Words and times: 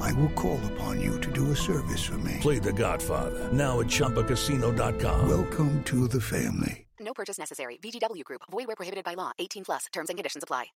I 0.00 0.12
will 0.14 0.30
call 0.30 0.60
upon 0.72 1.00
you 1.00 1.20
to 1.20 1.30
do 1.30 1.52
a 1.52 1.56
service 1.56 2.02
for 2.02 2.18
me. 2.18 2.38
Play 2.40 2.58
The 2.58 2.72
Godfather 2.72 3.52
now 3.52 3.80
at 3.80 3.86
ChumbaCasino.com. 3.86 5.28
Welcome 5.28 5.82
to 5.84 6.08
the 6.08 6.20
family. 6.20 6.86
No 6.98 7.14
purchase 7.14 7.38
necessary. 7.38 7.78
VGW 7.82 8.24
Group. 8.24 8.42
Void 8.50 8.66
where 8.66 8.76
prohibited 8.76 9.04
by 9.04 9.14
law. 9.14 9.32
18 9.38 9.64
plus. 9.64 9.86
Terms 9.92 10.10
and 10.10 10.18
conditions 10.18 10.42
apply. 10.42 10.66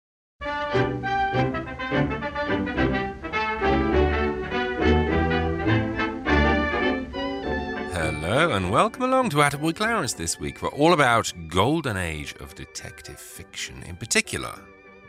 Hello 7.92 8.50
and 8.52 8.70
welcome 8.70 9.02
along 9.04 9.30
to 9.30 9.36
Attaboy 9.38 9.74
Clarence 9.74 10.14
this 10.14 10.38
week. 10.40 10.62
We're 10.62 10.70
all 10.70 10.92
about 10.92 11.32
golden 11.48 11.96
age 11.96 12.34
of 12.40 12.54
detective 12.54 13.20
fiction, 13.20 13.82
in 13.84 13.96
particular 13.96 14.54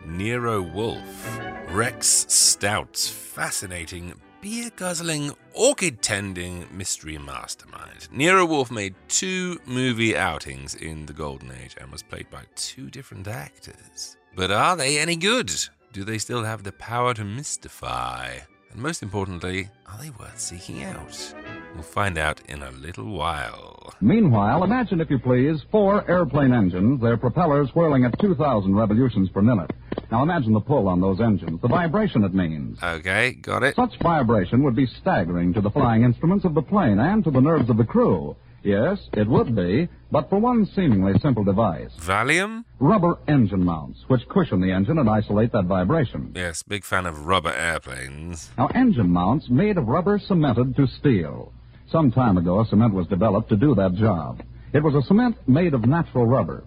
Nero 0.06 0.62
Wolfe, 0.62 1.40
Rex 1.70 2.26
Stout's 2.30 3.10
fascinating 3.10 4.14
beer 4.40 4.70
guzzling, 4.76 5.34
orchid 5.54 6.02
tending 6.04 6.68
mystery 6.72 7.18
mastermind. 7.18 8.08
Nero 8.12 8.46
Wolfe 8.46 8.70
made 8.70 8.94
two 9.08 9.60
movie 9.66 10.16
outings 10.16 10.76
in 10.76 11.08
the 11.08 11.14
Golden 11.14 11.52
Age 11.52 11.76
and 11.82 11.92
was 11.92 12.04
played 12.04 12.30
by 12.30 12.44
two 12.56 12.92
different 12.92 13.28
actors. 13.28 14.18
But 14.36 14.52
are 14.52 14.76
they 14.76 15.00
any 15.00 15.16
good? 15.16 15.52
Do 15.92 16.04
they 16.04 16.20
still 16.20 16.44
have 16.44 16.64
the 16.64 16.72
power 16.72 17.14
to 17.16 17.24
mystify? 17.24 18.40
And 18.76 18.84
most 18.84 19.02
importantly, 19.02 19.70
are 19.88 19.98
they 19.98 20.10
worth 20.10 20.38
seeking 20.38 20.84
out? 20.84 21.34
We'll 21.76 21.84
find 21.84 22.18
out 22.18 22.42
in 22.50 22.62
a 22.62 22.72
little 22.72 23.06
while. 23.06 23.94
Meanwhile, 24.02 24.66
imagine, 24.66 25.00
if 25.00 25.10
you 25.10 25.18
please, 25.18 25.62
four 25.72 26.04
airplane 26.12 26.52
engines, 26.52 27.00
their 27.00 27.16
propellers 27.16 27.70
whirling 27.74 28.04
at 28.04 28.20
2,000 28.20 28.76
revolutions 28.76 29.30
per 29.30 29.42
minute. 29.42 29.72
Now 30.12 30.24
imagine 30.24 30.52
the 30.52 30.60
pull 30.60 30.90
on 30.90 31.00
those 31.00 31.22
engines, 31.22 31.62
the 31.62 31.70
vibration 31.70 32.26
it 32.26 32.34
means. 32.34 32.78
Okay, 32.84 33.36
got 33.36 33.64
it. 33.64 33.78
Such 33.78 33.98
vibration 34.04 34.62
would 34.64 34.76
be 34.76 34.88
staggering 35.00 35.54
to 35.54 35.62
the 35.62 35.72
flying 35.72 36.04
instruments 36.04 36.44
of 36.44 36.54
the 36.54 36.62
plane 36.62 37.00
and 37.00 37.24
to 37.24 37.32
the 37.32 37.40
nerves 37.40 37.70
of 37.70 37.78
the 37.78 37.86
crew. 37.86 38.36
Yes, 38.66 38.98
it 39.14 39.28
would 39.28 39.56
be, 39.56 39.88
but 40.12 40.28
for 40.28 40.40
one 40.40 40.66
seemingly 40.66 41.20
simple 41.20 41.44
device. 41.44 41.92
Valium? 42.00 42.66
Rubber 42.80 43.20
engine 43.28 43.64
mounts, 43.64 44.00
which 44.08 44.28
cushion 44.28 44.60
the 44.60 44.72
engine 44.72 44.98
and 44.98 45.08
isolate 45.08 45.52
that 45.52 45.66
vibration. 45.66 46.34
Yes, 46.36 46.64
big 46.64 46.84
fan 46.84 47.06
of 47.06 47.28
rubber 47.28 47.54
airplanes. 47.54 48.50
Now, 48.58 48.68
engine 48.74 49.12
mounts 49.12 49.50
made 49.50 49.78
of 49.78 49.88
rubber 49.88 50.18
cemented 50.18 50.76
to 50.78 50.88
steel. 50.88 51.54
Some 51.92 52.12
time 52.12 52.40
ago, 52.40 52.60
a 52.60 52.66
cement 52.66 52.96
was 52.96 53.06
developed 53.06 53.50
to 53.50 53.56
do 53.56 53.76
that 53.76 53.94
job. 53.94 54.42
It 54.74 54.82
was 54.82 54.96
a 54.96 55.06
cement 55.06 55.38
made 55.48 55.76
of 55.76 55.86
natural 55.86 56.26
rubber. 56.26 56.64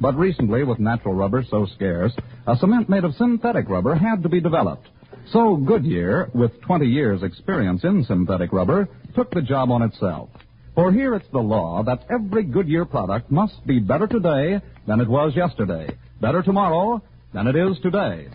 But 0.00 0.16
recently, 0.16 0.62
with 0.62 0.78
natural 0.78 1.14
rubber 1.14 1.44
so 1.50 1.66
scarce, 1.74 2.12
a 2.46 2.56
cement 2.56 2.88
made 2.88 3.02
of 3.02 3.16
synthetic 3.16 3.68
rubber 3.68 3.96
had 3.96 4.22
to 4.22 4.28
be 4.28 4.40
developed. 4.40 4.88
So 5.32 5.56
Goodyear, 5.56 6.30
with 6.34 6.60
20 6.62 6.86
years' 6.86 7.24
experience 7.24 7.82
in 7.82 8.04
synthetic 8.04 8.52
rubber, 8.52 8.88
took 9.16 9.32
the 9.32 9.42
job 9.42 9.72
on 9.72 9.82
itself. 9.82 10.30
For 10.74 10.90
here 10.90 11.14
it's 11.14 11.28
the 11.32 11.38
law 11.38 11.82
that 11.82 12.06
every 12.08 12.44
Goodyear 12.44 12.86
product 12.86 13.30
must 13.30 13.66
be 13.66 13.78
better 13.78 14.06
today 14.06 14.60
than 14.86 15.00
it 15.00 15.08
was 15.08 15.36
yesterday, 15.36 15.98
better 16.20 16.42
tomorrow 16.42 17.02
than 17.34 17.46
it 17.46 17.56
is 17.56 17.78
today. 17.82 18.28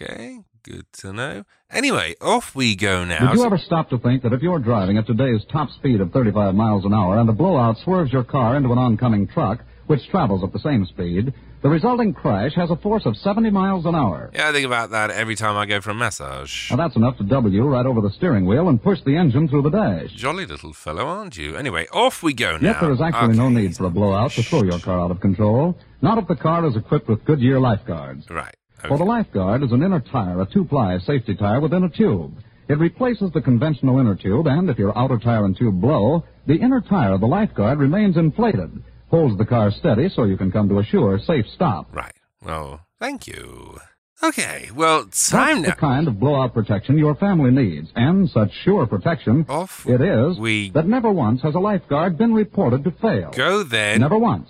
Okay, 0.00 0.38
good 0.62 0.86
to 0.94 1.12
know. 1.12 1.44
Anyway, 1.70 2.14
off 2.22 2.54
we 2.54 2.74
go 2.76 3.04
now. 3.04 3.30
Did 3.30 3.40
you 3.40 3.44
ever 3.44 3.58
stop 3.58 3.90
to 3.90 3.98
think 3.98 4.22
that 4.22 4.32
if 4.32 4.40
you're 4.40 4.58
driving 4.58 4.96
at 4.96 5.06
today's 5.06 5.44
top 5.52 5.68
speed 5.70 6.00
of 6.00 6.12
35 6.12 6.54
miles 6.54 6.86
an 6.86 6.94
hour 6.94 7.18
and 7.18 7.28
a 7.28 7.32
blowout 7.32 7.76
swerves 7.84 8.10
your 8.12 8.24
car 8.24 8.56
into 8.56 8.72
an 8.72 8.78
oncoming 8.78 9.28
truck, 9.28 9.60
which 9.88 10.00
travels 10.10 10.42
at 10.42 10.52
the 10.54 10.60
same 10.60 10.86
speed, 10.86 11.34
the 11.62 11.68
resulting 11.68 12.12
crash 12.12 12.54
has 12.56 12.70
a 12.70 12.76
force 12.76 13.06
of 13.06 13.16
70 13.16 13.50
miles 13.50 13.86
an 13.86 13.94
hour? 13.94 14.30
Yeah, 14.34 14.48
I 14.48 14.52
think 14.52 14.66
about 14.66 14.90
that 14.90 15.10
every 15.10 15.36
time 15.36 15.56
I 15.56 15.66
go 15.66 15.80
for 15.80 15.90
a 15.90 15.94
massage. 15.94 16.70
Now 16.70 16.76
that's 16.76 16.96
enough 16.96 17.16
to 17.18 17.24
double 17.24 17.52
you 17.52 17.64
right 17.64 17.86
over 17.86 18.00
the 18.00 18.10
steering 18.10 18.46
wheel 18.46 18.68
and 18.68 18.82
push 18.82 18.98
the 19.04 19.16
engine 19.16 19.48
through 19.48 19.62
the 19.62 19.70
dash. 19.70 20.10
Jolly 20.12 20.44
little 20.44 20.72
fellow, 20.72 21.06
aren't 21.06 21.36
you? 21.36 21.56
Anyway, 21.56 21.86
off 21.92 22.22
we 22.22 22.34
go 22.34 22.56
now. 22.56 22.72
Yet 22.72 22.80
there 22.80 22.92
is 22.92 23.00
actually 23.00 23.36
no 23.36 23.48
need 23.48 23.76
for 23.76 23.86
a 23.86 23.90
blowout 23.90 24.32
to 24.32 24.42
throw 24.42 24.64
your 24.64 24.80
car 24.80 25.00
out 25.00 25.10
of 25.12 25.20
control. 25.20 25.78
Not 26.00 26.18
if 26.18 26.26
the 26.26 26.36
car 26.36 26.66
is 26.66 26.76
equipped 26.76 27.08
with 27.08 27.24
Goodyear 27.24 27.60
lifeguards. 27.60 28.28
Right. 28.28 28.56
For 28.82 28.98
the 28.98 29.04
okay. 29.04 29.04
lifeguard 29.04 29.62
is 29.62 29.70
an 29.70 29.84
inner 29.84 30.00
tire, 30.00 30.40
a 30.40 30.46
two-ply 30.46 30.98
safety 31.06 31.36
tire 31.36 31.60
within 31.60 31.84
a 31.84 31.88
tube. 31.88 32.34
It 32.68 32.78
replaces 32.78 33.30
the 33.32 33.40
conventional 33.40 34.00
inner 34.00 34.16
tube, 34.16 34.46
and 34.48 34.68
if 34.68 34.78
your 34.78 34.96
outer 34.98 35.18
tire 35.18 35.44
and 35.44 35.56
tube 35.56 35.80
blow, 35.80 36.24
the 36.46 36.56
inner 36.56 36.80
tire 36.80 37.12
of 37.12 37.20
the 37.20 37.26
lifeguard 37.26 37.78
remains 37.78 38.16
inflated, 38.16 38.82
holds 39.12 39.36
the 39.38 39.44
car 39.44 39.70
steady 39.70 40.08
so 40.08 40.24
you 40.24 40.36
can 40.36 40.50
come 40.50 40.68
to 40.70 40.78
a 40.80 40.84
sure, 40.84 41.18
safe 41.20 41.46
stop. 41.54 41.94
Right. 41.94 42.14
Well, 42.42 42.80
thank 42.98 43.26
you. 43.28 43.78
Okay, 44.24 44.70
well, 44.74 45.02
time 45.02 45.10
That's 45.10 45.62
now. 45.62 45.62
the 45.62 45.72
kind 45.80 46.08
of 46.08 46.18
blowout 46.20 46.54
protection 46.54 46.96
your 46.96 47.16
family 47.16 47.50
needs, 47.50 47.88
and 47.96 48.30
such 48.30 48.50
sure 48.64 48.86
protection 48.86 49.44
Off 49.48 49.84
it 49.86 50.00
is 50.00 50.38
we 50.38 50.70
that 50.70 50.86
never 50.86 51.10
once 51.10 51.42
has 51.42 51.56
a 51.56 51.58
lifeguard 51.58 52.16
been 52.16 52.32
reported 52.32 52.84
to 52.84 52.92
fail. 52.92 53.30
go 53.36 53.64
then. 53.64 54.00
Never 54.00 54.16
once. 54.18 54.48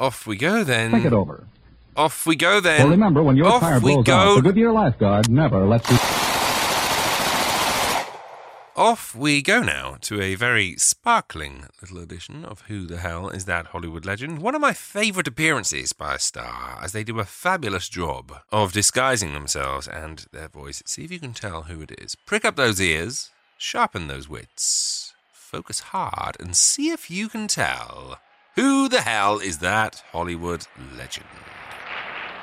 Off 0.00 0.26
we 0.26 0.36
go 0.36 0.64
then. 0.64 0.90
Think 0.90 1.04
it 1.04 1.12
over. 1.12 1.46
Off 1.96 2.26
we 2.26 2.34
go 2.34 2.60
then. 2.60 2.80
Well, 2.80 2.88
remember, 2.88 3.22
when 3.22 3.36
your 3.36 3.46
Off 3.46 3.60
tire 3.60 3.78
blows 3.78 4.06
go. 4.06 4.14
out, 4.14 4.34
the 4.36 4.40
Goodyear 4.42 4.72
lifeguard 4.72 5.30
never 5.30 5.66
lets 5.66 5.90
you... 5.90 6.31
Off 8.82 9.14
we 9.14 9.42
go 9.42 9.62
now 9.62 9.96
to 10.00 10.20
a 10.20 10.34
very 10.34 10.74
sparkling 10.76 11.66
little 11.80 12.00
edition 12.00 12.44
of 12.44 12.62
Who 12.62 12.84
the 12.84 12.96
Hell 12.96 13.28
is 13.28 13.44
That 13.44 13.68
Hollywood 13.68 14.04
Legend? 14.04 14.40
One 14.40 14.56
of 14.56 14.60
my 14.60 14.72
favourite 14.72 15.28
appearances 15.28 15.92
by 15.92 16.16
a 16.16 16.18
star, 16.18 16.80
as 16.82 16.90
they 16.90 17.04
do 17.04 17.20
a 17.20 17.24
fabulous 17.24 17.88
job 17.88 18.40
of 18.50 18.72
disguising 18.72 19.34
themselves 19.34 19.86
and 19.86 20.26
their 20.32 20.48
voice. 20.48 20.82
See 20.84 21.04
if 21.04 21.12
you 21.12 21.20
can 21.20 21.32
tell 21.32 21.62
who 21.62 21.80
it 21.80 21.92
is. 21.92 22.16
Prick 22.26 22.44
up 22.44 22.56
those 22.56 22.80
ears, 22.80 23.30
sharpen 23.56 24.08
those 24.08 24.28
wits, 24.28 25.14
focus 25.32 25.78
hard, 25.78 26.36
and 26.40 26.56
see 26.56 26.90
if 26.90 27.08
you 27.08 27.28
can 27.28 27.46
tell 27.46 28.18
who 28.56 28.88
the 28.88 29.02
hell 29.02 29.38
is 29.38 29.58
that 29.58 30.02
Hollywood 30.10 30.66
legend? 30.98 31.26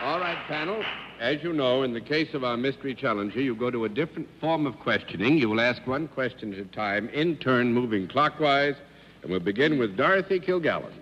All 0.02 0.20
right, 0.20 0.38
panel. 0.48 0.82
As 1.20 1.44
you 1.44 1.52
know, 1.52 1.84
in 1.84 1.94
the 1.94 2.00
case 2.00 2.34
of 2.34 2.46
our 2.46 2.56
mystery 2.56 2.96
challenger, 2.96 3.42
you 3.42 3.54
go 3.54 3.70
to 3.70 3.84
a 3.84 3.90
different 3.90 4.30
form 4.40 4.66
of 4.66 4.80
questioning. 4.80 5.38
You 5.38 5.50
will 5.50 5.60
ask 5.60 5.86
one 5.86 6.08
question 6.08 6.54
at 6.54 6.60
a 6.60 6.66
time, 6.66 7.10
in 7.10 7.36
turn, 7.38 7.74
moving 7.74 8.08
clockwise. 8.08 8.76
And 9.22 9.32
we'll 9.32 9.42
begin 9.42 9.78
with 9.78 9.98
Dorothy 9.98 10.40
Kilgallen. 10.40 10.94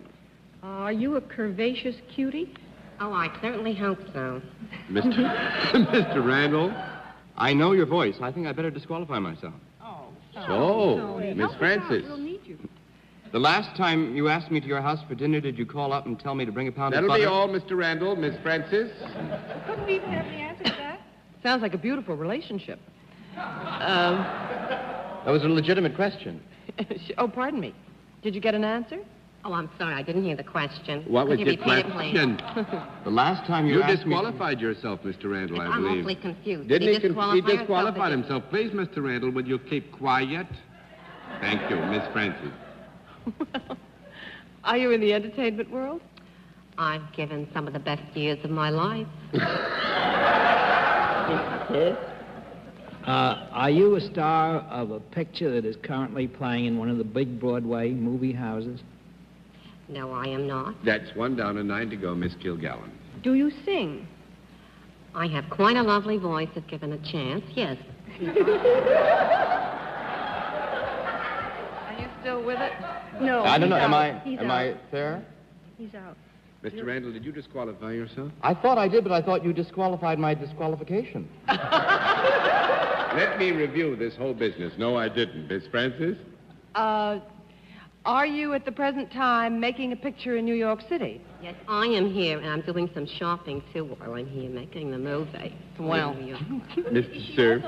Are 0.63 0.91
you 0.91 1.15
a 1.15 1.21
curvaceous 1.21 1.95
cutie? 2.09 2.51
Oh, 2.99 3.13
I 3.13 3.29
certainly 3.39 3.75
hope 3.75 3.99
so. 4.11 4.41
Mr. 4.89 5.13
Mr. 5.71 6.25
Randall. 6.25 6.73
I 7.37 7.53
know 7.53 7.73
your 7.73 7.85
voice. 7.85 8.15
I 8.19 8.31
think 8.31 8.47
I 8.47 8.51
better 8.51 8.71
disqualify 8.71 9.19
myself. 9.19 9.53
Oh, 9.79 10.07
so, 10.33 11.33
Miss 11.35 11.53
Francis. 11.55 12.05
We'll 13.37 13.51
need 13.51 13.57
you. 13.57 13.61
The 13.61 13.67
last 13.67 13.77
time 13.77 14.15
you 14.15 14.29
asked 14.29 14.51
me 14.51 14.59
to 14.59 14.67
your 14.67 14.81
house 14.81 14.99
for 15.07 15.15
dinner, 15.15 15.39
did 15.39 15.57
you 15.57 15.65
call 15.65 15.93
up 15.93 16.05
and 16.05 16.19
tell 16.19 16.35
me 16.35 16.45
to 16.45 16.51
bring 16.51 16.67
a 16.67 16.71
pound 16.71 16.93
That'll 16.93 17.05
of 17.05 17.09
butter? 17.09 17.23
That'll 17.23 17.47
be 17.47 17.53
all, 17.53 17.59
Mr. 17.59 17.77
Randall. 17.77 18.15
Miss 18.15 18.35
Francis. 18.41 18.91
Couldn't 19.65 19.85
we 19.85 19.95
even 19.95 20.09
have 20.09 20.25
the 20.25 20.31
answer 20.31 20.63
to 20.65 20.69
that? 20.71 21.01
Sounds 21.43 21.61
like 21.61 21.73
a 21.73 21.77
beautiful 21.77 22.15
relationship. 22.15 22.79
Um, 23.35 24.17
that 25.25 25.31
was 25.31 25.43
a 25.43 25.47
legitimate 25.47 25.95
question. 25.95 26.41
oh, 27.17 27.27
pardon 27.27 27.59
me. 27.59 27.73
Did 28.23 28.33
you 28.33 28.41
get 28.41 28.55
an 28.55 28.63
answer? 28.63 28.99
Oh, 29.45 29.53
I'm 29.53 29.69
sorry, 29.77 29.93
I 29.93 30.01
didn't 30.01 30.23
hear 30.23 30.35
the 30.35 30.43
question. 30.43 31.05
What 31.07 31.27
was 31.27 31.39
you 31.39 31.45
your 31.45 31.55
repeat 31.55 31.85
please? 31.85 31.91
question? 31.93 32.41
The 33.03 33.11
last 33.11 33.47
time 33.47 33.67
you, 33.67 33.75
You 33.75 33.83
asked 33.83 34.05
me... 34.05 34.15
You 34.15 34.21
disqualified 34.21 34.59
yourself, 34.59 35.01
Mr. 35.03 35.31
Randall, 35.31 35.61
I 35.61 35.65
believe. 35.65 35.75
I'm 35.75 35.83
believe. 35.83 35.99
awfully 35.99 36.15
confused. 36.15 36.67
Didn't 36.67 36.87
Did 36.87 37.01
he? 37.03 37.07
he 37.07 37.07
he 37.07 37.07
disqualify 37.07 37.35
himself, 37.35 37.59
disqualified 37.59 38.11
himself. 38.11 38.43
Please, 38.49 38.71
Mr. 38.71 39.03
Randall, 39.03 39.31
will 39.31 39.47
you 39.47 39.59
keep 39.59 39.91
quiet? 39.91 40.47
Thank 41.39 41.69
you, 41.69 41.77
Miss 41.77 42.03
Francis. 42.11 42.51
Are 44.63 44.77
you 44.77 44.91
in 44.91 45.01
the 45.01 45.13
entertainment 45.13 45.71
world? 45.71 46.01
I've 46.77 47.11
given 47.13 47.47
some 47.53 47.67
of 47.67 47.73
the 47.73 47.79
best 47.79 48.03
years 48.15 48.37
of 48.43 48.51
my 48.51 48.69
life. 48.69 49.07
Uh, 53.07 53.47
are 53.53 53.69
you 53.69 53.95
a 53.95 54.01
star 54.01 54.57
of 54.69 54.91
a 54.91 54.99
picture 54.99 55.49
that 55.49 55.63
is 55.63 55.77
currently 55.81 56.27
playing 56.27 56.65
in 56.65 56.77
one 56.77 56.89
of 56.89 56.97
the 56.97 57.05
big 57.05 57.39
Broadway 57.39 57.91
movie 57.91 58.33
houses? 58.33 58.81
No, 59.87 60.11
I 60.11 60.27
am 60.27 60.45
not. 60.45 60.75
That's 60.83 61.15
one 61.15 61.37
down 61.37 61.57
and 61.57 61.69
nine 61.69 61.89
to 61.89 61.95
go, 61.95 62.13
Miss 62.13 62.33
Kilgallen. 62.35 62.91
Do 63.23 63.35
you 63.35 63.49
sing? 63.63 64.05
I 65.15 65.27
have 65.27 65.49
quite 65.49 65.77
a 65.77 65.83
lovely 65.83 66.17
voice 66.17 66.49
if 66.55 66.67
given 66.67 66.91
a 66.91 66.97
chance, 67.09 67.45
yes. 67.55 67.77
still 72.27 72.36
with 72.47 72.59
it? 72.59 72.71
No. 73.21 73.43
I 73.43 73.59
don't 73.59 73.69
know. 73.69 73.75
he's 73.75 73.83
Am. 73.83 73.93
I 73.93 74.19
He's 74.23 74.39
am 74.39 74.49
out. 74.49 74.57
I 74.57 74.75
fair? 74.89 75.23
He's 75.77 75.93
out. 75.93 76.17
Mr. 76.63 76.83
Randall, 76.85 77.13
did 77.13 77.23
you 77.23 77.31
disqualify 77.31 77.91
yourself? 77.91 78.31
I 78.41 78.53
thought 78.55 78.79
I 78.79 78.87
did, 78.87 79.03
but 79.03 79.13
I 79.13 79.21
thought 79.21 79.43
you 79.45 79.53
disqualified 79.53 80.17
my 80.17 80.33
disqualification. 80.33 81.29
Let 81.47 83.37
me 83.37 83.51
review 83.51 83.95
this 83.95 84.15
whole 84.15 84.33
business. 84.33 84.73
No, 84.77 84.97
I 84.97 85.07
didn't. 85.09 85.47
Miss 85.47 85.67
Francis? 85.67 86.17
Uh, 86.73 87.19
are 88.05 88.25
you 88.25 88.53
at 88.53 88.65
the 88.65 88.71
present 88.71 89.11
time 89.11 89.59
making 89.59 89.91
a 89.91 89.95
picture 89.95 90.37
in 90.37 90.45
New 90.45 90.55
York 90.55 90.81
City? 90.89 91.21
Yes, 91.41 91.55
I 91.67 91.85
am 91.85 92.11
here, 92.11 92.39
and 92.39 92.47
I'm 92.49 92.61
doing 92.61 92.89
some 92.93 93.05
shopping 93.05 93.61
too 93.73 93.85
while 93.85 94.13
I'm 94.13 94.27
here 94.27 94.49
making 94.49 94.91
the 94.91 94.97
movie. 94.97 95.55
Well. 95.79 96.15
Mr. 96.15 97.35
Sir? 97.35 97.63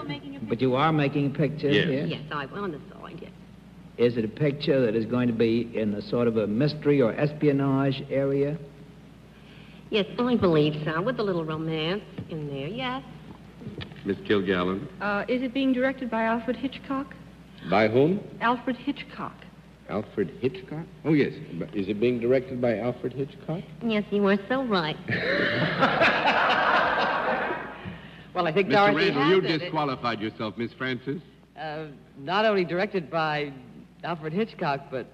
But 0.48 0.62
you 0.62 0.76
are 0.76 0.92
making 0.92 1.28
a 1.28 1.30
picture 1.30 1.70
Yes. 1.70 1.88
here? 1.88 2.06
Yes, 2.06 2.22
I 2.32 2.46
on 2.46 2.72
the 2.72 2.80
side, 2.92 3.20
yes. 3.22 3.32
Is 4.00 4.16
it 4.16 4.24
a 4.24 4.30
picture 4.30 4.80
that 4.86 4.96
is 4.96 5.06
going 5.06 5.28
to 5.28 5.34
be 5.34 5.70
in 5.74 5.94
a 5.94 6.02
sort 6.02 6.30
of 6.30 6.38
a 6.38 6.48
mystery 6.48 7.02
or 7.02 7.12
espionage 7.20 8.02
area? 8.10 8.58
Yes, 9.90 10.06
I 10.18 10.38
believe 10.38 10.82
so, 10.86 11.02
with 11.02 11.20
a 11.20 11.24
little 11.24 11.44
romance 11.44 12.04
in 12.30 12.48
there, 12.48 12.68
yes. 12.68 13.04
Miss 14.06 14.16
Kilgallen? 14.20 14.88
Uh, 15.02 15.26
is 15.28 15.42
it 15.42 15.54
being 15.54 15.74
directed 15.74 16.10
by 16.10 16.24
Alfred 16.24 16.56
Hitchcock? 16.56 17.14
By 17.70 17.90
whom? 17.90 18.22
Alfred 18.40 18.78
Hitchcock. 18.78 19.36
Alfred 19.90 20.30
Hitchcock? 20.40 20.86
Oh, 21.04 21.12
yes. 21.12 21.34
Is 21.74 21.90
it 21.90 22.00
being 22.00 22.22
directed 22.22 22.62
by 22.62 22.78
Alfred 22.78 23.12
Hitchcock? 23.12 23.64
Yes, 23.84 24.06
you 24.12 24.26
are 24.28 24.38
so 24.48 24.64
right. 24.64 24.96
Well, 28.32 28.48
I 28.48 28.54
think 28.54 28.70
Mr. 28.70 28.74
Dorothy 28.74 29.10
Randall, 29.10 29.24
has 29.24 29.32
you 29.32 29.42
it. 29.42 29.58
disqualified 29.60 30.22
yourself, 30.22 30.58
Miss 30.58 30.72
Francis. 30.72 31.22
Uh, 31.60 31.88
not 32.20 32.46
only 32.46 32.64
directed 32.64 33.10
by 33.10 33.52
Alfred 34.04 34.34
Hitchcock, 34.34 34.82
but 34.90 35.08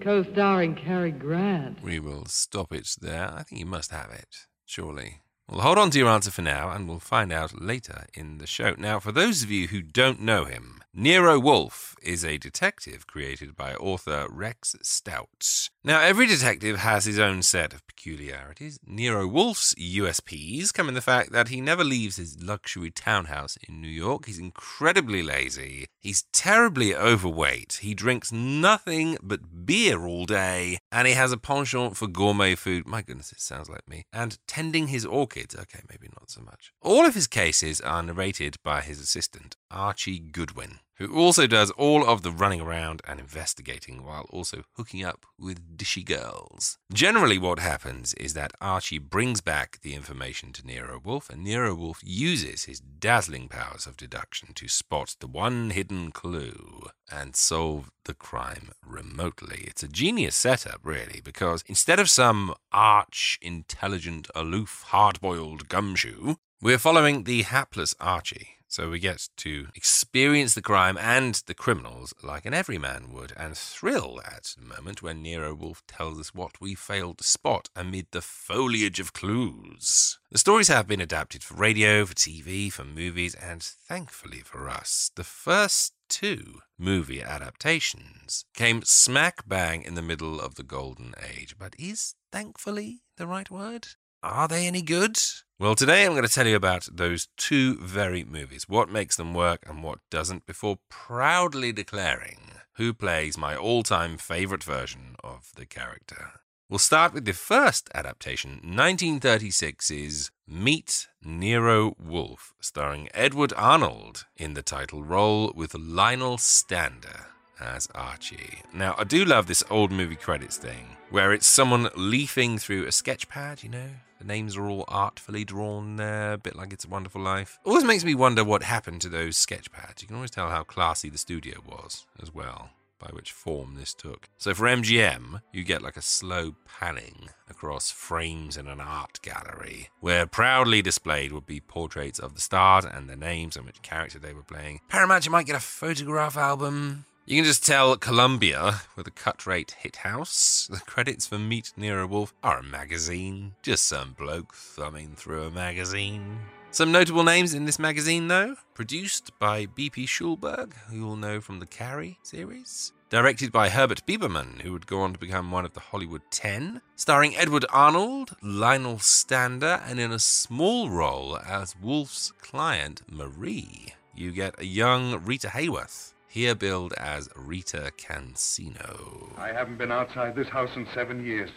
co-starring 0.00 0.74
Cary 0.74 1.12
Grant. 1.12 1.82
We 1.82 2.00
will 2.00 2.26
stop 2.26 2.72
it 2.72 2.96
there. 3.00 3.30
I 3.32 3.42
think 3.42 3.60
you 3.60 3.66
must 3.66 3.90
have 3.90 4.10
it, 4.10 4.46
surely. 4.64 5.20
Well, 5.48 5.60
hold 5.60 5.78
on 5.78 5.90
to 5.90 5.98
your 5.98 6.08
answer 6.08 6.32
for 6.32 6.42
now, 6.42 6.70
and 6.70 6.88
we'll 6.88 6.98
find 6.98 7.32
out 7.32 7.60
later 7.60 8.06
in 8.14 8.38
the 8.38 8.46
show. 8.48 8.74
Now, 8.76 8.98
for 8.98 9.12
those 9.12 9.44
of 9.44 9.50
you 9.50 9.68
who 9.68 9.80
don't 9.80 10.20
know 10.20 10.44
him, 10.44 10.82
Nero 10.92 11.38
Wolfe 11.38 11.94
is 12.06 12.24
a 12.24 12.38
detective 12.38 13.06
created 13.06 13.56
by 13.56 13.74
author 13.74 14.26
Rex 14.30 14.76
Stout. 14.82 15.68
Now, 15.82 16.00
every 16.00 16.26
detective 16.26 16.78
has 16.78 17.04
his 17.04 17.18
own 17.18 17.42
set 17.42 17.72
of 17.72 17.86
peculiarities. 17.86 18.78
Nero 18.86 19.26
Wolfe's 19.26 19.74
USPs 19.74 20.72
come 20.72 20.88
in 20.88 20.94
the 20.94 21.00
fact 21.00 21.32
that 21.32 21.48
he 21.48 21.60
never 21.60 21.84
leaves 21.84 22.16
his 22.16 22.40
luxury 22.42 22.90
townhouse 22.90 23.58
in 23.68 23.80
New 23.80 23.88
York. 23.88 24.26
He's 24.26 24.38
incredibly 24.38 25.22
lazy. 25.22 25.86
He's 25.98 26.24
terribly 26.32 26.94
overweight. 26.94 27.80
He 27.82 27.94
drinks 27.94 28.30
nothing 28.30 29.18
but 29.22 29.66
beer 29.66 30.06
all 30.06 30.26
day. 30.26 30.78
And 30.92 31.08
he 31.08 31.14
has 31.14 31.32
a 31.32 31.36
penchant 31.36 31.96
for 31.96 32.06
gourmet 32.06 32.54
food. 32.54 32.86
My 32.86 33.02
goodness, 33.02 33.32
it 33.32 33.40
sounds 33.40 33.68
like 33.68 33.88
me. 33.88 34.04
And 34.12 34.38
tending 34.46 34.88
his 34.88 35.04
orchids. 35.04 35.56
Okay, 35.56 35.80
maybe 35.90 36.08
not 36.18 36.30
so 36.30 36.40
much. 36.40 36.72
All 36.80 37.04
of 37.04 37.14
his 37.14 37.26
cases 37.26 37.80
are 37.80 38.02
narrated 38.02 38.56
by 38.62 38.80
his 38.80 39.00
assistant, 39.00 39.56
Archie 39.70 40.18
Goodwin 40.18 40.80
who 40.98 41.14
also 41.14 41.46
does 41.46 41.70
all 41.72 42.06
of 42.06 42.22
the 42.22 42.30
running 42.30 42.60
around 42.60 43.02
and 43.06 43.20
investigating 43.20 44.04
while 44.04 44.26
also 44.30 44.62
hooking 44.74 45.04
up 45.04 45.26
with 45.38 45.76
dishy 45.76 46.04
girls. 46.04 46.78
Generally, 46.92 47.38
what 47.38 47.58
happens 47.58 48.14
is 48.14 48.34
that 48.34 48.52
Archie 48.60 48.98
brings 48.98 49.40
back 49.40 49.80
the 49.82 49.94
information 49.94 50.52
to 50.52 50.66
Nero 50.66 51.00
Wolfe, 51.02 51.30
and 51.30 51.44
Nero 51.44 51.74
Wolfe 51.74 52.00
uses 52.02 52.64
his 52.64 52.80
dazzling 52.80 53.48
powers 53.48 53.86
of 53.86 53.96
deduction 53.96 54.54
to 54.54 54.68
spot 54.68 55.16
the 55.20 55.26
one 55.26 55.70
hidden 55.70 56.10
clue 56.10 56.88
and 57.10 57.36
solve 57.36 57.90
the 58.04 58.14
crime 58.14 58.70
remotely. 58.84 59.64
It's 59.66 59.82
a 59.82 59.88
genius 59.88 60.36
setup, 60.36 60.80
really, 60.82 61.20
because 61.22 61.62
instead 61.66 62.00
of 62.00 62.10
some 62.10 62.54
arch, 62.72 63.38
intelligent, 63.42 64.28
aloof, 64.34 64.84
hard 64.88 65.20
boiled 65.20 65.68
gumshoe, 65.68 66.36
we're 66.62 66.78
following 66.78 67.24
the 67.24 67.42
hapless 67.42 67.94
Archie. 68.00 68.55
So 68.76 68.90
we 68.90 68.98
get 68.98 69.30
to 69.38 69.68
experience 69.74 70.52
the 70.52 70.60
crime 70.60 70.98
and 70.98 71.34
the 71.46 71.54
criminals 71.54 72.12
like 72.22 72.44
an 72.44 72.52
everyman 72.52 73.10
would, 73.10 73.32
and 73.34 73.56
thrill 73.56 74.20
at 74.22 74.54
the 74.54 74.66
moment 74.66 75.00
when 75.00 75.22
Nero 75.22 75.54
Wolfe 75.54 75.82
tells 75.86 76.20
us 76.20 76.34
what 76.34 76.60
we 76.60 76.74
failed 76.74 77.16
to 77.16 77.24
spot 77.24 77.70
amid 77.74 78.08
the 78.10 78.20
foliage 78.20 79.00
of 79.00 79.14
clues. 79.14 80.18
The 80.30 80.36
stories 80.36 80.68
have 80.68 80.86
been 80.86 81.00
adapted 81.00 81.42
for 81.42 81.54
radio, 81.54 82.04
for 82.04 82.12
TV, 82.12 82.70
for 82.70 82.84
movies, 82.84 83.34
and 83.34 83.62
thankfully 83.62 84.42
for 84.44 84.68
us, 84.68 85.10
the 85.14 85.24
first 85.24 85.94
two 86.10 86.60
movie 86.78 87.22
adaptations 87.22 88.44
came 88.52 88.82
smack 88.82 89.48
bang 89.48 89.84
in 89.84 89.94
the 89.94 90.02
middle 90.02 90.38
of 90.38 90.56
the 90.56 90.62
golden 90.62 91.14
age. 91.26 91.56
But 91.58 91.74
is 91.78 92.14
thankfully 92.30 93.00
the 93.16 93.26
right 93.26 93.50
word? 93.50 93.88
Are 94.26 94.48
they 94.48 94.66
any 94.66 94.82
good? 94.82 95.18
Well, 95.56 95.76
today 95.76 96.04
I'm 96.04 96.10
going 96.10 96.26
to 96.26 96.28
tell 96.28 96.48
you 96.48 96.56
about 96.56 96.88
those 96.92 97.28
two 97.36 97.76
very 97.76 98.24
movies, 98.24 98.68
what 98.68 98.90
makes 98.90 99.14
them 99.14 99.34
work 99.34 99.64
and 99.68 99.84
what 99.84 100.00
doesn't, 100.10 100.46
before 100.46 100.80
proudly 100.88 101.70
declaring 101.70 102.50
who 102.72 102.92
plays 102.92 103.38
my 103.38 103.54
all 103.54 103.84
time 103.84 104.18
favourite 104.18 104.64
version 104.64 105.14
of 105.22 105.52
the 105.54 105.64
character. 105.64 106.32
We'll 106.68 106.80
start 106.80 107.14
with 107.14 107.24
the 107.24 107.34
first 107.34 107.88
adaptation, 107.94 108.60
1936's 108.64 110.32
Meet 110.48 111.06
Nero 111.22 111.94
Wolfe, 111.96 112.52
starring 112.60 113.08
Edward 113.14 113.52
Arnold 113.56 114.26
in 114.36 114.54
the 114.54 114.62
title 114.62 115.04
role 115.04 115.52
with 115.54 115.72
Lionel 115.76 116.38
Stander 116.38 117.26
as 117.60 117.88
Archie. 117.94 118.62
Now, 118.72 118.94
I 118.98 119.04
do 119.04 119.24
love 119.24 119.46
this 119.46 119.64
old 119.70 119.90
movie 119.90 120.16
credits 120.16 120.56
thing, 120.56 120.96
where 121.10 121.32
it's 121.32 121.46
someone 121.46 121.88
leafing 121.96 122.58
through 122.58 122.86
a 122.86 122.92
sketch 122.92 123.28
pad, 123.28 123.62
you 123.62 123.68
know? 123.68 123.88
The 124.18 124.24
names 124.24 124.56
are 124.56 124.66
all 124.66 124.84
artfully 124.88 125.44
drawn 125.44 125.96
there, 125.96 126.32
a 126.32 126.38
bit 126.38 126.56
like 126.56 126.72
It's 126.72 126.86
a 126.86 126.88
Wonderful 126.88 127.20
Life. 127.20 127.58
Always 127.64 127.84
makes 127.84 128.04
me 128.04 128.14
wonder 128.14 128.42
what 128.42 128.62
happened 128.62 129.02
to 129.02 129.08
those 129.08 129.36
sketch 129.36 129.70
pads. 129.70 130.00
You 130.02 130.08
can 130.08 130.16
always 130.16 130.30
tell 130.30 130.48
how 130.48 130.62
classy 130.62 131.10
the 131.10 131.18
studio 131.18 131.60
was 131.66 132.06
as 132.22 132.32
well, 132.32 132.70
by 132.98 133.08
which 133.12 133.32
form 133.32 133.74
this 133.74 133.92
took. 133.92 134.30
So 134.38 134.54
for 134.54 134.64
MGM, 134.64 135.42
you 135.52 135.64
get 135.64 135.82
like 135.82 135.98
a 135.98 136.02
slow 136.02 136.54
panning 136.78 137.28
across 137.50 137.90
frames 137.90 138.56
in 138.56 138.68
an 138.68 138.80
art 138.80 139.20
gallery, 139.20 139.90
where 140.00 140.26
proudly 140.26 140.80
displayed 140.80 141.32
would 141.32 141.46
be 141.46 141.60
portraits 141.60 142.18
of 142.18 142.34
the 142.34 142.40
stars 142.40 142.86
and 142.86 143.10
their 143.10 143.16
names 143.16 143.54
and 143.54 143.66
which 143.66 143.82
character 143.82 144.18
they 144.18 144.32
were 144.32 144.42
playing. 144.42 144.80
Paramount, 144.88 145.26
you 145.26 145.30
might 145.30 145.46
get 145.46 145.56
a 145.56 145.60
photograph 145.60 146.38
album. 146.38 147.04
You 147.28 147.38
can 147.38 147.44
just 147.44 147.66
tell 147.66 147.96
Columbia 147.96 148.82
with 148.94 149.08
a 149.08 149.10
cut 149.10 149.48
rate 149.48 149.72
hit 149.80 149.96
house. 149.96 150.68
The 150.70 150.78
credits 150.78 151.26
for 151.26 151.40
Meet 151.40 151.72
Nero 151.76 152.06
Wolfe 152.06 152.32
are 152.40 152.58
a 152.58 152.62
magazine. 152.62 153.56
Just 153.62 153.88
some 153.88 154.12
bloke 154.12 154.54
thumbing 154.54 155.14
through 155.16 155.42
a 155.42 155.50
magazine. 155.50 156.38
Some 156.70 156.92
notable 156.92 157.24
names 157.24 157.52
in 157.52 157.64
this 157.64 157.80
magazine, 157.80 158.28
though. 158.28 158.54
Produced 158.74 159.36
by 159.40 159.66
B.P. 159.66 160.06
Schulberg, 160.06 160.74
who 160.88 160.98
you'll 160.98 161.16
know 161.16 161.40
from 161.40 161.58
the 161.58 161.66
Carrie 161.66 162.20
series. 162.22 162.92
Directed 163.10 163.50
by 163.50 163.70
Herbert 163.70 164.06
Biberman, 164.06 164.60
who 164.60 164.72
would 164.72 164.86
go 164.86 165.00
on 165.00 165.12
to 165.12 165.18
become 165.18 165.50
one 165.50 165.64
of 165.64 165.72
the 165.72 165.80
Hollywood 165.80 166.22
Ten. 166.30 166.80
Starring 166.94 167.36
Edward 167.36 167.64
Arnold, 167.70 168.36
Lionel 168.40 169.00
Stander, 169.00 169.82
and 169.84 169.98
in 169.98 170.12
a 170.12 170.20
small 170.20 170.90
role 170.90 171.36
as 171.38 171.74
Wolfe's 171.82 172.30
client, 172.40 173.02
Marie, 173.10 173.94
you 174.14 174.30
get 174.30 174.60
a 174.60 174.64
young 174.64 175.24
Rita 175.24 175.48
Hayworth 175.48 176.12
here 176.36 176.54
billed 176.54 176.92
as 176.98 177.30
Rita 177.34 177.90
Cansino. 177.96 179.32
I 179.38 179.54
haven't 179.54 179.78
been 179.78 179.90
outside 179.90 180.36
this 180.36 180.48
house 180.48 180.68
in 180.76 180.86
seven 180.92 181.24
years. 181.24 181.48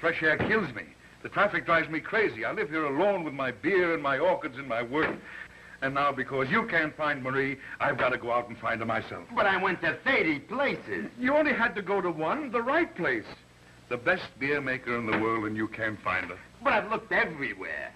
Fresh 0.00 0.22
air 0.22 0.38
kills 0.38 0.74
me. 0.74 0.84
The 1.22 1.28
traffic 1.28 1.66
drives 1.66 1.90
me 1.90 2.00
crazy. 2.00 2.42
I 2.42 2.52
live 2.52 2.70
here 2.70 2.86
alone 2.86 3.24
with 3.24 3.34
my 3.34 3.50
beer 3.50 3.92
and 3.92 4.02
my 4.02 4.16
orchids 4.16 4.56
and 4.56 4.66
my 4.66 4.82
work. 4.82 5.14
And 5.82 5.92
now, 5.92 6.12
because 6.12 6.48
you 6.50 6.66
can't 6.66 6.96
find 6.96 7.22
Marie, 7.22 7.58
I've 7.78 7.98
got 7.98 8.08
to 8.08 8.16
go 8.16 8.32
out 8.32 8.48
and 8.48 8.56
find 8.56 8.80
her 8.80 8.86
myself. 8.86 9.24
But 9.34 9.44
I 9.44 9.62
went 9.62 9.82
to 9.82 9.98
30 10.02 10.38
places. 10.38 11.10
You 11.18 11.36
only 11.36 11.52
had 11.52 11.74
to 11.74 11.82
go 11.82 12.00
to 12.00 12.10
one, 12.10 12.50
the 12.50 12.62
right 12.62 12.96
place. 12.96 13.26
The 13.90 13.98
best 13.98 14.24
beer 14.38 14.62
maker 14.62 14.98
in 14.98 15.04
the 15.04 15.18
world, 15.18 15.44
and 15.44 15.58
you 15.58 15.68
can't 15.68 16.00
find 16.00 16.30
her. 16.30 16.38
But 16.64 16.72
I've 16.72 16.90
looked 16.90 17.12
everywhere. 17.12 17.92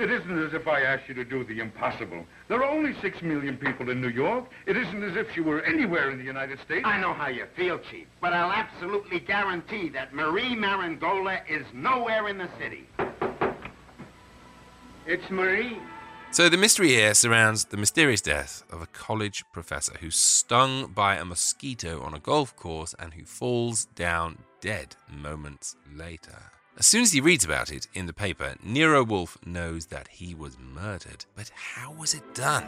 It 0.00 0.10
isn't 0.10 0.46
as 0.46 0.54
if 0.54 0.66
I 0.66 0.80
asked 0.80 1.08
you 1.08 1.14
to 1.14 1.26
do 1.26 1.44
the 1.44 1.60
impossible. 1.60 2.24
There 2.48 2.64
are 2.64 2.70
only 2.70 2.94
six 3.02 3.20
million 3.20 3.58
people 3.58 3.90
in 3.90 4.00
New 4.00 4.08
York. 4.08 4.46
It 4.64 4.74
isn't 4.74 5.02
as 5.02 5.14
if 5.14 5.36
you 5.36 5.44
were 5.44 5.60
anywhere 5.60 6.10
in 6.10 6.16
the 6.16 6.24
United 6.24 6.58
States. 6.60 6.86
I 6.86 6.98
know 6.98 7.12
how 7.12 7.28
you 7.28 7.44
feel, 7.54 7.78
Chief, 7.78 8.06
but 8.18 8.32
I'll 8.32 8.50
absolutely 8.50 9.20
guarantee 9.20 9.90
that 9.90 10.14
Marie 10.14 10.56
Marangola 10.56 11.42
is 11.50 11.66
nowhere 11.74 12.28
in 12.28 12.38
the 12.38 12.48
city. 12.58 12.88
It's 15.06 15.30
Marie. 15.30 15.76
So 16.30 16.48
the 16.48 16.56
mystery 16.56 16.88
here 16.88 17.12
surrounds 17.12 17.66
the 17.66 17.76
mysterious 17.76 18.22
death 18.22 18.62
of 18.70 18.80
a 18.80 18.86
college 18.86 19.44
professor 19.52 19.98
who's 20.00 20.16
stung 20.16 20.92
by 20.94 21.16
a 21.16 21.26
mosquito 21.26 22.00
on 22.00 22.14
a 22.14 22.20
golf 22.20 22.56
course 22.56 22.94
and 22.98 23.12
who 23.12 23.26
falls 23.26 23.84
down 23.84 24.38
dead 24.62 24.96
moments 25.10 25.76
later. 25.94 26.52
As 26.78 26.86
soon 26.86 27.02
as 27.02 27.12
he 27.12 27.20
reads 27.20 27.44
about 27.44 27.70
it 27.70 27.88
in 27.94 28.06
the 28.06 28.12
paper, 28.12 28.54
Nero 28.62 29.04
Wolfe 29.04 29.38
knows 29.44 29.86
that 29.86 30.08
he 30.08 30.34
was 30.34 30.58
murdered. 30.58 31.26
But 31.36 31.50
how 31.54 31.92
was 31.92 32.14
it 32.14 32.34
done? 32.34 32.66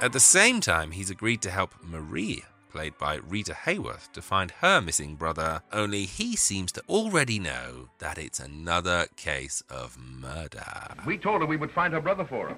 At 0.00 0.12
the 0.12 0.20
same 0.20 0.60
time, 0.60 0.92
he's 0.92 1.10
agreed 1.10 1.42
to 1.42 1.50
help 1.50 1.74
Marie 1.82 2.44
played 2.74 2.98
by 2.98 3.14
Rita 3.28 3.54
Hayworth, 3.54 4.10
to 4.14 4.20
find 4.20 4.50
her 4.50 4.80
missing 4.80 5.14
brother, 5.14 5.62
only 5.72 6.06
he 6.06 6.34
seems 6.34 6.72
to 6.72 6.82
already 6.88 7.38
know 7.38 7.88
that 8.00 8.18
it's 8.18 8.40
another 8.40 9.06
case 9.14 9.62
of 9.70 9.96
murder. 9.96 10.64
We 11.06 11.16
told 11.16 11.40
her 11.40 11.46
we 11.46 11.56
would 11.56 11.70
find 11.70 11.94
her 11.94 12.00
brother 12.00 12.24
for 12.24 12.48
her. 12.48 12.56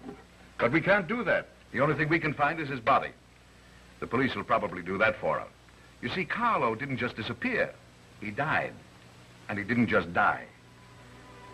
But 0.58 0.72
we 0.72 0.80
can't 0.80 1.06
do 1.06 1.22
that. 1.24 1.48
The 1.70 1.80
only 1.80 1.96
thing 1.96 2.08
we 2.08 2.18
can 2.18 2.32
find 2.32 2.58
is 2.58 2.70
his 2.70 2.80
body. 2.80 3.10
The 4.00 4.06
police 4.06 4.34
will 4.34 4.44
probably 4.44 4.80
do 4.80 4.96
that 4.96 5.20
for 5.20 5.38
her. 5.38 5.46
You 6.00 6.08
see, 6.08 6.24
Carlo 6.24 6.74
didn't 6.74 6.96
just 6.96 7.14
disappear. 7.14 7.74
He 8.18 8.30
died. 8.30 8.72
And 9.50 9.58
he 9.58 9.64
didn't 9.64 9.88
just 9.88 10.14
die. 10.14 10.46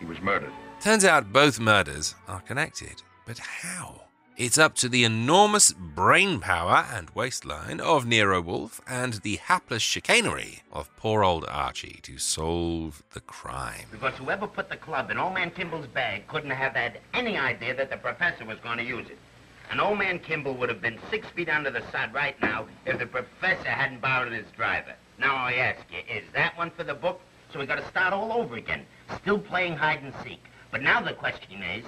He 0.03 0.09
was 0.09 0.19
murdered. 0.19 0.51
Turns 0.81 1.05
out 1.05 1.31
both 1.31 1.61
murders 1.61 2.13
are 2.27 2.41
connected. 2.41 3.01
But 3.25 3.39
how? 3.39 4.01
It's 4.35 4.57
up 4.57 4.75
to 4.77 4.89
the 4.89 5.05
enormous 5.05 5.71
brain 5.71 6.41
power 6.41 6.85
and 6.91 7.09
waistline 7.11 7.79
of 7.79 8.05
Nero 8.05 8.41
Wolfe 8.41 8.81
and 8.85 9.13
the 9.13 9.37
hapless 9.37 9.81
chicanery 9.81 10.61
of 10.73 10.93
poor 10.97 11.23
old 11.23 11.45
Archie 11.47 12.01
to 12.01 12.17
solve 12.17 13.01
the 13.13 13.21
crime. 13.21 13.85
Because 13.91 14.13
whoever 14.15 14.45
put 14.45 14.67
the 14.67 14.75
club 14.75 15.09
in 15.09 15.17
Old 15.17 15.35
Man 15.35 15.51
Kimball's 15.51 15.87
bag 15.87 16.27
couldn't 16.27 16.49
have 16.49 16.75
had 16.75 16.99
any 17.13 17.37
idea 17.37 17.73
that 17.73 17.89
the 17.89 17.95
professor 17.95 18.43
was 18.43 18.57
going 18.61 18.79
to 18.79 18.83
use 18.83 19.07
it. 19.09 19.17
And 19.71 19.79
Old 19.79 19.99
Man 19.99 20.19
Kimball 20.19 20.55
would 20.55 20.67
have 20.67 20.81
been 20.81 20.99
six 21.09 21.27
feet 21.29 21.47
under 21.47 21.71
the 21.71 21.83
sod 21.93 22.13
right 22.13 22.35
now 22.41 22.67
if 22.85 22.99
the 22.99 23.05
professor 23.05 23.69
hadn't 23.69 24.01
borrowed 24.01 24.33
his 24.33 24.51
driver. 24.57 24.95
Now 25.17 25.33
I 25.33 25.53
ask 25.53 25.79
you, 25.89 25.99
is 26.13 26.25
that 26.33 26.57
one 26.57 26.71
for 26.71 26.83
the 26.83 26.93
book? 26.93 27.21
So 27.53 27.59
we 27.59 27.67
got 27.67 27.75
to 27.75 27.87
start 27.87 28.13
all 28.13 28.33
over 28.33 28.55
again, 28.55 28.83
still 29.21 29.39
playing 29.39 29.75
hide 29.75 30.01
and 30.03 30.13
seek. 30.23 30.43
But 30.71 30.81
now 30.81 31.01
the 31.01 31.13
question 31.13 31.61
is, 31.61 31.85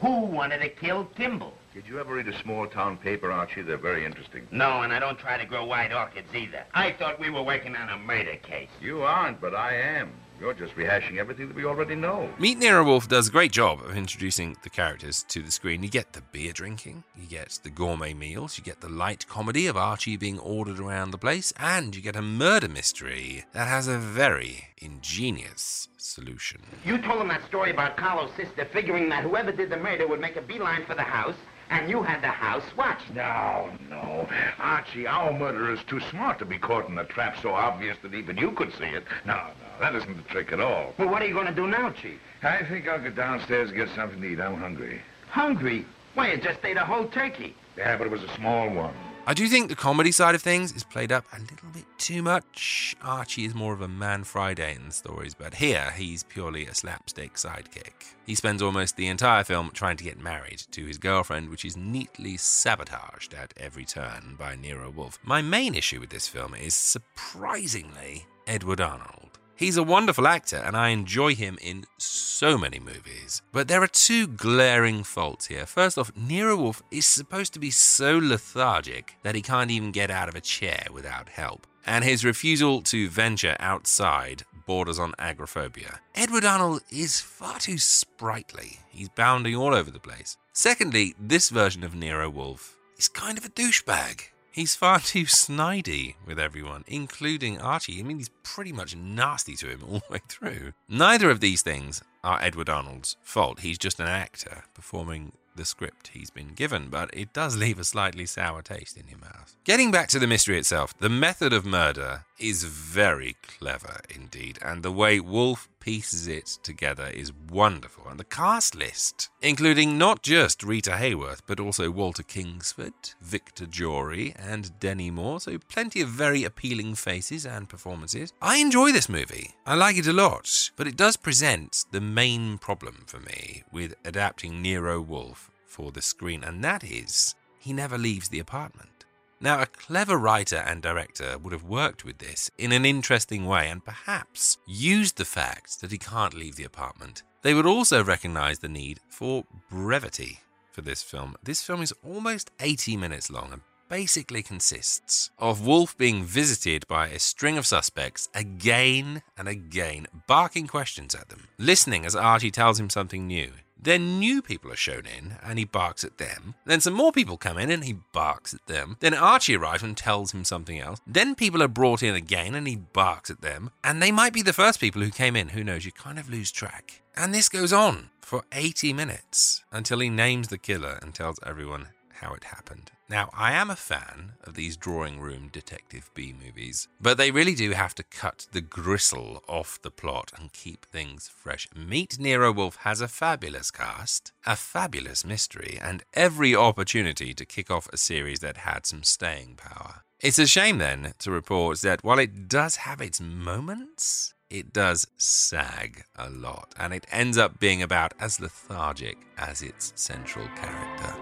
who 0.00 0.20
wanted 0.20 0.58
to 0.58 0.68
kill 0.68 1.04
Kimball? 1.16 1.54
Did 1.72 1.86
you 1.86 1.98
ever 1.98 2.14
read 2.14 2.28
a 2.28 2.38
small 2.42 2.66
town 2.66 2.96
paper, 2.96 3.30
Archie? 3.30 3.62
They're 3.62 3.76
very 3.76 4.04
interesting. 4.04 4.46
No, 4.50 4.82
and 4.82 4.92
I 4.92 4.98
don't 4.98 5.18
try 5.18 5.38
to 5.38 5.46
grow 5.46 5.64
white 5.64 5.92
orchids 5.92 6.28
either. 6.34 6.64
I 6.74 6.92
thought 6.92 7.18
we 7.18 7.30
were 7.30 7.42
working 7.42 7.76
on 7.76 7.88
a 7.88 7.98
murder 7.98 8.36
case. 8.36 8.68
You 8.80 9.02
aren't, 9.02 9.40
but 9.40 9.54
I 9.54 9.74
am. 9.74 10.12
You're 10.38 10.52
just 10.52 10.76
rehashing 10.76 11.16
everything 11.16 11.48
that 11.48 11.56
we 11.56 11.64
already 11.64 11.94
know. 11.94 12.28
Meet 12.38 12.58
Nero 12.58 12.84
Wolfe 12.84 13.08
does 13.08 13.28
a 13.28 13.32
great 13.32 13.52
job 13.52 13.80
of 13.80 13.96
introducing 13.96 14.56
the 14.62 14.68
characters 14.68 15.24
to 15.28 15.40
the 15.40 15.50
screen. 15.50 15.82
You 15.82 15.88
get 15.88 16.12
the 16.12 16.20
beer 16.20 16.52
drinking, 16.52 17.04
you 17.16 17.26
get 17.26 17.58
the 17.62 17.70
gourmet 17.70 18.12
meals, 18.12 18.58
you 18.58 18.64
get 18.64 18.82
the 18.82 18.88
light 18.88 19.26
comedy 19.26 19.66
of 19.66 19.78
Archie 19.78 20.18
being 20.18 20.38
ordered 20.38 20.78
around 20.78 21.10
the 21.10 21.18
place, 21.18 21.54
and 21.58 21.96
you 21.96 22.02
get 22.02 22.16
a 22.16 22.22
murder 22.22 22.68
mystery 22.68 23.44
that 23.52 23.66
has 23.66 23.88
a 23.88 23.98
very 23.98 24.68
ingenious 24.78 25.88
solution. 25.96 26.60
You 26.84 26.98
told 26.98 27.22
him 27.22 27.28
that 27.28 27.46
story 27.48 27.70
about 27.70 27.96
Carlo's 27.96 28.30
sister 28.36 28.68
figuring 28.72 29.08
that 29.08 29.24
whoever 29.24 29.52
did 29.52 29.70
the 29.70 29.76
murder 29.78 30.06
would 30.06 30.20
make 30.20 30.36
a 30.36 30.42
beeline 30.42 30.84
for 30.84 30.94
the 30.94 31.02
house, 31.02 31.36
and 31.70 31.90
you 31.90 32.02
had 32.02 32.22
the 32.22 32.28
house 32.28 32.64
watched. 32.76 33.12
No, 33.14 33.70
no. 33.90 34.28
Archie, 34.58 35.06
our 35.06 35.32
murderer 35.32 35.72
is 35.72 35.80
too 35.84 36.00
smart 36.10 36.38
to 36.38 36.44
be 36.44 36.58
caught 36.58 36.88
in 36.88 36.98
a 36.98 37.04
trap 37.04 37.36
so 37.42 37.50
obvious 37.50 37.96
that 38.02 38.14
even 38.14 38.36
you 38.36 38.52
could 38.52 38.72
see 38.74 38.84
it. 38.84 39.04
No, 39.24 39.34
no, 39.34 39.80
that 39.80 39.94
isn't 39.94 40.16
the 40.16 40.22
trick 40.24 40.52
at 40.52 40.60
all. 40.60 40.94
Well, 40.98 41.08
what 41.08 41.22
are 41.22 41.26
you 41.26 41.34
going 41.34 41.46
to 41.46 41.54
do 41.54 41.66
now, 41.66 41.90
Chief? 41.90 42.18
I 42.42 42.64
think 42.64 42.88
I'll 42.88 43.02
go 43.02 43.10
downstairs 43.10 43.70
and 43.70 43.78
get 43.78 43.88
something 43.94 44.20
to 44.20 44.26
eat. 44.26 44.40
I'm 44.40 44.56
hungry. 44.56 45.00
Hungry? 45.28 45.84
Why, 46.14 46.32
you 46.32 46.38
just 46.38 46.64
ate 46.64 46.76
a 46.76 46.84
whole 46.84 47.06
turkey. 47.08 47.54
Yeah, 47.76 47.96
but 47.96 48.06
it 48.06 48.10
was 48.10 48.22
a 48.22 48.34
small 48.36 48.70
one. 48.70 48.94
I 49.28 49.34
do 49.34 49.48
think 49.48 49.68
the 49.68 49.74
comedy 49.74 50.12
side 50.12 50.36
of 50.36 50.42
things 50.42 50.72
is 50.72 50.84
played 50.84 51.10
up 51.10 51.24
a 51.32 51.40
little 51.40 51.68
bit 51.74 51.84
too 51.98 52.22
much. 52.22 52.94
Archie 53.02 53.44
is 53.44 53.56
more 53.56 53.72
of 53.72 53.80
a 53.80 53.88
man 53.88 54.22
Friday 54.22 54.76
in 54.76 54.86
the 54.86 54.92
stories, 54.92 55.34
but 55.34 55.54
here 55.54 55.90
he's 55.96 56.22
purely 56.22 56.64
a 56.66 56.74
slapstick 56.76 57.34
sidekick. 57.34 58.14
He 58.24 58.36
spends 58.36 58.62
almost 58.62 58.96
the 58.96 59.08
entire 59.08 59.42
film 59.42 59.72
trying 59.74 59.96
to 59.96 60.04
get 60.04 60.20
married 60.20 60.62
to 60.70 60.86
his 60.86 60.98
girlfriend, 60.98 61.48
which 61.48 61.64
is 61.64 61.76
neatly 61.76 62.36
sabotaged 62.36 63.34
at 63.34 63.52
every 63.56 63.84
turn 63.84 64.36
by 64.38 64.54
Nero 64.54 64.90
Wolfe. 64.90 65.18
My 65.24 65.42
main 65.42 65.74
issue 65.74 65.98
with 65.98 66.10
this 66.10 66.28
film 66.28 66.54
is 66.54 66.76
surprisingly 66.76 68.26
Edward 68.46 68.80
Arnold. 68.80 69.35
He's 69.56 69.78
a 69.78 69.82
wonderful 69.82 70.28
actor, 70.28 70.56
and 70.56 70.76
I 70.76 70.90
enjoy 70.90 71.34
him 71.34 71.58
in 71.62 71.86
so 71.96 72.58
many 72.58 72.78
movies. 72.78 73.40
But 73.52 73.68
there 73.68 73.82
are 73.82 73.88
two 73.88 74.26
glaring 74.26 75.02
faults 75.02 75.46
here. 75.46 75.64
First 75.64 75.96
off, 75.96 76.12
Nero 76.14 76.56
Wolfe 76.56 76.82
is 76.90 77.06
supposed 77.06 77.54
to 77.54 77.58
be 77.58 77.70
so 77.70 78.18
lethargic 78.18 79.16
that 79.22 79.34
he 79.34 79.40
can't 79.40 79.70
even 79.70 79.92
get 79.92 80.10
out 80.10 80.28
of 80.28 80.34
a 80.34 80.42
chair 80.42 80.86
without 80.92 81.30
help. 81.30 81.66
And 81.86 82.04
his 82.04 82.22
refusal 82.22 82.82
to 82.82 83.08
venture 83.08 83.56
outside 83.58 84.42
borders 84.66 84.98
on 84.98 85.14
agoraphobia. 85.18 86.00
Edward 86.14 86.44
Arnold 86.44 86.82
is 86.90 87.20
far 87.20 87.58
too 87.58 87.78
sprightly. 87.78 88.80
He's 88.90 89.08
bounding 89.08 89.56
all 89.56 89.74
over 89.74 89.90
the 89.90 90.00
place. 90.00 90.36
Secondly, 90.52 91.14
this 91.18 91.48
version 91.48 91.82
of 91.82 91.94
Nero 91.94 92.28
Wolfe 92.28 92.76
is 92.98 93.08
kind 93.08 93.38
of 93.38 93.46
a 93.46 93.50
douchebag. 93.50 94.24
He's 94.56 94.74
far 94.74 95.00
too 95.00 95.24
snidey 95.24 96.14
with 96.24 96.38
everyone, 96.38 96.84
including 96.86 97.60
Archie. 97.60 98.00
I 98.00 98.02
mean, 98.02 98.16
he's 98.16 98.30
pretty 98.42 98.72
much 98.72 98.96
nasty 98.96 99.54
to 99.56 99.68
him 99.68 99.84
all 99.86 99.98
the 99.98 100.12
way 100.14 100.20
through. 100.30 100.72
Neither 100.88 101.28
of 101.28 101.40
these 101.40 101.60
things 101.60 102.02
are 102.24 102.42
Edward 102.42 102.70
Arnold's 102.70 103.18
fault. 103.20 103.60
He's 103.60 103.76
just 103.76 104.00
an 104.00 104.06
actor 104.06 104.64
performing 104.72 105.32
the 105.56 105.66
script 105.66 106.12
he's 106.14 106.30
been 106.30 106.54
given, 106.54 106.88
but 106.88 107.10
it 107.12 107.34
does 107.34 107.54
leave 107.58 107.78
a 107.78 107.84
slightly 107.84 108.24
sour 108.24 108.62
taste 108.62 108.96
in 108.96 109.06
your 109.08 109.18
mouth. 109.18 109.54
Getting 109.64 109.90
back 109.90 110.08
to 110.08 110.18
the 110.18 110.26
mystery 110.26 110.58
itself, 110.58 110.96
the 111.00 111.10
method 111.10 111.52
of 111.52 111.66
murder 111.66 112.24
is 112.38 112.64
very 112.64 113.36
clever 113.42 114.00
indeed, 114.08 114.58
and 114.62 114.82
the 114.82 114.90
way 114.90 115.20
Wolfe 115.20 115.68
pieces 115.86 116.26
it 116.26 116.58
together 116.64 117.06
is 117.14 117.32
wonderful. 117.48 118.08
And 118.08 118.18
the 118.18 118.24
cast 118.24 118.74
list, 118.74 119.30
including 119.40 119.96
not 119.96 120.20
just 120.20 120.64
Rita 120.64 120.90
Hayworth, 120.90 121.42
but 121.46 121.60
also 121.60 121.92
Walter 121.92 122.24
Kingsford, 122.24 122.92
Victor 123.20 123.66
Jory, 123.66 124.34
and 124.36 124.76
Dennie 124.80 125.12
Moore, 125.12 125.38
so 125.38 125.58
plenty 125.68 126.00
of 126.00 126.08
very 126.08 126.42
appealing 126.42 126.96
faces 126.96 127.46
and 127.46 127.68
performances. 127.68 128.32
I 128.42 128.56
enjoy 128.56 128.90
this 128.90 129.08
movie. 129.08 129.54
I 129.64 129.76
like 129.76 129.96
it 129.96 130.08
a 130.08 130.12
lot, 130.12 130.72
but 130.74 130.88
it 130.88 130.96
does 130.96 131.16
present 131.16 131.84
the 131.92 132.00
main 132.00 132.58
problem 132.58 133.04
for 133.06 133.20
me 133.20 133.62
with 133.70 133.94
adapting 134.04 134.60
Nero 134.60 135.00
Wolfe 135.00 135.52
for 135.66 135.92
the 135.92 136.02
screen, 136.02 136.42
and 136.42 136.64
that 136.64 136.82
is 136.82 137.36
he 137.60 137.72
never 137.72 137.96
leaves 137.96 138.28
the 138.28 138.40
apartment. 138.40 138.95
Now, 139.40 139.60
a 139.60 139.66
clever 139.66 140.16
writer 140.16 140.56
and 140.56 140.82
director 140.82 141.36
would 141.38 141.52
have 141.52 141.64
worked 141.64 142.04
with 142.04 142.18
this 142.18 142.50
in 142.56 142.72
an 142.72 142.86
interesting 142.86 143.44
way 143.44 143.68
and 143.68 143.84
perhaps 143.84 144.56
used 144.66 145.16
the 145.16 145.26
fact 145.26 145.80
that 145.80 145.92
he 145.92 145.98
can't 145.98 146.34
leave 146.34 146.56
the 146.56 146.64
apartment. 146.64 147.22
They 147.42 147.52
would 147.52 147.66
also 147.66 148.02
recognize 148.02 148.60
the 148.60 148.68
need 148.68 149.00
for 149.08 149.44
brevity 149.70 150.40
for 150.72 150.80
this 150.80 151.02
film. 151.02 151.36
This 151.42 151.62
film 151.62 151.82
is 151.82 151.94
almost 152.04 152.50
80 152.60 152.96
minutes 152.96 153.30
long 153.30 153.52
and 153.52 153.62
basically 153.88 154.42
consists 154.42 155.30
of 155.38 155.66
Wolfe 155.66 155.96
being 155.96 156.24
visited 156.24 156.86
by 156.88 157.08
a 157.08 157.18
string 157.18 157.56
of 157.58 157.66
suspects 157.66 158.28
again 158.34 159.22
and 159.36 159.48
again, 159.48 160.06
barking 160.26 160.66
questions 160.66 161.14
at 161.14 161.28
them, 161.28 161.48
listening 161.58 162.04
as 162.04 162.16
Archie 162.16 162.50
tells 162.50 162.80
him 162.80 162.90
something 162.90 163.26
new. 163.26 163.52
Then 163.86 164.18
new 164.18 164.42
people 164.42 164.72
are 164.72 164.76
shown 164.76 165.04
in 165.06 165.36
and 165.44 165.60
he 165.60 165.64
barks 165.64 166.02
at 166.02 166.18
them. 166.18 166.56
Then 166.64 166.80
some 166.80 166.92
more 166.92 167.12
people 167.12 167.36
come 167.36 167.56
in 167.56 167.70
and 167.70 167.84
he 167.84 167.98
barks 168.12 168.52
at 168.52 168.66
them. 168.66 168.96
Then 168.98 169.14
Archie 169.14 169.56
arrives 169.56 169.84
and 169.84 169.96
tells 169.96 170.34
him 170.34 170.44
something 170.44 170.80
else. 170.80 170.98
Then 171.06 171.36
people 171.36 171.62
are 171.62 171.68
brought 171.68 172.02
in 172.02 172.16
again 172.16 172.56
and 172.56 172.66
he 172.66 172.74
barks 172.74 173.30
at 173.30 173.42
them. 173.42 173.70
And 173.84 174.02
they 174.02 174.10
might 174.10 174.32
be 174.32 174.42
the 174.42 174.52
first 174.52 174.80
people 174.80 175.02
who 175.02 175.10
came 175.10 175.36
in. 175.36 175.50
Who 175.50 175.62
knows? 175.62 175.84
You 175.84 175.92
kind 175.92 176.18
of 176.18 176.28
lose 176.28 176.50
track. 176.50 177.00
And 177.14 177.32
this 177.32 177.48
goes 177.48 177.72
on 177.72 178.10
for 178.20 178.42
80 178.50 178.92
minutes 178.92 179.62
until 179.70 180.00
he 180.00 180.10
names 180.10 180.48
the 180.48 180.58
killer 180.58 180.98
and 181.00 181.14
tells 181.14 181.38
everyone 181.46 181.86
how 182.20 182.34
it 182.34 182.44
happened. 182.44 182.90
Now, 183.08 183.30
I 183.32 183.52
am 183.52 183.70
a 183.70 183.76
fan 183.76 184.32
of 184.42 184.54
these 184.54 184.76
drawing 184.76 185.20
room 185.20 185.48
detective 185.52 186.10
B 186.14 186.32
movies, 186.32 186.88
but 187.00 187.16
they 187.16 187.30
really 187.30 187.54
do 187.54 187.70
have 187.70 187.94
to 187.96 188.02
cut 188.02 188.48
the 188.50 188.60
gristle 188.60 189.44
off 189.48 189.80
the 189.80 189.90
plot 189.90 190.32
and 190.36 190.52
keep 190.52 190.84
things 190.86 191.28
fresh. 191.28 191.68
Meet 191.74 192.18
Nero 192.18 192.52
Wolfe 192.52 192.76
has 192.76 193.00
a 193.00 193.08
fabulous 193.08 193.70
cast, 193.70 194.32
a 194.44 194.56
fabulous 194.56 195.24
mystery, 195.24 195.78
and 195.80 196.02
every 196.14 196.54
opportunity 196.54 197.32
to 197.34 197.44
kick 197.44 197.70
off 197.70 197.88
a 197.92 197.96
series 197.96 198.40
that 198.40 198.58
had 198.58 198.86
some 198.86 199.04
staying 199.04 199.54
power. 199.56 200.02
It's 200.18 200.38
a 200.38 200.46
shame 200.46 200.78
then 200.78 201.12
to 201.20 201.30
report 201.30 201.80
that 201.82 202.02
while 202.02 202.18
it 202.18 202.48
does 202.48 202.76
have 202.76 203.00
its 203.00 203.20
moments, 203.20 204.34
it 204.48 204.72
does 204.72 205.06
sag 205.16 206.04
a 206.16 206.30
lot, 206.30 206.74
and 206.78 206.94
it 206.94 207.06
ends 207.12 207.36
up 207.36 207.60
being 207.60 207.82
about 207.82 208.14
as 208.18 208.40
lethargic 208.40 209.18
as 209.36 209.60
its 209.62 209.92
central 209.94 210.48
character. 210.56 211.14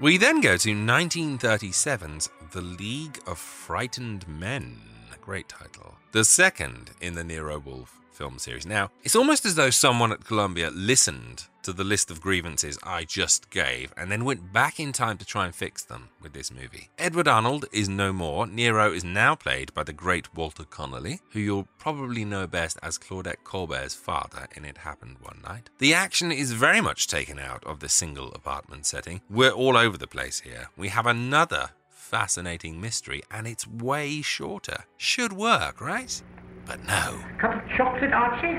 We 0.00 0.18
then 0.18 0.40
go 0.40 0.56
to 0.56 0.70
1937's 0.70 2.28
The 2.50 2.60
League 2.60 3.20
of 3.28 3.38
Frightened 3.38 4.26
Men. 4.26 4.80
Great 5.20 5.48
title. 5.48 5.94
The 6.10 6.24
second 6.24 6.90
in 7.00 7.14
the 7.14 7.22
Nero 7.22 7.60
Wolfe 7.60 8.00
film 8.14 8.38
series. 8.38 8.66
Now, 8.66 8.90
it's 9.02 9.16
almost 9.16 9.44
as 9.44 9.54
though 9.54 9.70
someone 9.70 10.12
at 10.12 10.24
Columbia 10.24 10.70
listened 10.70 11.44
to 11.64 11.72
the 11.72 11.84
list 11.84 12.10
of 12.10 12.20
grievances 12.20 12.78
I 12.82 13.04
just 13.04 13.48
gave 13.50 13.92
and 13.96 14.12
then 14.12 14.24
went 14.24 14.52
back 14.52 14.78
in 14.78 14.92
time 14.92 15.16
to 15.18 15.24
try 15.24 15.46
and 15.46 15.54
fix 15.54 15.82
them 15.82 16.10
with 16.20 16.34
this 16.34 16.52
movie. 16.52 16.90
Edward 16.98 17.26
Arnold 17.26 17.64
is 17.72 17.88
no 17.88 18.12
more. 18.12 18.46
Nero 18.46 18.92
is 18.92 19.02
now 19.02 19.34
played 19.34 19.72
by 19.72 19.82
the 19.82 19.92
great 19.92 20.34
Walter 20.34 20.64
Connolly, 20.64 21.20
who 21.32 21.40
you'll 21.40 21.68
probably 21.78 22.24
know 22.24 22.46
best 22.46 22.78
as 22.82 22.98
Claudette 22.98 23.44
Colbert's 23.44 23.94
father 23.94 24.46
in 24.54 24.64
It 24.64 24.78
Happened 24.78 25.16
One 25.20 25.40
Night. 25.42 25.70
The 25.78 25.94
action 25.94 26.30
is 26.30 26.52
very 26.52 26.82
much 26.82 27.08
taken 27.08 27.38
out 27.38 27.64
of 27.64 27.80
the 27.80 27.88
single 27.88 28.32
apartment 28.32 28.84
setting. 28.84 29.22
We're 29.30 29.50
all 29.50 29.76
over 29.76 29.96
the 29.96 30.06
place 30.06 30.40
here. 30.40 30.68
We 30.76 30.88
have 30.88 31.06
another 31.06 31.70
fascinating 31.88 32.80
mystery, 32.80 33.22
and 33.30 33.46
it's 33.46 33.66
way 33.66 34.20
shorter. 34.20 34.84
Should 34.98 35.32
work, 35.32 35.80
right? 35.80 36.22
But 36.66 36.84
no. 36.86 37.20
Cup 37.38 37.54
of 37.54 37.76
chocolate, 37.76 38.12
Archie? 38.12 38.58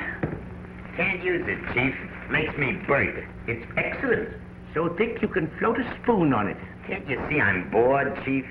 Can't 0.95 1.23
use 1.23 1.45
it, 1.47 1.59
Chief. 1.73 1.95
Makes 2.29 2.57
me 2.57 2.73
burp. 2.87 3.23
It's 3.47 3.65
excellent. 3.77 4.29
So 4.73 4.89
thick 4.97 5.21
you 5.21 5.27
can 5.27 5.49
float 5.59 5.79
a 5.79 5.97
spoon 6.01 6.33
on 6.33 6.47
it. 6.47 6.57
Can't 6.87 7.07
you 7.07 7.19
see 7.29 7.39
I'm 7.39 7.69
bored, 7.71 8.13
Chief? 8.25 8.45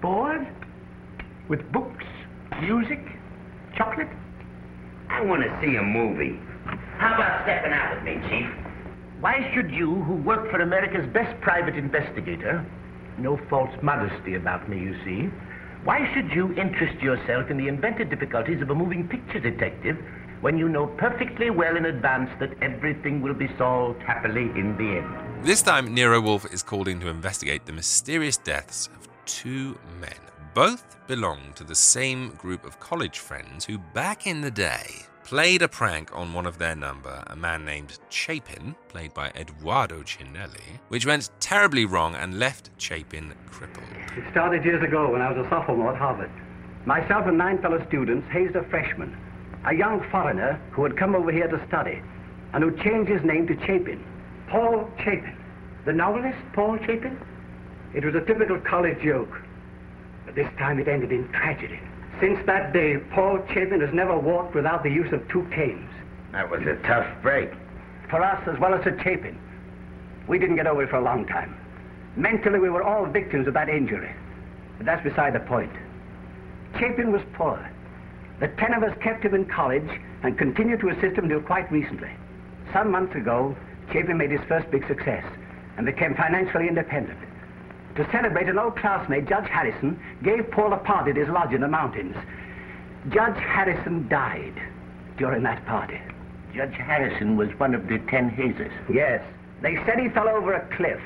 Bored? 0.00 0.46
With 1.48 1.70
books, 1.72 2.04
music, 2.60 3.00
chocolate? 3.76 4.08
I 5.10 5.20
want 5.22 5.42
to 5.42 5.60
see 5.60 5.76
a 5.76 5.82
movie. 5.82 6.38
How 6.98 7.14
about 7.14 7.44
stepping 7.44 7.72
out 7.72 7.94
with 7.94 8.04
me, 8.04 8.28
Chief? 8.28 8.48
Why 9.20 9.50
should 9.54 9.70
you, 9.70 10.02
who 10.02 10.14
work 10.16 10.50
for 10.50 10.60
America's 10.60 11.06
best 11.12 11.38
private 11.40 11.76
investigator, 11.76 12.64
no 13.18 13.38
false 13.48 13.74
modesty 13.82 14.34
about 14.34 14.68
me, 14.68 14.78
you 14.78 14.94
see, 15.04 15.30
why 15.84 16.10
should 16.14 16.30
you 16.30 16.54
interest 16.54 17.02
yourself 17.02 17.50
in 17.50 17.58
the 17.58 17.68
invented 17.68 18.08
difficulties 18.08 18.62
of 18.62 18.70
a 18.70 18.74
moving 18.74 19.06
picture 19.06 19.38
detective 19.38 19.98
when 20.40 20.56
you 20.56 20.66
know 20.66 20.86
perfectly 20.86 21.50
well 21.50 21.76
in 21.76 21.84
advance 21.84 22.30
that 22.40 22.50
everything 22.62 23.20
will 23.20 23.34
be 23.34 23.48
solved 23.58 24.00
happily 24.02 24.44
in 24.58 24.74
the 24.78 24.98
end? 24.98 25.46
This 25.46 25.60
time, 25.60 25.92
Nero 25.92 26.22
Wolfe 26.22 26.50
is 26.52 26.62
called 26.62 26.88
in 26.88 27.00
to 27.00 27.08
investigate 27.08 27.66
the 27.66 27.72
mysterious 27.72 28.38
deaths 28.38 28.88
of 28.96 29.08
two 29.26 29.78
men. 30.00 30.16
Both 30.54 30.96
belong 31.06 31.52
to 31.56 31.64
the 31.64 31.74
same 31.74 32.30
group 32.30 32.64
of 32.64 32.80
college 32.80 33.18
friends 33.18 33.66
who, 33.66 33.76
back 33.76 34.26
in 34.26 34.40
the 34.40 34.50
day, 34.50 34.86
played 35.24 35.62
a 35.62 35.68
prank 35.68 36.14
on 36.14 36.34
one 36.34 36.44
of 36.44 36.58
their 36.58 36.76
number, 36.76 37.24
a 37.28 37.34
man 37.34 37.64
named 37.64 37.98
Chapin, 38.10 38.76
played 38.88 39.14
by 39.14 39.30
Eduardo 39.30 40.02
Ciannelli, 40.02 40.78
which 40.88 41.06
went 41.06 41.30
terribly 41.40 41.86
wrong 41.86 42.14
and 42.14 42.38
left 42.38 42.70
Chapin 42.76 43.32
crippled. 43.50 43.86
It 44.18 44.24
started 44.30 44.64
years 44.66 44.84
ago 44.84 45.10
when 45.10 45.22
I 45.22 45.32
was 45.32 45.46
a 45.46 45.48
sophomore 45.48 45.92
at 45.94 45.98
Harvard. 45.98 46.30
Myself 46.84 47.26
and 47.26 47.38
nine 47.38 47.60
fellow 47.62 47.82
students 47.88 48.28
hazed 48.30 48.54
a 48.54 48.64
freshman, 48.64 49.16
a 49.64 49.74
young 49.74 50.06
foreigner 50.10 50.60
who 50.72 50.84
had 50.84 50.94
come 50.98 51.14
over 51.14 51.32
here 51.32 51.48
to 51.48 51.66
study, 51.66 52.02
and 52.52 52.62
who 52.62 52.76
changed 52.82 53.10
his 53.10 53.24
name 53.24 53.46
to 53.46 53.54
Chapin. 53.66 54.04
Paul 54.48 54.90
Chapin. 54.98 55.36
The 55.86 55.92
novelist, 55.94 56.38
Paul 56.52 56.76
Chapin? 56.80 57.18
It 57.94 58.04
was 58.04 58.14
a 58.14 58.20
typical 58.20 58.60
college 58.60 59.02
joke. 59.02 59.40
But 60.26 60.34
this 60.34 60.48
time 60.58 60.78
it 60.78 60.86
ended 60.86 61.12
in 61.12 61.26
tragedy. 61.32 61.80
Since 62.20 62.46
that 62.46 62.72
day, 62.72 62.98
Paul 63.12 63.38
Chapin 63.48 63.80
has 63.80 63.92
never 63.92 64.16
walked 64.18 64.54
without 64.54 64.82
the 64.82 64.90
use 64.90 65.12
of 65.12 65.26
two 65.28 65.44
canes. 65.54 65.90
That 66.32 66.50
was 66.50 66.62
a 66.62 66.76
tough 66.86 67.06
break. 67.22 67.50
For 68.08 68.22
us, 68.22 68.46
as 68.46 68.58
well 68.60 68.74
as 68.74 68.82
for 68.84 68.96
Chapin. 69.02 69.38
We 70.28 70.38
didn't 70.38 70.56
get 70.56 70.66
over 70.66 70.84
it 70.84 70.90
for 70.90 70.96
a 70.96 71.02
long 71.04 71.26
time. 71.26 71.56
Mentally, 72.16 72.60
we 72.60 72.70
were 72.70 72.82
all 72.82 73.06
victims 73.06 73.48
of 73.48 73.54
that 73.54 73.68
injury. 73.68 74.14
But 74.76 74.86
that's 74.86 75.02
beside 75.02 75.34
the 75.34 75.40
point. 75.40 75.72
Chapin 76.78 77.12
was 77.12 77.22
poor. 77.34 77.70
The 78.40 78.48
ten 78.48 78.74
of 78.74 78.82
us 78.82 78.96
kept 79.00 79.24
him 79.24 79.34
in 79.34 79.46
college 79.46 79.88
and 80.22 80.38
continued 80.38 80.80
to 80.80 80.90
assist 80.90 81.16
him 81.16 81.24
until 81.24 81.40
quite 81.40 81.70
recently. 81.70 82.10
Some 82.72 82.90
months 82.90 83.14
ago, 83.14 83.56
Chapin 83.92 84.16
made 84.16 84.30
his 84.30 84.40
first 84.48 84.70
big 84.70 84.86
success 84.86 85.24
and 85.76 85.86
became 85.86 86.14
financially 86.14 86.68
independent. 86.68 87.18
To 87.96 88.10
celebrate, 88.10 88.48
an 88.48 88.58
old 88.58 88.76
classmate, 88.76 89.28
Judge 89.28 89.48
Harrison, 89.48 90.00
gave 90.22 90.50
Paul 90.50 90.72
a 90.72 90.78
party 90.78 91.10
at 91.12 91.16
his 91.16 91.28
lodge 91.28 91.52
in 91.52 91.60
the 91.60 91.68
mountains. 91.68 92.16
Judge 93.10 93.36
Harrison 93.36 94.08
died 94.08 94.60
during 95.16 95.42
that 95.44 95.64
party. 95.66 96.00
Judge 96.54 96.74
Harrison 96.74 97.36
was 97.36 97.50
one 97.58 97.74
of 97.74 97.86
the 97.86 97.98
ten 98.10 98.28
hazers. 98.28 98.72
Yes. 98.92 99.22
They 99.62 99.76
said 99.86 99.98
he 99.98 100.08
fell 100.08 100.28
over 100.28 100.54
a 100.54 100.76
cliff. 100.76 101.00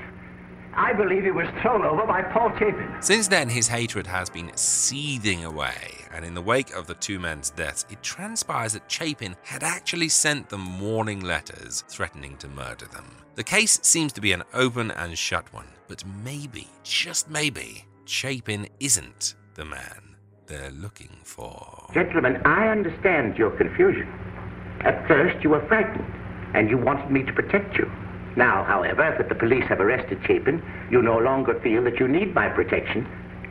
I 0.74 0.92
believe 0.92 1.24
he 1.24 1.30
was 1.30 1.48
thrown 1.60 1.82
over 1.82 2.06
by 2.06 2.22
Paul 2.22 2.50
Chapin. 2.58 2.96
Since 3.00 3.28
then, 3.28 3.48
his 3.48 3.68
hatred 3.68 4.06
has 4.06 4.30
been 4.30 4.50
seething 4.54 5.44
away, 5.44 6.06
and 6.12 6.24
in 6.24 6.34
the 6.34 6.42
wake 6.42 6.72
of 6.74 6.86
the 6.86 6.94
two 6.94 7.18
men's 7.18 7.50
deaths, 7.50 7.84
it 7.90 8.02
transpires 8.02 8.74
that 8.74 8.90
Chapin 8.90 9.36
had 9.42 9.62
actually 9.62 10.08
sent 10.08 10.48
them 10.48 10.80
warning 10.80 11.20
letters 11.20 11.84
threatening 11.88 12.36
to 12.36 12.48
murder 12.48 12.86
them. 12.86 13.06
The 13.34 13.44
case 13.44 13.80
seems 13.82 14.12
to 14.14 14.20
be 14.20 14.32
an 14.32 14.44
open 14.54 14.90
and 14.90 15.18
shut 15.18 15.52
one, 15.52 15.66
but 15.88 16.04
maybe, 16.22 16.68
just 16.84 17.28
maybe, 17.30 17.84
Chapin 18.04 18.68
isn't 18.78 19.34
the 19.54 19.64
man 19.64 20.16
they're 20.46 20.70
looking 20.70 21.16
for. 21.24 21.90
Gentlemen, 21.92 22.40
I 22.44 22.68
understand 22.68 23.36
your 23.36 23.50
confusion. 23.50 24.06
At 24.80 25.08
first, 25.08 25.42
you 25.42 25.50
were 25.50 25.66
frightened, 25.66 26.06
and 26.54 26.70
you 26.70 26.78
wanted 26.78 27.10
me 27.10 27.22
to 27.24 27.32
protect 27.32 27.76
you. 27.76 27.90
Now, 28.36 28.62
however, 28.64 29.14
that 29.18 29.28
the 29.28 29.34
police 29.34 29.64
have 29.68 29.80
arrested 29.80 30.20
Chapin, 30.26 30.62
you 30.90 31.02
no 31.02 31.18
longer 31.18 31.58
feel 31.60 31.82
that 31.84 31.98
you 31.98 32.06
need 32.06 32.34
my 32.34 32.48
protection, 32.48 33.06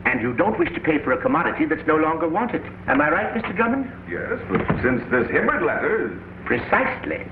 and 0.06 0.22
you 0.22 0.32
don't 0.32 0.58
wish 0.58 0.72
to 0.72 0.80
pay 0.80 0.98
for 1.04 1.12
a 1.12 1.20
commodity 1.20 1.66
that's 1.66 1.86
no 1.86 1.96
longer 1.96 2.28
wanted. 2.28 2.62
Am 2.86 3.00
I 3.00 3.10
right, 3.10 3.34
Mr. 3.34 3.54
Drummond? 3.54 3.92
Yes, 4.08 4.40
but 4.48 4.64
since 4.82 5.02
this 5.10 5.28
Hibbert 5.30 5.62
letter. 5.62 6.18
Precisely. 6.46 7.26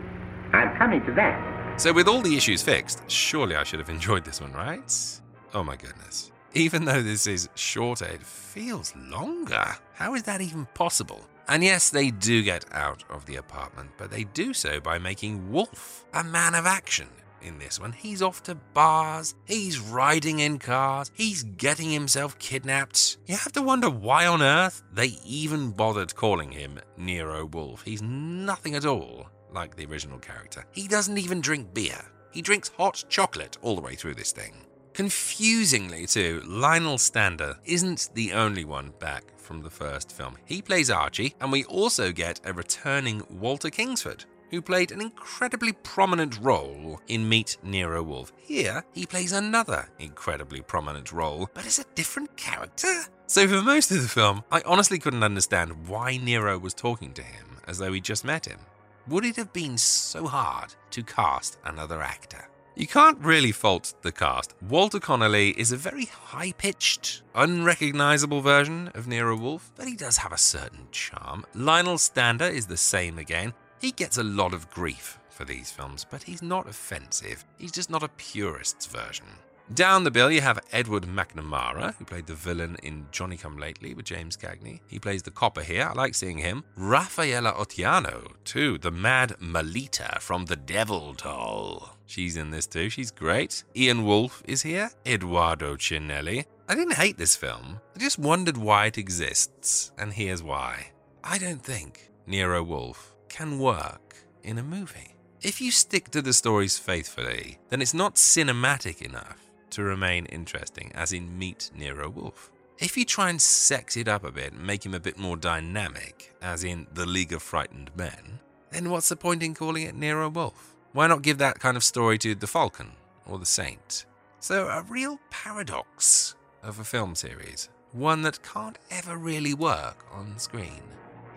I'm 0.53 0.77
coming 0.77 1.05
to 1.07 1.13
that. 1.15 1.56
So, 1.79 1.93
with 1.93 2.09
all 2.09 2.23
the 2.23 2.35
issues 2.35 2.63
fixed, 2.63 3.03
surely 3.11 3.55
I 3.55 3.63
should 3.63 3.81
have 3.81 3.91
enjoyed 3.91 4.25
this 4.25 4.41
one, 4.41 4.53
right? 4.55 5.21
Oh 5.53 5.63
my 5.63 5.77
goodness. 5.77 6.33
Even 6.55 6.87
though 6.87 7.03
this 7.03 7.27
is 7.27 7.51
shorter, 7.55 8.07
it 8.07 8.23
feels 8.23 8.95
longer. 8.97 9.77
How 9.93 10.15
is 10.15 10.23
that 10.23 10.41
even 10.41 10.65
possible? 10.73 11.21
And 11.49 11.63
yes, 11.63 11.91
they 11.91 12.11
do 12.11 12.43
get 12.43 12.65
out 12.73 13.05
of 13.11 13.27
the 13.27 13.37
apartment, 13.37 13.91
but 13.99 14.11
they 14.11 14.25
do 14.25 14.55
so 14.55 14.81
by 14.81 14.99
making 14.99 15.53
Wolfe 15.53 16.07
a 16.15 16.25
man 16.25 16.55
of 16.55 16.65
action. 16.65 17.09
In 17.43 17.59
this 17.59 17.79
one, 17.79 17.93
he's 17.93 18.23
off 18.23 18.43
to 18.45 18.55
bars, 18.55 19.35
he's 19.45 19.79
riding 19.79 20.39
in 20.39 20.59
cars, 20.59 21.11
he's 21.13 21.43
getting 21.43 21.91
himself 21.91 22.39
kidnapped. 22.39 23.19
You 23.27 23.37
have 23.37 23.53
to 23.53 23.63
wonder 23.63 23.91
why 23.91 24.27
on 24.27 24.41
earth 24.41 24.83
they 24.95 25.19
even 25.27 25.73
bothered 25.73 26.17
calling 26.17 26.53
him 26.53 26.81
Nero 26.97 27.45
Wolfe. 27.45 27.83
He's 27.83 28.01
nothing 28.03 28.75
at 28.75 28.87
all 28.87 29.29
like 29.57 29.75
the 29.75 29.87
original 29.87 30.21
character. 30.21 30.65
He 30.71 30.87
doesn't 30.87 31.19
even 31.19 31.41
drink 31.41 31.75
beer, 31.75 32.01
he 32.31 32.43
drinks 32.43 32.71
hot 32.77 33.05
chocolate 33.09 33.59
all 33.63 33.75
the 33.75 33.81
way 33.81 33.97
through 33.97 34.15
this 34.15 34.31
thing. 34.31 34.55
Confusingly, 34.93 36.07
too, 36.07 36.43
Lionel 36.47 36.97
Stander 36.99 37.59
isn't 37.65 38.11
the 38.15 38.33
only 38.33 38.65
one 38.65 38.93
back 38.99 39.39
from 39.39 39.63
the 39.63 39.71
first 39.71 40.11
film. 40.11 40.37
He 40.47 40.63
plays 40.63 40.91
Archie, 40.91 41.35
and 41.41 41.53
we 41.53 41.65
also 41.65 42.13
get 42.13 42.41
a 42.45 42.53
returning 42.53 43.23
Walter 43.29 43.69
Kingsford, 43.69 44.25
who 44.51 44.63
played 44.63 44.93
an 44.93 45.01
incredibly 45.01 45.73
prominent 45.73 46.39
role 46.41 47.01
in 47.09 47.29
Meet 47.29 47.59
Nero 47.63 48.03
Wolfe. 48.03 48.33
Here, 48.39 48.85
he 48.95 49.05
plays 49.05 49.33
another 49.33 49.89
incredibly 49.99 50.63
prominent 50.63 51.13
role, 51.13 51.51
but 51.53 51.67
as 51.67 51.79
a 51.79 51.85
different 51.95 52.35
character. 52.37 53.05
So, 53.27 53.47
for 53.49 53.61
most 53.61 53.91
of 53.91 54.01
the 54.01 54.09
film, 54.09 54.45
I 54.51 54.63
honestly 54.65 54.99
couldn't 54.99 55.25
understand 55.25 55.89
why 55.89 56.17
Nero 56.17 56.59
was 56.59 56.75
talking 56.75 57.13
to 57.15 57.23
him 57.23 57.59
as 57.67 57.79
though 57.79 57.93
he 57.93 58.01
just 58.01 58.25
met 58.25 58.47
him. 58.47 58.61
Would 59.09 59.25
it 59.25 59.37
have 59.37 59.53
been 59.53 59.79
so 59.79 60.27
hard 60.27 60.75
to 60.91 61.05
cast 61.05 61.59
another 61.65 62.03
actor? 62.03 62.49
You 62.75 62.89
can't 62.89 63.19
really 63.21 63.53
fault 63.53 63.95
the 64.03 64.11
cast. 64.11 64.55
Walter 64.69 64.99
Connolly 64.99 65.51
is 65.51 65.71
a 65.71 65.77
very 65.77 66.07
high 66.07 66.51
pitched, 66.51 67.23
unrecognizable 67.33 68.41
version 68.41 68.91
of 68.95 69.07
Nero 69.07 69.37
Wolfe, 69.37 69.71
but 69.77 69.87
he 69.87 69.95
does 69.95 70.17
have 70.17 70.33
a 70.33 70.39
certain 70.39 70.89
charm. 70.91 71.47
Lionel 71.55 71.99
Stander 71.99 72.47
is 72.47 72.67
the 72.67 72.77
same 72.77 73.17
again. 73.17 73.55
He 73.81 73.93
gets 73.93 74.19
a 74.19 74.25
lot 74.25 74.53
of 74.53 74.69
grief 74.71 75.21
for 75.31 75.45
these 75.45 75.71
films, 75.71 76.05
but 76.05 76.25
he's 76.25 76.43
not 76.43 76.69
offensive. 76.69 77.45
He's 77.59 77.73
just 77.73 77.91
not 77.91 78.03
a 78.03 78.09
purist's 78.09 78.87
version. 78.87 79.27
Down 79.75 80.05
the 80.05 80.13
bill, 80.13 80.31
you 80.31 80.43
have 80.43 80.65
Edward 80.71 81.03
McNamara, 81.03 81.97
who 81.97 82.05
played 82.05 82.27
the 82.27 82.35
villain 82.35 82.77
in 82.85 83.07
Johnny 83.11 83.37
Come 83.37 83.59
Lately 83.59 83.95
with 83.95 84.07
James 84.07 84.37
Cagney. 84.37 84.81
He 84.87 85.01
plays 85.01 85.25
the 85.25 85.33
copper 85.33 85.63
here. 85.63 85.89
I 85.91 85.93
like 85.93 86.15
seeing 86.15 86.39
him. 86.39 86.63
Rafaela 86.77 87.53
Ottiano, 87.53 88.29
too, 88.45 88.79
the 88.79 88.93
mad 88.93 89.35
Melita 89.41 90.19
from 90.21 90.45
The 90.45 90.55
Devil 90.55 91.15
Doll. 91.15 91.97
She's 92.07 92.37
in 92.37 92.53
this 92.53 92.69
too. 92.69 92.89
She's 92.89 93.11
great. 93.11 93.65
Ian 93.75 94.05
Wolfe 94.05 94.41
is 94.47 94.63
here. 94.63 94.89
Eduardo 95.05 95.75
Ciannelli. 95.75 96.45
I 96.69 96.75
didn't 96.77 96.95
hate 96.95 97.19
this 97.19 97.35
film. 97.35 97.81
I 97.97 97.99
just 97.99 98.21
wondered 98.21 98.57
why 98.57 98.87
it 98.87 98.99
exists, 98.99 99.91
and 99.99 100.13
here's 100.13 100.45
why. 100.45 100.93
I 101.25 101.39
don't 101.39 101.63
think 101.63 102.13
Nero 102.25 102.63
Wolfe 102.63 103.17
can 103.29 103.59
work 103.59 104.17
in 104.45 104.59
a 104.59 104.63
movie. 104.63 105.17
If 105.43 105.61
you 105.61 105.73
stick 105.73 106.11
to 106.13 106.23
the 106.23 106.33
stories 106.33 106.79
faithfully, 106.79 107.59
then 107.69 107.83
it's 107.83 107.95
not 107.95 108.15
cinematic 108.15 109.03
enough 109.03 109.46
to 109.77 109.83
remain 109.83 110.25
interesting, 110.27 110.91
as 110.95 111.13
in 111.13 111.39
Meet 111.39 111.71
Nero 111.77 112.09
Wolfe. 112.09 112.51
If 112.79 112.97
you 112.97 113.05
try 113.05 113.29
and 113.29 113.39
sex 113.39 113.95
it 113.99 114.09
up 114.09 114.25
a 114.25 114.33
bit 114.33 114.55
and 114.55 114.67
make 114.67 114.87
him 114.87 114.95
a 114.95 115.01
bit 115.01 115.19
more 115.19 115.37
dynamic, 115.37 116.35
as 116.41 116.65
in 116.65 116.87
The 116.95 117.05
League 117.05 117.35
of 117.35 117.43
Frightened 117.43 117.91
Men, 117.95 118.41
then 118.71 118.89
what's 118.89 119.11
the 119.11 119.17
point 119.17 119.43
in 119.43 119.55
calling 119.55 119.83
it 119.83 119.95
Nero 119.95 120.31
Wolfe? 120.31 120.75
Why 120.93 121.07
not 121.07 121.21
give 121.21 121.37
that 121.39 121.61
kind 121.61 121.77
of 121.77 121.85
story 121.85 122.17
to 122.19 122.35
The 122.35 122.47
Falcon 122.47 122.93
or 123.27 123.39
The 123.39 123.45
Saint? 123.45 124.07
So, 124.41 124.67
a 124.69 124.81
real 124.81 125.21
paradox 125.29 126.37
of 126.63 126.79
a 126.79 126.85
film 126.85 127.15
series, 127.15 127.69
one 127.93 128.23
that 128.23 128.43
can't 128.43 128.79
ever 128.91 129.19
really 129.19 129.53
work 129.53 130.07
on 130.11 130.39
screen. 130.39 130.83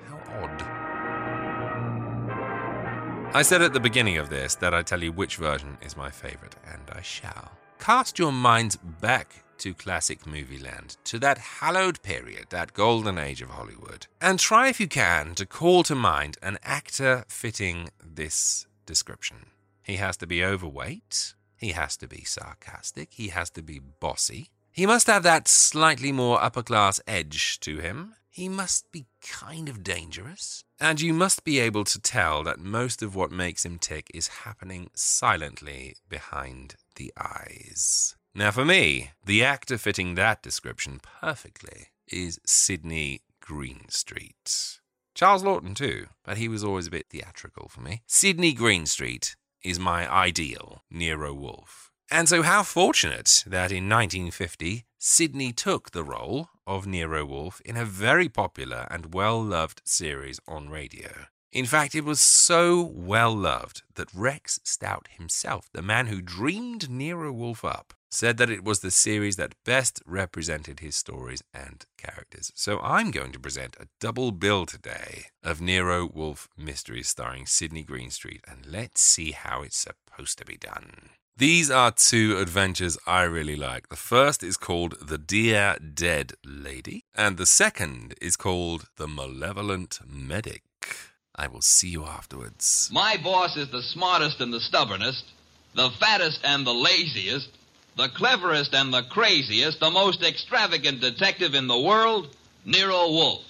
How 0.08 0.18
odd. 0.42 0.62
I 3.36 3.42
said 3.42 3.62
at 3.62 3.74
the 3.74 3.82
beginning 3.82 4.18
of 4.18 4.30
this 4.30 4.56
that 4.56 4.74
I'd 4.74 4.88
tell 4.88 5.04
you 5.04 5.12
which 5.12 5.36
version 5.36 5.78
is 5.82 5.98
my 5.98 6.10
favourite, 6.10 6.56
and 6.72 6.84
I 6.94 7.02
shall. 7.02 7.52
Cast 7.80 8.20
your 8.20 8.34
minds 8.34 8.76
back 8.76 9.44
to 9.58 9.74
classic 9.74 10.28
movie 10.28 10.60
land, 10.60 10.98
to 11.06 11.18
that 11.20 11.38
hallowed 11.38 12.02
period, 12.04 12.48
that 12.50 12.74
golden 12.74 13.18
age 13.18 13.42
of 13.42 13.50
Hollywood, 13.50 14.06
and 14.22 14.38
try 14.38 14.68
if 14.68 14.80
you 14.80 14.88
can 14.88 15.34
to 15.36 15.46
call 15.46 15.84
to 15.84 15.96
mind 15.96 16.38
an 16.44 16.60
actor 16.62 17.26
fitting 17.30 17.90
this 18.06 18.68
description. 18.86 19.48
He 19.82 19.96
has 19.96 20.18
to 20.18 20.28
be 20.28 20.44
overweight, 20.44 21.34
he 21.58 21.72
has 21.72 21.98
to 21.98 22.08
be 22.08 22.24
sarcastic, 22.26 23.14
he 23.14 23.30
has 23.30 23.50
to 23.52 23.62
be 23.62 23.80
bossy, 23.80 24.50
he 24.72 24.86
must 24.86 25.08
have 25.08 25.24
that 25.24 25.48
slightly 25.48 26.12
more 26.12 26.42
upper 26.44 26.62
class 26.62 27.02
edge 27.08 27.60
to 27.62 27.80
him, 27.80 28.14
he 28.30 28.50
must 28.50 28.92
be 28.92 29.08
kind 29.22 29.68
of 29.68 29.84
dangerous, 29.84 30.64
and 30.80 31.02
you 31.02 31.14
must 31.14 31.44
be 31.44 31.60
able 31.60 31.84
to 31.86 32.00
tell 32.00 32.44
that 32.44 32.60
most 32.60 33.02
of 33.02 33.16
what 33.16 33.32
makes 33.32 33.66
him 33.66 33.78
tick 33.78 34.10
is 34.14 34.28
happening 34.28 34.90
silently 34.94 35.96
behind 36.08 36.76
the 36.96 37.12
eyes. 37.18 38.16
Now, 38.34 38.52
for 38.52 38.64
me, 38.64 39.12
the 39.26 39.44
actor 39.44 39.78
fitting 39.78 40.16
that 40.16 40.42
description 40.42 41.00
perfectly 41.22 41.88
is 42.08 42.40
Sidney 42.46 43.22
Greenstreet. 43.42 44.80
Charles 45.16 45.44
Laughton, 45.44 45.76
too, 45.76 46.08
but 46.24 46.38
he 46.38 46.48
was 46.48 46.64
always 46.64 46.88
a 46.88 46.92
bit 46.92 47.08
theatrical 47.10 47.68
for 47.68 47.82
me. 47.82 48.04
Sidney 48.08 48.54
Greenstreet 48.54 49.36
is 49.64 49.80
my 49.80 50.10
ideal 50.10 50.84
Nero 50.90 51.34
Wolfe. 51.34 51.92
And 52.12 52.30
so, 52.30 52.42
how 52.42 52.64
fortunate 52.64 53.44
that 53.46 53.72
in 53.72 53.90
1950, 53.90 54.86
Sidney 55.02 55.54
took 55.54 55.92
the 55.92 56.04
role 56.04 56.50
of 56.68 56.86
Nero 56.86 57.26
Wolfe 57.26 57.62
in 57.62 57.78
a 57.78 57.86
very 57.86 58.28
popular 58.28 58.86
and 58.92 59.14
well 59.14 59.42
loved 59.42 59.82
series 59.86 60.42
on 60.46 60.70
radio. 60.70 61.28
In 61.54 61.66
fact, 61.66 61.96
it 61.96 62.04
was 62.04 62.20
so 62.20 62.82
well 62.82 63.34
loved 63.34 63.84
that 63.96 64.14
Rex 64.14 64.60
Stout 64.66 65.08
himself, 65.10 65.70
the 65.72 65.82
man 65.82 66.08
who 66.08 66.22
dreamed 66.22 66.90
Nero 66.90 67.32
Wolfe 67.32 67.64
up, 67.64 67.94
said 68.12 68.36
that 68.38 68.50
it 68.50 68.66
was 68.66 68.82
the 68.82 68.92
series 68.92 69.38
that 69.38 69.56
best 69.64 70.02
represented 70.06 70.82
his 70.82 70.98
stories 70.98 71.44
and 71.54 71.86
characters. 71.98 72.52
So 72.54 72.82
I'm 72.82 73.12
going 73.12 73.32
to 73.32 73.40
present 73.40 73.78
a 73.80 73.88
double 74.02 74.34
bill 74.34 74.66
today 74.66 75.28
of 75.42 75.62
Nero 75.62 76.10
Wolfe 76.14 76.50
mysteries 76.58 77.08
starring 77.08 77.46
Sidney 77.46 77.84
Greenstreet, 77.84 78.42
and 78.46 78.66
let's 78.66 79.00
see 79.00 79.32
how 79.32 79.62
it's 79.62 79.78
supposed 79.78 80.38
to 80.40 80.46
be 80.46 80.58
done. 80.58 81.12
These 81.40 81.72
are 81.72 81.92
two 81.92 82.38
adventures 82.38 82.98
I 83.08 83.22
really 83.22 83.56
like. 83.56 83.88
The 83.88 83.96
first 83.96 84.44
is 84.44 84.58
called 84.58 84.96
The 85.00 85.18
Dear 85.18 85.78
Dead 85.80 86.34
Lady, 86.44 87.06
and 87.16 87.38
the 87.38 87.46
second 87.46 88.14
is 88.22 88.36
called 88.36 88.90
The 88.98 89.08
Malevolent 89.08 90.00
Medic. 90.06 90.64
I 91.34 91.48
will 91.48 91.62
see 91.62 91.88
you 91.88 92.04
afterwards. 92.04 92.90
My 92.92 93.16
boss 93.24 93.56
is 93.56 93.72
the 93.72 93.82
smartest 93.82 94.42
and 94.42 94.52
the 94.52 94.60
stubbornest, 94.60 95.24
the 95.76 95.90
fattest 95.92 96.42
and 96.44 96.68
the 96.68 96.74
laziest, 96.74 97.48
the 97.96 98.10
cleverest 98.10 98.74
and 98.74 98.94
the 98.94 99.04
craziest, 99.04 99.80
the 99.80 99.92
most 99.92 100.22
extravagant 100.22 101.00
detective 101.00 101.56
in 101.56 101.68
the 101.68 101.80
world, 101.80 102.36
Nero 102.66 103.08
Wolfe. 103.08 103.46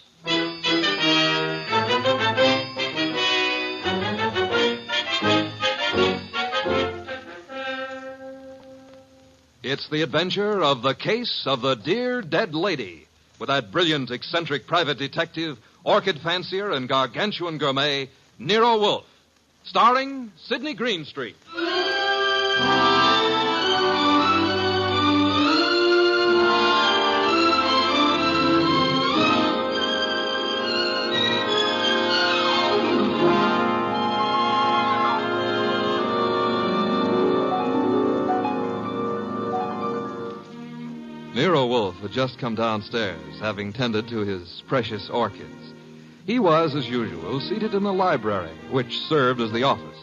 It's 9.72 9.88
the 9.88 10.02
adventure 10.02 10.64
of 10.64 10.82
the 10.82 10.96
case 10.96 11.44
of 11.46 11.62
the 11.62 11.76
dear 11.76 12.24
dead 12.24 12.56
lady 12.56 13.06
with 13.38 13.50
that 13.50 13.72
brilliant, 13.72 14.10
eccentric 14.10 14.66
private 14.66 14.98
detective, 14.98 15.60
orchid 15.84 16.20
fancier, 16.22 16.72
and 16.72 16.90
gargantuan 16.90 17.60
gourmet, 17.60 18.10
Nero 18.40 18.80
Wolfe, 18.80 19.06
starring 19.66 20.32
Sidney 20.48 20.74
Greenstreet. 20.74 21.36
Had 42.10 42.16
just 42.16 42.40
come 42.40 42.56
downstairs, 42.56 43.40
having 43.40 43.72
tended 43.72 44.08
to 44.08 44.22
his 44.22 44.64
precious 44.68 45.12
orchids. 45.12 45.74
He 46.26 46.40
was, 46.40 46.74
as 46.74 46.90
usual, 46.90 47.40
seated 47.40 47.76
in 47.76 47.84
the 47.84 47.94
library, 47.94 48.56
which 48.72 48.98
served 49.02 49.40
as 49.42 49.52
the 49.52 49.62
office. 49.62 50.00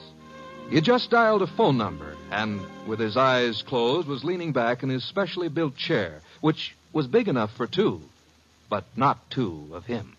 He 0.68 0.76
had 0.76 0.84
just 0.84 1.10
dialed 1.10 1.42
a 1.42 1.48
phone 1.48 1.76
number, 1.76 2.14
and, 2.30 2.64
with 2.86 3.00
his 3.00 3.16
eyes 3.16 3.62
closed, 3.62 4.06
was 4.06 4.22
leaning 4.22 4.52
back 4.52 4.84
in 4.84 4.88
his 4.88 5.02
specially 5.02 5.48
built 5.48 5.76
chair, 5.76 6.20
which 6.40 6.76
was 6.92 7.08
big 7.08 7.26
enough 7.26 7.52
for 7.56 7.66
two, 7.66 8.00
but 8.70 8.84
not 8.96 9.28
two 9.28 9.68
of 9.72 9.84
him. 9.86 10.16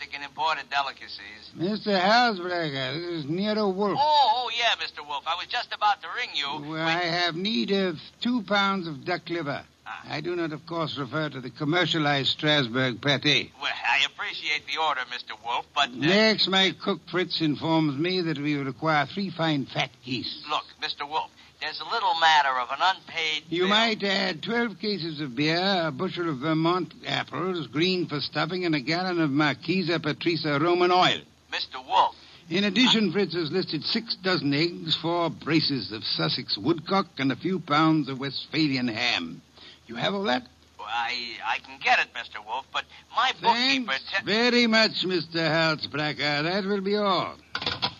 Domestic 0.00 0.14
and 0.14 0.24
imported 0.24 0.70
delicacies. 0.70 1.50
Mr. 1.58 2.00
Halsbrecker, 2.00 2.94
this 2.94 3.24
is 3.24 3.24
Nero 3.26 3.68
Wolfe. 3.68 3.98
Oh, 4.00 4.32
oh, 4.46 4.50
yeah, 4.56 4.74
Mr. 4.84 5.06
Wolfe. 5.06 5.24
I 5.26 5.34
was 5.36 5.46
just 5.46 5.74
about 5.74 6.00
to 6.02 6.08
ring 6.16 6.30
you. 6.34 6.70
Well, 6.70 6.86
I 6.86 7.02
have 7.02 7.34
need 7.36 7.70
of 7.70 7.98
two 8.20 8.42
pounds 8.42 8.86
of 8.86 9.04
duck 9.04 9.28
liver. 9.28 9.62
I 10.08 10.20
do 10.20 10.36
not, 10.36 10.52
of 10.52 10.64
course, 10.66 10.96
refer 10.96 11.28
to 11.30 11.40
the 11.40 11.50
commercialized 11.50 12.28
Strasbourg 12.30 13.00
pate. 13.02 13.50
Well, 13.60 13.72
I 13.72 14.04
appreciate 14.06 14.62
the 14.66 14.80
order, 14.80 15.00
Mr. 15.12 15.36
Wolfe, 15.44 15.66
but. 15.74 15.88
Uh, 15.90 15.96
Next, 15.96 16.48
my 16.48 16.74
cook 16.82 17.00
Fritz 17.10 17.40
informs 17.40 17.98
me 17.98 18.20
that 18.22 18.38
we 18.38 18.56
require 18.56 19.06
three 19.06 19.30
fine 19.30 19.66
fat 19.66 19.90
geese. 20.04 20.42
Look, 20.48 20.64
Mr. 20.80 21.08
Wolfe, 21.08 21.30
there's 21.60 21.80
a 21.80 21.84
little 21.92 22.14
matter 22.20 22.58
of 22.58 22.70
an 22.70 22.78
unpaid. 22.80 23.42
You 23.48 23.62
bill. 23.62 23.68
might 23.70 24.02
add 24.02 24.42
12 24.42 24.78
cases 24.78 25.20
of 25.20 25.36
beer, 25.36 25.84
a 25.86 25.90
bushel 25.90 26.28
of 26.28 26.38
Vermont 26.38 26.92
apples, 27.06 27.66
green 27.66 28.06
for 28.06 28.20
stuffing, 28.20 28.64
and 28.64 28.74
a 28.74 28.80
gallon 28.80 29.20
of 29.20 29.30
Marquesa 29.30 29.98
Patrisa 29.98 30.60
Roman 30.60 30.90
oil. 30.90 31.20
Mr. 31.52 31.84
Wolfe. 31.86 32.16
In 32.48 32.64
addition, 32.64 33.12
Fritz 33.12 33.34
has 33.34 33.52
listed 33.52 33.84
six 33.84 34.16
dozen 34.16 34.52
eggs, 34.52 34.96
four 34.96 35.30
braces 35.30 35.92
of 35.92 36.02
Sussex 36.02 36.58
woodcock, 36.58 37.06
and 37.18 37.30
a 37.30 37.36
few 37.36 37.60
pounds 37.60 38.08
of 38.08 38.18
Westphalian 38.18 38.88
ham. 38.88 39.40
You 39.86 39.94
have 39.96 40.14
all 40.14 40.24
that? 40.24 40.46
Well, 40.78 40.88
I, 40.90 41.14
I 41.46 41.58
can 41.58 41.78
get 41.82 42.00
it, 42.00 42.08
Mr. 42.14 42.44
Wolfe, 42.44 42.66
but 42.72 42.84
my 43.14 43.32
bookkeeper. 43.40 43.92
Thanks 43.92 44.20
very 44.24 44.66
much, 44.66 45.04
Mr. 45.04 45.36
Halsbracker. 45.36 46.42
That 46.42 46.64
will 46.64 46.80
be 46.80 46.96
all. 46.96 47.36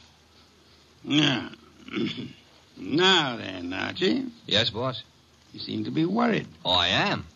Now, 1.03 1.49
now 2.81 3.37
then, 3.37 3.73
Archie. 3.73 4.27
Yes, 4.47 4.71
boss? 4.71 5.03
You 5.53 5.61
seem 5.61 5.85
to 5.85 5.91
be 5.91 6.05
worried. 6.05 6.47
Oh, 6.65 6.73
I 6.73 6.89
am. 6.89 7.27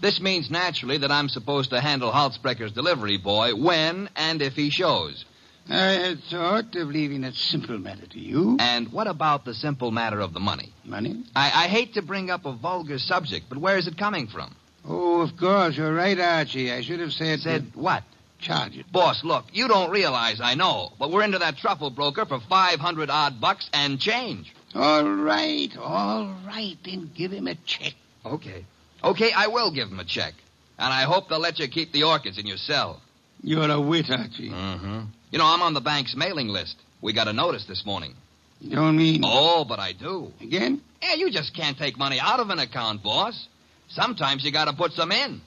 This 0.00 0.20
means 0.20 0.50
naturally 0.50 0.98
that 0.98 1.10
I'm 1.10 1.28
supposed 1.28 1.70
to 1.70 1.80
handle 1.80 2.12
Halsbrecker's 2.12 2.72
delivery 2.72 3.16
boy 3.16 3.54
when 3.54 4.08
and 4.16 4.42
if 4.42 4.54
he 4.54 4.70
shows. 4.70 5.24
I 5.68 5.92
had 5.92 6.22
thought 6.24 6.76
of 6.76 6.88
leaving 6.88 7.22
that 7.22 7.34
simple 7.34 7.78
matter 7.78 8.06
to 8.06 8.18
you. 8.18 8.58
And 8.60 8.92
what 8.92 9.06
about 9.06 9.46
the 9.46 9.54
simple 9.54 9.90
matter 9.90 10.20
of 10.20 10.34
the 10.34 10.40
money? 10.40 10.72
Money? 10.84 11.24
I, 11.34 11.64
I 11.64 11.68
hate 11.68 11.94
to 11.94 12.02
bring 12.02 12.30
up 12.30 12.44
a 12.44 12.52
vulgar 12.52 12.98
subject, 12.98 13.46
but 13.48 13.58
where 13.58 13.78
is 13.78 13.86
it 13.86 13.96
coming 13.96 14.26
from? 14.26 14.54
Oh, 14.86 15.22
of 15.22 15.36
course. 15.38 15.76
You're 15.76 15.94
right, 15.94 16.18
Archie. 16.18 16.70
I 16.70 16.82
should 16.82 17.00
have 17.00 17.14
said. 17.14 17.40
Said 17.40 17.70
what? 17.74 18.02
Charge 18.38 18.76
it. 18.76 18.92
Boss, 18.92 19.24
look, 19.24 19.46
you 19.54 19.68
don't 19.68 19.90
realize 19.90 20.38
I 20.38 20.54
know, 20.54 20.92
but 20.98 21.10
we're 21.10 21.22
into 21.22 21.38
that 21.38 21.56
truffle 21.56 21.88
broker 21.88 22.26
for 22.26 22.40
500 22.40 23.08
odd 23.08 23.40
bucks 23.40 23.70
and 23.72 23.98
change. 23.98 24.54
All 24.74 25.04
right, 25.04 25.70
all 25.78 26.34
right. 26.46 26.76
Then 26.84 27.10
give 27.14 27.32
him 27.32 27.46
a 27.46 27.54
check. 27.54 27.94
Okay. 28.24 28.64
Okay, 29.02 29.32
I 29.32 29.48
will 29.48 29.72
give 29.72 29.88
him 29.88 30.00
a 30.00 30.04
check. 30.04 30.34
And 30.78 30.92
I 30.92 31.02
hope 31.02 31.28
they'll 31.28 31.38
let 31.38 31.58
you 31.58 31.68
keep 31.68 31.92
the 31.92 32.04
orchids 32.04 32.38
in 32.38 32.46
your 32.46 32.56
cell. 32.56 33.00
You're 33.42 33.70
a 33.70 33.80
wit, 33.80 34.10
Archie. 34.10 34.50
Mm-hmm. 34.50 35.00
You 35.30 35.38
know, 35.38 35.46
I'm 35.46 35.62
on 35.62 35.74
the 35.74 35.80
bank's 35.80 36.16
mailing 36.16 36.48
list. 36.48 36.76
We 37.02 37.12
got 37.12 37.28
a 37.28 37.32
notice 37.32 37.66
this 37.66 37.84
morning. 37.84 38.14
You 38.60 38.76
don't 38.76 38.96
mean. 38.96 39.22
Oh, 39.24 39.64
but 39.64 39.78
I 39.78 39.92
do. 39.92 40.32
Again? 40.40 40.80
Yeah, 41.02 41.14
you 41.14 41.30
just 41.30 41.54
can't 41.54 41.76
take 41.76 41.98
money 41.98 42.18
out 42.18 42.40
of 42.40 42.48
an 42.50 42.58
account, 42.58 43.02
boss. 43.02 43.46
Sometimes 43.88 44.42
you 44.42 44.50
gotta 44.50 44.72
put 44.72 44.92
some 44.92 45.12
in. 45.12 45.40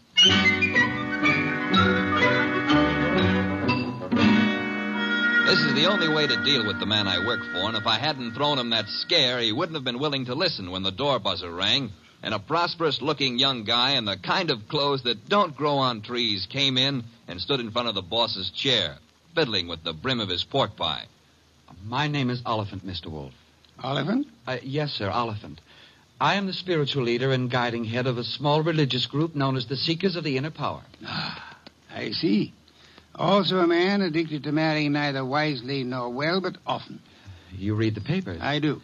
This 5.47 5.59
is 5.59 5.75
the 5.75 5.85
only 5.85 6.09
way 6.09 6.27
to 6.27 6.43
deal 6.43 6.67
with 6.67 6.77
the 6.77 6.85
man 6.85 7.07
I 7.07 7.25
work 7.25 7.39
for, 7.39 7.69
and 7.69 7.77
if 7.77 7.87
I 7.87 7.97
hadn't 7.97 8.33
thrown 8.33 8.59
him 8.59 8.71
that 8.71 8.89
scare, 8.89 9.39
he 9.39 9.53
wouldn't 9.53 9.77
have 9.77 9.85
been 9.85 9.97
willing 9.97 10.25
to 10.25 10.35
listen 10.35 10.71
when 10.71 10.83
the 10.83 10.91
door 10.91 11.19
buzzer 11.19 11.49
rang, 11.49 11.91
and 12.21 12.33
a 12.33 12.39
prosperous 12.39 13.01
looking 13.01 13.39
young 13.39 13.63
guy 13.63 13.91
in 13.91 14.03
the 14.03 14.17
kind 14.17 14.51
of 14.51 14.67
clothes 14.67 15.03
that 15.03 15.29
don't 15.29 15.55
grow 15.55 15.77
on 15.77 16.01
trees 16.01 16.45
came 16.51 16.77
in 16.77 17.05
and 17.29 17.39
stood 17.39 17.61
in 17.61 17.71
front 17.71 17.87
of 17.87 17.95
the 17.95 18.01
boss's 18.01 18.51
chair, 18.51 18.97
fiddling 19.35 19.69
with 19.69 19.85
the 19.85 19.93
brim 19.93 20.19
of 20.19 20.27
his 20.27 20.43
pork 20.43 20.75
pie. 20.75 21.05
My 21.85 22.09
name 22.09 22.29
is 22.29 22.41
Oliphant, 22.45 22.85
Mr. 22.85 23.07
Wolfe. 23.07 23.33
Oliphant? 23.81 24.27
Uh, 24.45 24.57
yes, 24.63 24.91
sir, 24.91 25.09
Oliphant. 25.09 25.61
I 26.19 26.35
am 26.35 26.47
the 26.47 26.53
spiritual 26.53 27.03
leader 27.03 27.31
and 27.31 27.49
guiding 27.49 27.85
head 27.85 28.05
of 28.05 28.17
a 28.17 28.25
small 28.25 28.63
religious 28.63 29.05
group 29.05 29.33
known 29.33 29.55
as 29.55 29.67
the 29.67 29.77
Seekers 29.77 30.17
of 30.17 30.25
the 30.25 30.35
Inner 30.35 30.51
Power. 30.51 30.81
Ah, 31.05 31.57
I 31.89 32.11
see. 32.11 32.51
Also 33.17 33.57
a 33.57 33.67
man 33.67 34.01
addicted 34.01 34.43
to 34.43 34.51
marrying 34.51 34.91
neither 34.91 35.25
wisely 35.25 35.83
nor 35.83 36.09
well, 36.09 36.39
but 36.39 36.57
often. 36.65 36.99
You 37.57 37.73
read 37.75 37.95
the 37.95 38.01
papers? 38.01 38.39
I 38.41 38.59
do. 38.59 38.81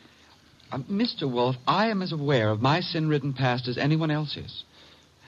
Uh, 0.72 0.80
Mr. 0.80 1.30
Wolfe, 1.32 1.58
I 1.67 1.89
am 1.89 2.02
as 2.02 2.12
aware 2.12 2.50
of 2.50 2.62
my 2.62 2.80
sin 2.80 3.08
ridden 3.08 3.34
past 3.34 3.67
as 3.67 3.78
anyone 3.78 4.10
else 4.10 4.36
is. 4.36 4.63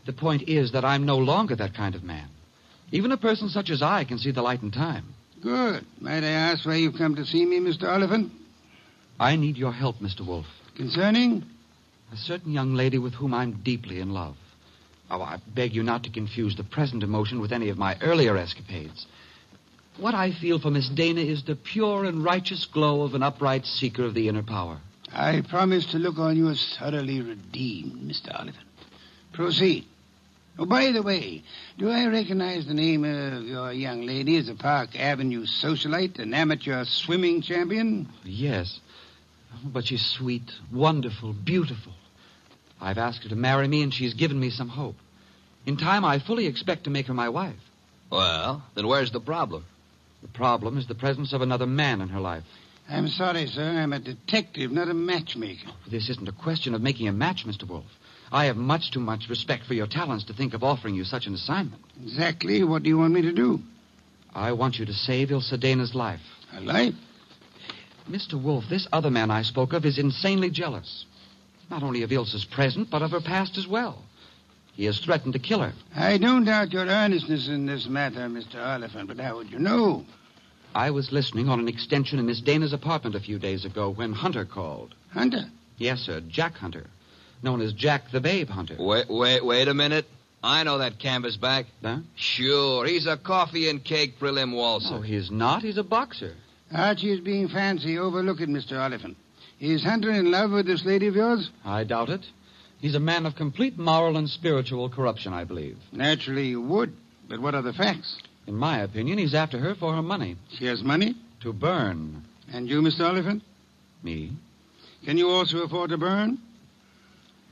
The 0.05 0.13
point 0.13 0.43
is 0.49 0.71
that 0.71 0.85
I'm 0.85 1.05
no 1.05 1.17
longer 1.17 1.55
that 1.55 1.75
kind 1.75 1.93
of 1.93 2.03
man. 2.03 2.29
Even 2.91 3.11
a 3.11 3.17
person 3.17 3.49
such 3.49 3.69
as 3.69 3.81
I 3.81 4.05
can 4.05 4.17
see 4.17 4.31
the 4.31 4.41
light 4.41 4.63
in 4.63 4.71
time. 4.71 5.13
Good. 5.41 5.85
Might 5.99 6.23
I 6.23 6.29
ask 6.29 6.65
why 6.65 6.75
you've 6.75 6.97
come 6.97 7.15
to 7.15 7.25
see 7.25 7.45
me, 7.45 7.59
Mr. 7.59 7.83
Oliphant? 7.83 8.31
I 9.19 9.35
need 9.35 9.57
your 9.57 9.71
help, 9.71 9.99
Mr. 9.99 10.25
Wolfe. 10.25 10.47
Concerning? 10.75 11.45
A 12.11 12.17
certain 12.17 12.51
young 12.51 12.73
lady 12.73 12.97
with 12.97 13.13
whom 13.13 13.33
I'm 13.33 13.61
deeply 13.63 13.99
in 13.99 14.11
love. 14.11 14.35
Oh, 15.09 15.21
I 15.21 15.39
beg 15.47 15.73
you 15.73 15.83
not 15.83 16.03
to 16.03 16.09
confuse 16.09 16.55
the 16.55 16.63
present 16.63 17.03
emotion 17.03 17.39
with 17.39 17.51
any 17.51 17.69
of 17.69 17.77
my 17.77 17.97
earlier 18.01 18.35
escapades. 18.37 19.05
What 19.97 20.13
I 20.13 20.31
feel 20.31 20.59
for 20.59 20.71
Miss 20.71 20.89
Dana 20.89 21.21
is 21.21 21.43
the 21.43 21.55
pure 21.55 22.05
and 22.05 22.23
righteous 22.23 22.65
glow 22.65 23.03
of 23.03 23.13
an 23.15 23.23
upright 23.23 23.65
seeker 23.65 24.03
of 24.03 24.13
the 24.13 24.27
inner 24.27 24.43
power. 24.43 24.79
I 25.13 25.41
promise 25.41 25.85
to 25.87 25.99
look 25.99 26.17
on 26.17 26.35
you 26.35 26.49
as 26.49 26.75
thoroughly 26.77 27.21
redeemed, 27.21 28.11
Mr. 28.11 28.37
Oliphant. 28.37 28.67
Proceed. 29.31 29.85
Oh, 30.57 30.65
by 30.65 30.91
the 30.91 31.03
way, 31.03 31.43
do 31.77 31.89
I 31.89 32.07
recognize 32.07 32.65
the 32.65 32.73
name 32.73 33.03
of 33.03 33.45
your 33.45 33.71
young 33.73 34.05
lady 34.05 34.37
as 34.37 34.49
a 34.49 34.55
Park 34.55 34.97
Avenue 34.97 35.45
socialite, 35.45 36.19
an 36.19 36.33
amateur 36.33 36.85
swimming 36.85 37.41
champion? 37.41 38.07
Yes. 38.23 38.79
But 39.63 39.85
she's 39.85 40.05
sweet, 40.05 40.51
wonderful, 40.71 41.33
beautiful. 41.33 41.93
I've 42.81 42.97
asked 42.97 43.23
her 43.23 43.29
to 43.29 43.35
marry 43.35 43.67
me, 43.67 43.81
and 43.81 43.93
she's 43.93 44.13
given 44.13 44.39
me 44.39 44.49
some 44.49 44.69
hope. 44.69 44.95
In 45.65 45.77
time, 45.77 46.05
I 46.05 46.19
fully 46.19 46.45
expect 46.45 46.83
to 46.83 46.89
make 46.89 47.07
her 47.07 47.13
my 47.13 47.29
wife. 47.29 47.55
Well, 48.11 48.63
then 48.75 48.87
where's 48.87 49.11
the 49.11 49.19
problem? 49.19 49.65
The 50.21 50.27
problem 50.27 50.77
is 50.77 50.87
the 50.87 50.95
presence 50.95 51.33
of 51.33 51.41
another 51.41 51.65
man 51.65 52.01
in 52.01 52.09
her 52.09 52.19
life. 52.19 52.43
I'm 52.87 53.07
sorry, 53.07 53.47
sir. 53.47 53.63
I'm 53.63 53.93
a 53.93 53.99
detective, 53.99 54.71
not 54.71 54.89
a 54.89 54.93
matchmaker. 54.93 55.69
This 55.89 56.09
isn't 56.09 56.27
a 56.27 56.31
question 56.31 56.75
of 56.75 56.81
making 56.81 57.07
a 57.07 57.11
match, 57.11 57.45
Mr. 57.45 57.67
Wolfe. 57.67 57.85
I 58.31 58.45
have 58.45 58.57
much 58.57 58.91
too 58.91 58.99
much 58.99 59.29
respect 59.29 59.65
for 59.65 59.73
your 59.73 59.87
talents 59.87 60.25
to 60.25 60.33
think 60.33 60.53
of 60.53 60.63
offering 60.63 60.95
you 60.95 61.03
such 61.03 61.25
an 61.25 61.33
assignment. 61.33 61.81
Exactly. 62.03 62.63
What 62.63 62.83
do 62.83 62.89
you 62.89 62.97
want 62.97 63.13
me 63.13 63.23
to 63.23 63.31
do? 63.31 63.59
I 64.33 64.51
want 64.51 64.77
you 64.77 64.85
to 64.85 64.93
save 64.93 65.29
Ilsa 65.29 65.59
Dana's 65.59 65.95
life. 65.95 66.21
A 66.53 66.61
life? 66.61 66.93
Mr. 68.09 68.41
Wolfe, 68.41 68.65
this 68.69 68.87
other 68.91 69.09
man 69.09 69.31
I 69.31 69.41
spoke 69.41 69.73
of 69.73 69.85
is 69.85 69.97
insanely 69.97 70.51
jealous. 70.51 71.05
Not 71.69 71.83
only 71.83 72.03
of 72.03 72.11
Ilsa's 72.11 72.45
present, 72.45 72.89
but 72.89 73.01
of 73.01 73.11
her 73.11 73.21
past 73.21 73.57
as 73.57 73.67
well. 73.67 74.03
He 74.73 74.85
has 74.85 74.99
threatened 74.99 75.33
to 75.33 75.39
kill 75.39 75.61
her. 75.61 75.73
I 75.95 76.17
don't 76.17 76.45
doubt 76.45 76.73
your 76.73 76.85
earnestness 76.85 77.47
in 77.47 77.65
this 77.65 77.87
matter, 77.87 78.27
Mr. 78.27 78.55
Oliphant, 78.55 79.07
but 79.07 79.19
how 79.19 79.37
would 79.37 79.49
you 79.51 79.59
know? 79.59 80.05
I 80.75 80.91
was 80.91 81.13
listening 81.13 81.47
on 81.47 81.59
an 81.59 81.69
extension 81.69 82.19
in 82.19 82.25
Miss 82.25 82.41
Dana's 82.41 82.73
apartment 82.73 83.15
a 83.15 83.21
few 83.21 83.39
days 83.39 83.63
ago 83.63 83.89
when 83.89 84.11
Hunter 84.11 84.43
called. 84.43 84.93
Hunter? 85.11 85.45
Yes, 85.77 86.01
sir, 86.01 86.21
Jack 86.27 86.57
Hunter, 86.57 86.87
known 87.41 87.61
as 87.61 87.71
Jack 87.71 88.11
the 88.11 88.19
Babe 88.19 88.49
Hunter. 88.49 88.75
Wait, 88.77 89.09
wait, 89.09 89.45
wait 89.45 89.67
a 89.69 89.73
minute. 89.73 90.05
I 90.43 90.63
know 90.63 90.77
that 90.79 90.99
canvasback. 90.99 91.65
Huh? 91.81 91.99
Sure, 92.15 92.85
he's 92.85 93.07
a 93.07 93.15
coffee 93.17 93.69
and 93.69 93.83
cake 93.83 94.19
prelim 94.19 94.53
waltzer. 94.53 94.95
Oh, 94.95 95.01
he's 95.01 95.31
not. 95.31 95.63
He's 95.63 95.77
a 95.77 95.83
boxer. 95.83 96.35
Archie 96.73 97.13
is 97.13 97.21
being 97.21 97.47
fancy. 97.47 97.97
Overlook 97.97 98.41
it, 98.41 98.49
Mr. 98.49 98.77
Oliphant. 98.77 99.15
Is 99.59 99.83
Hunter 99.83 100.11
in 100.11 100.31
love 100.31 100.51
with 100.51 100.65
this 100.65 100.83
lady 100.85 101.07
of 101.07 101.15
yours? 101.15 101.49
I 101.63 101.83
doubt 101.83 102.09
it. 102.09 102.25
He's 102.79 102.95
a 102.95 102.99
man 102.99 103.25
of 103.25 103.35
complete 103.35 103.77
moral 103.77 104.17
and 104.17 104.29
spiritual 104.29 104.89
corruption, 104.89 105.33
I 105.33 105.43
believe. 105.43 105.77
Naturally, 105.91 106.47
you 106.47 106.61
would. 106.61 106.93
But 107.27 107.39
what 107.39 107.55
are 107.55 107.61
the 107.61 107.73
facts? 107.73 108.17
In 108.47 108.55
my 108.55 108.79
opinion, 108.79 109.17
he's 109.17 109.33
after 109.33 109.57
her 109.59 109.73
for 109.75 109.93
her 109.93 110.01
money. 110.01 110.35
She 110.49 110.65
has 110.65 110.83
money? 110.83 111.15
To 111.41 111.53
burn. 111.53 112.23
And 112.51 112.67
you, 112.69 112.81
Mr. 112.81 113.01
Oliphant? 113.07 113.43
Me? 114.03 114.31
Can 115.05 115.17
you 115.17 115.29
also 115.29 115.63
afford 115.63 115.89
to 115.91 115.97
burn? 115.97 116.37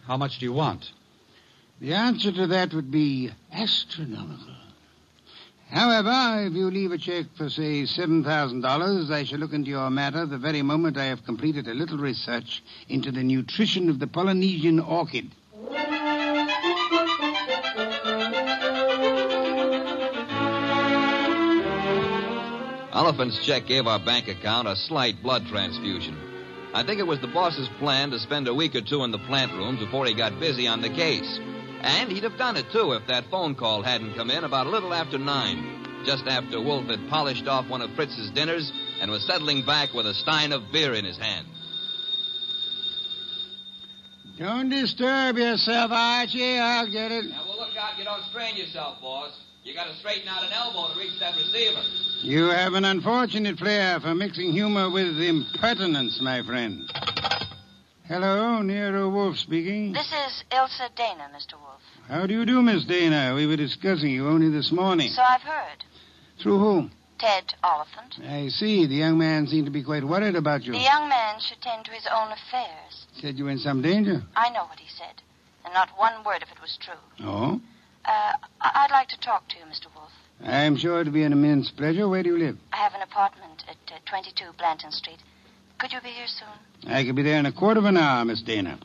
How 0.05 0.17
much 0.17 0.39
do 0.39 0.45
you 0.45 0.53
want? 0.53 0.91
The 1.79 1.93
answer 1.93 2.31
to 2.31 2.47
that 2.47 2.73
would 2.73 2.91
be 2.91 3.31
astronomical. 3.51 4.52
However, 5.73 6.45
if 6.45 6.53
you 6.53 6.69
leave 6.69 6.91
a 6.91 6.99
check 6.99 7.25
for, 7.35 7.49
say, 7.49 7.81
$7,000, 7.81 9.11
I 9.11 9.23
shall 9.23 9.39
look 9.39 9.53
into 9.53 9.71
your 9.71 9.89
matter 9.89 10.27
the 10.27 10.37
very 10.37 10.61
moment 10.61 10.97
I 10.97 11.05
have 11.05 11.25
completed 11.25 11.67
a 11.67 11.73
little 11.73 11.97
research 11.97 12.61
into 12.89 13.11
the 13.11 13.23
nutrition 13.23 13.89
of 13.89 13.97
the 13.97 14.05
Polynesian 14.05 14.79
orchid. 14.79 15.31
Oliphant's 22.93 23.43
check 23.43 23.65
gave 23.65 23.87
our 23.87 23.97
bank 23.97 24.27
account 24.27 24.67
a 24.67 24.75
slight 24.75 25.23
blood 25.23 25.47
transfusion. 25.47 26.15
I 26.75 26.83
think 26.83 26.99
it 26.99 27.07
was 27.07 27.19
the 27.19 27.27
boss's 27.27 27.67
plan 27.79 28.11
to 28.11 28.19
spend 28.19 28.47
a 28.47 28.53
week 28.53 28.75
or 28.75 28.81
two 28.81 29.03
in 29.03 29.09
the 29.09 29.17
plant 29.17 29.51
rooms 29.53 29.79
before 29.79 30.05
he 30.05 30.13
got 30.13 30.39
busy 30.39 30.67
on 30.67 30.81
the 30.81 30.89
case. 30.89 31.39
And 31.83 32.11
he'd 32.11 32.23
have 32.23 32.37
done 32.37 32.55
it, 32.55 32.71
too, 32.71 32.93
if 32.93 33.05
that 33.07 33.25
phone 33.29 33.55
call 33.55 33.83
hadn't 33.83 34.15
come 34.15 34.31
in 34.31 34.43
about 34.43 34.67
a 34.67 34.69
little 34.69 34.93
after 34.93 35.17
nine, 35.17 36.03
just 36.05 36.25
after 36.27 36.61
Wolfe 36.61 36.87
had 36.87 37.09
polished 37.09 37.47
off 37.47 37.67
one 37.67 37.81
of 37.81 37.93
Fritz's 37.95 38.31
dinners 38.31 38.71
and 39.01 39.11
was 39.11 39.25
settling 39.27 39.65
back 39.65 39.93
with 39.93 40.07
a 40.07 40.13
stein 40.13 40.53
of 40.53 40.71
beer 40.71 40.93
in 40.93 41.03
his 41.03 41.17
hand. 41.17 41.47
Don't 44.39 44.69
disturb 44.69 45.37
yourself, 45.37 45.91
Archie. 45.91 46.57
I'll 46.57 46.89
get 46.89 47.11
it. 47.11 47.25
Now, 47.25 47.43
well, 47.47 47.59
look 47.59 47.77
out 47.77 47.99
you 47.99 48.03
don't 48.03 48.23
strain 48.31 48.55
yourself, 48.55 48.99
boss. 49.01 49.31
You 49.63 49.73
gotta 49.73 49.95
straighten 49.95 50.27
out 50.27 50.43
an 50.43 50.51
elbow 50.51 50.93
to 50.93 50.99
reach 50.99 51.19
that 51.19 51.35
receiver. 51.35 51.81
You 52.21 52.49
have 52.49 52.73
an 52.73 52.83
unfortunate 52.83 53.57
flair 53.59 53.99
for 53.99 54.15
mixing 54.15 54.51
humor 54.51 54.89
with 54.89 55.21
impertinence, 55.21 56.19
my 56.21 56.41
friend. 56.41 56.89
Hello, 58.07 58.61
Nero 58.61 59.09
Wolfe 59.09 59.37
speaking. 59.37 59.93
This 59.93 60.11
is 60.11 60.43
Elsa 60.51 60.89
Dana, 60.95 61.29
Mr. 61.33 61.53
Wolfe. 61.53 61.72
How 62.07 62.27
do 62.27 62.33
you 62.33 62.45
do, 62.45 62.61
Miss 62.61 62.83
Dana? 62.85 63.33
We 63.35 63.47
were 63.47 63.55
discussing 63.55 64.09
you 64.11 64.27
only 64.27 64.49
this 64.49 64.71
morning. 64.71 65.09
So 65.09 65.21
I've 65.21 65.41
heard. 65.41 65.83
Through 66.41 66.59
whom? 66.59 66.91
Ted 67.19 67.53
Oliphant. 67.63 68.19
I 68.27 68.49
see. 68.49 68.85
The 68.85 68.95
young 68.95 69.17
man 69.17 69.47
seemed 69.47 69.65
to 69.65 69.71
be 69.71 69.83
quite 69.83 70.03
worried 70.03 70.35
about 70.35 70.63
you. 70.63 70.73
The 70.73 70.79
young 70.79 71.07
man 71.07 71.39
should 71.39 71.61
tend 71.61 71.85
to 71.85 71.91
his 71.91 72.05
own 72.13 72.27
affairs. 72.31 73.05
Said 73.21 73.37
you 73.37 73.45
were 73.45 73.51
in 73.51 73.59
some 73.59 73.81
danger. 73.81 74.21
I 74.35 74.49
know 74.49 74.65
what 74.65 74.79
he 74.79 74.89
said, 74.97 75.21
and 75.63 75.73
not 75.73 75.89
one 75.97 76.23
word 76.25 76.43
of 76.43 76.49
it 76.49 76.61
was 76.61 76.77
true. 76.81 77.25
Oh? 77.25 77.61
Uh, 78.05 78.09
I- 78.59 78.71
I'd 78.85 78.91
like 78.91 79.07
to 79.09 79.19
talk 79.19 79.47
to 79.49 79.55
you, 79.57 79.63
Mr. 79.65 79.85
Wolfe. 79.95 80.11
I'm 80.43 80.75
sure 80.75 80.99
it'll 80.99 81.13
be 81.13 81.23
an 81.23 81.31
immense 81.31 81.71
pleasure. 81.71 82.09
Where 82.09 82.21
do 82.23 82.29
you 82.31 82.37
live? 82.37 82.57
I 82.73 82.77
have 82.77 82.93
an 82.95 83.01
apartment 83.01 83.63
at 83.69 83.77
uh, 83.95 83.99
22 84.05 84.51
Blanton 84.57 84.91
Street. 84.91 85.19
Could 85.77 85.93
you 85.93 86.01
be 86.01 86.09
here 86.09 86.27
soon? 86.27 86.91
I 86.93 87.05
could 87.05 87.15
be 87.15 87.21
there 87.23 87.37
in 87.39 87.45
a 87.45 87.51
quarter 87.53 87.79
of 87.79 87.85
an 87.85 87.95
hour, 87.95 88.25
Miss 88.25 88.41
Dana. 88.41 88.77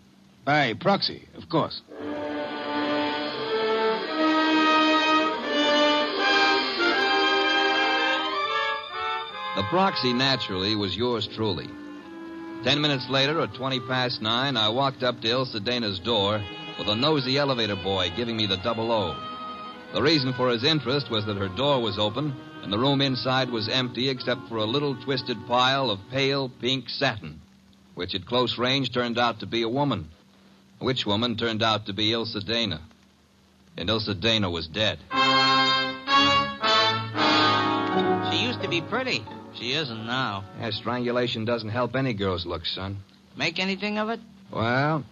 By 0.44 0.74
proxy, 0.74 1.26
of 1.36 1.48
course. 1.48 1.80
The 9.56 9.62
proxy, 9.64 10.12
naturally, 10.12 10.76
was 10.76 10.96
yours 10.96 11.26
truly. 11.26 11.68
Ten 12.64 12.80
minutes 12.80 13.08
later, 13.08 13.40
at 13.40 13.54
20 13.54 13.80
past 13.80 14.20
nine, 14.20 14.56
I 14.56 14.68
walked 14.68 15.02
up 15.02 15.20
to 15.20 15.28
Ilsa 15.28 15.64
Dana's 15.64 16.00
door 16.00 16.40
with 16.78 16.88
a 16.88 16.94
nosy 16.94 17.38
elevator 17.38 17.76
boy 17.76 18.10
giving 18.16 18.36
me 18.36 18.46
the 18.46 18.56
double 18.58 18.90
O. 18.92 19.16
The 19.94 20.02
reason 20.02 20.32
for 20.34 20.50
his 20.50 20.64
interest 20.64 21.10
was 21.10 21.24
that 21.26 21.36
her 21.36 21.48
door 21.48 21.80
was 21.80 21.98
open 21.98 22.34
and 22.62 22.72
the 22.72 22.78
room 22.78 23.00
inside 23.00 23.50
was 23.50 23.68
empty 23.68 24.08
except 24.08 24.48
for 24.48 24.58
a 24.58 24.64
little 24.64 24.94
twisted 25.02 25.38
pile 25.46 25.90
of 25.90 26.00
pale 26.10 26.50
pink 26.60 26.88
satin, 26.88 27.40
which 27.94 28.14
at 28.14 28.26
close 28.26 28.58
range 28.58 28.92
turned 28.92 29.18
out 29.18 29.40
to 29.40 29.46
be 29.46 29.62
a 29.62 29.68
woman. 29.68 30.08
Which 30.78 31.06
woman 31.06 31.36
turned 31.36 31.62
out 31.62 31.86
to 31.86 31.92
be 31.92 32.10
Ilsa 32.10 32.44
Dana. 32.44 32.80
And 33.76 33.88
Ilsa 33.88 34.20
Dana 34.20 34.50
was 34.50 34.68
dead. 34.68 34.98
To 38.68 38.82
be 38.82 38.86
pretty. 38.86 39.24
She 39.54 39.72
isn't 39.72 40.06
now. 40.06 40.44
Yeah, 40.60 40.70
strangulation 40.70 41.44
doesn't 41.44 41.70
help 41.70 41.96
any 41.96 42.12
girl's 42.12 42.44
looks, 42.44 42.74
son. 42.74 42.98
Make 43.36 43.58
anything 43.58 43.98
of 43.98 44.10
it? 44.10 44.20
Well, 44.52 45.04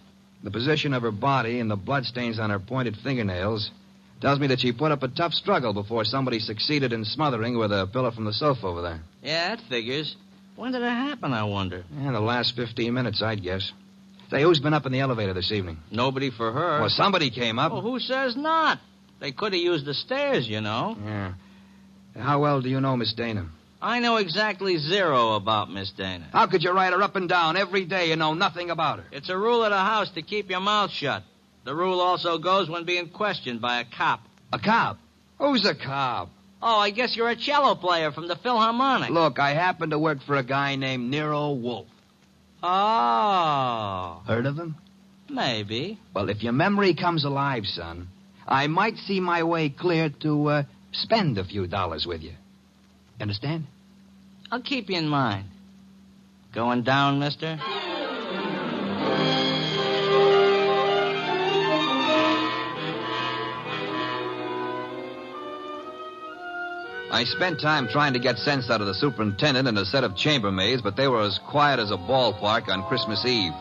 the 0.43 0.51
position 0.51 0.93
of 0.93 1.01
her 1.01 1.11
body 1.11 1.59
and 1.59 1.69
the 1.69 1.75
bloodstains 1.75 2.39
on 2.39 2.49
her 2.49 2.59
pointed 2.59 2.97
fingernails 2.97 3.71
Tells 4.19 4.39
me 4.39 4.47
that 4.47 4.59
she 4.59 4.71
put 4.71 4.91
up 4.91 5.03
a 5.03 5.07
tough 5.07 5.33
struggle 5.33 5.73
before 5.73 6.03
somebody 6.03 6.39
succeeded 6.39 6.91
in 6.91 7.05
smothering 7.05 7.53
her 7.53 7.59
with 7.59 7.71
a 7.71 7.85
pillow 7.85 8.09
from 8.09 8.25
the 8.25 8.33
sofa 8.33 8.65
over 8.65 8.81
there. 8.81 9.01
Yeah, 9.21 9.55
that 9.55 9.61
figures. 9.69 10.15
When 10.55 10.71
did 10.71 10.81
it 10.81 10.89
happen, 10.89 11.33
I 11.33 11.43
wonder? 11.43 11.83
Yeah, 12.01 12.11
the 12.11 12.19
last 12.19 12.55
15 12.55 12.91
minutes, 12.91 13.21
I'd 13.21 13.43
guess. 13.43 13.71
Say, 14.31 14.41
who's 14.41 14.59
been 14.59 14.73
up 14.73 14.87
in 14.87 14.91
the 14.91 15.01
elevator 15.01 15.33
this 15.33 15.51
evening? 15.51 15.77
Nobody 15.91 16.31
for 16.31 16.51
her. 16.51 16.79
Well, 16.79 16.89
somebody 16.89 17.29
came 17.29 17.59
up. 17.59 17.71
Well, 17.71 17.81
who 17.81 17.99
says 17.99 18.35
not? 18.35 18.79
They 19.19 19.31
could 19.31 19.53
have 19.53 19.61
used 19.61 19.85
the 19.85 19.93
stairs, 19.93 20.49
you 20.49 20.61
know. 20.61 20.97
Yeah. 20.99 21.33
How 22.17 22.39
well 22.39 22.61
do 22.61 22.69
you 22.69 22.81
know 22.81 22.97
Miss 22.97 23.13
Dana? 23.13 23.47
I 23.81 23.99
know 23.99 24.17
exactly 24.17 24.77
zero 24.77 25.33
about 25.33 25.71
Miss 25.71 25.91
Dana. 25.91 26.27
How 26.33 26.47
could 26.47 26.63
you 26.63 26.71
write 26.71 26.93
her 26.93 27.01
up 27.01 27.15
and 27.15 27.29
down 27.29 27.57
every 27.57 27.85
day 27.85 28.11
and 28.11 28.19
know 28.19 28.33
nothing 28.33 28.71
about 28.71 28.99
her? 28.99 29.05
It's 29.11 29.29
a 29.29 29.37
rule 29.37 29.63
of 29.63 29.69
the 29.69 29.77
house 29.77 30.09
to 30.11 30.23
keep 30.23 30.49
your 30.49 30.59
mouth 30.59 30.89
shut. 30.91 31.23
The 31.63 31.75
rule 31.75 31.99
also 31.99 32.37
goes 32.39 32.69
when 32.69 32.85
being 32.85 33.09
questioned 33.09 33.61
by 33.61 33.81
a 33.81 33.85
cop. 33.85 34.21
A 34.51 34.57
cop? 34.57 34.97
Who's 35.37 35.65
a 35.65 35.75
cop? 35.75 36.29
Oh, 36.61 36.79
I 36.79 36.89
guess 36.89 37.15
you're 37.15 37.29
a 37.29 37.35
cello 37.35 37.75
player 37.75 38.11
from 38.11 38.27
the 38.27 38.35
Philharmonic. 38.35 39.11
Look, 39.11 39.37
I 39.37 39.53
happen 39.53 39.91
to 39.91 39.99
work 39.99 40.23
for 40.23 40.35
a 40.35 40.43
guy 40.43 40.75
named 40.75 41.11
Nero 41.11 41.51
Wolfe. 41.51 41.87
Oh. 42.63 44.23
Heard 44.25 44.47
of 44.47 44.57
him? 44.57 44.75
Maybe. 45.29 45.99
Well, 46.15 46.29
if 46.29 46.41
your 46.41 46.53
memory 46.53 46.95
comes 46.95 47.25
alive, 47.25 47.65
son, 47.67 48.07
I 48.47 48.65
might 48.67 48.97
see 48.97 49.19
my 49.19 49.43
way 49.43 49.69
clear 49.69 50.09
to 50.21 50.47
uh, 50.47 50.63
spend 50.91 51.37
a 51.37 51.43
few 51.43 51.67
dollars 51.67 52.05
with 52.05 52.21
you. 52.21 52.33
Understand? 53.19 53.65
I'll 54.51 54.61
keep 54.61 54.89
you 54.89 54.97
in 54.97 55.07
mind. 55.07 55.45
Going 56.53 56.83
down, 56.83 57.19
mister? 57.19 57.59
I 67.09 67.23
spent 67.23 67.59
time 67.59 67.87
trying 67.87 68.13
to 68.13 68.19
get 68.19 68.37
sense 68.37 68.69
out 68.69 68.81
of 68.81 68.87
the 68.87 68.93
superintendent 68.93 69.67
and 69.67 69.77
a 69.77 69.85
set 69.85 70.03
of 70.03 70.15
chambermaids, 70.15 70.83
but 70.83 70.95
they 70.95 71.07
were 71.07 71.23
as 71.23 71.39
quiet 71.39 71.79
as 71.79 71.89
a 71.89 71.97
ballpark 71.97 72.67
on 72.67 72.87
Christmas 72.87 73.25
Eve. 73.25 73.53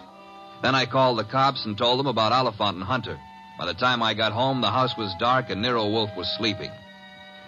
Then 0.62 0.74
I 0.74 0.84
called 0.84 1.18
the 1.18 1.24
cops 1.24 1.64
and 1.64 1.78
told 1.78 1.98
them 1.98 2.06
about 2.06 2.32
Oliphant 2.32 2.76
and 2.76 2.84
Hunter. 2.84 3.18
By 3.58 3.66
the 3.66 3.74
time 3.74 4.02
I 4.02 4.14
got 4.14 4.32
home, 4.32 4.60
the 4.60 4.70
house 4.70 4.94
was 4.98 5.14
dark 5.18 5.48
and 5.48 5.62
Nero 5.62 5.88
Wolfe 5.88 6.14
was 6.16 6.28
sleeping. 6.36 6.70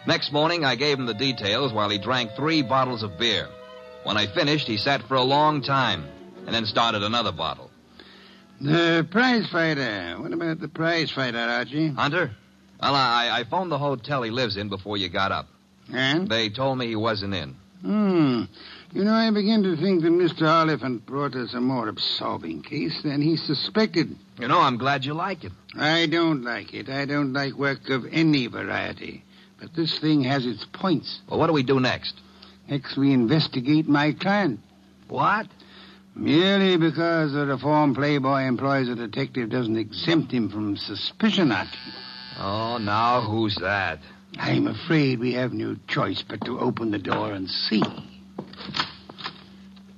Next 0.09 0.33
morning, 0.33 0.65
I 0.65 0.75
gave 0.75 0.99
him 0.99 1.05
the 1.05 1.13
details 1.13 1.71
while 1.71 1.91
he 1.91 1.99
drank 1.99 2.31
three 2.35 2.63
bottles 2.63 3.03
of 3.03 3.19
beer. 3.19 3.47
When 4.05 4.17
I 4.17 4.27
finished, 4.27 4.67
he 4.67 4.79
sat 4.79 5.03
for 5.03 5.17
a 5.17 5.23
long 5.23 5.61
time 5.61 6.07
and 6.47 6.55
then 6.55 6.65
started 6.65 7.03
another 7.03 7.31
bottle. 7.31 7.71
The 8.59 9.07
prize 9.11 9.47
fighter. 9.51 10.17
What 10.19 10.33
about 10.33 10.61
the 10.61 10.69
prize 10.69 11.11
fighter, 11.11 11.37
Archie? 11.37 11.89
Hunter? 11.89 12.31
Well, 12.81 12.95
I, 12.95 13.29
I 13.41 13.45
phoned 13.51 13.71
the 13.71 13.77
hotel 13.77 14.23
he 14.23 14.31
lives 14.31 14.57
in 14.57 14.71
before 14.71 14.97
you 14.97 15.11
got 15.11 15.31
up. 15.31 15.47
And? 15.93 16.27
They 16.27 16.49
told 16.49 16.79
me 16.79 16.87
he 16.87 16.97
wasn't 16.97 17.35
in. 17.35 17.55
Hmm. 17.83 18.45
You 18.95 19.05
know, 19.05 19.13
I 19.13 19.31
begin 19.31 19.63
to 19.65 19.77
think 19.77 20.01
that 20.05 20.11
Mr. 20.11 20.49
Oliphant 20.49 21.05
brought 21.05 21.35
us 21.35 21.53
a 21.53 21.61
more 21.61 21.87
absorbing 21.87 22.63
case 22.63 22.99
than 23.05 23.21
he 23.21 23.37
suspected. 23.37 24.17
You 24.41 24.49
know, 24.49 24.61
I'm 24.61 24.79
glad 24.79 25.05
you 25.05 25.13
like 25.13 25.45
it. 25.45 25.53
I 25.79 26.07
don't 26.07 26.45
like 26.45 26.73
it. 26.73 26.89
I 26.89 27.05
don't 27.05 27.35
like 27.35 27.53
work 27.53 27.91
of 27.91 28.07
any 28.11 28.47
variety. 28.47 29.25
But 29.61 29.75
this 29.75 29.99
thing 29.99 30.23
has 30.25 30.47
its 30.47 30.65
points. 30.73 31.21
Well, 31.29 31.39
what 31.39 31.49
do 31.49 31.53
we 31.53 31.63
do 31.63 31.81
next? 31.81 32.15
Next, 32.69 32.97
we 32.97 33.13
investigate 33.13 33.89
my 33.89 34.13
client. 34.13 34.61
What? 35.09 35.47
Merely 36.15 36.77
because 36.77 37.35
a 37.35 37.47
reform 37.47 37.95
playboy 37.95 38.43
employs 38.43 38.89
a 38.89 38.95
detective 38.95 39.51
doesn't 39.51 39.77
exempt 39.77 40.33
him 40.33 40.49
from 40.51 40.77
suspicion, 40.77 41.53
Archie. 41.53 41.77
Oh, 42.39 42.79
now 42.79 43.23
who's 43.23 43.57
that? 43.57 44.01
I'm 44.37 44.67
afraid 44.67 45.19
we 45.19 45.33
have 45.35 45.53
no 45.53 45.77
choice 45.89 46.23
but 46.23 46.45
to 46.45 46.61
open 46.61 46.91
the 46.91 46.99
door 46.99 47.33
and 47.33 47.49
see. 47.49 47.83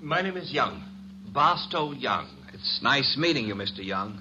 My 0.00 0.22
name 0.22 0.36
is 0.36 0.52
Young. 0.52 0.82
Barstow 1.26 1.92
Young. 1.92 2.28
It's 2.52 2.80
nice 2.82 3.16
meeting 3.16 3.46
you, 3.46 3.54
Mr. 3.54 3.84
Young. 3.84 4.18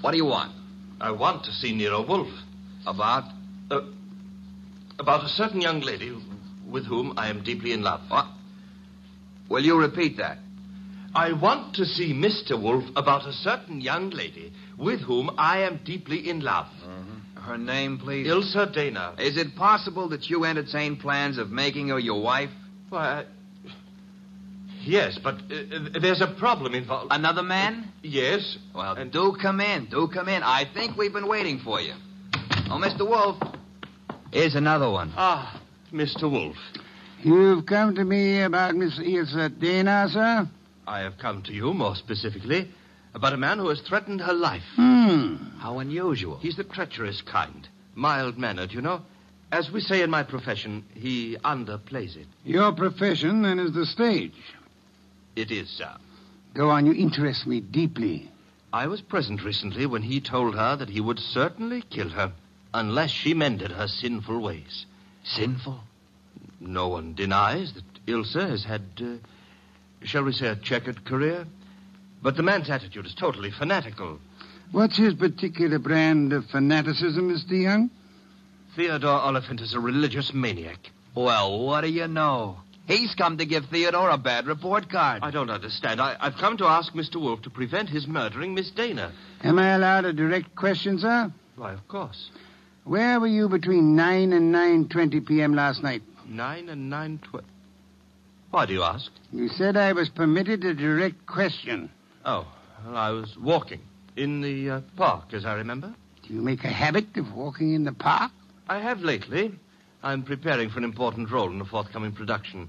What 0.00 0.10
do 0.10 0.16
you 0.16 0.26
want? 0.26 0.52
I 1.00 1.10
want 1.12 1.44
to 1.44 1.52
see 1.52 1.74
Nero 1.74 2.02
Wolfe. 2.06 2.32
About? 2.86 3.24
Uh, 4.98 5.02
about 5.02 5.24
a 5.24 5.28
certain 5.28 5.60
young 5.60 5.80
lady 5.80 6.16
with 6.68 6.86
whom 6.86 7.14
I 7.16 7.28
am 7.28 7.42
deeply 7.42 7.72
in 7.72 7.82
love. 7.82 8.00
What? 8.08 8.26
Will 9.48 9.62
you 9.64 9.78
repeat 9.78 10.16
that? 10.18 10.38
I 11.14 11.32
want 11.32 11.76
to 11.76 11.84
see 11.84 12.12
Mr. 12.12 12.60
Wolfe 12.60 12.90
about 12.96 13.26
a 13.26 13.32
certain 13.32 13.80
young 13.80 14.10
lady 14.10 14.52
with 14.76 15.00
whom 15.00 15.30
I 15.38 15.60
am 15.60 15.80
deeply 15.84 16.28
in 16.28 16.40
love. 16.40 16.66
Mm-hmm. 16.84 17.40
Her 17.40 17.58
name, 17.58 17.98
please? 17.98 18.26
Ilsa 18.26 18.72
Dana. 18.72 19.14
Is 19.18 19.36
it 19.36 19.54
possible 19.54 20.08
that 20.08 20.28
you 20.28 20.44
entertain 20.44 20.96
plans 20.96 21.38
of 21.38 21.50
making 21.50 21.88
her 21.88 21.98
your 21.98 22.22
wife? 22.22 22.50
Why, 22.88 23.26
yes, 24.80 25.18
but 25.22 25.34
uh, 25.34 26.00
there's 26.00 26.22
a 26.22 26.34
problem 26.38 26.74
involved. 26.74 27.12
Another 27.12 27.42
man? 27.42 27.92
Yes. 28.02 28.56
Well, 28.74 28.94
and... 28.94 29.12
do 29.12 29.36
come 29.40 29.60
in. 29.60 29.86
Do 29.86 30.08
come 30.08 30.28
in. 30.28 30.42
I 30.42 30.64
think 30.72 30.96
we've 30.96 31.12
been 31.12 31.28
waiting 31.28 31.60
for 31.60 31.80
you. 31.80 31.92
Oh, 32.70 32.80
Mr. 32.82 33.06
Wolfe. 33.06 33.42
Here's 34.34 34.56
another 34.56 34.90
one. 34.90 35.12
Ah, 35.16 35.60
Mr. 35.92 36.28
Wolfe. 36.28 36.56
You've 37.22 37.66
come 37.66 37.94
to 37.94 38.04
me 38.04 38.42
about 38.42 38.74
Miss 38.74 38.98
Ilsa 38.98 39.48
Dana, 39.60 40.08
sir? 40.10 40.48
I 40.88 41.00
have 41.02 41.18
come 41.18 41.42
to 41.42 41.52
you 41.52 41.72
more 41.72 41.94
specifically 41.94 42.68
about 43.14 43.32
a 43.32 43.36
man 43.36 43.60
who 43.60 43.68
has 43.68 43.80
threatened 43.82 44.20
her 44.20 44.32
life. 44.32 44.64
Hmm. 44.74 45.36
How 45.60 45.78
unusual. 45.78 46.38
He's 46.38 46.56
the 46.56 46.64
treacherous 46.64 47.22
kind, 47.22 47.68
mild 47.94 48.36
mannered, 48.36 48.72
you 48.72 48.82
know. 48.82 49.02
As 49.52 49.70
we 49.70 49.80
say 49.80 50.02
in 50.02 50.10
my 50.10 50.24
profession, 50.24 50.84
he 50.94 51.36
underplays 51.44 52.16
it. 52.16 52.26
Your 52.44 52.72
profession, 52.72 53.42
then, 53.42 53.60
is 53.60 53.72
the 53.72 53.86
stage. 53.86 54.34
It 55.36 55.52
is, 55.52 55.68
sir. 55.70 55.94
Go 56.54 56.70
on, 56.70 56.86
you 56.86 56.92
interest 56.92 57.46
me 57.46 57.60
deeply. 57.60 58.28
I 58.72 58.88
was 58.88 59.00
present 59.00 59.44
recently 59.44 59.86
when 59.86 60.02
he 60.02 60.20
told 60.20 60.56
her 60.56 60.74
that 60.74 60.88
he 60.88 61.00
would 61.00 61.20
certainly 61.20 61.82
kill 61.82 62.08
her 62.08 62.32
unless 62.74 63.10
she 63.10 63.32
mended 63.32 63.70
her 63.70 63.88
sinful 63.88 64.40
ways. 64.40 64.84
Sinful? 65.22 65.80
No 66.60 66.88
one 66.88 67.14
denies 67.14 67.72
that 67.72 67.84
Ilsa 68.06 68.50
has 68.50 68.64
had, 68.64 68.82
uh, 69.00 70.04
shall 70.04 70.24
we 70.24 70.32
say, 70.32 70.48
a 70.48 70.56
checkered 70.56 71.04
career. 71.04 71.46
But 72.20 72.36
the 72.36 72.42
man's 72.42 72.68
attitude 72.68 73.06
is 73.06 73.14
totally 73.14 73.50
fanatical. 73.50 74.18
What's 74.72 74.96
his 74.96 75.14
particular 75.14 75.78
brand 75.78 76.32
of 76.32 76.46
fanaticism, 76.46 77.30
Mr. 77.30 77.62
Young? 77.62 77.90
Theodore 78.74 79.20
Oliphant 79.20 79.60
is 79.60 79.74
a 79.74 79.80
religious 79.80 80.34
maniac. 80.34 80.90
Well, 81.14 81.60
what 81.64 81.82
do 81.82 81.88
you 81.88 82.08
know? 82.08 82.56
He's 82.88 83.14
come 83.14 83.38
to 83.38 83.46
give 83.46 83.66
Theodore 83.66 84.10
a 84.10 84.18
bad 84.18 84.46
report 84.46 84.90
card. 84.90 85.22
I 85.22 85.30
don't 85.30 85.48
understand. 85.48 86.00
I, 86.00 86.16
have 86.18 86.36
come 86.36 86.56
to 86.56 86.66
ask 86.66 86.92
Mr. 86.92 87.20
Wolfe 87.20 87.42
to 87.42 87.50
prevent 87.50 87.88
his 87.88 88.06
murdering 88.06 88.54
Miss 88.54 88.70
Dana. 88.70 89.12
Am 89.42 89.58
I 89.58 89.68
allowed 89.74 90.06
a 90.06 90.12
direct 90.12 90.56
question, 90.56 90.98
sir? 90.98 91.32
Why, 91.56 91.72
of 91.72 91.86
course. 91.86 92.30
Where 92.84 93.18
were 93.18 93.26
you 93.26 93.48
between 93.48 93.96
9 93.96 94.32
and 94.32 94.54
9.20 94.54 95.26
p.m. 95.26 95.54
last 95.54 95.82
night? 95.82 96.02
9 96.26 96.68
and 96.68 96.92
9.20. 96.92 97.42
Why 98.50 98.66
do 98.66 98.72
you 98.72 98.82
ask? 98.82 99.10
You 99.32 99.48
said 99.48 99.76
I 99.76 99.92
was 99.92 100.08
permitted 100.10 100.64
a 100.64 100.74
direct 100.74 101.26
question. 101.26 101.90
Oh, 102.24 102.46
well, 102.84 102.96
I 102.96 103.10
was 103.10 103.36
walking 103.38 103.80
in 104.16 104.42
the 104.42 104.70
uh, 104.70 104.80
park, 104.96 105.32
as 105.32 105.44
I 105.44 105.54
remember. 105.54 105.94
Do 106.26 106.34
you 106.34 106.40
make 106.40 106.62
a 106.64 106.68
habit 106.68 107.16
of 107.16 107.32
walking 107.34 107.74
in 107.74 107.84
the 107.84 107.92
park? 107.92 108.30
I 108.68 108.80
have 108.80 109.00
lately. 109.00 109.52
I'm 110.02 110.22
preparing 110.22 110.70
for 110.70 110.78
an 110.78 110.84
important 110.84 111.30
role 111.30 111.50
in 111.50 111.60
a 111.60 111.64
forthcoming 111.64 112.12
production. 112.12 112.68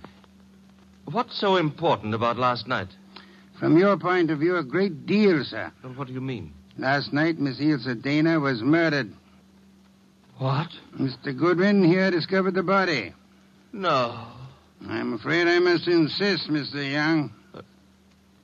What's 1.05 1.39
so 1.39 1.57
important 1.57 2.13
about 2.13 2.37
last 2.37 2.67
night? 2.67 2.87
From 3.59 3.77
your 3.77 3.97
point 3.97 4.31
of 4.31 4.39
view, 4.39 4.57
a 4.57 4.63
great 4.63 5.05
deal, 5.05 5.43
sir. 5.43 5.71
Well, 5.83 5.93
what 5.93 6.07
do 6.07 6.13
you 6.13 6.21
mean? 6.21 6.53
Last 6.77 7.13
night, 7.13 7.39
Miss 7.39 7.59
Ilsa 7.59 8.01
Dana 8.01 8.39
was 8.39 8.61
murdered. 8.61 9.13
What? 10.37 10.69
Mr. 10.97 11.37
Goodwin 11.37 11.83
here 11.83 12.11
discovered 12.11 12.53
the 12.55 12.63
body. 12.63 13.13
No. 13.71 14.27
I'm 14.87 15.13
afraid 15.13 15.47
I 15.47 15.59
must 15.59 15.87
insist, 15.87 16.49
Mr. 16.49 16.91
Young. 16.91 17.33
Uh, 17.53 17.61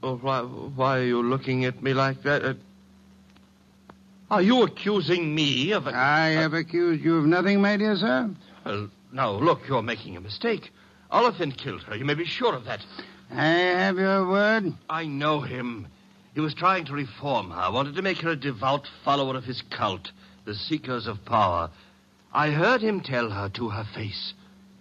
oh, 0.01 0.15
why, 0.17 0.41
why 0.41 0.99
are 0.99 1.04
you 1.04 1.21
looking 1.21 1.65
at 1.65 1.84
me 1.84 1.93
like 1.93 2.23
that? 2.23 2.43
Uh, 2.43 2.54
are 4.30 4.41
you 4.41 4.63
accusing 4.63 5.36
me 5.36 5.73
of... 5.73 5.88
A, 5.88 5.95
I 5.95 6.30
have 6.30 6.54
accused 6.54 7.04
you 7.04 7.17
of 7.17 7.25
nothing, 7.25 7.62
my 7.62 7.75
dear 7.75 7.97
sir. 7.97 8.30
Well, 8.65 8.89
now, 9.12 9.32
look, 9.32 9.67
you're 9.67 9.82
making 9.82 10.15
a 10.15 10.21
mistake. 10.21 10.71
Oliphant 11.12 11.58
killed 11.58 11.84
her. 11.84 11.95
You 11.95 12.06
may 12.06 12.13
be 12.13 12.25
sure 12.25 12.56
of 12.56 12.63
that. 12.65 12.86
I 13.30 13.43
have 13.43 13.97
your 13.97 14.27
word. 14.27 14.73
I 14.89 15.06
know 15.06 15.41
him. 15.41 15.88
He 16.34 16.39
was 16.39 16.54
trying 16.54 16.86
to 16.86 16.93
reform 16.93 17.51
her, 17.51 17.71
wanted 17.71 17.95
to 17.95 18.01
make 18.01 18.19
her 18.19 18.30
a 18.30 18.36
devout 18.38 18.89
follower 19.04 19.36
of 19.36 19.44
his 19.44 19.62
cult, 19.63 20.12
the 20.46 20.56
Seekers 20.56 21.08
of 21.08 21.23
Power. 21.25 21.69
I 22.33 22.52
heard 22.52 22.81
him 22.81 23.02
tell 23.02 23.29
her 23.29 23.50
to 23.50 23.69
her 23.69 23.83
face 23.83 24.33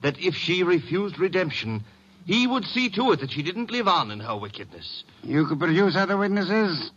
that 0.02 0.18
if 0.20 0.34
she 0.34 0.62
refused 0.62 1.18
redemption, 1.18 1.84
he 2.26 2.46
would 2.46 2.64
see 2.64 2.88
to 2.90 3.12
it 3.12 3.20
that 3.20 3.32
she 3.32 3.42
didn't 3.42 3.70
live 3.70 3.88
on 3.88 4.10
in 4.10 4.20
her 4.20 4.36
wickedness. 4.36 5.04
You 5.22 5.46
could 5.46 5.58
produce 5.58 5.96
other 5.96 6.16
witnesses? 6.16 6.90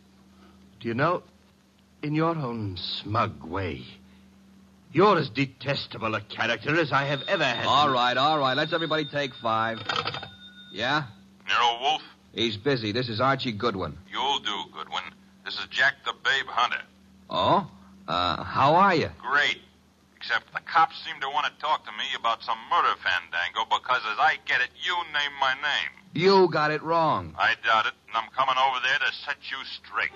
Do 0.80 0.88
you 0.88 0.94
know, 0.94 1.24
in 2.02 2.14
your 2.14 2.36
own 2.36 2.78
smug 2.78 3.44
way, 3.44 3.84
You're 4.92 5.18
as 5.18 5.30
detestable 5.30 6.14
a 6.14 6.22
character 6.22 6.80
as 6.80 6.92
I 6.92 7.06
have 7.06 7.24
ever 7.28 7.44
had. 7.44 7.66
All 7.66 7.90
right, 7.90 8.16
all 8.16 8.38
right. 8.38 8.56
Let's 8.56 8.74
everybody 8.74 9.06
take 9.06 9.34
five. 9.34 9.80
Yeah? 10.72 11.06
Nero 11.48 11.80
Wolfe, 11.82 12.04
He's 12.34 12.58
busy. 12.58 12.92
This 12.92 13.10
is 13.10 13.20
Archie 13.20 13.52
Goodwin. 13.54 13.98
you'll 14.12 14.40
do, 14.40 14.56
Goodwin. 14.72 15.04
This 15.46 15.56
is 15.56 15.66
Jack 15.72 15.96
the 16.06 16.14
Babe 16.24 16.46
Hunter. 16.48 16.82
Oh? 17.30 17.70
Uh, 18.08 18.44
how 18.44 18.76
are 18.76 18.96
you? 18.96 19.10
Great. 19.20 19.60
Except 20.18 20.54
the 20.54 20.60
cops 20.62 21.04
seem 21.06 21.20
to 21.22 21.28
want 21.30 21.46
to 21.48 21.52
talk 21.62 21.86
to 21.86 21.92
me 21.92 22.06
about 22.18 22.44
some 22.44 22.58
murder 22.70 22.96
fandango 23.04 23.66
because, 23.66 24.02
as 24.12 24.18
I 24.20 24.38
get 24.46 24.62
it, 24.62 24.70
you 24.82 24.96
named 25.14 25.34
my 25.40 25.54
name. 25.54 25.92
You 26.14 26.48
got 26.50 26.72
it 26.72 26.82
wrong. 26.82 27.36
I 27.38 27.56
doubt 27.64 27.88
it, 27.88 27.94
and 28.08 28.16
I'm 28.16 28.30
coming 28.30 28.56
over 28.58 28.80
there 28.84 29.00
to 29.00 29.14
set 29.26 29.38
you 29.52 29.58
straight. 29.66 30.12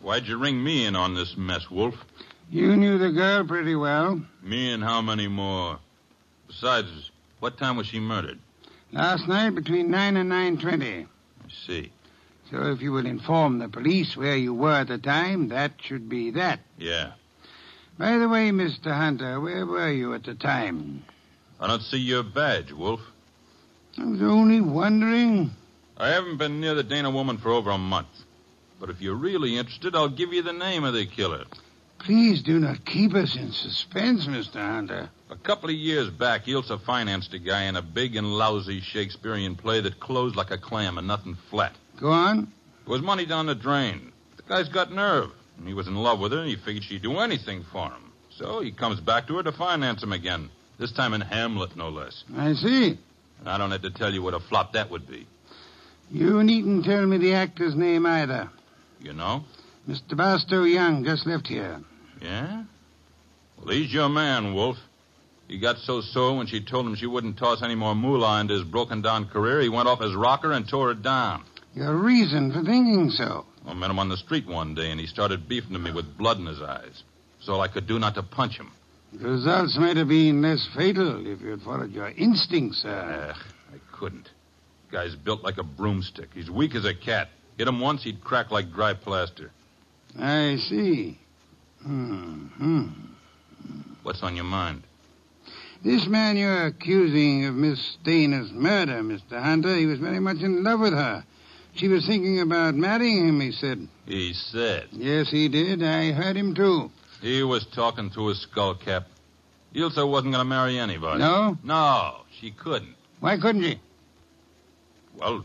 Why'd 0.00 0.26
you 0.26 0.38
ring 0.38 0.62
me 0.64 0.86
in 0.86 0.96
on 0.96 1.14
this 1.14 1.36
mess, 1.36 1.70
Wolfe? 1.70 2.02
You 2.50 2.76
knew 2.76 2.96
the 2.96 3.10
girl 3.10 3.44
pretty 3.44 3.74
well. 3.74 4.22
Me 4.42 4.72
and 4.72 4.82
how 4.82 5.02
many 5.02 5.28
more? 5.28 5.78
Besides, 6.46 7.10
what 7.40 7.58
time 7.58 7.76
was 7.76 7.86
she 7.88 8.00
murdered? 8.00 8.38
Last 8.92 9.28
night 9.28 9.50
between 9.50 9.90
9 9.90 10.16
and 10.16 10.30
9.20. 10.30 11.04
I 11.04 11.08
see. 11.66 11.92
So 12.50 12.72
if 12.72 12.80
you 12.80 12.92
will 12.92 13.06
inform 13.06 13.58
the 13.58 13.68
police 13.68 14.16
where 14.16 14.36
you 14.36 14.54
were 14.54 14.72
at 14.72 14.88
the 14.88 14.98
time, 14.98 15.48
that 15.48 15.72
should 15.82 16.08
be 16.08 16.30
that. 16.30 16.60
Yeah. 16.78 17.12
By 17.98 18.16
the 18.16 18.28
way, 18.28 18.50
Mr. 18.50 18.94
Hunter, 18.96 19.40
where 19.40 19.66
were 19.66 19.92
you 19.92 20.14
at 20.14 20.24
the 20.24 20.34
time? 20.34 21.04
I 21.60 21.66
don't 21.66 21.82
see 21.82 21.98
your 21.98 22.22
badge, 22.22 22.72
Wolfe. 22.72 23.02
I 23.98 24.04
was 24.04 24.22
only 24.22 24.60
wondering. 24.60 25.50
I 25.96 26.08
haven't 26.08 26.38
been 26.38 26.60
near 26.60 26.74
the 26.74 26.84
Dana 26.84 27.10
woman 27.10 27.38
for 27.38 27.50
over 27.50 27.70
a 27.70 27.78
month. 27.78 28.06
But 28.80 28.90
if 28.90 29.00
you're 29.02 29.16
really 29.16 29.56
interested, 29.56 29.96
I'll 29.96 30.08
give 30.08 30.32
you 30.32 30.42
the 30.42 30.52
name 30.52 30.84
of 30.84 30.94
the 30.94 31.04
killer. 31.04 31.44
Please 31.98 32.42
do 32.42 32.60
not 32.60 32.84
keep 32.84 33.14
us 33.14 33.34
in 33.36 33.50
suspense, 33.50 34.26
Mr. 34.26 34.60
Hunter. 34.60 35.10
A 35.30 35.36
couple 35.36 35.68
of 35.68 35.76
years 35.76 36.08
back, 36.08 36.46
Ilsa 36.46 36.80
financed 36.84 37.34
a 37.34 37.38
guy 37.38 37.64
in 37.64 37.76
a 37.76 37.82
big 37.82 38.16
and 38.16 38.26
lousy 38.26 38.80
Shakespearean 38.80 39.56
play 39.56 39.80
that 39.80 40.00
closed 40.00 40.36
like 40.36 40.50
a 40.50 40.58
clam 40.58 40.96
and 40.96 41.06
nothing 41.06 41.36
flat. 41.50 41.74
Go 42.00 42.08
on. 42.10 42.50
It 42.86 42.88
was 42.88 43.02
money 43.02 43.26
down 43.26 43.46
the 43.46 43.54
drain. 43.54 44.12
The 44.38 44.42
guy's 44.44 44.68
got 44.70 44.90
nerve. 44.90 45.30
He 45.66 45.74
was 45.74 45.86
in 45.86 45.96
love 45.96 46.20
with 46.20 46.32
her, 46.32 46.38
and 46.38 46.48
he 46.48 46.56
figured 46.56 46.84
she'd 46.84 47.02
do 47.02 47.18
anything 47.18 47.64
for 47.72 47.90
him. 47.90 48.12
So 48.30 48.60
he 48.60 48.72
comes 48.72 49.00
back 49.00 49.26
to 49.26 49.36
her 49.36 49.42
to 49.42 49.52
finance 49.52 50.02
him 50.02 50.12
again. 50.12 50.48
This 50.78 50.92
time 50.92 51.12
in 51.12 51.20
Hamlet, 51.20 51.76
no 51.76 51.90
less. 51.90 52.24
I 52.36 52.54
see. 52.54 52.98
And 53.40 53.48
I 53.48 53.58
don't 53.58 53.70
have 53.72 53.82
to 53.82 53.90
tell 53.90 54.12
you 54.12 54.22
what 54.22 54.34
a 54.34 54.40
flop 54.40 54.72
that 54.72 54.90
would 54.90 55.06
be. 55.06 55.26
You 56.10 56.42
needn't 56.42 56.84
tell 56.84 57.04
me 57.04 57.18
the 57.18 57.34
actor's 57.34 57.74
name 57.74 58.06
either. 58.06 58.48
You 59.00 59.12
know? 59.12 59.44
Mr. 59.88 60.16
Barstow 60.16 60.62
Young 60.64 61.04
just 61.04 61.26
left 61.26 61.48
here. 61.48 61.80
Yeah? 62.22 62.64
Well, 63.58 63.74
he's 63.74 63.92
your 63.92 64.08
man, 64.08 64.54
Wolfe. 64.54 64.78
He 65.48 65.58
got 65.58 65.78
so 65.78 66.02
sore 66.02 66.36
when 66.36 66.46
she 66.46 66.60
told 66.60 66.86
him 66.86 66.94
she 66.94 67.06
wouldn't 67.06 67.38
toss 67.38 67.62
any 67.62 67.74
more 67.74 67.94
moolah 67.94 68.40
into 68.40 68.54
his 68.54 68.64
broken 68.64 69.00
down 69.00 69.26
career, 69.28 69.62
he 69.62 69.70
went 69.70 69.88
off 69.88 70.00
his 70.00 70.14
rocker 70.14 70.52
and 70.52 70.68
tore 70.68 70.90
it 70.90 71.02
down. 71.02 71.42
Your 71.74 71.94
reason 71.96 72.52
for 72.52 72.62
thinking 72.62 73.10
so? 73.10 73.46
I 73.66 73.72
met 73.72 73.90
him 73.90 73.98
on 73.98 74.08
the 74.08 74.16
street 74.16 74.46
one 74.46 74.74
day, 74.74 74.90
and 74.90 75.00
he 75.00 75.06
started 75.06 75.48
beefing 75.48 75.72
to 75.72 75.78
me 75.78 75.90
with 75.90 76.16
blood 76.18 76.38
in 76.38 76.46
his 76.46 76.60
eyes. 76.60 77.02
It's 77.38 77.48
all 77.48 77.60
I 77.60 77.68
could 77.68 77.86
do 77.86 77.98
not 77.98 78.14
to 78.16 78.22
punch 78.22 78.58
him. 78.58 78.70
The 79.12 79.28
results 79.28 79.78
might 79.78 79.96
have 79.96 80.08
been 80.08 80.42
less 80.42 80.68
fatal 80.76 81.26
if 81.26 81.40
you'd 81.40 81.62
followed 81.62 81.92
your 81.92 82.08
instincts, 82.10 82.82
sir. 82.82 83.34
Ugh, 83.34 83.42
I 83.74 83.96
couldn't. 83.96 84.28
Guy's 84.92 85.14
built 85.14 85.42
like 85.42 85.58
a 85.58 85.62
broomstick. 85.62 86.28
He's 86.34 86.50
weak 86.50 86.74
as 86.74 86.84
a 86.84 86.94
cat. 86.94 87.28
Hit 87.56 87.68
him 87.68 87.80
once, 87.80 88.02
he'd 88.02 88.22
crack 88.22 88.50
like 88.50 88.72
dry 88.72 88.94
plaster. 88.94 89.50
I 90.18 90.56
see. 90.56 91.18
Hmm. 91.82 92.88
What's 94.02 94.22
on 94.22 94.36
your 94.36 94.44
mind? 94.44 94.82
This 95.82 96.06
man 96.06 96.36
you're 96.36 96.66
accusing 96.66 97.44
of 97.46 97.54
Miss 97.54 97.96
Dana's 98.02 98.50
murder, 98.52 99.00
Mr. 99.02 99.40
Hunter, 99.40 99.76
he 99.76 99.86
was 99.86 100.00
very 100.00 100.18
much 100.18 100.38
in 100.38 100.64
love 100.64 100.80
with 100.80 100.92
her. 100.92 101.24
She 101.74 101.86
was 101.86 102.04
thinking 102.04 102.40
about 102.40 102.74
marrying 102.74 103.28
him, 103.28 103.40
he 103.40 103.52
said. 103.52 103.86
He 104.04 104.32
said. 104.32 104.88
Yes, 104.90 105.30
he 105.30 105.48
did. 105.48 105.82
I 105.82 106.10
heard 106.10 106.36
him, 106.36 106.54
too. 106.54 106.90
He 107.22 107.44
was 107.44 107.64
talking 107.66 108.10
to 108.10 108.26
his 108.28 108.40
skull 108.40 108.74
cap. 108.74 109.06
Ilsa 109.74 110.08
wasn't 110.08 110.32
going 110.32 110.44
to 110.44 110.44
marry 110.44 110.78
anybody. 110.78 111.20
No? 111.20 111.56
No, 111.62 112.22
she 112.40 112.50
couldn't. 112.50 112.96
Why 113.20 113.36
couldn't 113.38 113.62
she? 113.62 113.80
Well, 115.16 115.44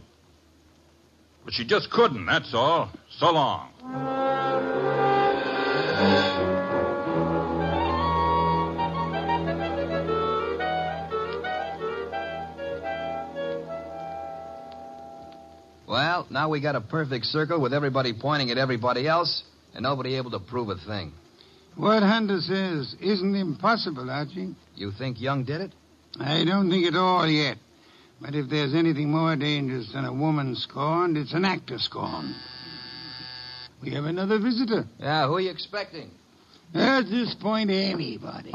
but 1.45 1.53
she 1.53 1.65
just 1.65 1.91
couldn't, 1.91 2.25
that's 2.25 2.53
all. 2.53 2.89
So 3.19 3.31
long. 3.31 3.69
Well, 15.93 16.25
now 16.31 16.49
we 16.49 16.59
got 16.59 16.75
a 16.75 16.81
perfect 16.81 17.25
circle 17.25 17.61
with 17.61 17.71
everybody 17.71 18.13
pointing 18.13 18.49
at 18.49 18.57
everybody 18.57 19.07
else 19.07 19.43
and 19.75 19.83
nobody 19.83 20.15
able 20.15 20.31
to 20.31 20.39
prove 20.39 20.69
a 20.69 20.75
thing. 20.75 21.13
What 21.75 22.01
Hunter 22.01 22.41
says 22.41 22.95
isn't 22.99 23.35
impossible, 23.35 24.09
Archie. 24.09 24.55
You 24.75 24.91
think 24.91 25.21
Young 25.21 25.43
did 25.43 25.61
it? 25.61 25.71
I 26.19 26.45
don't 26.45 26.71
think 26.71 26.87
at 26.87 26.95
all 26.95 27.27
yet. 27.27 27.59
But 28.19 28.33
if 28.33 28.49
there's 28.49 28.73
anything 28.73 29.11
more 29.11 29.35
dangerous 29.35 29.91
than 29.93 30.05
a 30.05 30.11
woman 30.11 30.55
scorned, 30.55 31.15
it's 31.15 31.35
an 31.35 31.45
actor 31.45 31.77
scorned. 31.77 32.33
We 33.79 33.93
have 33.93 34.05
another 34.05 34.39
visitor. 34.39 34.87
Yeah, 34.97 35.27
who 35.27 35.35
are 35.35 35.41
you 35.41 35.51
expecting? 35.51 36.09
At 36.73 37.03
this 37.03 37.35
point, 37.35 37.69
anybody. 37.69 38.51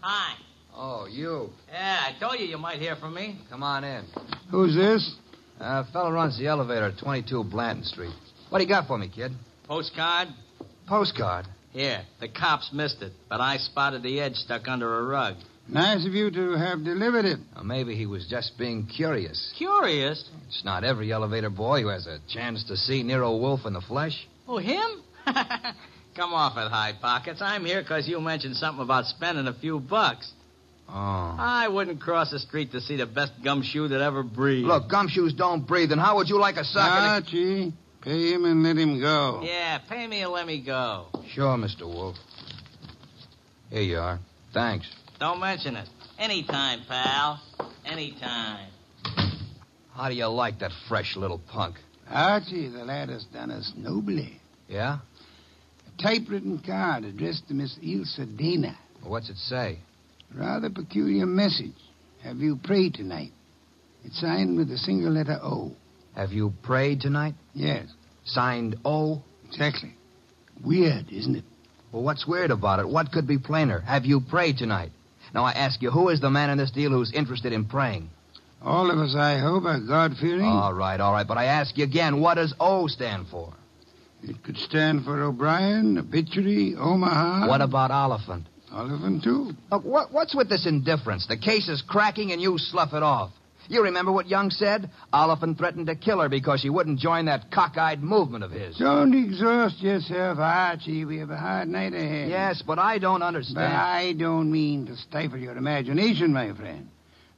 Hi. 0.00 0.34
Oh, 0.74 1.06
you. 1.08 1.50
Yeah, 1.70 2.06
I 2.08 2.18
told 2.18 2.40
you 2.40 2.46
you 2.46 2.58
might 2.58 2.80
hear 2.80 2.96
from 2.96 3.14
me. 3.14 3.38
Come 3.48 3.62
on 3.62 3.84
in. 3.84 4.04
Who's 4.50 4.74
this? 4.74 5.14
Uh, 5.60 5.84
fellow 5.92 6.10
runs 6.10 6.38
the 6.38 6.46
elevator 6.46 6.86
at 6.86 6.98
22 6.98 7.44
Blanton 7.44 7.84
Street. 7.84 8.14
What 8.48 8.58
do 8.58 8.64
you 8.64 8.68
got 8.68 8.86
for 8.86 8.96
me, 8.96 9.08
kid? 9.08 9.32
Postcard? 9.68 10.28
Postcard. 10.86 11.46
Here. 11.72 12.02
The 12.18 12.28
cops 12.28 12.70
missed 12.72 13.02
it, 13.02 13.12
but 13.28 13.40
I 13.40 13.58
spotted 13.58 14.02
the 14.02 14.20
edge 14.20 14.34
stuck 14.34 14.66
under 14.66 14.98
a 14.98 15.02
rug. 15.04 15.36
Nice 15.68 16.04
of 16.04 16.14
you 16.14 16.30
to 16.32 16.52
have 16.52 16.82
delivered 16.82 17.26
it. 17.26 17.38
Or 17.56 17.62
maybe 17.62 17.94
he 17.94 18.06
was 18.06 18.26
just 18.26 18.58
being 18.58 18.86
curious. 18.86 19.52
Curious? 19.56 20.28
It's 20.48 20.64
not 20.64 20.82
every 20.82 21.12
elevator 21.12 21.50
boy 21.50 21.82
who 21.82 21.88
has 21.88 22.06
a 22.06 22.18
chance 22.28 22.64
to 22.64 22.76
see 22.76 23.02
Nero 23.04 23.36
Wolfe 23.36 23.66
in 23.66 23.74
the 23.74 23.80
flesh. 23.80 24.26
Oh, 24.48 24.58
him? 24.58 25.02
Come 26.16 26.32
off 26.32 26.56
it, 26.56 26.70
High 26.70 26.94
Pockets. 27.00 27.40
I'm 27.40 27.64
here 27.64 27.82
because 27.82 28.08
you 28.08 28.20
mentioned 28.20 28.56
something 28.56 28.82
about 28.82 29.04
spending 29.04 29.46
a 29.46 29.54
few 29.54 29.78
bucks. 29.78 30.32
Oh. 30.92 31.36
I 31.38 31.68
wouldn't 31.68 32.00
cross 32.00 32.30
the 32.32 32.40
street 32.40 32.72
to 32.72 32.80
see 32.80 32.96
the 32.96 33.06
best 33.06 33.32
gumshoe 33.44 33.88
that 33.88 34.00
ever 34.00 34.22
breathed. 34.24 34.66
Look, 34.66 34.88
gumshoes 34.88 35.36
don't 35.36 35.66
breathe, 35.66 35.92
and 35.92 36.00
how 36.00 36.16
would 36.16 36.28
you 36.28 36.38
like 36.38 36.56
a 36.56 36.64
sock? 36.64 36.90
and 36.90 37.06
Archie, 37.24 37.72
pay 38.00 38.32
him 38.32 38.44
and 38.44 38.62
let 38.64 38.76
him 38.76 39.00
go. 39.00 39.40
Yeah, 39.44 39.78
pay 39.78 40.06
me 40.06 40.22
and 40.22 40.32
let 40.32 40.46
me 40.46 40.60
go. 40.60 41.06
Sure, 41.28 41.56
Mr. 41.56 41.82
Wolfe. 41.82 42.16
Here 43.70 43.82
you 43.82 43.98
are. 43.98 44.18
Thanks. 44.52 44.92
Don't 45.20 45.38
mention 45.38 45.76
it. 45.76 45.88
Anytime, 46.18 46.80
pal. 46.88 47.40
Anytime. 47.84 48.66
How 49.94 50.08
do 50.08 50.14
you 50.14 50.26
like 50.26 50.58
that 50.58 50.72
fresh 50.88 51.14
little 51.16 51.38
punk? 51.38 51.76
Archie, 52.08 52.68
the 52.68 52.84
lad 52.84 53.10
has 53.10 53.24
done 53.26 53.52
us 53.52 53.72
nobly. 53.76 54.40
Yeah? 54.68 54.98
A 55.86 56.02
typewritten 56.02 56.58
card 56.58 57.04
addressed 57.04 57.46
to 57.48 57.54
Miss 57.54 57.76
Ilsa 57.76 58.36
Dana. 58.36 58.76
What's 59.04 59.30
it 59.30 59.36
say? 59.36 59.78
Rather 60.34 60.70
peculiar 60.70 61.26
message. 61.26 61.74
Have 62.22 62.38
you 62.38 62.56
prayed 62.56 62.94
tonight? 62.94 63.32
It's 64.04 64.20
signed 64.20 64.56
with 64.56 64.70
a 64.70 64.78
single 64.78 65.12
letter 65.12 65.38
O. 65.42 65.72
Have 66.14 66.32
you 66.32 66.52
prayed 66.62 67.00
tonight? 67.00 67.34
Yes, 67.54 67.86
Signed 68.24 68.76
O? 68.84 69.22
exactly. 69.48 69.94
Weird, 70.64 71.10
isn't 71.10 71.36
it? 71.36 71.44
Well, 71.90 72.02
what's 72.02 72.26
weird 72.26 72.50
about 72.50 72.78
it? 72.78 72.88
What 72.88 73.10
could 73.10 73.26
be 73.26 73.38
plainer? 73.38 73.80
Have 73.80 74.04
you 74.04 74.20
prayed 74.20 74.58
tonight? 74.58 74.90
Now, 75.34 75.44
I 75.44 75.52
ask 75.52 75.80
you, 75.82 75.90
who 75.90 76.08
is 76.08 76.20
the 76.20 76.30
man 76.30 76.50
in 76.50 76.58
this 76.58 76.70
deal 76.70 76.90
who's 76.90 77.12
interested 77.12 77.52
in 77.52 77.64
praying? 77.64 78.10
All 78.62 78.90
of 78.90 78.98
us, 78.98 79.14
I 79.16 79.38
hope, 79.38 79.64
are 79.64 79.80
God 79.80 80.16
fearing. 80.20 80.44
All 80.44 80.74
right, 80.74 81.00
all 81.00 81.12
right. 81.12 81.26
But 81.26 81.38
I 81.38 81.46
ask 81.46 81.76
you 81.78 81.84
again, 81.84 82.20
what 82.20 82.34
does 82.34 82.54
O 82.60 82.86
stand 82.88 83.28
for? 83.28 83.54
It 84.22 84.42
could 84.42 84.58
stand 84.58 85.04
for 85.04 85.22
O'Brien, 85.22 85.96
Obituary, 85.98 86.74
Omaha. 86.76 87.48
What 87.48 87.62
about 87.62 87.90
Oliphant? 87.90 88.46
Oliphant, 88.72 89.24
too. 89.24 89.50
Look, 89.70 89.84
what, 89.84 90.12
what's 90.12 90.34
with 90.34 90.48
this 90.48 90.66
indifference? 90.66 91.26
The 91.26 91.36
case 91.36 91.68
is 91.68 91.82
cracking 91.82 92.32
and 92.32 92.40
you 92.40 92.56
slough 92.58 92.92
it 92.94 93.02
off. 93.02 93.30
You 93.68 93.84
remember 93.84 94.10
what 94.10 94.26
Young 94.26 94.50
said? 94.50 94.90
Oliphant 95.12 95.56
threatened 95.58 95.86
to 95.86 95.94
kill 95.94 96.20
her 96.20 96.28
because 96.28 96.60
she 96.60 96.70
wouldn't 96.70 96.98
join 96.98 97.26
that 97.26 97.52
cockeyed 97.52 98.02
movement 98.02 98.42
of 98.42 98.50
his. 98.50 98.76
Don't 98.78 99.14
exhaust 99.14 99.80
yourself, 99.80 100.38
Archie. 100.38 101.04
We 101.04 101.18
have 101.18 101.30
a 101.30 101.36
hard 101.36 101.68
night 101.68 101.94
ahead. 101.94 102.30
Yes, 102.30 102.62
but 102.66 102.80
I 102.80 102.98
don't 102.98 103.20
But 103.20 103.26
understand. 103.26 103.72
I 103.72 104.12
don't 104.12 104.50
mean 104.50 104.86
to 104.86 104.96
stifle 104.96 105.38
your 105.38 105.56
imagination, 105.56 106.32
my 106.32 106.52
friend. 106.52 106.88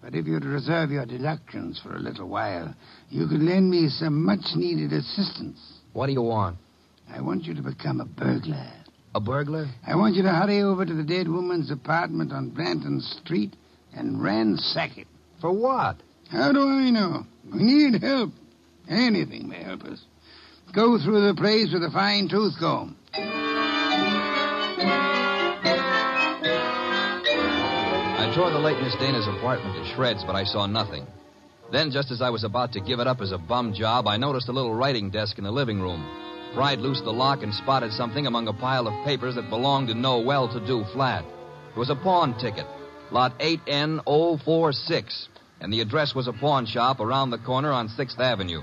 But 0.03 0.14
if 0.14 0.26
you'd 0.26 0.45
reserve 0.45 0.91
your 0.91 1.05
deductions 1.07 1.78
for 1.83 1.95
a 1.95 1.99
little 2.01 2.28
while, 2.28 2.74
you 3.11 3.28
could 3.28 3.41
lend 3.43 3.70
me 3.70 3.89
some 3.89 4.24
much 4.24 4.55
needed 4.57 4.93
assistance. 4.93 5.59
What 5.93 6.07
do 6.07 6.12
you 6.12 6.22
want? 6.22 6.57
I 7.11 7.20
want 7.20 7.45
you 7.45 7.55
to 7.55 7.62
become 7.62 8.01
a 8.01 8.07
burglar. 8.07 8.72
A 9.14 9.20
burglar? 9.20 9.68
I 9.86 9.94
want 9.96 10.14
you 10.14 10.22
to 10.22 10.30
hurry 10.30 10.62
over 10.62 10.86
to 10.86 10.94
the 10.94 11.02
dead 11.02 11.28
woman's 11.28 11.70
apartment 11.70 12.32
on 12.32 12.48
Blanton 12.48 13.00
Street 13.00 13.54
and 13.94 14.22
ransack 14.22 14.96
it. 14.96 15.06
For 15.40 15.52
what? 15.52 15.96
How 16.30 16.50
do 16.52 16.62
I 16.62 16.88
know? 16.90 17.26
We 17.52 17.62
need 17.62 18.02
help. 18.02 18.32
Anything 18.88 19.48
may 19.48 19.62
help 19.62 19.82
us. 19.84 20.02
Go 20.74 20.98
through 20.98 21.26
the 21.26 21.34
place 21.34 21.70
with 21.72 21.84
a 21.84 21.90
fine 21.90 22.28
tooth 22.30 22.54
comb. 22.58 22.96
I 28.18 28.32
tore 28.34 28.50
the 28.50 28.58
late 28.58 28.82
Miss 28.82 28.94
Dana's 28.94 29.26
apartment 29.26 29.76
to 29.76 29.84
shreds, 29.94 30.24
but 30.24 30.34
I 30.34 30.44
saw 30.44 30.64
nothing. 30.64 31.06
Then, 31.70 31.90
just 31.90 32.10
as 32.10 32.22
I 32.22 32.30
was 32.30 32.44
about 32.44 32.72
to 32.72 32.80
give 32.80 32.98
it 32.98 33.06
up 33.06 33.20
as 33.20 33.32
a 33.32 33.38
bum 33.38 33.74
job, 33.74 34.08
I 34.08 34.16
noticed 34.16 34.48
a 34.48 34.52
little 34.52 34.74
writing 34.74 35.10
desk 35.10 35.36
in 35.36 35.44
the 35.44 35.50
living 35.50 35.82
room. 35.82 36.21
Pried 36.55 36.80
loose 36.80 37.00
the 37.00 37.12
lock 37.12 37.42
and 37.42 37.55
spotted 37.55 37.92
something 37.92 38.26
among 38.26 38.46
a 38.46 38.53
pile 38.53 38.86
of 38.86 39.05
papers 39.07 39.36
that 39.36 39.48
belonged 39.48 39.88
to 39.88 39.94
no 39.94 40.20
well 40.20 40.53
to 40.53 40.61
do 40.66 40.84
flat. 40.92 41.24
It 41.70 41.78
was 41.78 41.88
a 41.88 41.96
pawn 41.96 42.38
ticket, 42.38 42.66
lot 43.11 43.38
8N046, 43.38 45.28
and 45.61 45.72
the 45.72 45.80
address 45.80 46.14
was 46.14 46.28
a 46.28 46.32
pawn 46.34 46.66
shop 46.66 47.00
around 47.00 47.30
the 47.30 47.38
corner 47.38 47.72
on 47.72 47.88
6th 47.88 48.20
Avenue. 48.20 48.61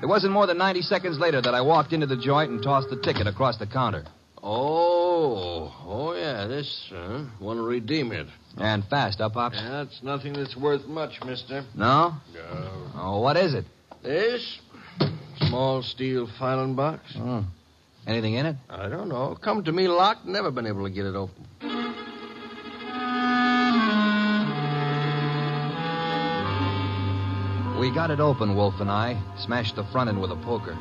It 0.00 0.06
wasn't 0.06 0.32
more 0.32 0.46
than 0.46 0.58
90 0.58 0.82
seconds 0.82 1.18
later 1.18 1.42
that 1.42 1.54
I 1.54 1.60
walked 1.62 1.92
into 1.92 2.06
the 2.06 2.16
joint 2.16 2.52
and 2.52 2.62
tossed 2.62 2.90
the 2.90 2.96
ticket 2.96 3.26
across 3.26 3.58
the 3.58 3.66
counter. 3.66 4.04
Oh, 4.42 5.74
oh 5.84 6.14
yeah, 6.14 6.46
this, 6.46 6.90
uh, 6.94 7.26
want 7.40 7.58
to 7.58 7.62
redeem 7.62 8.12
it. 8.12 8.28
And 8.56 8.84
fast, 8.84 9.18
huh, 9.18 9.28
Pops? 9.28 9.60
That's 9.60 10.02
nothing 10.02 10.32
that's 10.32 10.56
worth 10.56 10.86
much, 10.86 11.20
mister. 11.24 11.64
No? 11.74 12.14
No. 12.32 12.90
Oh, 12.94 13.20
what 13.20 13.36
is 13.36 13.52
it? 13.52 13.64
This? 14.02 14.60
Small 15.48 15.82
steel 15.82 16.28
filing 16.38 16.74
box. 16.74 17.02
Oh. 17.16 17.44
Anything 18.06 18.34
in 18.34 18.46
it? 18.46 18.56
I 18.68 18.88
don't 18.88 19.08
know. 19.08 19.36
Come 19.40 19.64
to 19.64 19.72
me 19.72 19.88
locked, 19.88 20.26
never 20.26 20.50
been 20.50 20.66
able 20.66 20.84
to 20.84 20.90
get 20.90 21.06
it 21.06 21.14
open. 21.14 21.46
We 27.80 27.90
got 27.94 28.10
it 28.10 28.20
open, 28.20 28.56
Wolfe 28.56 28.80
and 28.80 28.90
I. 28.90 29.20
Smashed 29.38 29.76
the 29.76 29.84
front 29.84 30.10
end 30.10 30.20
with 30.20 30.30
a 30.30 30.36
poker. 30.36 30.76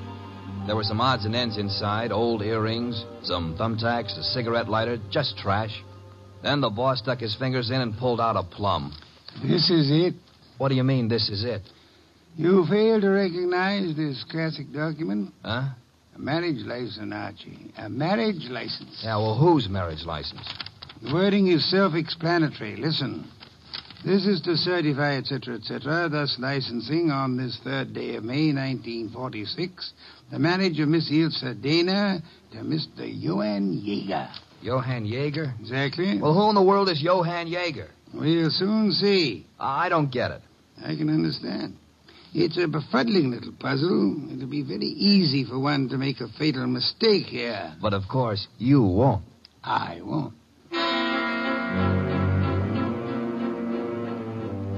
There 0.67 0.75
were 0.75 0.83
some 0.83 0.99
odds 0.99 1.25
and 1.25 1.35
ends 1.35 1.57
inside 1.57 2.11
old 2.11 2.41
earrings, 2.41 3.05
some 3.23 3.55
thumbtacks, 3.57 4.17
a 4.17 4.23
cigarette 4.23 4.67
lighter, 4.67 4.99
just 5.09 5.37
trash. 5.37 5.81
Then 6.43 6.61
the 6.61 6.69
boss 6.69 6.99
stuck 6.99 7.19
his 7.19 7.35
fingers 7.35 7.69
in 7.69 7.81
and 7.81 7.97
pulled 7.97 8.19
out 8.19 8.35
a 8.35 8.43
plum. 8.43 8.93
This 9.41 9.69
is 9.69 9.89
it. 9.89 10.13
What 10.57 10.69
do 10.69 10.75
you 10.75 10.83
mean, 10.83 11.07
this 11.07 11.29
is 11.29 11.43
it? 11.43 11.61
You 12.39 12.65
fail 12.67 13.01
to 13.01 13.09
recognize 13.09 13.97
this 13.97 14.23
classic 14.23 14.71
document? 14.71 15.33
Huh? 15.43 15.71
A 16.15 16.19
marriage 16.19 16.65
license, 16.65 17.13
Archie. 17.13 17.73
A 17.77 17.89
marriage 17.89 18.45
license. 18.49 19.01
Yeah, 19.03 19.17
well, 19.17 19.35
whose 19.35 19.67
marriage 19.67 20.05
license? 20.05 20.47
The 21.01 21.13
wording 21.13 21.47
is 21.47 21.69
self-explanatory. 21.69 22.77
Listen. 22.77 23.29
This 24.05 24.25
is 24.25 24.39
to 24.43 24.55
certify, 24.55 25.17
etc., 25.17 25.55
etc., 25.55 26.07
thus 26.07 26.37
licensing 26.39 27.11
on 27.11 27.35
this 27.35 27.59
third 27.61 27.93
day 27.93 28.15
of 28.15 28.23
May, 28.23 28.53
1946, 28.53 29.91
the 30.31 30.39
marriage 30.39 30.79
of 30.79 30.87
Miss 30.87 31.11
Ilse 31.11 31.43
Dana 31.59 32.23
to 32.53 32.57
Mr. 32.59 32.99
Johann 32.99 33.81
Jaeger. 33.83 34.29
Johann 34.61 35.05
Jaeger? 35.05 35.53
Exactly. 35.59 36.21
Well, 36.21 36.33
who 36.33 36.47
in 36.47 36.55
the 36.55 36.63
world 36.63 36.87
is 36.87 37.01
Johann 37.01 37.47
Jaeger? 37.47 37.89
We'll 38.13 38.49
soon 38.49 38.93
see. 38.93 39.45
I 39.59 39.89
don't 39.89 40.09
get 40.09 40.31
it. 40.31 40.41
I 40.81 40.95
can 40.95 41.09
understand. 41.09 41.75
It's 42.33 42.57
a 42.57 42.67
befuddling 42.67 43.31
little 43.31 43.53
puzzle. 43.53 44.31
It'll 44.31 44.47
be 44.47 44.61
very 44.61 44.85
easy 44.85 45.45
for 45.45 45.57
one 45.57 45.89
to 45.89 45.97
make 45.97 46.21
a 46.21 46.27
fatal 46.27 46.67
mistake 46.67 47.25
here. 47.25 47.75
But 47.81 47.93
of 47.93 48.07
course, 48.07 48.47
you 48.59 48.83
won't. 48.83 49.23
I 49.63 49.99
won't. 50.03 50.33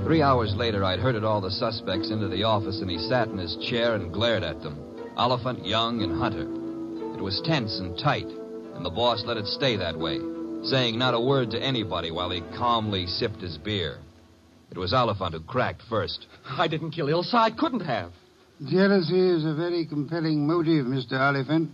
Three 0.05 0.21
hours 0.21 0.53
later, 0.55 0.83
I'd 0.83 0.99
herded 0.99 1.23
all 1.23 1.41
the 1.41 1.51
suspects 1.51 2.09
into 2.09 2.27
the 2.27 2.43
office, 2.43 2.79
and 2.81 2.89
he 2.89 2.97
sat 2.97 3.27
in 3.27 3.37
his 3.37 3.57
chair 3.69 3.95
and 3.95 4.11
glared 4.13 4.43
at 4.43 4.61
them 4.61 4.77
Oliphant, 5.17 5.65
Young, 5.65 6.01
and 6.03 6.17
Hunter. 6.17 6.47
It 7.15 7.21
was 7.21 7.41
tense 7.45 7.79
and 7.79 7.97
tight, 7.97 8.27
and 8.75 8.85
the 8.85 8.89
boss 8.89 9.23
let 9.25 9.37
it 9.37 9.45
stay 9.45 9.75
that 9.75 9.97
way, 9.97 10.19
saying 10.63 10.97
not 10.97 11.13
a 11.13 11.19
word 11.19 11.51
to 11.51 11.61
anybody 11.61 12.11
while 12.11 12.29
he 12.29 12.41
calmly 12.57 13.07
sipped 13.07 13.41
his 13.41 13.57
beer. 13.57 13.99
It 14.71 14.77
was 14.77 14.93
Oliphant 14.93 15.33
who 15.33 15.41
cracked 15.41 15.81
first. 15.89 16.27
I 16.45 16.67
didn't 16.67 16.91
kill 16.91 17.07
Ilsa. 17.07 17.35
I 17.35 17.51
couldn't 17.51 17.81
have. 17.81 18.13
Jealousy 18.65 19.19
is 19.19 19.43
a 19.43 19.53
very 19.53 19.85
compelling 19.85 20.47
motive, 20.47 20.85
Mr. 20.85 21.19
Oliphant. 21.19 21.71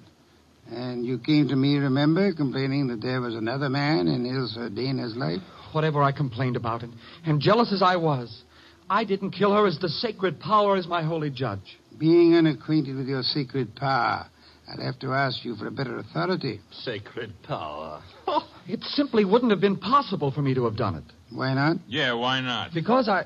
And 0.70 1.06
you 1.06 1.20
came 1.20 1.48
to 1.50 1.56
me, 1.56 1.78
remember, 1.78 2.34
complaining 2.34 2.88
that 2.88 3.02
there 3.02 3.22
was 3.22 3.36
another 3.36 3.70
man 3.70 4.08
in 4.08 4.26
Ilsa 4.26 4.76
Dana's 4.76 5.16
life? 5.16 5.42
Whatever 5.74 6.02
I 6.02 6.12
complained 6.12 6.56
about, 6.56 6.82
and, 6.82 6.94
and 7.26 7.40
jealous 7.40 7.72
as 7.72 7.82
I 7.82 7.98
was, 7.98 8.44
I 8.90 9.04
didn't 9.04 9.32
kill 9.32 9.54
her 9.54 9.68
as 9.68 9.78
the 9.80 9.90
sacred 9.90 10.40
power 10.40 10.76
is 10.76 10.88
my 10.88 11.04
holy 11.04 11.30
judge. 11.30 11.78
Being 11.98 12.36
unacquainted 12.36 12.96
with 12.96 13.08
your 13.08 13.22
sacred 13.22 13.76
power, 13.76 14.28
I'd 14.68 14.84
have 14.84 14.98
to 15.00 15.14
ask 15.14 15.46
you 15.46 15.56
for 15.56 15.68
a 15.68 15.72
better 15.72 15.98
authority. 16.00 16.62
Sacred 16.72 17.34
power. 17.44 18.02
Oh, 18.28 18.48
it 18.68 18.84
simply 18.84 19.24
wouldn't 19.24 19.52
have 19.52 19.62
been 19.62 19.78
possible 19.78 20.32
for 20.32 20.42
me 20.42 20.54
to 20.54 20.66
have 20.66 20.76
done 20.76 20.96
it. 20.96 21.04
Why 21.32 21.54
not? 21.54 21.78
Yeah, 21.88 22.14
why 22.14 22.42
not? 22.42 22.74
Because 22.74 23.08
I. 23.08 23.26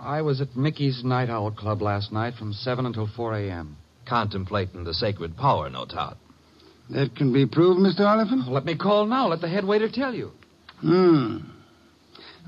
I 0.00 0.22
was 0.22 0.40
at 0.40 0.56
Mickey's 0.56 1.04
Night 1.04 1.28
Owl 1.30 1.52
Club 1.52 1.82
last 1.82 2.10
night 2.10 2.34
from 2.34 2.52
7 2.52 2.86
until 2.86 3.06
4 3.06 3.34
a.m. 3.36 3.76
Contemplating 4.06 4.84
the 4.84 4.94
sacred 4.94 5.36
power, 5.36 5.68
no 5.70 5.84
doubt. 5.84 6.16
That 6.88 7.14
can 7.14 7.32
be 7.32 7.46
proved, 7.46 7.78
Mr. 7.78 8.00
Oliphant? 8.00 8.48
Let 8.48 8.64
me 8.64 8.76
call 8.76 9.06
now. 9.06 9.28
Let 9.28 9.40
the 9.40 9.48
head 9.48 9.64
waiter 9.64 9.88
tell 9.88 10.14
you. 10.14 10.32
Hmm. 10.80 11.38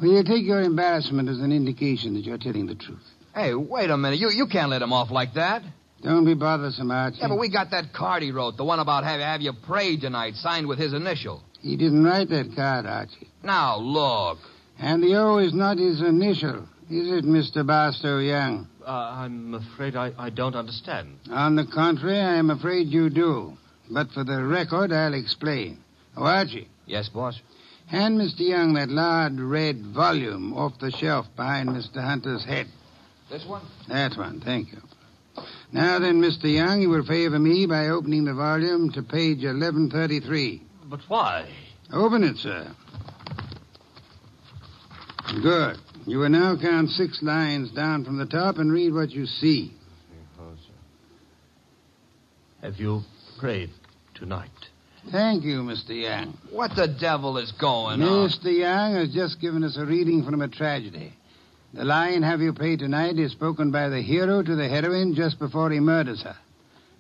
Will 0.01 0.17
you 0.17 0.25
take 0.25 0.45
your 0.45 0.63
embarrassment 0.63 1.29
as 1.29 1.39
an 1.39 1.53
indication 1.53 2.15
that 2.15 2.25
you're 2.25 2.39
telling 2.39 2.67
the 2.67 2.75
truth? 2.75 3.05
Hey, 3.35 3.55
wait 3.55 3.91
a 3.91 3.97
minute. 3.97 4.19
You 4.19 4.31
you 4.31 4.47
can't 4.47 4.71
let 4.71 4.83
him 4.83 4.93
off 4.93 5.11
like 5.11 5.35
that. 5.35 5.63
Don't 6.03 6.25
be 6.25 6.35
bothersome, 6.35 6.91
Archie. 6.91 7.19
Yeah, 7.21 7.29
but 7.29 7.39
we 7.39 7.49
got 7.49 7.71
that 7.71 7.93
card 7.93 8.23
he 8.23 8.33
wrote, 8.33 8.57
the 8.57 8.65
one 8.65 8.81
about 8.81 9.05
have, 9.05 9.21
have 9.21 9.41
you 9.41 9.53
pray 9.53 9.97
tonight, 9.97 10.35
signed 10.35 10.67
with 10.67 10.79
his 10.79 10.93
initial. 10.93 11.43
He 11.61 11.77
didn't 11.77 12.05
write 12.05 12.29
that 12.31 12.55
card, 12.57 12.87
Archie. 12.87 13.29
Now, 13.45 13.77
look. 13.79 14.39
And 14.81 15.03
the 15.03 15.15
O 15.17 15.39
is 15.39 15.55
not 15.55 15.79
his 15.79 16.01
initial, 16.01 16.67
is 16.91 17.09
it, 17.09 17.25
Mr. 17.25 17.65
Barstow 17.65 18.19
Young? 18.19 18.67
Uh, 18.85 18.91
I'm 18.91 19.55
afraid 19.55 19.95
I, 19.95 20.13
I 20.19 20.31
don't 20.31 20.57
understand. 20.57 21.19
On 21.31 21.55
the 21.55 21.65
contrary, 21.65 22.19
I 22.19 22.35
am 22.35 22.51
afraid 22.51 22.89
you 22.89 23.09
do. 23.09 23.57
But 23.89 24.11
for 24.11 24.25
the 24.25 24.43
record, 24.43 24.93
I'll 24.93 25.15
explain. 25.15 25.79
Oh, 26.17 26.25
Archie. 26.25 26.69
Yes, 26.87 27.09
boss? 27.09 27.39
Hand 27.87 28.19
Mr. 28.19 28.41
Young 28.41 28.75
that 28.75 28.89
large 28.89 29.39
red 29.39 29.87
volume 29.87 30.53
off 30.55 30.79
the 30.81 30.91
shelf 30.91 31.27
behind 31.37 31.69
Mr. 31.69 32.03
Hunter's 32.03 32.45
head. 32.45 32.67
This 33.31 33.45
one? 33.47 33.63
That 33.89 34.17
one, 34.17 34.41
thank 34.41 34.73
you. 34.73 34.83
Now 35.73 35.99
then, 35.99 36.21
Mr. 36.21 36.45
Young, 36.53 36.83
you 36.83 36.91
will 36.91 37.05
favor 37.05 37.39
me 37.39 37.65
by 37.67 37.89
opening 37.89 38.25
the 38.27 38.35
volume 38.35 38.93
to 38.93 39.03
page 39.03 39.39
1133. 39.39 40.63
But 40.85 41.01
why? 41.09 41.49
Open 41.91 42.23
it, 42.25 42.37
sir. 42.37 42.71
Good. 45.43 45.79
You 46.07 46.19
will 46.19 46.29
now 46.29 46.57
count 46.61 46.91
six 46.91 47.23
lines 47.23 47.71
down 47.71 48.05
from 48.05 48.19
the 48.19 48.27
top 48.27 48.59
and 48.59 48.71
read 48.71 48.93
what 48.93 49.11
you 49.11 49.25
see. 49.25 49.73
Have 52.61 52.77
you 52.77 53.03
prayed 53.41 53.71
tonight? 54.15 54.51
Thank 55.11 55.43
you, 55.43 55.63
Mr. 55.63 56.01
Young. 56.01 56.39
What 56.51 56.77
the 56.77 56.87
devil 56.87 57.39
is 57.39 57.51
going 57.53 58.03
on? 58.03 58.29
Mr. 58.29 58.57
Young 58.57 58.95
has 58.95 59.13
just 59.13 59.41
given 59.41 59.65
us 59.65 59.77
a 59.77 59.85
reading 59.85 60.25
from 60.25 60.43
a 60.43 60.49
tragedy. 60.49 61.13
The 61.75 61.85
line, 61.87 62.23
Have 62.23 62.43
You 62.43 62.53
Prayed 62.53 62.81
Tonight, 62.81 63.19
is 63.19 63.33
spoken 63.33 63.71
by 63.71 63.89
the 63.89 64.03
hero 64.03 64.43
to 64.43 64.55
the 64.55 64.69
heroine 64.69 65.15
just 65.15 65.39
before 65.39 65.71
he 65.71 65.81
murders 65.81 66.23
her. 66.23 66.37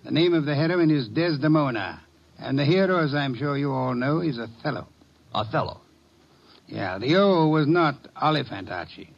The 0.03 0.11
name 0.11 0.33
of 0.33 0.47
the 0.47 0.55
heroine 0.55 0.91
is 0.91 1.09
Desdemona. 1.09 2.01
And 2.39 2.59
the 2.59 2.64
hero, 2.64 3.05
as 3.05 3.14
I'm 3.14 3.35
sure 3.35 3.59
you 3.59 3.70
all 3.70 3.95
know, 3.95 4.20
is 4.20 4.39
Othello. 4.39 4.89
Othello? 5.35 5.83
Yeah, 6.66 6.97
the 6.97 7.16
O 7.16 7.49
was 7.49 7.66
not 7.66 7.97
Oliphant, 8.16 8.70
Archie. 8.70 9.12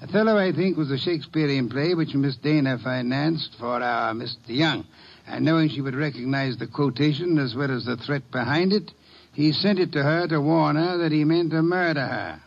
Othello, 0.00 0.38
I 0.38 0.52
think, 0.52 0.76
was 0.76 0.92
a 0.92 0.98
Shakespearean 0.98 1.68
play 1.68 1.94
which 1.94 2.14
Miss 2.14 2.36
Dana 2.36 2.78
financed 2.78 3.56
for 3.58 3.82
uh, 3.82 3.84
our 3.84 4.14
Mr. 4.14 4.36
Young. 4.46 4.86
And 5.26 5.44
knowing 5.44 5.70
she 5.70 5.80
would 5.80 5.96
recognize 5.96 6.56
the 6.56 6.68
quotation 6.68 7.36
as 7.38 7.56
well 7.56 7.72
as 7.72 7.84
the 7.84 7.96
threat 7.96 8.30
behind 8.30 8.72
it, 8.72 8.92
he 9.32 9.52
sent 9.52 9.80
it 9.80 9.90
to 9.92 10.04
her 10.04 10.28
to 10.28 10.40
warn 10.40 10.76
her 10.76 10.98
that 10.98 11.10
he 11.10 11.24
meant 11.24 11.50
to 11.50 11.62
murder 11.62 12.06
her. 12.06 12.40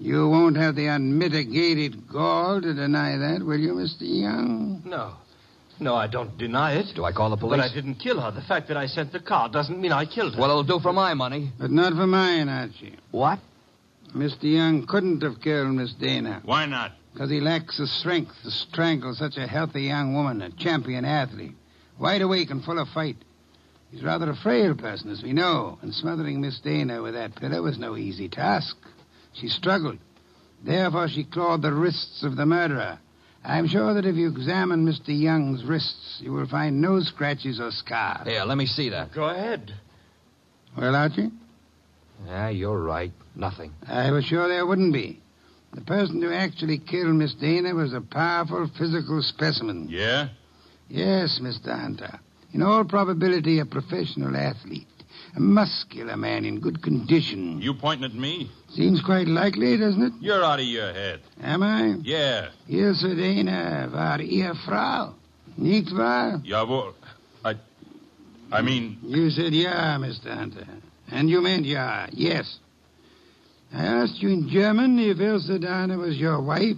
You 0.00 0.28
won't 0.28 0.56
have 0.56 0.76
the 0.76 0.86
unmitigated 0.86 2.08
gall 2.08 2.60
to 2.60 2.72
deny 2.72 3.16
that, 3.16 3.44
will 3.44 3.58
you, 3.58 3.74
Mr. 3.74 4.02
Young? 4.02 4.82
No. 4.84 5.14
No, 5.80 5.94
I 5.94 6.06
don't 6.06 6.36
deny 6.38 6.74
it. 6.74 6.94
Do 6.94 7.04
I 7.04 7.12
call 7.12 7.30
the 7.30 7.36
police? 7.36 7.60
But 7.60 7.70
I 7.70 7.74
didn't 7.74 7.96
kill 7.96 8.20
her. 8.20 8.30
The 8.30 8.42
fact 8.42 8.68
that 8.68 8.76
I 8.76 8.86
sent 8.86 9.12
the 9.12 9.20
car 9.20 9.48
doesn't 9.48 9.80
mean 9.80 9.92
I 9.92 10.06
killed 10.06 10.34
her. 10.34 10.40
Well, 10.40 10.50
it'll 10.50 10.64
do 10.64 10.80
for 10.80 10.92
my 10.92 11.14
money. 11.14 11.52
But 11.58 11.70
not 11.70 11.94
for 11.94 12.06
mine, 12.06 12.48
Archie. 12.48 12.96
What? 13.10 13.38
Mr. 14.14 14.44
Young 14.44 14.86
couldn't 14.86 15.22
have 15.22 15.40
killed 15.40 15.74
Miss 15.74 15.92
Dana. 15.94 16.42
Why 16.44 16.66
not? 16.66 16.92
Because 17.12 17.30
he 17.30 17.40
lacks 17.40 17.78
the 17.78 17.86
strength 17.86 18.34
to 18.44 18.50
strangle 18.50 19.14
such 19.14 19.36
a 19.36 19.46
healthy 19.46 19.82
young 19.82 20.14
woman, 20.14 20.42
a 20.42 20.50
champion 20.50 21.04
athlete, 21.04 21.56
wide 21.98 22.22
awake 22.22 22.50
and 22.50 22.64
full 22.64 22.78
of 22.78 22.88
fight. 22.88 23.16
He's 23.90 24.02
rather 24.02 24.30
a 24.30 24.36
frail 24.36 24.74
person, 24.74 25.10
as 25.10 25.22
we 25.22 25.32
know, 25.32 25.78
and 25.82 25.94
smothering 25.94 26.40
Miss 26.40 26.60
Dana 26.60 27.02
with 27.02 27.14
that 27.14 27.36
pillow 27.36 27.62
was 27.62 27.78
no 27.78 27.96
easy 27.96 28.28
task. 28.28 28.76
She 29.40 29.48
struggled. 29.48 29.98
Therefore, 30.64 31.08
she 31.08 31.24
clawed 31.24 31.62
the 31.62 31.72
wrists 31.72 32.22
of 32.22 32.36
the 32.36 32.46
murderer. 32.46 32.98
I'm 33.44 33.68
sure 33.68 33.94
that 33.94 34.04
if 34.04 34.16
you 34.16 34.28
examine 34.28 34.84
Mr. 34.84 35.08
Young's 35.18 35.64
wrists, 35.64 36.18
you 36.20 36.32
will 36.32 36.48
find 36.48 36.80
no 36.80 37.00
scratches 37.00 37.60
or 37.60 37.70
scars. 37.70 38.26
Here, 38.26 38.44
let 38.44 38.58
me 38.58 38.66
see 38.66 38.88
that. 38.90 39.12
Go 39.12 39.24
ahead. 39.24 39.72
Well, 40.76 40.94
Archie? 40.94 41.30
Yeah, 42.26 42.48
you're 42.48 42.82
right. 42.82 43.12
Nothing. 43.36 43.72
I 43.86 44.10
was 44.10 44.24
sure 44.24 44.48
there 44.48 44.66
wouldn't 44.66 44.92
be. 44.92 45.20
The 45.72 45.82
person 45.82 46.20
who 46.20 46.32
actually 46.32 46.78
killed 46.78 47.14
Miss 47.14 47.34
Dana 47.34 47.74
was 47.74 47.92
a 47.92 48.00
powerful 48.00 48.68
physical 48.76 49.22
specimen. 49.22 49.86
Yeah? 49.88 50.28
Yes, 50.88 51.38
Mr. 51.40 51.78
Hunter. 51.78 52.18
In 52.52 52.62
all 52.62 52.84
probability, 52.84 53.60
a 53.60 53.66
professional 53.66 54.34
athlete. 54.36 54.86
A 55.36 55.40
muscular 55.40 56.16
man 56.16 56.44
in 56.44 56.60
good 56.60 56.82
condition. 56.82 57.60
You 57.60 57.74
pointing 57.74 58.04
at 58.04 58.14
me? 58.14 58.50
Seems 58.70 59.00
quite 59.02 59.28
likely, 59.28 59.76
doesn't 59.76 60.02
it? 60.02 60.12
You're 60.20 60.42
out 60.44 60.60
of 60.60 60.66
your 60.66 60.92
head. 60.92 61.20
Am 61.42 61.62
I? 61.62 61.96
Yeah. 62.02 62.48
Ilse 62.68 63.14
Dana 63.16 63.90
war 63.92 64.20
ihr 64.20 64.54
Frau. 64.64 65.14
Nicht 65.56 65.92
wahr? 65.92 66.38
Jawohl. 66.44 66.94
I. 67.44 67.54
I 68.52 68.62
mean. 68.62 68.98
You 69.02 69.30
said 69.30 69.52
yeah, 69.52 69.96
Mr. 69.98 70.34
Hunter. 70.34 70.66
And 71.10 71.28
you 71.28 71.40
meant 71.40 71.64
yeah, 71.64 72.06
yes. 72.12 72.58
I 73.72 73.84
asked 73.84 74.22
you 74.22 74.30
in 74.30 74.48
German 74.48 74.98
if 74.98 75.20
Ilse 75.20 75.58
Dana 75.60 75.98
was 75.98 76.16
your 76.16 76.40
wife, 76.40 76.76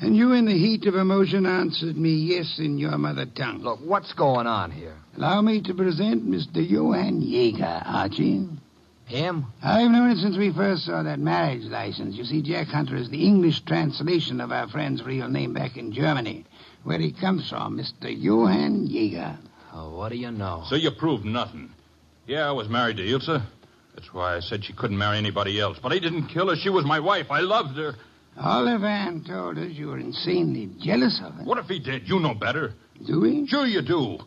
and 0.00 0.16
you, 0.16 0.32
in 0.32 0.46
the 0.46 0.56
heat 0.56 0.86
of 0.86 0.94
emotion, 0.94 1.46
answered 1.46 1.96
me 1.96 2.10
yes 2.10 2.58
in 2.58 2.78
your 2.78 2.96
mother 2.96 3.26
tongue. 3.26 3.60
Look, 3.60 3.80
what's 3.84 4.12
going 4.14 4.46
on 4.46 4.70
here? 4.70 4.96
Allow 5.16 5.42
me 5.42 5.60
to 5.62 5.74
present 5.74 6.26
Mr. 6.28 6.66
Johann 6.68 7.20
Jaeger, 7.20 7.82
Archie. 7.84 8.48
Him? 9.04 9.46
I've 9.62 9.90
known 9.90 10.10
it 10.10 10.18
since 10.18 10.36
we 10.36 10.52
first 10.52 10.86
saw 10.86 11.02
that 11.02 11.18
marriage 11.18 11.64
license. 11.64 12.14
You 12.14 12.24
see, 12.24 12.42
Jack 12.42 12.68
Hunter 12.68 12.96
is 12.96 13.10
the 13.10 13.26
English 13.26 13.62
translation 13.62 14.40
of 14.40 14.52
our 14.52 14.68
friend's 14.68 15.02
real 15.02 15.28
name 15.28 15.52
back 15.52 15.76
in 15.76 15.92
Germany, 15.92 16.46
where 16.84 16.98
he 16.98 17.12
comes 17.12 17.50
from, 17.50 17.76
Mr. 17.76 18.04
Johann 18.04 18.86
Jaeger. 18.86 19.36
Oh, 19.72 19.96
what 19.96 20.10
do 20.10 20.16
you 20.16 20.30
know? 20.30 20.62
So 20.68 20.76
you 20.76 20.92
proved 20.92 21.24
nothing. 21.24 21.70
Yeah, 22.26 22.48
I 22.48 22.52
was 22.52 22.68
married 22.68 22.98
to 22.98 23.06
Ilse. 23.06 23.42
That's 23.94 24.14
why 24.14 24.36
I 24.36 24.40
said 24.40 24.64
she 24.64 24.72
couldn't 24.72 24.96
marry 24.96 25.18
anybody 25.18 25.60
else. 25.60 25.78
But 25.82 25.92
I 25.92 25.98
didn't 25.98 26.28
kill 26.28 26.48
her. 26.48 26.56
She 26.56 26.70
was 26.70 26.84
my 26.84 27.00
wife. 27.00 27.30
I 27.30 27.40
loved 27.40 27.76
her. 27.76 27.96
Oliphant 28.36 29.26
told 29.26 29.58
us 29.58 29.70
you 29.70 29.88
were 29.88 29.98
insanely 29.98 30.70
jealous 30.80 31.20
of 31.24 31.34
her. 31.34 31.44
What 31.44 31.58
if 31.58 31.66
he 31.66 31.78
did? 31.78 32.08
You 32.08 32.20
know 32.20 32.34
better. 32.34 32.74
Do 33.06 33.20
we? 33.20 33.46
Sure 33.46 33.66
you 33.66 33.82
do. 33.82 34.18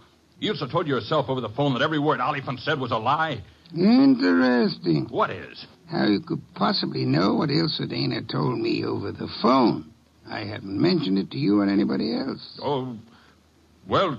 Ilse 0.42 0.64
told 0.72 0.88
yourself 0.88 1.30
over 1.30 1.42
the 1.42 1.50
phone 1.50 1.74
that 1.74 1.82
every 1.82 2.00
word 2.00 2.20
Oliphant 2.20 2.60
said 2.60 2.80
was 2.80 2.92
a 2.92 2.98
lie. 2.98 3.42
Interesting. 3.76 5.08
What 5.10 5.30
is? 5.30 5.66
How 5.88 6.06
you 6.06 6.20
could 6.20 6.42
possibly 6.56 7.06
know 7.06 7.36
what 7.36 7.50
Ilse 7.50 7.82
Dana 7.90 8.22
told 8.22 8.60
me 8.60 8.84
over 8.84 9.12
the 9.12 9.30
phone. 9.42 9.92
I 10.28 10.40
haven't 10.40 10.80
mentioned 10.80 11.18
it 11.18 11.32
to 11.32 11.38
you 11.38 11.62
or 11.62 11.68
anybody 11.68 12.16
else. 12.16 12.60
Oh, 12.62 12.98
well, 13.88 14.18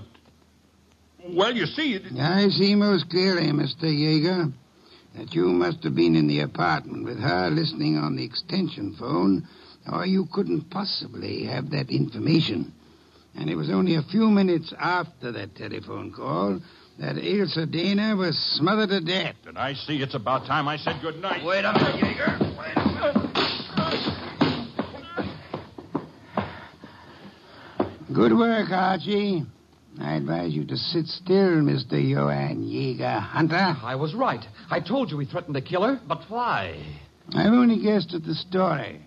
well, 1.27 1.55
you 1.55 1.65
see, 1.65 1.95
it... 1.95 2.03
I 2.19 2.49
see 2.49 2.75
most 2.75 3.09
clearly, 3.09 3.47
Mr. 3.51 3.83
Jaeger, 3.83 4.51
that 5.17 5.33
you 5.33 5.45
must 5.45 5.83
have 5.83 5.95
been 5.95 6.15
in 6.15 6.27
the 6.27 6.41
apartment 6.41 7.05
with 7.05 7.19
her 7.19 7.49
listening 7.49 7.97
on 7.97 8.15
the 8.15 8.23
extension 8.23 8.95
phone, 8.99 9.47
or 9.91 10.05
you 10.05 10.27
couldn't 10.31 10.69
possibly 10.69 11.45
have 11.45 11.71
that 11.71 11.89
information. 11.89 12.73
And 13.35 13.49
it 13.49 13.55
was 13.55 13.69
only 13.69 13.95
a 13.95 14.01
few 14.03 14.29
minutes 14.29 14.73
after 14.79 15.31
that 15.33 15.55
telephone 15.55 16.11
call 16.11 16.59
that 16.99 17.17
Ilse 17.17 17.67
Dana 17.69 18.15
was 18.15 18.37
smothered 18.57 18.89
to 18.89 19.01
death. 19.01 19.35
And 19.45 19.57
I 19.57 19.73
see 19.73 20.01
it's 20.01 20.15
about 20.15 20.45
time 20.45 20.67
I 20.67 20.77
said 20.77 21.01
good 21.01 21.21
night. 21.21 21.43
Wait 21.43 21.65
a 21.65 21.73
minute, 21.73 21.95
Jaeger. 22.01 22.37
Wait 22.57 22.73
a 22.75 22.85
minute. 22.87 23.25
Good 28.13 28.37
work, 28.37 28.71
Archie. 28.71 29.43
I 29.99 30.13
advise 30.15 30.53
you 30.53 30.65
to 30.65 30.77
sit 30.77 31.07
still, 31.07 31.61
Mr. 31.61 32.01
Johann 32.01 32.63
Jaeger 32.63 33.19
Hunter. 33.19 33.75
I 33.83 33.95
was 33.95 34.13
right. 34.13 34.45
I 34.69 34.79
told 34.79 35.11
you 35.11 35.19
he 35.19 35.25
threatened 35.25 35.55
to 35.55 35.61
kill 35.61 35.83
her. 35.83 35.99
But 36.07 36.23
why? 36.29 36.77
I've 37.33 37.51
only 37.51 37.81
guessed 37.81 38.13
at 38.13 38.23
the 38.23 38.35
story, 38.35 39.04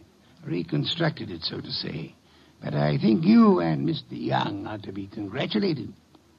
reconstructed 0.49 1.30
it, 1.30 1.42
so 1.44 1.61
to 1.61 1.70
say. 1.70 2.14
But 2.62 2.74
I 2.74 2.99
think 2.99 3.24
you 3.24 3.61
and 3.61 3.88
Mr. 3.88 4.03
Young 4.11 4.66
are 4.66 4.78
to 4.78 4.92
be 4.92 5.07
congratulated 5.07 5.92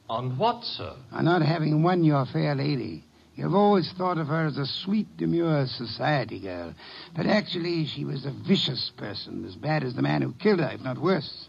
On 0.10 0.38
what, 0.38 0.64
sir? 0.64 0.94
on 1.12 1.26
not 1.26 1.42
having 1.42 1.82
won 1.84 2.04
your 2.04 2.26
fair 2.26 2.56
lady. 2.56 3.06
You've 3.36 3.56
always 3.56 3.90
thought 3.94 4.18
of 4.18 4.28
her 4.28 4.48
as 4.48 4.58
a 4.58 4.66
sweet, 4.66 5.16
demure 5.16 5.66
society 5.66 6.40
girl. 6.40 6.74
But 7.16 7.26
actually, 7.26 7.86
she 7.86 8.04
was 8.04 8.26
a 8.26 8.32
vicious 8.32 8.92
person, 8.98 9.46
as 9.46 9.56
bad 9.56 9.84
as 9.84 9.96
the 9.96 10.02
man 10.02 10.22
who 10.22 10.34
killed 10.34 10.60
her, 10.60 10.72
if 10.74 10.82
not 10.82 10.98
worse. 10.98 11.48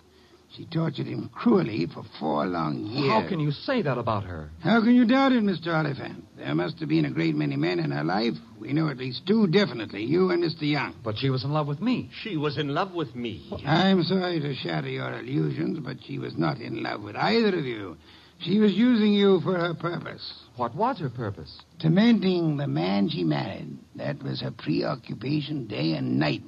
She 0.57 0.67
tortured 0.67 1.07
him 1.07 1.31
cruelly 1.33 1.87
for 1.87 2.03
four 2.19 2.45
long 2.45 2.85
years. 2.87 3.09
How 3.09 3.29
can 3.29 3.39
you 3.39 3.53
say 3.53 3.83
that 3.83 3.99
about 3.99 4.25
her? 4.25 4.51
How 4.61 4.81
can 4.81 4.97
you 4.97 5.05
doubt 5.05 5.31
it, 5.31 5.45
Mr. 5.45 5.69
Oliphant? 5.73 6.25
There 6.37 6.55
must 6.57 6.81
have 6.81 6.89
been 6.89 7.05
a 7.05 7.11
great 7.11 7.37
many 7.37 7.57
men 7.57 7.79
in 7.79 7.93
her 7.93 8.03
life. 8.03 8.35
We 8.59 8.73
know 8.73 8.89
at 8.89 8.97
least 8.99 9.27
two 9.27 9.47
definitely, 9.47 10.05
you 10.05 10.31
and 10.31 10.43
Mr. 10.43 10.63
Young. 10.63 10.97
But 11.05 11.19
she 11.19 11.31
was 11.31 11.45
in 11.45 11.53
love 11.53 11.69
with 11.69 11.81
me. 11.81 12.11
She 12.23 12.37
was 12.37 12.59
in 12.59 12.75
love 12.75 12.93
with 12.93 13.15
me. 13.15 13.49
I'm 13.65 14.03
sorry 14.03 14.41
to 14.41 14.55
shatter 14.57 14.89
your 14.89 15.21
illusions, 15.21 15.79
but 15.79 16.03
she 16.05 16.19
was 16.19 16.37
not 16.37 16.59
in 16.59 16.83
love 16.83 17.03
with 17.03 17.15
either 17.15 17.57
of 17.57 17.65
you. 17.65 17.97
She 18.41 18.59
was 18.59 18.73
using 18.73 19.13
you 19.13 19.41
for 19.43 19.57
her 19.57 19.75
purpose. 19.75 20.33
What 20.57 20.75
was 20.75 20.99
her 20.99 21.11
purpose? 21.11 21.61
Tormenting 21.79 22.57
the 22.57 22.67
man 22.67 23.09
she 23.09 23.23
married. 23.23 23.79
That 23.95 24.23
was 24.23 24.41
her 24.41 24.51
preoccupation 24.51 25.67
day 25.67 25.93
and 25.93 26.19
night. 26.19 26.43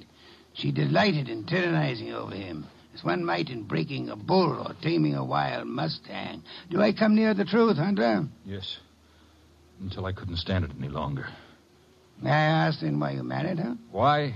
She 0.54 0.72
delighted 0.72 1.28
in 1.28 1.44
tyrannizing 1.44 2.12
over 2.12 2.34
him, 2.34 2.66
as 2.94 3.02
one 3.02 3.24
might 3.24 3.48
in 3.48 3.64
breaking 3.64 4.10
a 4.10 4.16
bull 4.16 4.66
or 4.66 4.74
taming 4.82 5.14
a 5.14 5.24
wild 5.24 5.66
mustang. 5.66 6.42
Do 6.70 6.80
I 6.80 6.92
come 6.92 7.14
near 7.14 7.34
the 7.34 7.44
truth, 7.44 7.76
Hunter? 7.76 8.26
Yes. 8.44 8.78
Until 9.80 10.06
I 10.06 10.12
couldn't 10.12 10.36
stand 10.36 10.64
it 10.64 10.70
any 10.78 10.88
longer. 10.88 11.26
May 12.20 12.30
I 12.30 12.66
ask 12.66 12.80
then 12.80 13.00
why 13.00 13.12
you 13.12 13.22
married 13.22 13.58
her? 13.58 13.76
Why? 13.90 14.34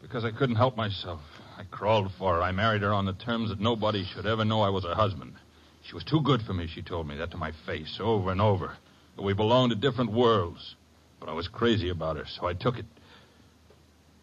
Because 0.00 0.24
I 0.24 0.30
couldn't 0.30 0.56
help 0.56 0.76
myself. 0.76 1.20
I 1.58 1.64
crawled 1.64 2.12
for 2.18 2.34
her. 2.34 2.42
I 2.42 2.52
married 2.52 2.82
her 2.82 2.92
on 2.92 3.06
the 3.06 3.12
terms 3.12 3.50
that 3.50 3.60
nobody 3.60 4.04
should 4.04 4.26
ever 4.26 4.44
know 4.44 4.62
I 4.62 4.70
was 4.70 4.84
her 4.84 4.94
husband. 4.94 5.34
She 5.82 5.94
was 5.94 6.04
too 6.04 6.20
good 6.20 6.42
for 6.42 6.54
me, 6.54 6.68
she 6.68 6.82
told 6.82 7.08
me 7.08 7.16
that 7.16 7.32
to 7.32 7.36
my 7.36 7.52
face 7.66 7.98
over 8.00 8.30
and 8.30 8.40
over. 8.40 8.76
That 9.16 9.22
we 9.22 9.32
belonged 9.32 9.70
to 9.70 9.76
different 9.76 10.12
worlds. 10.12 10.76
But 11.18 11.28
I 11.28 11.32
was 11.32 11.48
crazy 11.48 11.88
about 11.88 12.16
her, 12.16 12.26
so 12.26 12.46
I 12.46 12.54
took 12.54 12.78
it. 12.78 12.86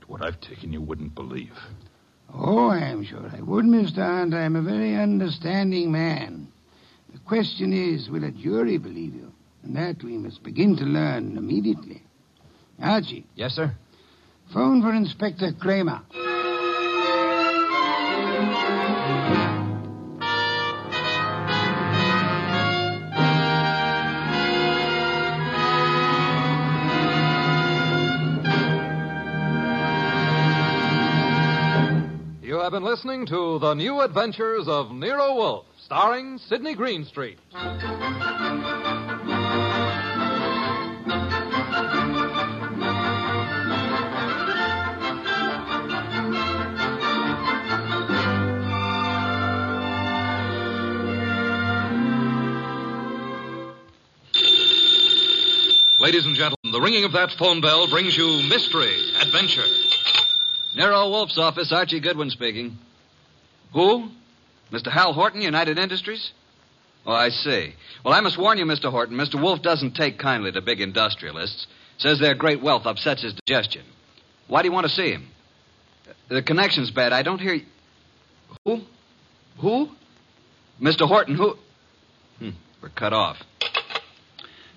What 0.08 0.22
I've 0.24 0.42
taken 0.42 0.74
you 0.74 0.82
wouldn't 0.82 1.14
believe. 1.14 1.54
Oh, 2.34 2.70
I'm 2.70 3.04
sure 3.04 3.30
I 3.36 3.42
would, 3.42 3.66
Mr. 3.66 3.98
Hunt. 3.98 4.34
I'm 4.34 4.56
a 4.56 4.62
very 4.62 4.96
understanding 4.96 5.92
man. 5.92 6.48
The 7.12 7.20
question 7.20 7.74
is, 7.74 8.10
will 8.10 8.24
a 8.24 8.32
jury 8.32 8.78
believe 8.78 9.16
you? 9.16 9.32
And 9.64 9.76
that 9.76 10.04
we 10.04 10.18
must 10.18 10.44
begin 10.44 10.76
to 10.78 10.84
learn 10.86 11.38
immediately. 11.38 12.04
Archie, 12.82 13.26
Yes, 13.36 13.56
sir? 13.56 13.76
phone 14.54 14.82
for 14.82 14.94
Inspector 14.94 15.52
Cramer. 15.60 16.02
Listening 33.00 33.28
to 33.28 33.60
The 33.60 33.76
New 33.76 34.02
Adventures 34.02 34.68
of 34.68 34.92
Nero 34.92 35.34
Wolfe, 35.34 35.66
starring 35.86 36.38
Sidney 36.38 36.76
Greenstreet. 36.76 37.38
Ladies 56.02 56.26
and 56.26 56.36
gentlemen, 56.36 56.74
the 56.74 56.82
ringing 56.84 57.06
of 57.06 57.14
that 57.14 57.32
phone 57.40 57.62
bell 57.62 57.88
brings 57.90 58.18
you 58.18 58.42
mystery, 58.50 58.94
adventure. 59.22 59.64
Nero 60.76 61.08
Wolfe's 61.08 61.38
office, 61.38 61.72
Archie 61.72 62.02
Goodwin 62.02 62.30
speaking. 62.30 62.78
Who? 63.74 64.10
Mr. 64.72 64.92
Hal 64.92 65.14
Horton, 65.14 65.42
United 65.42 65.80
Industries? 65.80 66.32
Oh, 67.06 67.14
I 67.14 67.30
see. 67.30 67.74
Well, 68.04 68.14
I 68.14 68.22
must 68.22 68.38
warn 68.38 68.58
you, 68.58 68.66
Mr. 68.66 68.92
Horton, 68.92 69.18
Mr. 69.18 69.42
Wolfe 69.42 69.62
doesn't 69.62 69.96
take 69.96 70.20
kindly 70.20 70.52
to 70.52 70.62
big 70.62 70.82
industrialists. 70.82 71.68
Says 71.98 72.20
their 72.20 72.36
great 72.36 72.62
wealth 72.62 72.86
upsets 72.86 73.22
his 73.24 73.34
digestion. 73.34 73.84
Why 74.48 74.62
do 74.62 74.68
you 74.68 74.72
want 74.72 74.88
to 74.88 74.94
see 74.94 75.12
him? 75.12 75.28
The 76.30 76.42
connection's 76.42 76.92
bad. 76.92 77.12
I 77.12 77.24
don't 77.24 77.42
hear 77.42 77.56
you. 77.56 77.66
Who? 78.66 78.82
Who? 79.60 79.90
Mr. 80.82 81.08
Horton, 81.08 81.36
who? 81.36 81.58
Hmm, 82.40 82.50
we're 82.82 82.90
cut 82.90 83.14
off. 83.14 83.38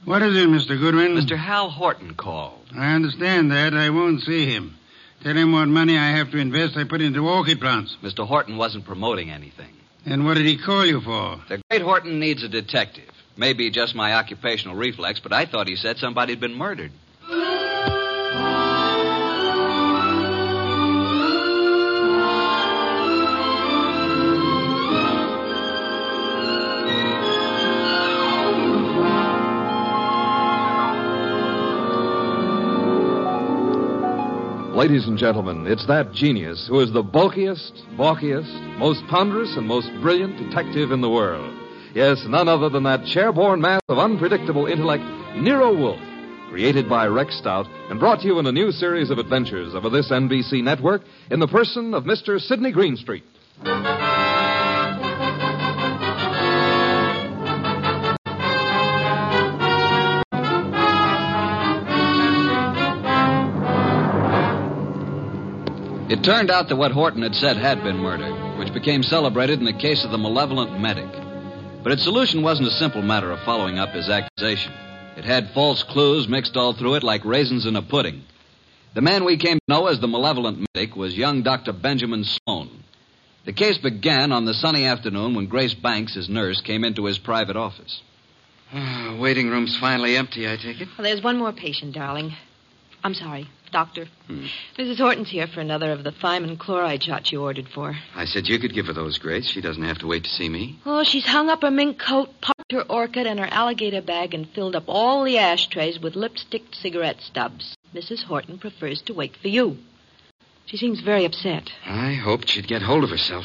What 0.05 0.23
is 0.23 0.37
it, 0.37 0.49
Mr. 0.49 0.79
Goodwin? 0.79 1.13
Mr. 1.15 1.37
Hal 1.37 1.71
Horton 1.71 2.15
called. 2.15 2.67
I 2.77 2.95
understand 2.95 3.53
that. 3.53 3.73
I 3.75 3.91
won't 3.91 4.23
see 4.23 4.47
him. 4.47 4.77
Tell 5.23 5.37
him 5.37 5.53
what 5.53 5.69
money 5.69 5.97
I 5.97 6.17
have 6.17 6.33
to 6.33 6.39
invest 6.39 6.77
I 6.77 6.83
put 6.83 7.01
into 7.01 7.29
orchid 7.29 7.61
plants. 7.61 7.97
Mr. 8.03 8.27
Horton 8.27 8.57
wasn't 8.57 8.85
promoting 8.85 9.31
anything. 9.31 9.73
And 10.05 10.25
what 10.25 10.35
did 10.35 10.47
he 10.47 10.59
call 10.59 10.85
you 10.85 11.01
for? 11.01 11.41
The 11.49 11.63
great 11.71 11.83
Horton 11.83 12.19
needs 12.19 12.43
a 12.43 12.49
detective. 12.49 13.09
Maybe 13.37 13.71
just 13.71 13.95
my 13.95 14.15
occupational 14.15 14.75
reflex, 14.75 15.21
but 15.21 15.33
I 15.33 15.47
thought 15.47 15.69
he 15.69 15.77
said 15.77 15.99
somebody'd 15.99 16.41
been 16.41 16.55
murdered. 16.55 16.91
Ladies 34.83 35.07
and 35.07 35.17
gentlemen, 35.17 35.65
it's 35.69 35.87
that 35.87 36.11
genius 36.13 36.67
who 36.69 36.81
is 36.81 36.93
the 36.93 37.05
bulkiest, 37.05 37.85
balkiest, 37.97 38.51
most 38.79 39.01
ponderous, 39.09 39.55
and 39.57 39.65
most 39.65 39.89
brilliant 40.03 40.37
detective 40.37 40.91
in 40.91 41.01
the 41.01 41.09
world. 41.09 41.55
Yes, 41.95 42.25
none 42.27 42.49
other 42.49 42.69
than 42.69 42.83
that 42.83 43.03
chairborne 43.03 43.61
mass 43.61 43.81
of 43.89 43.99
unpredictable 43.99 44.67
intellect, 44.67 45.05
Nero 45.37 45.73
Wolfe, 45.73 46.01
created 46.51 46.89
by 46.89 47.07
Rex 47.07 47.39
Stout 47.39 47.69
and 47.91 48.01
brought 48.01 48.23
to 48.23 48.27
you 48.27 48.41
in 48.41 48.47
a 48.49 48.51
new 48.51 48.73
series 48.73 49.11
of 49.11 49.19
adventures 49.19 49.73
over 49.73 49.89
this 49.89 50.11
NBC 50.11 50.65
network 50.65 51.03
in 51.31 51.39
the 51.39 51.47
person 51.47 51.95
of 51.95 52.03
Mr. 52.03 52.41
Sidney 52.41 52.73
Greenstreet. 52.73 53.23
It 66.23 66.27
turned 66.27 66.53
out 66.53 66.69
that 66.69 66.77
what 66.77 66.93
Horton 66.93 67.23
had 67.23 67.35
said 67.35 67.57
had 67.57 67.83
been 67.83 67.97
murder, 67.97 68.31
which 68.57 68.73
became 68.73 69.03
celebrated 69.03 69.59
in 69.59 69.65
the 69.65 69.73
case 69.73 70.05
of 70.05 70.13
the 70.13 70.19
malevolent 70.19 70.79
medic. 70.79 71.11
But 71.83 71.91
its 71.91 72.05
solution 72.05 72.45
wasn't 72.45 72.69
a 72.69 72.79
simple 72.79 73.03
matter 73.03 73.33
of 73.33 73.41
following 73.41 73.81
up 73.81 73.89
his 73.89 74.09
accusation. 74.09 74.73
It 75.17 75.25
had 75.25 75.51
false 75.51 75.83
clues 75.83 76.29
mixed 76.29 76.57
all 76.57 76.75
through 76.75 76.95
it 76.95 77.03
like 77.03 77.25
raisins 77.25 77.67
in 77.67 77.75
a 77.75 77.83
pudding. 77.83 78.23
The 78.95 79.01
man 79.01 79.25
we 79.25 79.37
came 79.37 79.57
to 79.57 79.65
know 79.67 79.89
as 79.89 79.99
the 79.99 80.07
malevolent 80.07 80.65
medic 80.73 80.95
was 80.95 81.19
young 81.19 81.43
Dr. 81.43 81.73
Benjamin 81.73 82.23
Sloan. 82.23 82.71
The 83.45 83.53
case 83.53 83.79
began 83.79 84.31
on 84.31 84.45
the 84.45 84.55
sunny 84.55 84.87
afternoon 84.87 85.35
when 85.35 85.47
Grace 85.47 85.75
Banks, 85.75 86.15
his 86.15 86.29
nurse, 86.29 86.61
came 86.61 86.85
into 86.85 87.07
his 87.07 87.19
private 87.19 87.57
office. 87.57 88.01
Ah, 88.73 89.17
waiting 89.19 89.49
room's 89.49 89.77
finally 89.77 90.17
empty, 90.17 90.49
I 90.49 90.55
take 90.57 90.81
it. 90.81 90.87
Well, 90.97 91.03
there's 91.05 91.21
one 91.21 91.39
more 91.39 91.53
patient, 91.53 91.97
darling. 91.97 92.37
I'm 93.03 93.15
sorry, 93.15 93.49
doctor. 93.73 94.07
Hmm. 94.27 94.47
Mrs. 94.79 94.99
Horton's 94.99 95.31
here 95.31 95.47
for 95.47 95.61
another 95.61 95.91
of 95.91 96.05
the 96.05 96.13
thiamine 96.13 96.59
chloride 96.59 97.03
shots 97.03 97.33
you 97.33 97.43
ordered 97.43 97.69
for. 97.75 97.97
I 98.15 98.27
said 98.27 98.47
you 98.47 98.59
could 98.59 98.75
give 98.75 98.87
her 98.87 98.93
those, 98.93 99.19
Grace. 99.19 99.49
She 99.49 99.61
doesn't 99.61 99.83
have 99.83 99.99
to 99.99 100.07
wait 100.07 100.25
to 100.25 100.31
see 100.31 100.49
me. 100.49 100.79
Oh, 100.87 101.03
she's 101.03 101.27
hung 101.27 101.49
up 101.49 101.63
her 101.63 101.71
mink 101.71 101.99
coat, 101.99 102.29
popped 102.41 102.71
her 102.73 102.83
orchid 102.83 103.27
and 103.27 103.41
her 103.41 103.49
alligator 103.51 104.03
bag, 104.03 104.35
and 104.35 104.49
filled 104.51 104.77
up 104.77 104.85
all 104.87 105.25
the 105.25 105.39
ashtrays 105.39 105.99
with 105.99 106.15
lipstick 106.15 106.63
cigarette 106.73 107.21
stubs. 107.21 107.77
Mrs. 107.95 108.25
Horton 108.25 108.59
prefers 108.59 109.03
to 109.03 109.15
wait 109.15 109.37
for 109.37 109.49
you. 109.49 109.79
She 110.67 110.77
seems 110.77 111.01
very 111.01 111.25
upset. 111.25 111.71
I 111.85 112.15
hoped 112.15 112.49
she'd 112.49 112.69
get 112.69 112.83
hold 112.83 113.05
of 113.05 113.11
herself. 113.11 113.45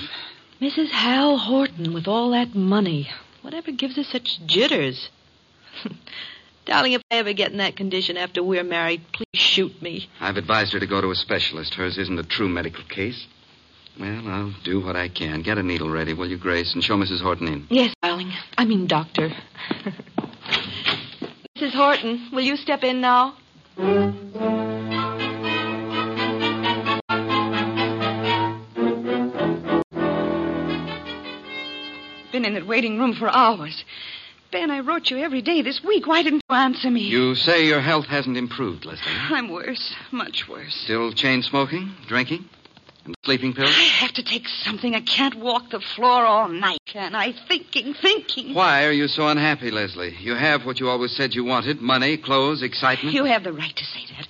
Mrs. 0.61 0.91
Hal 0.91 1.37
Horton, 1.37 1.93
with 1.93 2.07
all 2.07 2.31
that 2.31 2.55
money. 2.55 3.09
Whatever 3.41 3.71
gives 3.71 3.95
her 3.95 4.03
such 4.03 4.39
jitters? 4.45 5.09
Darling, 6.67 6.91
if 6.91 7.01
I 7.09 7.15
ever 7.15 7.31
get 7.31 7.51
in 7.51 7.59
that 7.59 7.77
condition 7.77 8.17
after 8.17 8.43
we're 8.43 8.61
married, 8.61 9.01
please 9.13 9.41
shoot 9.41 9.81
me. 9.81 10.09
I've 10.19 10.35
advised 10.35 10.73
her 10.73 10.81
to 10.81 10.85
go 10.85 10.99
to 10.99 11.09
a 11.09 11.15
specialist. 11.15 11.75
Hers 11.75 11.97
isn't 11.97 12.19
a 12.19 12.23
true 12.23 12.49
medical 12.49 12.83
case. 12.83 13.25
Well, 13.97 14.27
I'll 14.27 14.53
do 14.65 14.81
what 14.81 14.97
I 14.97 15.07
can. 15.07 15.43
Get 15.43 15.57
a 15.57 15.63
needle 15.63 15.89
ready, 15.89 16.13
will 16.13 16.27
you, 16.27 16.37
Grace, 16.37 16.73
and 16.73 16.83
show 16.83 16.95
Mrs. 16.95 17.21
Horton 17.21 17.47
in. 17.47 17.67
Yes, 17.69 17.93
darling. 18.03 18.33
I 18.57 18.65
mean, 18.65 18.85
doctor. 18.85 19.29
Mrs. 21.57 21.73
Horton, 21.73 22.31
will 22.33 22.43
you 22.43 22.57
step 22.57 22.83
in 22.83 22.99
now? 22.99 23.37
Been 32.33 32.43
in 32.43 32.55
that 32.55 32.67
waiting 32.67 32.99
room 32.99 33.15
for 33.15 33.29
hours. 33.29 33.85
Ben, 34.51 34.71
I 34.71 34.79
wrote 34.79 35.09
you 35.09 35.17
every 35.17 35.41
day 35.41 35.61
this 35.61 35.81
week. 35.83 36.07
Why 36.07 36.23
didn't 36.23 36.41
you 36.49 36.55
answer 36.55 36.89
me? 36.89 37.01
You 37.01 37.35
say 37.35 37.65
your 37.65 37.81
health 37.81 38.05
hasn't 38.05 38.37
improved, 38.37 38.85
Leslie. 38.85 39.03
I'm 39.29 39.49
worse. 39.49 39.93
Much 40.11 40.47
worse. 40.47 40.73
Still 40.85 41.11
chain 41.11 41.43
smoking, 41.43 41.91
drinking, 42.07 42.45
and 43.05 43.15
sleeping 43.25 43.53
pills? 43.53 43.69
I 43.69 43.81
have 44.05 44.13
to 44.13 44.23
take 44.23 44.47
something. 44.47 44.95
I 44.95 45.01
can't 45.01 45.35
walk 45.35 45.69
the 45.71 45.81
floor 45.95 46.25
all 46.25 46.47
night, 46.47 46.79
can 46.85 47.13
I? 47.13 47.33
Thinking, 47.47 47.93
thinking. 47.93 48.53
Why 48.53 48.85
are 48.85 48.91
you 48.91 49.07
so 49.07 49.27
unhappy, 49.27 49.69
Leslie? 49.69 50.15
You 50.19 50.35
have 50.35 50.65
what 50.65 50.79
you 50.79 50.87
always 50.87 51.15
said 51.15 51.33
you 51.33 51.43
wanted 51.43 51.81
money, 51.81 52.17
clothes, 52.17 52.61
excitement. 52.61 53.13
You 53.13 53.25
have 53.25 53.43
the 53.43 53.53
right 53.53 53.75
to 53.75 53.85
say 53.85 54.05
that. 54.17 54.27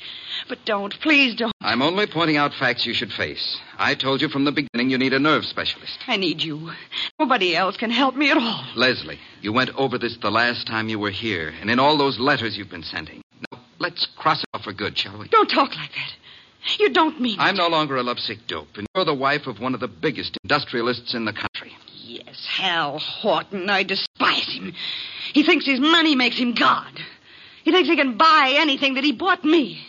But 0.50 0.60
don't. 0.66 0.94
Please 1.02 1.36
don't. 1.36 1.54
I'm 1.68 1.82
only 1.82 2.08
pointing 2.08 2.38
out 2.38 2.54
facts 2.54 2.86
you 2.86 2.94
should 2.94 3.12
face. 3.12 3.60
I 3.78 3.94
told 3.94 4.22
you 4.22 4.30
from 4.30 4.46
the 4.46 4.54
beginning 4.54 4.90
you 4.90 4.98
need 4.98 5.12
a 5.12 5.20
nerve 5.20 5.44
specialist. 5.44 6.00
I 6.08 6.16
need 6.16 6.42
you. 6.42 6.72
Nobody 7.20 7.58
else 7.58 7.76
can 7.76 7.92
help 7.92 8.16
me 8.16 8.32
at 8.32 8.38
all. 8.38 8.64
Leslie, 8.78 9.20
you 9.42 9.52
went 9.52 9.76
over 9.76 9.98
this 9.98 10.16
the 10.22 10.32
last 10.32 10.66
time 10.66 10.88
you 10.88 10.98
were 10.98 11.12
here, 11.12 11.54
and 11.60 11.70
in 11.70 11.78
all 11.78 11.98
those 11.98 12.20
letters 12.20 12.58
you've 12.58 12.70
been 12.70 12.84
sending. 12.84 13.22
Now, 13.52 13.60
let's 13.80 14.06
cross 14.16 14.40
it 14.40 14.48
off 14.54 14.64
for 14.64 14.72
good, 14.72 14.98
shall 14.98 15.20
we? 15.20 15.28
Don't 15.28 15.50
talk 15.50 15.76
like 15.76 15.92
that. 15.92 16.80
You 16.80 16.90
don't 16.94 17.20
mean 17.20 17.36
I'm 17.38 17.58
no 17.58 17.68
longer 17.68 17.98
a 17.98 18.04
lovesick 18.04 18.48
dope, 18.48 18.78
and 18.78 18.88
you're 18.96 19.04
the 19.04 19.14
wife 19.14 19.46
of 19.46 19.60
one 19.60 19.74
of 19.74 19.82
the 19.82 19.90
biggest 19.90 20.38
industrialists 20.46 21.14
in 21.16 21.26
the 21.26 21.34
country. 21.34 21.76
Yes, 22.06 22.48
Hal 22.50 23.00
Horton. 23.00 23.70
I 23.70 23.84
despise 23.84 24.48
him. 24.54 24.72
He 25.34 25.44
thinks 25.44 25.66
his 25.66 25.82
money 25.82 26.16
makes 26.16 26.38
him 26.38 26.54
God. 26.54 26.98
He 27.66 27.74
thinks 27.74 27.90
he 27.90 27.98
can 27.98 28.16
buy 28.16 28.54
anything 28.56 28.94
that 28.94 29.04
he 29.04 29.12
bought 29.12 29.44
me. 29.44 29.82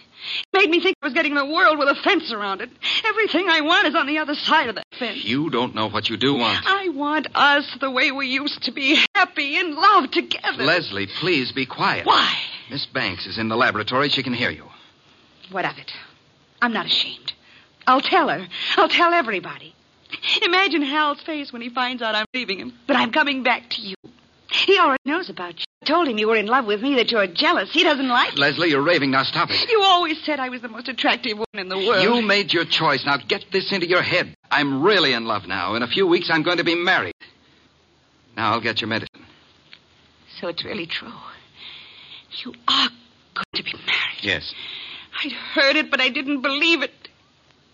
It 0.52 0.58
made 0.58 0.70
me 0.70 0.80
think 0.80 0.96
I 1.02 1.06
was 1.06 1.14
getting 1.14 1.34
the 1.34 1.44
world 1.44 1.78
with 1.78 1.88
a 1.88 1.94
fence 2.02 2.32
around 2.32 2.60
it. 2.60 2.70
Everything 3.04 3.48
I 3.48 3.60
want 3.60 3.86
is 3.86 3.94
on 3.94 4.06
the 4.06 4.18
other 4.18 4.34
side 4.34 4.68
of 4.68 4.74
that 4.76 4.86
fence. 4.98 5.24
You 5.24 5.50
don't 5.50 5.74
know 5.74 5.88
what 5.88 6.08
you 6.08 6.16
do 6.16 6.34
want. 6.34 6.64
I 6.66 6.88
want 6.88 7.28
us 7.34 7.64
the 7.80 7.90
way 7.90 8.12
we 8.12 8.28
used 8.28 8.62
to 8.64 8.72
be, 8.72 8.98
happy 9.14 9.56
in 9.58 9.74
love 9.74 10.10
together. 10.10 10.64
Leslie, 10.64 11.06
please 11.20 11.52
be 11.52 11.66
quiet. 11.66 12.06
Why? 12.06 12.34
Miss 12.70 12.86
Banks 12.86 13.26
is 13.26 13.38
in 13.38 13.48
the 13.48 13.56
laboratory. 13.56 14.08
She 14.08 14.22
can 14.22 14.34
hear 14.34 14.50
you. 14.50 14.64
What 15.50 15.64
of 15.64 15.78
it? 15.78 15.92
I'm 16.60 16.72
not 16.72 16.86
ashamed. 16.86 17.32
I'll 17.86 18.00
tell 18.00 18.28
her. 18.28 18.46
I'll 18.76 18.88
tell 18.88 19.12
everybody. 19.14 19.74
Imagine 20.42 20.82
Hal's 20.82 21.20
face 21.22 21.52
when 21.52 21.62
he 21.62 21.68
finds 21.68 22.02
out 22.02 22.14
I'm 22.14 22.26
leaving 22.34 22.58
him, 22.58 22.72
but 22.86 22.96
I'm 22.96 23.12
coming 23.12 23.42
back 23.42 23.70
to 23.70 23.82
you. 23.82 23.94
He 24.50 24.78
already 24.78 25.02
knows 25.04 25.28
about 25.28 25.58
you. 25.58 25.64
I 25.82 25.84
told 25.84 26.08
him 26.08 26.18
you 26.18 26.28
were 26.28 26.36
in 26.36 26.46
love 26.46 26.66
with 26.66 26.82
me, 26.82 26.94
that 26.96 27.10
you're 27.10 27.26
jealous. 27.26 27.70
He 27.72 27.82
doesn't 27.82 28.08
like 28.08 28.32
it. 28.32 28.38
Leslie, 28.38 28.70
you're 28.70 28.82
raving. 28.82 29.10
Now 29.10 29.22
stop 29.22 29.50
it. 29.50 29.68
You 29.70 29.82
always 29.82 30.22
said 30.24 30.40
I 30.40 30.48
was 30.48 30.62
the 30.62 30.68
most 30.68 30.88
attractive 30.88 31.34
woman 31.34 31.58
in 31.58 31.68
the 31.68 31.76
world. 31.76 32.02
You 32.02 32.22
made 32.22 32.52
your 32.52 32.64
choice. 32.64 33.04
Now 33.04 33.18
get 33.18 33.44
this 33.52 33.72
into 33.72 33.86
your 33.86 34.02
head. 34.02 34.34
I'm 34.50 34.82
really 34.82 35.12
in 35.12 35.26
love 35.26 35.46
now. 35.46 35.74
In 35.74 35.82
a 35.82 35.86
few 35.86 36.06
weeks, 36.06 36.30
I'm 36.30 36.42
going 36.42 36.58
to 36.58 36.64
be 36.64 36.74
married. 36.74 37.14
Now 38.36 38.52
I'll 38.52 38.60
get 38.60 38.80
your 38.80 38.88
medicine. 38.88 39.24
So 40.40 40.48
it's 40.48 40.64
really 40.64 40.86
true. 40.86 41.12
You 42.44 42.54
are 42.68 42.88
going 43.34 43.44
to 43.54 43.62
be 43.62 43.72
married. 43.72 44.22
Yes. 44.22 44.54
I'd 45.24 45.32
heard 45.32 45.76
it, 45.76 45.90
but 45.90 46.00
I 46.00 46.08
didn't 46.08 46.42
believe 46.42 46.82
it. 46.82 46.92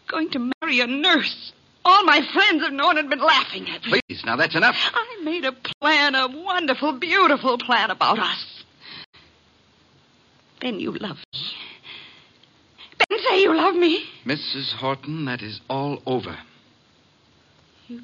Going 0.08 0.30
to 0.30 0.50
marry 0.60 0.80
a 0.80 0.86
nurse. 0.86 1.52
All 1.84 2.04
my 2.04 2.20
friends 2.32 2.62
have 2.62 2.72
known 2.72 2.98
and 2.98 3.10
been 3.10 3.20
laughing 3.20 3.68
at 3.68 3.84
me. 3.84 4.00
Please, 4.08 4.24
now 4.24 4.36
that's 4.36 4.54
enough. 4.54 4.76
I 4.94 5.20
made 5.22 5.44
a 5.44 5.52
plan, 5.80 6.14
a 6.14 6.28
wonderful, 6.28 6.92
beautiful 6.92 7.58
plan 7.58 7.90
about 7.90 8.18
us. 8.18 8.64
Ben, 10.60 10.80
you 10.80 10.92
love 10.92 11.18
me. 11.32 11.40
Ben, 13.08 13.18
say 13.18 13.42
you 13.42 13.54
love 13.54 13.74
me. 13.74 14.04
Mrs. 14.24 14.72
Horton, 14.72 15.26
that 15.26 15.42
is 15.42 15.60
all 15.68 16.02
over. 16.06 16.38
You 17.88 18.00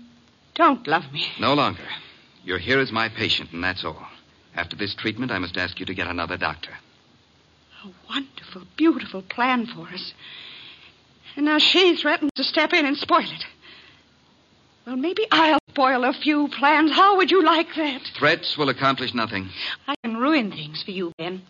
don't 0.55 0.87
love 0.87 1.11
me. 1.13 1.27
No 1.39 1.55
longer. 1.55 1.89
You're 2.45 2.59
here 2.59 2.81
as 2.81 2.93
my 2.93 3.09
patient, 3.09 3.53
and 3.53 3.65
that's 3.65 3.85
all. 3.85 4.07
After 4.55 4.77
this 4.77 4.95
treatment, 4.95 5.33
I 5.33 5.39
must 5.39 5.57
ask 5.57 5.81
you 5.81 5.87
to 5.87 5.95
get 5.95 6.07
another 6.07 6.37
doctor. 6.37 6.73
A 7.85 7.89
wonderful, 8.11 8.63
beautiful 8.77 9.23
plan 9.23 9.67
for 9.67 9.89
us. 9.89 10.13
And 11.37 11.47
now 11.47 11.59
she 11.59 11.97
threatens 11.97 12.33
to 12.35 12.45
step 12.45 12.75
in 12.75 12.85
and 12.85 12.97
spoil 12.97 13.21
it. 13.25 13.45
Well, 14.87 14.97
maybe 14.97 15.27
I'll 15.31 15.59
spoil 15.71 16.05
a 16.05 16.13
few 16.13 16.49
plans. 16.49 16.93
How 16.93 17.17
would 17.17 17.31
you 17.31 17.45
like 17.45 17.69
that? 17.77 18.03
Threats 18.19 18.57
will 18.57 18.69
accomplish 18.71 19.15
nothing. 19.15 19.49
I 19.87 19.95
can 20.03 20.17
ruin 20.17 20.51
things 20.51 20.83
for 20.83 20.91
you, 20.91 21.13
Ben. 21.19 21.43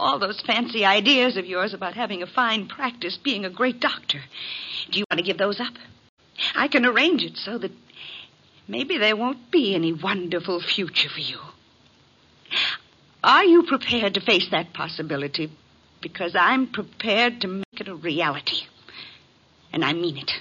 all 0.00 0.18
those 0.18 0.40
fancy 0.40 0.84
ideas 0.84 1.36
of 1.36 1.46
yours 1.46 1.72
about 1.74 1.94
having 1.94 2.22
a 2.22 2.26
fine 2.26 2.66
practice, 2.66 3.16
being 3.22 3.44
a 3.44 3.50
great 3.50 3.78
doctor. 3.78 4.20
Do 4.90 4.98
you 4.98 5.04
want 5.10 5.18
to 5.18 5.24
give 5.24 5.38
those 5.38 5.60
up? 5.60 5.74
I 6.56 6.66
can 6.66 6.84
arrange 6.84 7.22
it 7.22 7.36
so 7.36 7.58
that 7.58 7.70
maybe 8.66 8.98
there 8.98 9.14
won't 9.16 9.50
be 9.52 9.74
any 9.74 9.92
wonderful 9.92 10.60
future 10.60 11.08
for 11.08 11.20
you. 11.20 11.38
Are 13.22 13.44
you 13.44 13.62
prepared 13.62 14.14
to 14.14 14.20
face 14.20 14.48
that 14.50 14.72
possibility? 14.72 15.52
Because 16.00 16.34
I'm 16.34 16.66
prepared 16.72 17.40
to 17.42 17.48
make 17.48 17.80
it 17.80 17.86
a 17.86 17.94
reality. 17.94 18.62
And 19.72 19.84
I 19.84 19.92
mean 19.92 20.18
it. 20.18 20.32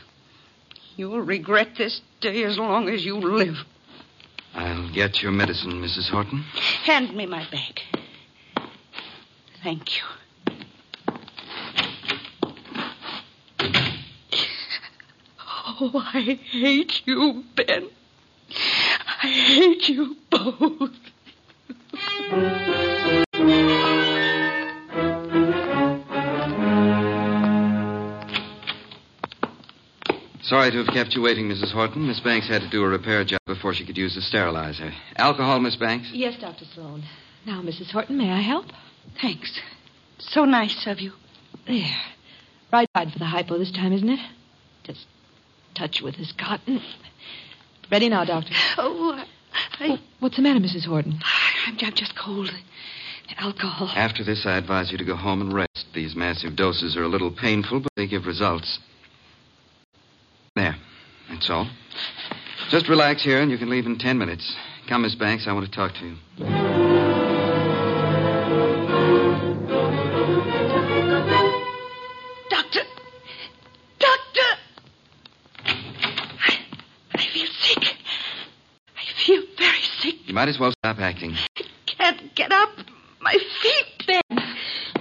You'll 0.96 1.22
regret 1.22 1.76
this 1.78 2.02
day 2.20 2.44
as 2.44 2.58
long 2.58 2.90
as 2.90 3.06
you 3.06 3.18
live. 3.18 3.56
I'll 4.54 4.92
get 4.94 5.22
your 5.22 5.32
medicine, 5.32 5.82
Mrs. 5.82 6.10
Horton. 6.10 6.44
Hand 6.84 7.16
me 7.16 7.26
my 7.26 7.48
bag. 7.50 7.80
Thank 9.64 9.98
you. 9.98 10.04
Oh, 15.84 15.92
I 16.14 16.40
hate 16.52 17.02
you, 17.06 17.44
Ben. 17.56 17.90
I 19.24 19.28
hate 19.28 19.90
you 19.90 20.16
both. 20.30 20.92
Sorry 30.52 30.70
to 30.70 30.84
have 30.84 30.94
kept 30.94 31.16
you 31.16 31.22
waiting, 31.22 31.48
Mrs. 31.48 31.72
Horton. 31.72 32.08
Miss 32.08 32.20
Banks 32.20 32.46
had 32.46 32.62
to 32.62 32.70
do 32.70 32.84
a 32.84 32.88
repair 32.90 33.24
job 33.24 33.40
before 33.48 33.74
she 33.74 33.86
could 33.86 33.98
use 33.98 34.16
the 34.16 34.22
sterilizer. 34.22 34.92
Alcohol, 35.16 35.62
Miss 35.62 35.78
Banks? 35.78 36.10
Yes, 36.12 36.38
Dr. 36.42 36.66
Sloan. 36.76 37.04
Now, 37.46 37.62
Mrs. 37.62 37.90
Horton, 37.90 38.18
may 38.18 38.30
I 38.30 38.42
help? 38.42 38.66
Thanks. 39.22 39.62
So 40.20 40.44
nice 40.44 40.86
of 40.88 41.00
you. 41.00 41.14
There. 41.66 41.96
Right 42.70 42.86
side 42.94 43.14
for 43.14 43.20
the 43.20 43.28
hypo 43.28 43.58
this 43.60 43.72
time, 43.72 43.94
isn't 43.94 44.10
it? 44.10 44.20
Just 44.84 45.08
touch 45.74 46.02
with 46.02 46.18
this 46.18 46.34
cotton. 46.38 46.82
Ready 47.90 48.10
now, 48.10 48.26
Doctor. 48.26 48.54
Oh, 48.78 49.24
I... 49.80 50.02
What's 50.20 50.36
the 50.36 50.42
matter, 50.42 50.60
Mrs. 50.60 50.84
Horton? 50.84 51.18
I'm, 51.66 51.78
I'm 51.82 51.94
just 51.94 52.14
cold. 52.18 52.52
Alcohol. 53.38 53.90
After 53.96 54.26
this, 54.26 54.46
I 54.46 54.58
advise 54.58 54.92
you 54.92 54.98
to 54.98 55.06
go 55.06 55.16
home 55.16 55.40
and 55.40 55.54
rest. 55.54 55.86
These 55.94 56.14
massive 56.14 56.58
doses 56.58 56.98
are 56.98 57.04
a 57.04 57.08
little 57.08 57.32
painful, 57.32 57.80
but 57.80 57.92
they 57.96 58.06
give 58.06 58.26
results. 58.26 58.80
That's 61.42 61.50
all. 61.50 61.68
Just 62.70 62.88
relax 62.88 63.24
here, 63.24 63.42
and 63.42 63.50
you 63.50 63.58
can 63.58 63.68
leave 63.68 63.88
in 63.88 63.98
ten 63.98 64.20
minutes. 64.20 64.56
Come, 64.88 65.02
Miss 65.02 65.16
Banks. 65.16 65.48
I 65.48 65.54
want 65.54 65.66
to 65.66 65.72
talk 65.72 65.92
to 65.96 66.06
you. 66.06 66.16
Doctor! 72.48 72.82
Doctor! 73.98 74.50
I, 75.66 76.60
I 77.16 77.26
feel 77.34 77.48
sick. 77.48 77.96
I 78.96 79.02
feel 79.26 79.42
very 79.58 79.82
sick. 79.98 80.16
You 80.28 80.36
might 80.36 80.48
as 80.48 80.60
well 80.60 80.72
stop 80.84 81.00
acting. 81.00 81.36
I 81.58 81.64
can't 81.88 82.36
get 82.36 82.52
up. 82.52 82.70
My 83.20 83.36
feet, 83.64 84.06
Ben. 84.06 84.31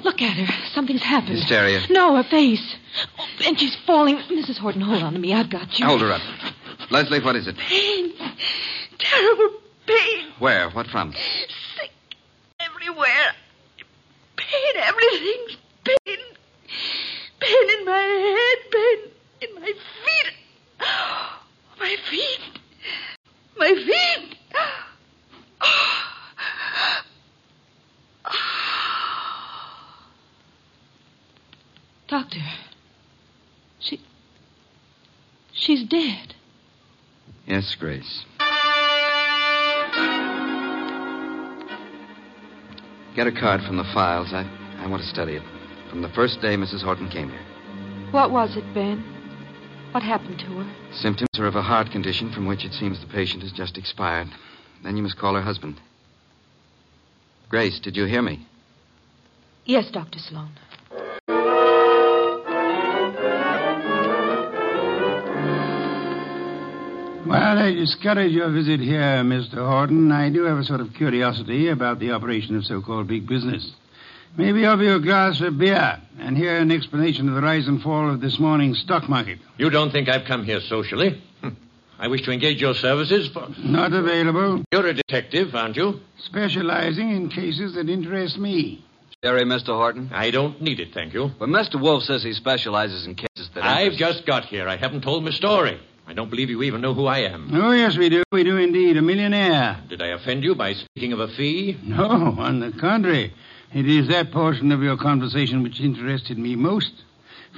Look 0.02 0.22
at 0.22 0.36
her. 0.36 0.68
Something's 0.74 1.02
happened. 1.02 1.38
Hysteria. 1.38 1.80
No, 1.90 2.16
her 2.16 2.22
face. 2.24 2.76
Oh, 3.18 3.26
and 3.46 3.58
she's 3.58 3.76
falling. 3.86 4.16
Mrs. 4.16 4.58
Horton, 4.58 4.80
hold 4.80 5.02
on 5.02 5.12
to 5.12 5.18
me. 5.18 5.34
I've 5.34 5.50
got 5.50 5.78
you. 5.78 5.86
Hold 5.86 6.00
her 6.00 6.12
up. 6.12 6.22
Leslie, 6.90 7.20
what 7.20 7.36
is 7.36 7.46
it? 7.46 7.56
Pain. 7.56 8.12
Terrible 8.98 9.50
pain. 9.86 10.26
Where? 10.38 10.70
What 10.70 10.86
from? 10.88 11.12
Sick 11.12 11.90
everywhere. 12.60 13.34
Pain, 14.36 14.82
everything's 14.82 15.56
pain. 15.84 16.18
Pain 17.40 17.78
in 17.78 17.84
my 17.84 17.98
head, 17.98 18.72
pain 18.72 19.48
in 19.48 19.54
my 19.60 19.72
feet. 19.72 20.32
My 21.78 21.96
feet. 22.10 22.40
My 23.56 23.74
feet. 23.74 24.36
Oh. 25.62 25.99
Doctor. 32.10 32.40
She. 33.78 34.00
She's 35.52 35.84
dead. 35.84 36.34
Yes, 37.46 37.76
Grace. 37.78 38.24
Get 43.14 43.28
a 43.28 43.32
card 43.32 43.60
from 43.62 43.76
the 43.76 43.88
files. 43.94 44.32
I, 44.32 44.42
I 44.78 44.88
want 44.88 45.02
to 45.02 45.08
study 45.08 45.34
it. 45.34 45.42
From 45.88 46.02
the 46.02 46.08
first 46.08 46.40
day 46.40 46.56
Mrs. 46.56 46.82
Horton 46.82 47.08
came 47.08 47.30
here. 47.30 47.46
What 48.10 48.32
was 48.32 48.56
it, 48.56 48.64
Ben? 48.74 49.04
What 49.92 50.02
happened 50.02 50.40
to 50.40 50.46
her? 50.46 50.92
Symptoms 50.92 51.28
are 51.38 51.46
of 51.46 51.54
a 51.54 51.62
heart 51.62 51.92
condition 51.92 52.32
from 52.32 52.46
which 52.46 52.64
it 52.64 52.72
seems 52.72 53.00
the 53.00 53.06
patient 53.06 53.42
has 53.42 53.52
just 53.52 53.78
expired. 53.78 54.28
Then 54.82 54.96
you 54.96 55.04
must 55.04 55.16
call 55.16 55.34
her 55.34 55.42
husband. 55.42 55.80
Grace, 57.48 57.78
did 57.78 57.96
you 57.96 58.06
hear 58.06 58.22
me? 58.22 58.48
Yes, 59.64 59.90
Dr. 59.92 60.18
Sloan. 60.18 60.50
While 67.30 67.60
I 67.60 67.72
discourage 67.72 68.32
your 68.32 68.50
visit 68.50 68.80
here, 68.80 69.22
Mr. 69.22 69.58
Horton, 69.64 70.10
I 70.10 70.30
do 70.30 70.42
have 70.46 70.58
a 70.58 70.64
sort 70.64 70.80
of 70.80 70.92
curiosity 70.94 71.68
about 71.68 72.00
the 72.00 72.10
operation 72.10 72.56
of 72.56 72.64
so-called 72.64 73.06
big 73.06 73.28
business. 73.28 73.70
Maybe 74.36 74.66
offer 74.66 74.82
you 74.82 74.96
a 74.96 75.00
glass 75.00 75.40
of 75.40 75.56
beer 75.56 76.00
and 76.18 76.36
hear 76.36 76.56
an 76.56 76.72
explanation 76.72 77.28
of 77.28 77.36
the 77.36 77.40
rise 77.40 77.68
and 77.68 77.80
fall 77.80 78.10
of 78.10 78.20
this 78.20 78.40
morning's 78.40 78.80
stock 78.80 79.08
market. 79.08 79.38
You 79.58 79.70
don't 79.70 79.92
think 79.92 80.08
I've 80.08 80.26
come 80.26 80.44
here 80.44 80.58
socially? 80.58 81.22
Hm. 81.42 81.56
I 82.00 82.08
wish 82.08 82.22
to 82.22 82.32
engage 82.32 82.60
your 82.60 82.74
services 82.74 83.28
for. 83.32 83.46
Not 83.58 83.92
available. 83.92 84.64
You're 84.72 84.88
a 84.88 84.94
detective, 84.94 85.54
aren't 85.54 85.76
you? 85.76 86.00
Specializing 86.24 87.10
in 87.12 87.28
cases 87.28 87.74
that 87.76 87.88
interest 87.88 88.38
me. 88.38 88.84
Sherry, 89.22 89.44
Mr. 89.44 89.66
Horton? 89.66 90.10
I 90.12 90.32
don't 90.32 90.60
need 90.60 90.80
it, 90.80 90.88
thank 90.92 91.14
you. 91.14 91.30
But 91.38 91.48
Mr. 91.48 91.80
Wolfe 91.80 92.02
says 92.02 92.24
he 92.24 92.32
specializes 92.32 93.06
in 93.06 93.14
cases 93.14 93.50
that. 93.54 93.62
I've 93.62 93.92
interest- 93.92 93.98
just 94.16 94.26
got 94.26 94.46
here. 94.46 94.66
I 94.68 94.74
haven't 94.76 95.02
told 95.02 95.22
my 95.22 95.30
story. 95.30 95.78
I 96.10 96.12
don't 96.12 96.28
believe 96.28 96.50
you 96.50 96.60
even 96.64 96.80
know 96.80 96.92
who 96.92 97.06
I 97.06 97.18
am. 97.18 97.50
Oh, 97.54 97.70
yes, 97.70 97.96
we 97.96 98.08
do. 98.08 98.24
We 98.32 98.42
do 98.42 98.56
indeed. 98.56 98.96
A 98.96 99.02
millionaire. 99.02 99.80
Did 99.88 100.02
I 100.02 100.08
offend 100.08 100.42
you 100.42 100.56
by 100.56 100.72
speaking 100.74 101.12
of 101.12 101.20
a 101.20 101.28
fee? 101.28 101.78
No, 101.84 102.34
on 102.36 102.58
the 102.58 102.72
contrary. 102.72 103.32
It 103.72 103.88
is 103.88 104.08
that 104.08 104.32
portion 104.32 104.72
of 104.72 104.82
your 104.82 104.96
conversation 104.96 105.62
which 105.62 105.78
interested 105.80 106.36
me 106.36 106.56
most. 106.56 106.90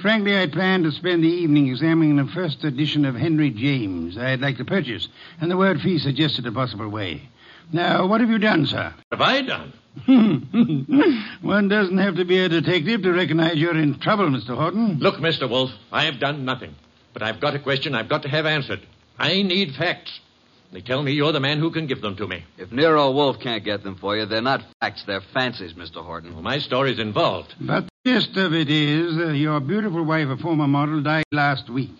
Frankly, 0.03 0.37
I 0.39 0.45
planned 0.45 0.83
to 0.83 0.91
spend 0.91 1.23
the 1.23 1.29
evening 1.29 1.67
examining 1.67 2.17
the 2.17 2.31
first 2.31 2.63
edition 2.63 3.05
of 3.05 3.15
Henry 3.15 3.49
James 3.49 4.19
I'd 4.19 4.41
like 4.41 4.57
to 4.57 4.65
purchase, 4.65 5.07
and 5.41 5.49
the 5.49 5.57
word 5.57 5.81
fee 5.81 5.97
suggested 5.97 6.45
a 6.45 6.51
possible 6.51 6.89
way. 6.89 7.27
Now, 7.71 8.05
what 8.05 8.21
have 8.21 8.29
you 8.29 8.37
done, 8.37 8.67
sir? 8.67 8.93
What 9.09 9.19
have 9.19 9.27
I 9.27 9.41
done? 9.41 9.73
One 11.41 11.69
doesn't 11.69 11.97
have 11.97 12.17
to 12.17 12.25
be 12.25 12.37
a 12.37 12.49
detective 12.49 13.01
to 13.01 13.13
recognize 13.13 13.55
you're 13.55 13.75
in 13.77 13.99
trouble, 13.99 14.27
Mr. 14.29 14.55
Horton. 14.55 14.99
Look, 14.99 15.15
Mr. 15.15 15.49
Wolfe, 15.49 15.71
I 15.91 16.05
have 16.05 16.19
done 16.19 16.45
nothing. 16.45 16.75
But 17.13 17.23
I've 17.23 17.39
got 17.39 17.55
a 17.55 17.59
question 17.59 17.95
I've 17.95 18.09
got 18.09 18.23
to 18.23 18.29
have 18.29 18.45
answered. 18.45 18.81
I 19.17 19.41
need 19.43 19.75
facts. 19.75 20.19
They 20.71 20.81
tell 20.81 21.03
me 21.03 21.11
you're 21.11 21.31
the 21.31 21.39
man 21.39 21.59
who 21.59 21.69
can 21.69 21.85
give 21.85 22.01
them 22.01 22.15
to 22.15 22.27
me. 22.27 22.43
If 22.57 22.71
Nero 22.71 23.11
Wolfe 23.11 23.39
can't 23.39 23.63
get 23.63 23.83
them 23.83 23.95
for 23.95 24.17
you, 24.17 24.25
they're 24.25 24.41
not 24.41 24.63
facts, 24.81 25.03
they're 25.05 25.21
fancies, 25.31 25.73
Mr. 25.73 26.03
Horton. 26.03 26.33
Well, 26.33 26.41
my 26.41 26.57
story's 26.57 26.97
involved. 26.97 27.53
But 27.61 27.85
the 28.03 28.13
gist 28.13 28.35
of 28.37 28.53
it 28.53 28.71
is 28.71 29.15
uh, 29.15 29.27
your 29.33 29.59
beautiful 29.59 30.03
wife, 30.03 30.29
a 30.29 30.37
former 30.37 30.67
model, 30.67 31.03
died 31.03 31.25
last 31.31 31.69
week. 31.69 31.91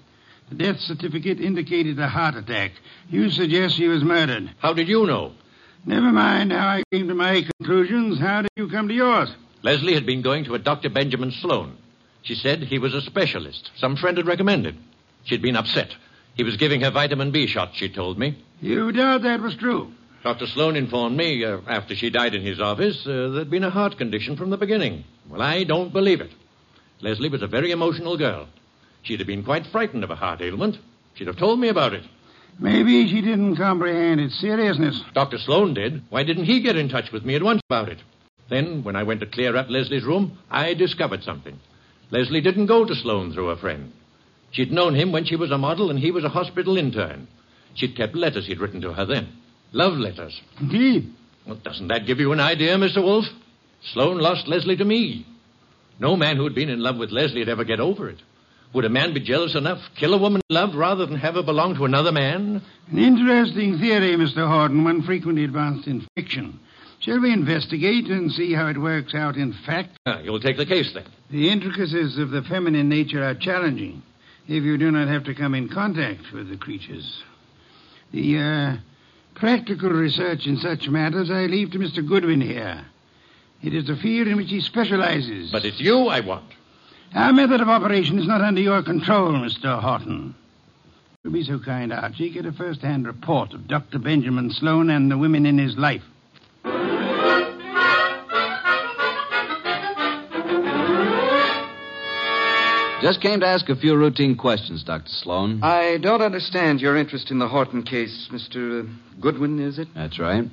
The 0.50 0.56
death 0.56 0.80
certificate 0.80 1.40
indicated 1.40 2.00
a 2.00 2.08
heart 2.08 2.34
attack. 2.36 2.72
You 3.10 3.30
suggest 3.30 3.76
she 3.76 3.88
was 3.88 4.04
murdered. 4.04 4.50
How 4.58 4.74
did 4.74 4.88
you 4.88 5.06
know? 5.06 5.34
Never 5.86 6.12
mind 6.12 6.52
how 6.52 6.68
I 6.68 6.84
came 6.92 7.08
to 7.10 7.14
my 7.14 7.44
conclusions. 7.60 8.20
How 8.20 8.42
did 8.42 8.52
you 8.56 8.70
come 8.70 8.88
to 8.88 8.94
yours? 8.94 9.30
Leslie 9.62 9.94
had 9.94 10.06
been 10.08 10.24
going 10.24 10.46
to 10.46 10.56
a 10.56 10.60
Dr. 10.60 10.90
Benjamin 10.90 11.32
Sloan. 11.32 11.78
She 12.24 12.36
said 12.36 12.64
he 12.64 12.80
was 12.80 12.94
a 12.96 13.02
specialist. 13.02 13.70
Some 13.76 13.98
friend 13.98 14.18
had 14.18 14.26
recommended. 14.26 14.78
She'd 15.24 15.42
been 15.42 15.56
upset. 15.56 15.90
He 16.36 16.44
was 16.44 16.58
giving 16.58 16.82
her 16.82 16.92
vitamin 16.92 17.32
B 17.32 17.48
shots, 17.48 17.78
she 17.78 17.90
told 17.90 18.18
me. 18.18 18.38
You 18.62 18.92
doubt 18.92 19.22
that 19.24 19.42
was 19.42 19.56
true. 19.56 19.92
Dr. 20.24 20.48
Sloan 20.48 20.76
informed 20.76 21.18
me, 21.18 21.44
uh, 21.44 21.60
after 21.68 21.96
she 21.96 22.10
died 22.10 22.34
in 22.34 22.42
his 22.42 22.60
office, 22.60 23.06
uh, 23.06 23.30
there'd 23.34 23.50
been 23.50 23.66
a 23.66 23.70
heart 23.70 23.98
condition 23.98 24.38
from 24.38 24.50
the 24.50 24.58
beginning. 24.58 25.04
Well, 25.30 25.42
I 25.42 25.66
don't 25.66 25.92
believe 25.92 26.22
it. 26.22 26.32
Leslie 27.02 27.30
was 27.30 27.42
a 27.42 27.48
very 27.48 27.72
emotional 27.72 28.18
girl. 28.18 28.48
She'd 29.02 29.20
have 29.20 29.28
been 29.28 29.44
quite 29.44 29.68
frightened 29.68 30.04
of 30.04 30.12
a 30.12 30.16
heart 30.16 30.42
ailment. 30.42 30.78
She'd 31.16 31.28
have 31.28 31.38
told 31.38 31.60
me 31.60 31.68
about 31.68 31.94
it. 31.94 32.04
Maybe 32.60 33.08
she 33.10 33.22
didn't 33.22 33.58
comprehend 33.58 34.22
its 34.22 34.40
seriousness. 34.40 35.02
Dr. 35.14 35.38
Sloan 35.40 35.74
did. 35.74 36.04
Why 36.10 36.24
didn't 36.24 36.46
he 36.46 36.62
get 36.62 36.78
in 36.78 36.88
touch 36.88 37.12
with 37.12 37.26
me 37.26 37.36
at 37.36 37.44
once 37.44 37.62
about 37.70 37.90
it? 37.90 37.98
Then, 38.50 38.84
when 38.84 38.96
I 38.96 39.04
went 39.04 39.20
to 39.22 39.26
clear 39.26 39.56
up 39.58 39.70
Leslie's 39.70 40.06
room, 40.06 40.38
I 40.50 40.74
discovered 40.74 41.24
something. 41.24 41.60
Leslie 42.12 42.42
didn't 42.42 42.68
go 42.68 42.86
to 42.86 42.96
Sloan 42.96 43.34
through 43.34 43.50
a 43.50 43.58
friend. 43.58 43.92
She'd 44.54 44.72
known 44.72 44.94
him 44.94 45.12
when 45.12 45.26
she 45.26 45.36
was 45.36 45.52
a 45.52 45.58
model 45.58 45.90
and 45.90 46.00
he 46.00 46.12
was 46.12 46.24
a 46.24 46.30
hospital 46.30 46.78
intern. 46.78 47.28
She'd 47.74 47.98
kept 47.98 48.16
letters 48.16 48.46
he'd 48.46 48.60
written 48.60 48.82
to 48.82 48.94
her 48.94 49.06
then. 49.06 49.28
Love 49.72 49.94
letters. 49.94 50.40
Indeed. 50.62 51.12
Well, 51.46 51.56
doesn't 51.56 51.88
that 51.88 52.06
give 52.06 52.20
you 52.20 52.32
an 52.32 52.40
idea, 52.40 52.78
Mr. 52.78 53.04
Wolfe? 53.04 53.26
Sloan 53.94 54.20
lost 54.20 54.48
Leslie 54.48 54.78
to 54.78 54.86
me. 54.86 55.26
No 56.00 56.16
man 56.16 56.38
who 56.38 56.44
had 56.44 56.54
been 56.54 56.70
in 56.70 56.82
love 56.82 56.98
with 56.98 57.10
Leslie 57.12 57.40
would 57.40 57.50
ever 57.50 57.64
get 57.64 57.80
over 57.80 58.10
it. 58.10 58.22
Would 58.74 58.86
a 58.86 58.90
man 58.90 59.14
be 59.14 59.20
jealous 59.20 59.56
enough, 59.56 59.80
kill 60.00 60.14
a 60.14 60.18
woman 60.18 60.42
loved, 60.50 60.76
rather 60.76 61.06
than 61.06 61.18
have 61.18 61.36
her 61.36 61.44
belong 61.44 61.76
to 61.76 61.86
another 61.86 62.12
man? 62.12 62.62
An 62.92 62.98
interesting 62.98 63.80
theory, 63.80 64.16
Mr. 64.16 64.48
Horton, 64.48 64.84
one 64.84 65.02
frequently 65.04 65.44
advanced 65.44 65.88
in 65.88 66.08
fiction. 66.16 66.60
Shall 67.00 67.20
we 67.20 67.34
investigate 67.34 68.06
and 68.06 68.32
see 68.32 68.54
how 68.54 68.68
it 68.68 68.78
works 68.78 69.14
out 69.14 69.36
in 69.36 69.54
fact? 69.66 69.98
Ah, 70.06 70.22
you'll 70.22 70.40
take 70.40 70.58
the 70.58 70.66
case 70.66 70.92
then. 70.94 71.06
The 71.30 71.50
intricacies 71.50 72.18
of 72.18 72.30
the 72.30 72.44
feminine 72.44 72.90
nature 72.90 73.24
are 73.24 73.36
challenging 73.36 74.02
if 74.48 74.64
you 74.64 74.78
do 74.78 74.92
not 74.92 75.08
have 75.08 75.24
to 75.26 75.36
come 75.36 75.56
in 75.56 75.70
contact 75.70 76.32
with 76.34 76.50
the 76.50 76.58
creatures. 76.58 77.24
The 78.12 78.38
uh, 78.38 78.78
practical 79.36 79.90
research 79.90 80.46
in 80.46 80.58
such 80.58 80.88
matters 80.88 81.32
I 81.32 81.46
leave 81.46 81.72
to 81.72 81.80
Mr. 81.80 82.08
Goodwin 82.08 82.42
here. 82.42 82.86
It 83.62 83.74
is 83.74 83.88
the 83.88 83.96
field 83.96 84.28
in 84.28 84.36
which 84.36 84.50
he 84.50 84.62
specializes. 84.62 85.52
But 85.52 85.66
it's 85.66 85.80
you 85.80 86.08
I 86.08 86.20
want. 86.20 86.52
Our 87.16 87.32
method 87.32 87.62
of 87.62 87.70
operation 87.70 88.20
is 88.20 88.28
not 88.28 88.42
under 88.42 88.62
your 88.62 88.84
control, 88.84 89.32
Mr. 89.34 89.82
Horton. 89.82 90.36
Will 91.24 91.32
be 91.32 91.44
so 91.44 91.60
kind, 91.60 91.94
Archie, 91.94 92.32
get 92.32 92.46
a 92.46 92.52
first-hand 92.52 93.08
report 93.08 93.54
of 93.54 93.68
Dr. 93.68 94.00
Benjamin 94.00 94.52
Sloan 94.52 94.90
and 94.90 95.10
the 95.10 95.18
women 95.18 95.46
in 95.46 95.58
his 95.58 95.78
life. 95.78 96.04
Just 103.04 103.20
came 103.20 103.42
to 103.42 103.46
ask 103.46 103.68
a 103.68 103.76
few 103.76 103.98
routine 103.98 104.38
questions, 104.38 104.82
Dr. 104.82 105.10
Sloan. 105.10 105.62
I 105.62 105.98
don't 105.98 106.22
understand 106.22 106.80
your 106.80 106.96
interest 106.96 107.32
in 107.32 107.38
the 107.38 107.50
Horton 107.50 107.84
case, 107.84 108.30
Mr. 108.32 108.90
Goodwin, 109.20 109.60
is 109.60 109.78
it? 109.78 109.90
That's 109.94 110.18
right. 110.20 110.46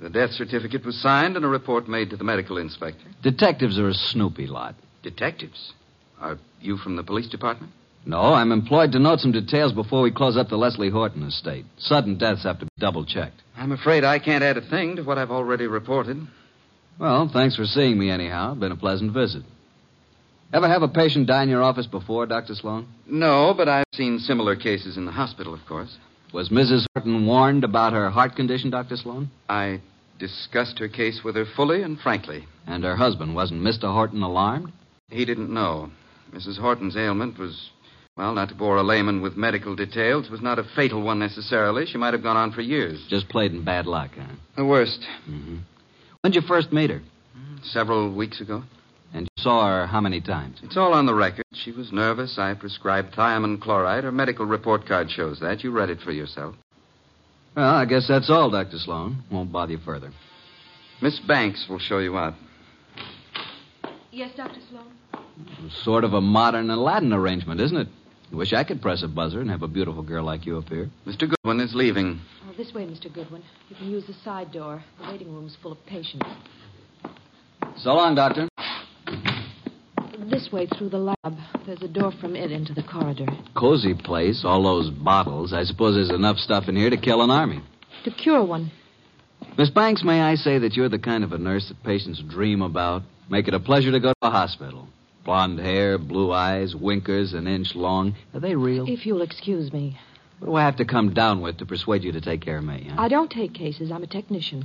The 0.00 0.08
death 0.08 0.30
certificate 0.30 0.84
was 0.86 0.96
signed 1.02 1.34
and 1.34 1.44
a 1.44 1.48
report 1.48 1.88
made 1.88 2.10
to 2.10 2.16
the 2.16 2.22
medical 2.22 2.58
inspector. 2.58 3.04
Detectives 3.24 3.76
are 3.76 3.88
a 3.88 3.94
snoopy 3.94 4.46
lot. 4.46 4.76
Detectives? 5.02 5.72
Are 6.20 6.38
you 6.60 6.76
from 6.76 6.94
the 6.94 7.02
police 7.02 7.28
department? 7.28 7.72
No, 8.04 8.20
I'm 8.34 8.52
employed 8.52 8.92
to 8.92 9.00
note 9.00 9.18
some 9.18 9.32
details 9.32 9.72
before 9.72 10.02
we 10.02 10.12
close 10.12 10.36
up 10.36 10.48
the 10.48 10.56
Leslie 10.56 10.90
Horton 10.90 11.24
estate. 11.24 11.64
Sudden 11.76 12.18
deaths 12.18 12.44
have 12.44 12.60
to 12.60 12.66
be 12.66 12.70
double 12.78 13.04
checked. 13.04 13.42
I'm 13.56 13.72
afraid 13.72 14.04
I 14.04 14.20
can't 14.20 14.44
add 14.44 14.56
a 14.56 14.70
thing 14.70 14.94
to 14.94 15.02
what 15.02 15.18
I've 15.18 15.32
already 15.32 15.66
reported. 15.66 16.24
Well, 17.00 17.28
thanks 17.32 17.56
for 17.56 17.64
seeing 17.64 17.98
me 17.98 18.10
anyhow. 18.10 18.54
Been 18.54 18.70
a 18.70 18.76
pleasant 18.76 19.12
visit. 19.12 19.42
Ever 20.52 20.68
have 20.68 20.82
a 20.82 20.88
patient 20.88 21.26
die 21.26 21.42
in 21.42 21.48
your 21.48 21.62
office 21.62 21.86
before, 21.86 22.26
Dr. 22.26 22.54
Sloan? 22.54 22.86
No, 23.06 23.52
but 23.56 23.68
I've 23.68 23.84
seen 23.94 24.18
similar 24.18 24.56
cases 24.56 24.96
in 24.96 25.04
the 25.04 25.12
hospital, 25.12 25.52
of 25.52 25.60
course. 25.66 25.96
Was 26.32 26.50
Mrs. 26.50 26.86
Horton 26.94 27.26
warned 27.26 27.64
about 27.64 27.92
her 27.92 28.10
heart 28.10 28.36
condition, 28.36 28.70
Dr. 28.70 28.96
Sloan? 28.96 29.30
I 29.48 29.80
discussed 30.18 30.78
her 30.78 30.88
case 30.88 31.20
with 31.24 31.34
her 31.36 31.44
fully 31.56 31.82
and 31.82 31.98
frankly. 31.98 32.46
And 32.66 32.84
her 32.84 32.96
husband, 32.96 33.34
wasn't 33.34 33.62
Mr. 33.62 33.92
Horton 33.92 34.22
alarmed? 34.22 34.72
He 35.10 35.24
didn't 35.24 35.52
know. 35.52 35.90
Mrs. 36.32 36.58
Horton's 36.58 36.96
ailment 36.96 37.38
was, 37.38 37.70
well, 38.16 38.34
not 38.34 38.48
to 38.48 38.54
bore 38.54 38.76
a 38.76 38.82
layman 38.82 39.22
with 39.22 39.36
medical 39.36 39.76
details, 39.76 40.30
was 40.30 40.40
not 40.42 40.58
a 40.58 40.64
fatal 40.74 41.02
one 41.02 41.18
necessarily. 41.18 41.86
She 41.86 41.98
might 41.98 42.14
have 42.14 42.22
gone 42.22 42.36
on 42.36 42.52
for 42.52 42.60
years. 42.60 43.04
Just 43.08 43.28
played 43.28 43.52
in 43.52 43.64
bad 43.64 43.86
luck, 43.86 44.10
huh? 44.16 44.34
The 44.56 44.64
worst. 44.64 45.00
Mm-hmm. 45.28 45.58
When'd 46.22 46.34
you 46.34 46.42
first 46.42 46.72
meet 46.72 46.90
her? 46.90 47.02
Several 47.62 48.12
weeks 48.12 48.40
ago. 48.40 48.62
And 49.46 49.52
saw 49.52 49.68
her 49.68 49.86
how 49.86 50.00
many 50.00 50.20
times? 50.20 50.58
It's 50.64 50.76
all 50.76 50.92
on 50.92 51.06
the 51.06 51.14
record. 51.14 51.44
She 51.52 51.70
was 51.70 51.92
nervous. 51.92 52.36
I 52.36 52.54
prescribed 52.54 53.14
thiamine 53.14 53.60
chloride. 53.60 54.02
Her 54.02 54.10
medical 54.10 54.44
report 54.44 54.88
card 54.88 55.08
shows 55.08 55.38
that. 55.38 55.62
You 55.62 55.70
read 55.70 55.88
it 55.88 56.00
for 56.00 56.10
yourself. 56.10 56.56
Well, 57.54 57.72
I 57.72 57.84
guess 57.84 58.08
that's 58.08 58.28
all, 58.28 58.50
Dr. 58.50 58.76
Sloan. 58.78 59.22
Won't 59.30 59.52
bother 59.52 59.70
you 59.70 59.78
further. 59.78 60.10
Miss 61.00 61.20
Banks 61.20 61.66
will 61.68 61.78
show 61.78 61.98
you 61.98 62.18
out. 62.18 62.34
Yes, 64.10 64.32
Dr. 64.36 64.58
Sloan? 64.68 65.70
Sort 65.84 66.02
of 66.02 66.12
a 66.12 66.20
modern 66.20 66.68
Aladdin 66.68 67.12
arrangement, 67.12 67.60
isn't 67.60 67.76
it? 67.76 67.88
Wish 68.32 68.52
I 68.52 68.64
could 68.64 68.82
press 68.82 69.04
a 69.04 69.08
buzzer 69.08 69.40
and 69.40 69.48
have 69.48 69.62
a 69.62 69.68
beautiful 69.68 70.02
girl 70.02 70.24
like 70.24 70.44
you 70.44 70.56
appear. 70.56 70.90
Mr. 71.06 71.30
Goodwin 71.30 71.60
is 71.60 71.72
leaving. 71.72 72.20
Oh, 72.48 72.52
this 72.56 72.74
way, 72.74 72.84
Mr. 72.84 73.12
Goodwin. 73.12 73.44
You 73.68 73.76
can 73.76 73.90
use 73.92 74.06
the 74.08 74.14
side 74.24 74.50
door. 74.50 74.82
The 75.00 75.12
waiting 75.12 75.32
room's 75.32 75.56
full 75.62 75.70
of 75.70 75.86
patients. 75.86 76.26
So 77.76 77.94
long, 77.94 78.16
Doctor. 78.16 78.48
This 80.28 80.50
way 80.50 80.66
through 80.66 80.88
the 80.88 80.98
lab. 80.98 81.38
There's 81.66 81.82
a 81.82 81.88
door 81.88 82.10
from 82.20 82.34
it 82.34 82.50
into 82.50 82.74
the 82.74 82.82
corridor. 82.82 83.26
Cozy 83.54 83.94
place, 83.94 84.42
all 84.44 84.64
those 84.64 84.90
bottles. 84.90 85.52
I 85.52 85.62
suppose 85.62 85.94
there's 85.94 86.10
enough 86.10 86.38
stuff 86.38 86.68
in 86.68 86.74
here 86.74 86.90
to 86.90 86.96
kill 86.96 87.22
an 87.22 87.30
army. 87.30 87.62
To 88.04 88.10
cure 88.10 88.44
one. 88.44 88.72
Miss 89.56 89.70
Banks, 89.70 90.02
may 90.02 90.20
I 90.20 90.34
say 90.34 90.58
that 90.58 90.74
you're 90.74 90.88
the 90.88 90.98
kind 90.98 91.22
of 91.22 91.32
a 91.32 91.38
nurse 91.38 91.68
that 91.68 91.80
patients 91.84 92.20
dream 92.28 92.60
about? 92.60 93.02
Make 93.30 93.46
it 93.46 93.54
a 93.54 93.60
pleasure 93.60 93.92
to 93.92 94.00
go 94.00 94.08
to 94.08 94.28
a 94.28 94.30
hospital. 94.30 94.88
Blonde 95.24 95.60
hair, 95.60 95.96
blue 95.96 96.32
eyes, 96.32 96.74
winkers 96.74 97.32
an 97.32 97.46
inch 97.46 97.76
long. 97.76 98.16
Are 98.34 98.40
they 98.40 98.56
real? 98.56 98.88
If 98.88 99.06
you'll 99.06 99.22
excuse 99.22 99.72
me. 99.72 99.96
What 100.40 100.48
do 100.48 100.54
I 100.56 100.64
have 100.64 100.76
to 100.76 100.84
come 100.84 101.14
down 101.14 101.40
with 101.40 101.58
to 101.58 101.66
persuade 101.66 102.02
you 102.02 102.12
to 102.12 102.20
take 102.20 102.40
care 102.40 102.58
of 102.58 102.64
me? 102.64 102.88
Huh? 102.90 103.00
I 103.00 103.08
don't 103.08 103.30
take 103.30 103.54
cases. 103.54 103.92
I'm 103.92 104.02
a 104.02 104.08
technician. 104.08 104.64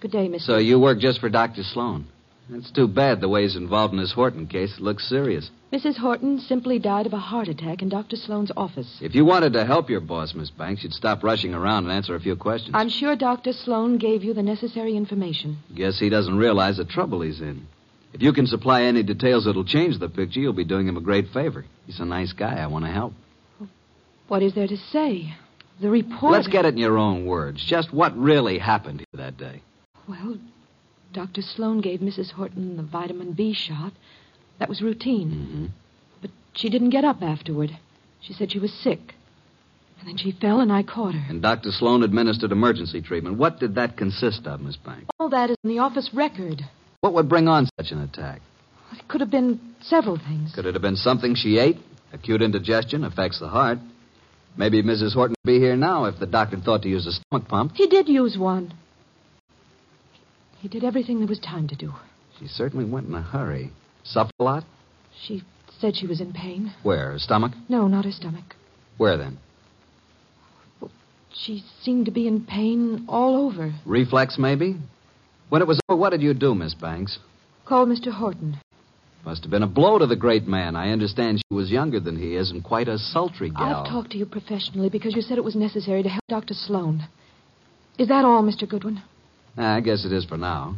Good 0.00 0.12
day, 0.12 0.28
Miss. 0.28 0.46
So 0.46 0.58
you 0.58 0.78
work 0.78 1.00
just 1.00 1.20
for 1.20 1.28
Dr. 1.28 1.62
Sloan? 1.64 2.06
It's 2.50 2.70
too 2.70 2.88
bad 2.88 3.20
the 3.20 3.28
way 3.28 3.42
he's 3.42 3.56
involved 3.56 3.94
in 3.94 4.00
this 4.00 4.12
Horton 4.12 4.46
case. 4.46 4.74
It 4.74 4.80
looks 4.80 5.08
serious. 5.08 5.50
Mrs. 5.72 5.96
Horton 5.96 6.38
simply 6.38 6.78
died 6.78 7.06
of 7.06 7.12
a 7.12 7.18
heart 7.18 7.48
attack 7.48 7.80
in 7.80 7.88
Dr. 7.88 8.16
Sloan's 8.16 8.52
office. 8.56 8.98
If 9.00 9.14
you 9.14 9.24
wanted 9.24 9.54
to 9.54 9.64
help 9.64 9.88
your 9.88 10.00
boss, 10.00 10.34
Miss 10.34 10.50
Banks, 10.50 10.82
you'd 10.82 10.92
stop 10.92 11.22
rushing 11.22 11.54
around 11.54 11.84
and 11.84 11.92
answer 11.92 12.14
a 12.14 12.20
few 12.20 12.36
questions. 12.36 12.74
I'm 12.74 12.90
sure 12.90 13.16
Dr. 13.16 13.52
Sloan 13.52 13.96
gave 13.96 14.22
you 14.22 14.34
the 14.34 14.42
necessary 14.42 14.96
information. 14.96 15.58
Guess 15.74 15.98
he 15.98 16.10
doesn't 16.10 16.36
realize 16.36 16.76
the 16.76 16.84
trouble 16.84 17.22
he's 17.22 17.40
in. 17.40 17.66
If 18.12 18.20
you 18.20 18.34
can 18.34 18.46
supply 18.46 18.82
any 18.82 19.02
details 19.02 19.46
that'll 19.46 19.64
change 19.64 19.98
the 19.98 20.10
picture, 20.10 20.40
you'll 20.40 20.52
be 20.52 20.64
doing 20.64 20.86
him 20.86 20.98
a 20.98 21.00
great 21.00 21.28
favor. 21.32 21.64
He's 21.86 22.00
a 22.00 22.04
nice 22.04 22.32
guy. 22.34 22.58
I 22.58 22.66
want 22.66 22.84
to 22.84 22.90
help. 22.90 23.14
What 24.28 24.42
is 24.42 24.54
there 24.54 24.66
to 24.66 24.76
say? 24.76 25.34
The 25.80 25.88
report. 25.88 26.32
Let's 26.32 26.48
get 26.48 26.66
it 26.66 26.74
in 26.74 26.78
your 26.78 26.98
own 26.98 27.24
words. 27.24 27.64
Just 27.64 27.92
what 27.92 28.16
really 28.16 28.58
happened 28.58 29.00
here 29.00 29.24
that 29.24 29.38
day. 29.38 29.62
Well, 30.06 30.36
Dr. 31.12 31.42
Sloan 31.42 31.80
gave 31.80 32.00
Mrs. 32.00 32.32
Horton 32.32 32.76
the 32.76 32.82
vitamin 32.82 33.32
B 33.32 33.52
shot. 33.52 33.92
That 34.58 34.68
was 34.68 34.80
routine. 34.80 35.30
Mm-hmm. 35.30 35.66
But 36.20 36.30
she 36.54 36.68
didn't 36.68 36.90
get 36.90 37.04
up 37.04 37.22
afterward. 37.22 37.78
She 38.20 38.32
said 38.32 38.52
she 38.52 38.58
was 38.58 38.72
sick. 38.72 39.14
And 40.00 40.08
then 40.08 40.16
she 40.16 40.32
fell 40.32 40.60
and 40.60 40.72
I 40.72 40.82
caught 40.82 41.14
her. 41.14 41.26
And 41.28 41.42
Dr. 41.42 41.70
Sloan 41.70 42.02
administered 42.02 42.50
emergency 42.50 43.02
treatment. 43.02 43.36
What 43.38 43.60
did 43.60 43.74
that 43.76 43.96
consist 43.96 44.46
of, 44.46 44.60
Miss 44.60 44.76
Banks? 44.76 45.06
All 45.20 45.28
that 45.28 45.50
is 45.50 45.56
in 45.62 45.70
the 45.70 45.78
office 45.78 46.10
record. 46.12 46.62
What 47.00 47.14
would 47.14 47.28
bring 47.28 47.48
on 47.48 47.68
such 47.78 47.92
an 47.92 48.00
attack? 48.00 48.40
It 48.92 49.08
could 49.08 49.20
have 49.20 49.30
been 49.30 49.60
several 49.80 50.16
things. 50.18 50.54
Could 50.54 50.66
it 50.66 50.74
have 50.74 50.82
been 50.82 50.96
something 50.96 51.34
she 51.34 51.58
ate? 51.58 51.78
Acute 52.12 52.42
indigestion 52.42 53.04
affects 53.04 53.38
the 53.38 53.48
heart. 53.48 53.78
Maybe 54.56 54.82
Mrs. 54.82 55.14
Horton 55.14 55.34
would 55.44 55.50
be 55.50 55.58
here 55.58 55.76
now 55.76 56.04
if 56.04 56.18
the 56.18 56.26
doctor 56.26 56.58
thought 56.58 56.82
to 56.82 56.88
use 56.88 57.06
a 57.06 57.12
stomach 57.12 57.48
pump. 57.48 57.72
He 57.74 57.86
did 57.86 58.08
use 58.08 58.36
one. 58.36 58.74
He 60.62 60.68
did 60.68 60.84
everything 60.84 61.18
there 61.18 61.26
was 61.26 61.40
time 61.40 61.66
to 61.66 61.74
do. 61.74 61.92
She 62.38 62.46
certainly 62.46 62.84
went 62.84 63.08
in 63.08 63.14
a 63.16 63.20
hurry. 63.20 63.72
Suffered 64.04 64.30
a 64.38 64.44
lot? 64.44 64.64
She 65.26 65.42
said 65.80 65.96
she 65.96 66.06
was 66.06 66.20
in 66.20 66.32
pain. 66.32 66.72
Where? 66.84 67.10
Her 67.10 67.18
stomach? 67.18 67.50
No, 67.68 67.88
not 67.88 68.04
her 68.04 68.12
stomach. 68.12 68.54
Where 68.96 69.16
then? 69.16 69.38
She 71.34 71.64
seemed 71.80 72.06
to 72.06 72.12
be 72.12 72.28
in 72.28 72.46
pain 72.46 73.06
all 73.08 73.44
over. 73.44 73.74
Reflex, 73.84 74.38
maybe? 74.38 74.76
When 75.48 75.62
it 75.62 75.66
was 75.66 75.80
over, 75.88 75.98
what 75.98 76.10
did 76.10 76.22
you 76.22 76.32
do, 76.32 76.54
Miss 76.54 76.74
Banks? 76.74 77.18
Call 77.64 77.84
Mr. 77.86 78.12
Horton. 78.12 78.58
Must 79.24 79.42
have 79.42 79.50
been 79.50 79.64
a 79.64 79.68
blow 79.68 79.98
to 79.98 80.06
the 80.06 80.14
great 80.14 80.46
man. 80.46 80.76
I 80.76 80.92
understand 80.92 81.38
she 81.38 81.54
was 81.54 81.72
younger 81.72 81.98
than 81.98 82.16
he 82.16 82.36
is 82.36 82.52
and 82.52 82.62
quite 82.62 82.86
a 82.86 82.98
sultry 82.98 83.50
gal. 83.50 83.82
I've 83.82 83.90
talked 83.90 84.12
to 84.12 84.18
you 84.18 84.26
professionally 84.26 84.90
because 84.90 85.16
you 85.16 85.22
said 85.22 85.38
it 85.38 85.44
was 85.44 85.56
necessary 85.56 86.04
to 86.04 86.08
help 86.08 86.22
Dr. 86.28 86.54
Sloan. 86.54 87.08
Is 87.98 88.06
that 88.08 88.24
all, 88.24 88.44
Mr. 88.44 88.68
Goodwin? 88.68 89.02
I 89.56 89.80
guess 89.80 90.04
it 90.04 90.12
is 90.12 90.24
for 90.24 90.36
now. 90.36 90.76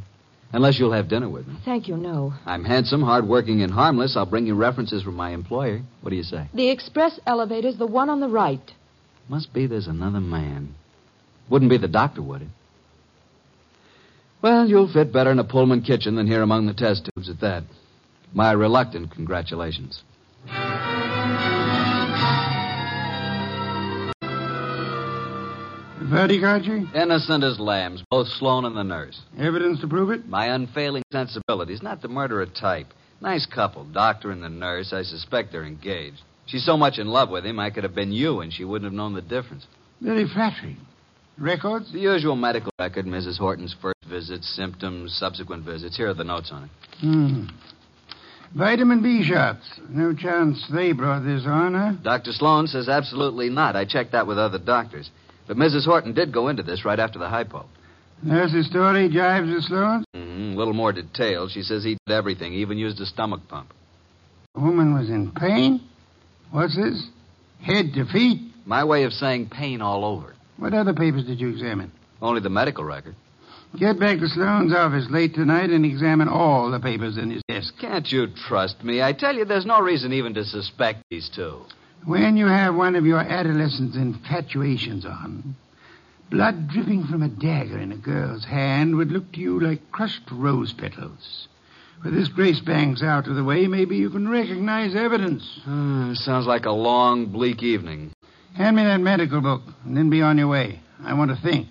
Unless 0.53 0.79
you'll 0.79 0.93
have 0.93 1.09
dinner 1.09 1.29
with 1.29 1.49
me. 1.49 1.57
Thank 1.65 1.89
you, 1.89 1.97
no. 1.97 2.33
I'm 2.47 2.65
handsome, 2.65 3.03
hardworking, 3.03 3.63
and 3.63 3.73
harmless. 3.73 4.17
I'll 4.17 4.25
bring 4.27 4.47
you 4.47 4.55
references 4.55 5.03
from 5.03 5.17
my 5.17 5.31
employer. 5.31 5.83
What 6.01 6.11
do 6.11 6.17
you 6.17 6.23
say? 6.23 6.49
The 6.55 6.71
express 6.71 7.19
elevator's 7.27 7.77
the 7.77 7.87
one 7.87 8.09
on 8.09 8.21
the 8.21 8.29
right. 8.29 8.73
Must 9.29 9.53
be 9.53 9.67
there's 9.67 9.89
another 9.89 10.21
man. 10.21 10.75
Wouldn't 11.51 11.71
be 11.71 11.79
the 11.79 11.89
doctor, 11.89 12.23
would 12.23 12.43
it? 12.43 12.49
Well, 14.43 14.67
you'll 14.69 14.93
fit 14.93 15.13
better 15.13 15.31
in 15.31 15.39
a 15.39 15.45
Pullman 15.45 15.83
kitchen 15.83 16.17
than 16.17 16.27
here 16.27 16.43
among 16.43 16.67
the 16.67 16.75
test 16.75 17.09
tubes 17.15 17.31
at 17.31 17.41
that. 17.41 17.65
My 18.33 18.53
reluctant 18.53 19.11
congratulations. 19.11 20.03
Verdict, 26.05 26.45
Archie? 26.45 26.85
Innocent 26.95 27.43
as 27.45 27.59
lambs, 27.59 28.03
both 28.11 28.29
Sloan 28.29 28.67
and 28.67 28.77
the 28.77 28.85
nurse. 28.85 29.19
Evidence 29.39 29.81
to 29.81 29.89
prove 29.89 30.11
it? 30.11 30.27
My 30.29 30.47
unfailing 30.49 31.03
sensibilities, 31.11 31.83
not 31.83 32.03
the 32.03 32.09
murderer 32.09 32.45
type. 32.45 32.89
Nice 33.23 33.47
couple, 33.47 33.85
doctor 33.85 34.31
and 34.31 34.43
the 34.43 34.51
nurse. 34.51 34.93
I 34.93 35.03
suspect 35.03 35.51
they're 35.51 35.65
engaged. 35.65 36.21
She's 36.45 36.65
so 36.67 36.77
much 36.77 36.99
in 36.99 37.07
love 37.07 37.31
with 37.31 37.47
him, 37.47 37.59
I 37.59 37.71
could 37.71 37.85
have 37.85 37.95
been 37.95 38.13
you, 38.13 38.41
and 38.41 38.53
she 38.53 38.65
wouldn't 38.65 38.85
have 38.85 38.95
known 38.95 39.15
the 39.15 39.23
difference. 39.23 39.67
Very 40.03 40.29
flattering. 40.29 40.77
Records? 41.39 41.91
The 41.91 42.01
usual 42.01 42.37
medical 42.37 42.71
record, 42.79 43.07
Mrs. 43.07 43.39
Horton's 43.39 43.75
first 43.81 44.05
visits, 44.07 44.47
symptoms, 44.55 45.17
subsequent 45.19 45.65
visits. 45.65 45.97
Here 45.97 46.11
are 46.11 46.15
the 46.15 46.23
notes 46.23 46.51
on 46.53 46.65
it. 46.65 46.71
Hmm. 47.01 47.45
Vitamin 48.55 49.03
B 49.03 49.25
shots. 49.25 49.65
No 49.89 50.15
chance 50.15 50.65
they 50.73 50.93
brought 50.93 51.25
this 51.25 51.45
on, 51.47 51.75
huh? 51.75 51.93
Dr. 52.03 52.33
Sloan 52.33 52.67
says 52.67 52.91
absolutely 52.91 53.49
not. 53.49 53.75
I 53.75 53.87
checked 53.87 54.13
that 54.13 54.27
with 54.27 54.39
other 54.39 54.59
doctors. 54.59 55.11
But 55.47 55.57
Mrs. 55.57 55.85
Horton 55.85 56.15
did 56.15 56.33
go 56.33 56.49
into 56.49 56.63
this 56.63 56.85
right 56.85 56.99
after 56.99 57.19
the 57.19 57.29
hypo. 57.29 57.67
Nurse's 58.23 58.67
story 58.67 59.09
jives 59.11 59.53
with 59.53 59.65
Sloan's? 59.65 60.07
Mm-hmm. 60.17 60.55
A 60.55 60.57
little 60.57 60.73
more 60.73 60.93
detailed. 60.93 61.51
She 61.51 61.63
says 61.63 61.85
he 61.85 61.99
did 62.07 62.15
everything, 62.15 62.55
even 62.55 62.79
used 62.79 63.01
a 63.01 63.07
stomach 63.07 63.43
pump. 63.49 63.73
The 64.55 64.61
woman 64.61 64.95
was 64.95 65.11
in 65.11 65.33
pain? 65.33 65.81
What's 66.51 66.77
this? 66.77 67.07
Head 67.61 67.93
to 67.95 68.07
feet? 68.07 68.41
My 68.65 68.85
way 68.85 69.05
of 69.05 69.13
saying 69.13 69.51
pain 69.51 69.83
all 69.83 70.05
over. 70.05 70.35
What 70.57 70.73
other 70.73 70.95
papers 70.95 71.25
did 71.25 71.41
you 71.41 71.49
examine? 71.49 71.93
Only 72.23 72.41
the 72.41 72.49
medical 72.49 72.85
record. 72.85 73.15
Get 73.79 73.99
back 73.99 74.21
to 74.21 74.29
Sloan's 74.29 74.73
office 74.73 75.07
late 75.11 75.35
tonight 75.35 75.71
and 75.71 75.85
examine 75.85 76.29
all 76.29 76.71
the 76.71 76.79
papers 76.79 77.19
in 77.19 77.31
his 77.31 77.43
desk. 77.49 77.75
Can't 77.81 78.11
you 78.11 78.29
trust 78.47 78.85
me? 78.85 79.03
I 79.03 79.13
tell 79.13 79.35
you, 79.35 79.45
there's 79.45 79.67
no 79.67 79.81
reason 79.81 80.13
even 80.13 80.33
to 80.35 80.45
suspect 80.45 81.03
these 81.11 81.29
two. 81.35 81.63
When 82.07 82.37
you 82.37 82.47
have 82.47 82.75
one 82.75 82.97
of 82.97 83.07
your 83.07 83.21
adolescent 83.21 83.95
infatuations 83.95 85.07
on, 85.07 85.57
blood 86.31 86.69
dripping 86.69 87.07
from 87.07 87.23
a 87.23 87.29
dagger 87.29 87.79
in 87.79 87.93
a 87.93 87.97
girl's 87.97 88.45
hand 88.45 88.97
would 88.97 89.11
look 89.11 89.33
to 89.33 89.41
you 89.41 89.59
like 89.59 89.91
crushed 89.91 90.31
rose 90.31 90.75
petals. 90.75 91.49
With 92.05 92.13
this 92.13 92.29
Grace 92.29 92.61
Banks 92.61 93.03
out 93.03 93.27
of 93.27 93.37
the 93.37 93.45
way, 93.45 93.67
maybe 93.69 93.97
you 93.97 94.11
can 94.11 94.29
recognize 94.29 94.95
evidence. 94.95 95.45
Uh, 95.67 96.15
sounds 96.15 96.47
like 96.47 96.67
a 96.67 96.73
long, 96.73 97.27
bleak 97.27 97.63
evening. 97.63 98.13
Hand 98.55 98.77
me 98.77 98.85
that 98.85 99.01
medical 99.01 99.41
book, 99.41 99.63
and 99.87 99.97
then 99.97 100.11
be 100.11 100.21
on 100.21 100.37
your 100.37 100.49
way. 100.49 100.81
I 101.03 101.15
want 101.15 101.31
to 101.31 101.43
think. 101.43 101.69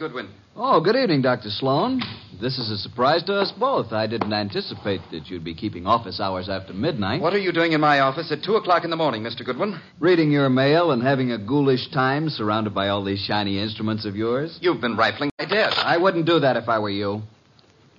Goodwin. 0.00 0.30
Oh, 0.56 0.80
good 0.80 0.96
evening, 0.96 1.20
Dr. 1.20 1.50
Sloan. 1.50 2.00
This 2.40 2.58
is 2.58 2.70
a 2.70 2.78
surprise 2.78 3.22
to 3.24 3.34
us 3.34 3.52
both. 3.52 3.92
I 3.92 4.06
didn't 4.06 4.32
anticipate 4.32 5.02
that 5.12 5.26
you'd 5.26 5.44
be 5.44 5.54
keeping 5.54 5.86
office 5.86 6.20
hours 6.20 6.48
after 6.48 6.72
midnight. 6.72 7.20
What 7.20 7.34
are 7.34 7.38
you 7.38 7.52
doing 7.52 7.72
in 7.72 7.82
my 7.82 8.00
office 8.00 8.32
at 8.32 8.42
2 8.42 8.54
o'clock 8.56 8.84
in 8.84 8.88
the 8.88 8.96
morning, 8.96 9.22
Mr. 9.22 9.44
Goodwin? 9.44 9.78
Reading 9.98 10.32
your 10.32 10.48
mail 10.48 10.92
and 10.92 11.02
having 11.02 11.32
a 11.32 11.38
ghoulish 11.38 11.90
time 11.90 12.30
surrounded 12.30 12.74
by 12.74 12.88
all 12.88 13.04
these 13.04 13.18
shiny 13.18 13.60
instruments 13.60 14.06
of 14.06 14.16
yours. 14.16 14.58
You've 14.62 14.80
been 14.80 14.96
rifling 14.96 15.32
my 15.38 15.44
desk. 15.44 15.76
I 15.76 15.98
wouldn't 15.98 16.24
do 16.24 16.40
that 16.40 16.56
if 16.56 16.66
I 16.66 16.78
were 16.78 16.88
you. 16.88 17.20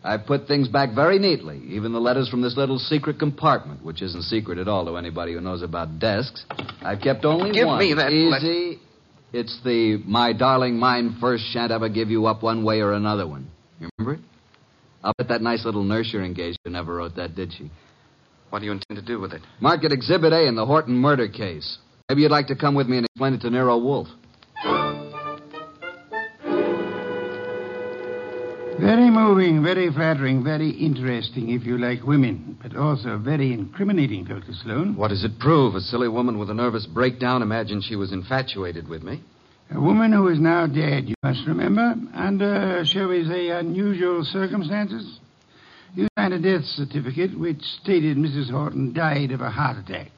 I've 0.03 0.25
put 0.25 0.47
things 0.47 0.67
back 0.67 0.95
very 0.95 1.19
neatly, 1.19 1.61
even 1.67 1.93
the 1.93 1.99
letters 2.01 2.27
from 2.29 2.41
this 2.41 2.57
little 2.57 2.79
secret 2.79 3.19
compartment, 3.19 3.85
which 3.85 4.01
isn't 4.01 4.23
secret 4.23 4.57
at 4.57 4.67
all 4.67 4.85
to 4.85 4.97
anybody 4.97 5.33
who 5.33 5.41
knows 5.41 5.61
about 5.61 5.99
desks. 5.99 6.45
I've 6.81 6.99
kept 6.99 7.25
only 7.25 7.51
Give 7.51 7.67
one. 7.67 7.77
me 7.77 7.93
that 7.93 8.11
Easy. 8.11 8.79
It's 9.33 9.59
the 9.63 10.01
my 10.05 10.33
darling 10.33 10.77
mine 10.77 11.17
first 11.21 11.45
shan't 11.51 11.71
ever 11.71 11.89
give 11.89 12.09
you 12.09 12.25
up 12.25 12.43
one 12.43 12.63
way 12.63 12.81
or 12.81 12.93
another 12.93 13.27
one. 13.27 13.49
You 13.79 13.89
remember 13.97 14.21
it? 14.21 14.27
I'll 15.03 15.13
bet 15.17 15.29
that 15.29 15.41
nice 15.41 15.65
little 15.65 15.83
nurse 15.83 16.11
you're 16.11 16.23
engaged 16.23 16.59
to 16.65 16.69
never 16.69 16.95
wrote 16.95 17.15
that, 17.15 17.35
did 17.35 17.53
she? 17.53 17.71
What 18.49 18.59
do 18.59 18.65
you 18.65 18.71
intend 18.71 18.99
to 18.99 19.05
do 19.05 19.19
with 19.19 19.31
it? 19.31 19.41
Mark 19.59 19.83
it 19.83 19.93
Exhibit 19.93 20.33
A 20.33 20.47
in 20.47 20.55
the 20.55 20.65
Horton 20.65 20.95
murder 20.95 21.27
case. 21.27 21.77
Maybe 22.09 22.23
you'd 22.23 22.31
like 22.31 22.47
to 22.47 22.55
come 22.55 22.75
with 22.75 22.87
me 22.87 22.97
and 22.97 23.05
explain 23.05 23.33
it 23.33 23.41
to 23.41 23.49
Nero 23.49 23.77
Wolfe. 23.77 24.09
Very 28.81 29.11
moving, 29.11 29.61
very 29.61 29.93
flattering, 29.93 30.43
very 30.43 30.71
interesting 30.71 31.51
if 31.51 31.67
you 31.67 31.77
like 31.77 32.03
women, 32.03 32.57
but 32.63 32.75
also 32.75 33.19
very 33.19 33.53
incriminating, 33.53 34.23
Dr. 34.23 34.53
Sloan. 34.53 34.95
What 34.95 35.09
does 35.09 35.23
it 35.23 35.37
prove? 35.37 35.75
A 35.75 35.81
silly 35.81 36.07
woman 36.07 36.39
with 36.39 36.49
a 36.49 36.55
nervous 36.55 36.87
breakdown 36.87 37.43
imagined 37.43 37.83
she 37.83 37.95
was 37.95 38.11
infatuated 38.11 38.87
with 38.87 39.03
me. 39.03 39.21
A 39.69 39.79
woman 39.79 40.11
who 40.11 40.27
is 40.29 40.39
now 40.39 40.65
dead, 40.65 41.07
you 41.07 41.13
must 41.21 41.45
remember, 41.45 41.93
under, 42.15 42.83
shall 42.83 43.09
we 43.09 43.23
say, 43.23 43.49
unusual 43.49 44.25
circumstances. 44.25 45.19
You 45.93 46.07
signed 46.17 46.33
a 46.33 46.39
death 46.39 46.65
certificate 46.65 47.37
which 47.37 47.61
stated 47.83 48.17
Mrs. 48.17 48.49
Horton 48.49 48.93
died 48.93 49.29
of 49.29 49.41
a 49.41 49.51
heart 49.51 49.77
attack. 49.77 50.09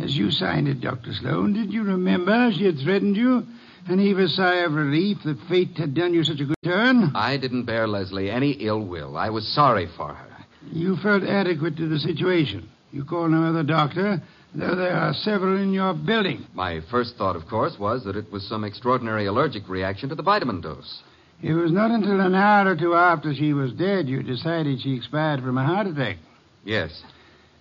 As 0.00 0.16
you 0.16 0.32
signed 0.32 0.66
it, 0.66 0.80
Dr. 0.80 1.14
Sloan, 1.14 1.52
did 1.52 1.72
you 1.72 1.84
remember 1.84 2.50
she 2.50 2.64
had 2.64 2.80
threatened 2.80 3.16
you 3.16 3.46
and 3.88 4.00
heave 4.00 4.18
a 4.18 4.28
sigh 4.28 4.58
of 4.58 4.72
relief 4.72 5.18
that 5.24 5.38
fate 5.48 5.76
had 5.76 5.94
done 5.94 6.14
you 6.14 6.24
such 6.24 6.40
a 6.40 6.44
good 6.44 6.56
turn? 6.64 7.12
I 7.14 7.36
didn't 7.36 7.64
bear 7.64 7.88
Leslie 7.88 8.30
any 8.30 8.52
ill 8.52 8.84
will. 8.84 9.16
I 9.16 9.30
was 9.30 9.46
sorry 9.54 9.88
for 9.96 10.14
her. 10.14 10.28
You 10.70 10.96
felt 10.96 11.22
adequate 11.22 11.76
to 11.78 11.88
the 11.88 11.98
situation. 11.98 12.68
You 12.92 13.04
called 13.04 13.30
no 13.30 13.44
other 13.44 13.62
doctor, 13.62 14.22
though 14.54 14.74
there 14.74 14.96
are 14.96 15.14
several 15.14 15.56
in 15.56 15.72
your 15.72 15.94
building. 15.94 16.46
My 16.54 16.80
first 16.90 17.16
thought, 17.16 17.36
of 17.36 17.46
course, 17.46 17.78
was 17.78 18.04
that 18.04 18.16
it 18.16 18.30
was 18.30 18.46
some 18.46 18.64
extraordinary 18.64 19.26
allergic 19.26 19.68
reaction 19.68 20.08
to 20.08 20.14
the 20.14 20.22
vitamin 20.22 20.60
dose. 20.60 21.02
It 21.42 21.54
was 21.54 21.70
not 21.70 21.90
until 21.90 22.20
an 22.20 22.34
hour 22.34 22.72
or 22.72 22.76
two 22.76 22.94
after 22.94 23.34
she 23.34 23.52
was 23.52 23.72
dead 23.72 24.08
you 24.08 24.22
decided 24.22 24.80
she 24.80 24.94
expired 24.96 25.40
from 25.40 25.56
a 25.56 25.64
heart 25.64 25.86
attack. 25.86 26.16
Yes. 26.64 27.02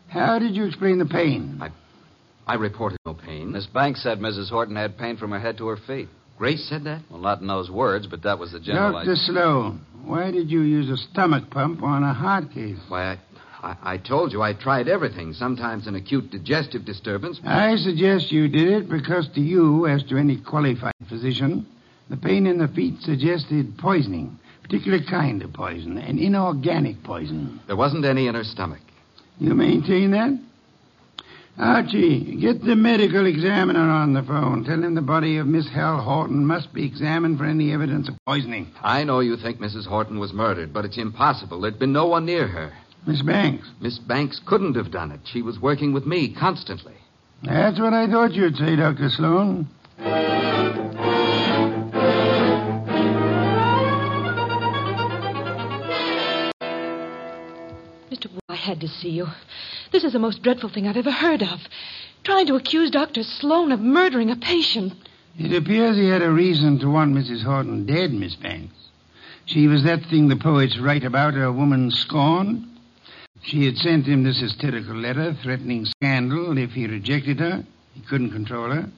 How 0.08 0.40
did 0.40 0.56
you 0.56 0.66
explain 0.66 0.98
the 0.98 1.06
pain? 1.06 1.60
I, 1.62 1.70
I 2.48 2.56
reported 2.56 2.98
no 3.06 3.14
pain. 3.14 3.52
Miss 3.52 3.68
Banks 3.68 4.02
said 4.02 4.20
Mrs. 4.20 4.50
Horton 4.50 4.78
had 4.78 4.98
pain 4.98 5.18
from 5.18 5.32
her 5.32 5.40
head 5.40 5.58
to 5.58 5.68
her 5.68 5.76
feet. 5.78 6.08
Grace 6.38 6.66
said 6.70 6.86
that? 6.86 7.02
Well, 7.10 7.20
not 7.20 7.42
in 7.42 7.48
those 7.48 7.70
words, 7.70 8.08
but 8.08 8.24
that 8.24 8.40
was 8.40 8.54
the 8.54 8.60
general 8.60 8.92
Dr. 8.94 9.02
idea. 9.02 9.16
Sloan, 9.18 9.86
why 10.06 10.32
did 10.32 10.50
you 10.50 10.62
use 10.62 10.90
a 10.90 10.98
stomach 10.98 11.50
pump 11.50 11.84
on 11.84 12.04
a 12.04 12.14
heart 12.14 12.52
case? 12.54 12.78
Why, 12.88 13.14
I, 13.14 13.18
I, 13.62 13.78
I 13.94 13.98
told 13.98 14.32
you 14.32 14.42
I 14.42 14.54
tried 14.54 14.88
everything. 14.88 15.34
Sometimes 15.34 15.88
an 15.88 15.96
acute 15.96 16.32
digestive 16.32 16.86
disturbance. 16.86 17.42
I 17.44 17.76
suggest 17.76 18.32
you 18.32 18.48
did 18.48 18.70
it 18.70 18.90
because 18.90 19.28
to 19.36 19.42
you, 19.42 19.88
as 19.88 20.04
to 20.04 20.18
any 20.18 20.38
qualified 20.40 20.94
physician, 21.10 21.66
the 22.10 22.18
pain 22.18 22.46
in 22.48 22.60
the 22.60 22.68
feet 22.70 23.02
suggested 23.02 23.78
poisoning, 23.78 24.40
A 24.60 24.62
particular 24.62 25.00
kind 25.10 25.42
of 25.42 25.52
poison, 25.52 25.98
an 25.98 26.18
inorganic 26.20 27.04
poison. 27.04 27.60
There 27.68 27.76
wasn't 27.76 28.06
any 28.06 28.28
in 28.28 28.36
her 28.36 28.44
stomach. 28.46 28.80
You 29.40 29.54
maintain 29.54 30.12
that? 30.12 30.40
Archie, 31.58 32.38
get 32.40 32.64
the 32.64 32.76
medical 32.76 33.26
examiner 33.26 33.90
on 33.90 34.14
the 34.14 34.22
phone. 34.22 34.64
Tell 34.64 34.84
him 34.84 34.94
the 34.94 35.02
body 35.02 35.38
of 35.38 35.48
Miss 35.48 35.68
Hal 35.70 36.00
Horton 36.00 36.46
must 36.46 36.72
be 36.72 36.86
examined 36.86 37.40
for 37.40 37.46
any 37.46 37.74
evidence 37.74 38.08
of 38.08 38.16
poisoning. 38.28 38.72
I 38.84 39.04
know 39.04 39.22
you 39.22 39.38
think 39.38 39.60
Mrs. 39.60 39.88
Horton 39.88 40.20
was 40.20 40.34
murdered, 40.34 40.72
but 40.72 40.86
it's 40.86 41.00
impossible. 41.00 41.62
There'd 41.62 41.80
been 41.80 41.94
no 41.94 42.06
one 42.06 42.26
near 42.26 42.48
her. 42.48 42.74
Miss 43.08 43.24
Banks. 43.24 43.68
Miss 43.82 43.98
Banks 43.98 44.40
couldn't 44.46 44.76
have 44.76 44.92
done 44.92 45.12
it. 45.12 45.22
She 45.26 45.42
was 45.42 45.60
working 45.60 45.94
with 45.94 46.06
me 46.06 46.36
constantly. 46.36 46.94
That's 47.42 47.80
what 47.80 47.94
I 47.94 48.06
thought 48.08 48.34
you'd 48.34 48.58
say, 48.58 48.76
Dr. 48.76 49.10
Sloan. 49.10 49.68
Mr. 58.12 58.32
Wu, 58.32 58.40
I 58.48 58.56
had 58.56 58.80
to 58.82 58.88
see 58.88 59.10
you. 59.10 59.26
This 59.92 60.04
is 60.04 60.14
the 60.14 60.20
most 60.20 60.44
dreadful 60.44 60.70
thing 60.70 60.88
I've 60.88 60.98
ever 60.98 61.12
heard 61.12 61.42
of. 61.42 61.60
Trying 62.24 62.48
to 62.48 62.56
accuse 62.56 62.92
Dr. 62.92 63.24
Sloan 63.24 63.72
of 63.72 63.80
murdering 63.80 64.32
a 64.32 64.36
patient. 64.36 64.94
It 65.38 65.54
appears 65.54 65.96
he 65.96 66.10
had 66.10 66.22
a 66.22 66.32
reason 66.32 66.80
to 66.80 66.90
want 66.90 67.14
Mrs. 67.14 67.44
Horton 67.44 67.86
dead, 67.86 68.12
Miss 68.12 68.36
Banks. 68.36 68.74
She 69.46 69.68
was 69.68 69.84
that 69.84 70.04
thing 70.10 70.28
the 70.28 70.36
poets 70.36 70.78
write 70.78 71.04
about, 71.04 71.38
a 71.38 71.52
woman 71.52 71.92
scorned. 71.92 72.68
She 73.44 73.66
had 73.66 73.78
sent 73.78 74.06
him 74.06 74.24
this 74.24 74.42
hysterical 74.42 74.96
letter 74.96 75.34
threatening 75.42 75.86
scandal 75.86 76.58
if 76.58 76.72
he 76.72 76.88
rejected 76.88 77.40
her. 77.40 77.64
He 77.94 78.02
couldn't 78.02 78.32
control 78.32 78.72
her. 78.72 78.90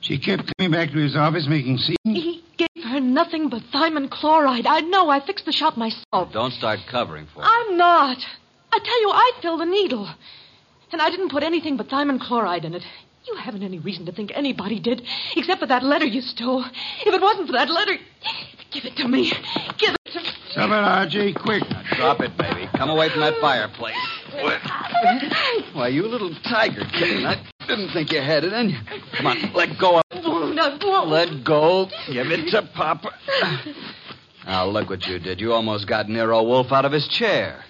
She 0.00 0.18
kept 0.18 0.50
coming 0.56 0.72
back 0.72 0.90
to 0.90 0.98
his 0.98 1.14
office 1.14 1.46
making 1.46 1.78
scenes. 1.78 1.96
He 2.02 2.42
gave 2.56 2.84
her 2.84 3.00
nothing 3.00 3.48
but 3.48 3.62
thiamine 3.72 4.10
chloride. 4.10 4.66
I 4.66 4.80
know. 4.80 5.08
I 5.08 5.24
fixed 5.24 5.44
the 5.44 5.52
shop 5.52 5.76
myself. 5.76 6.32
Don't 6.32 6.52
start 6.52 6.80
covering 6.90 7.28
for 7.32 7.42
her. 7.42 7.46
I'm 7.48 7.76
not. 7.76 8.18
I 8.72 8.78
tell 8.78 9.00
you, 9.02 9.10
I 9.10 9.32
filled 9.42 9.60
the 9.60 9.66
needle. 9.66 10.08
And 10.92 11.00
I 11.00 11.10
didn't 11.10 11.30
put 11.30 11.42
anything 11.42 11.76
but 11.76 11.88
thiamine 11.88 12.20
chloride 12.20 12.64
in 12.64 12.74
it. 12.74 12.82
You 13.26 13.36
haven't 13.36 13.62
any 13.62 13.78
reason 13.78 14.06
to 14.06 14.12
think 14.12 14.32
anybody 14.34 14.80
did, 14.80 15.02
except 15.36 15.60
for 15.60 15.66
that 15.66 15.82
letter 15.82 16.06
you 16.06 16.22
stole. 16.22 16.64
If 17.06 17.14
it 17.14 17.20
wasn't 17.20 17.46
for 17.46 17.52
that 17.52 17.70
letter, 17.70 17.96
give 18.72 18.84
it 18.84 18.96
to 18.96 19.06
me. 19.06 19.30
Give 19.78 19.94
it 19.94 20.12
to 20.12 20.20
me. 20.20 20.28
Stop 20.50 20.70
it, 20.70 20.72
Archie, 20.72 21.32
quick. 21.32 21.62
Drop 21.96 22.20
it, 22.20 22.36
baby. 22.36 22.68
Come 22.74 22.90
away 22.90 23.08
from 23.10 23.20
that 23.20 23.34
fireplace. 23.40 23.96
Why, 25.72 25.88
you 25.88 26.06
little 26.08 26.34
tiger 26.42 26.84
kitten. 26.92 27.26
I 27.26 27.42
didn't 27.66 27.92
think 27.92 28.10
you 28.10 28.20
had 28.20 28.44
it 28.44 28.52
in 28.52 28.70
you. 28.70 28.78
Come 29.12 29.26
on, 29.26 29.52
let 29.52 29.78
go 29.78 29.98
of 29.98 30.04
Won't, 30.24 30.58
I 30.58 30.78
won't. 30.82 31.08
Let 31.08 31.44
go. 31.44 31.88
Give 32.08 32.30
it 32.30 32.50
to 32.50 32.62
Papa. 32.74 33.12
Now, 34.46 34.66
look 34.66 34.90
what 34.90 35.06
you 35.06 35.18
did. 35.18 35.40
You 35.40 35.52
almost 35.52 35.86
got 35.86 36.08
Nero 36.08 36.42
Wolfe 36.42 36.72
out 36.72 36.84
of 36.84 36.92
his 36.92 37.06
chair. 37.06 37.62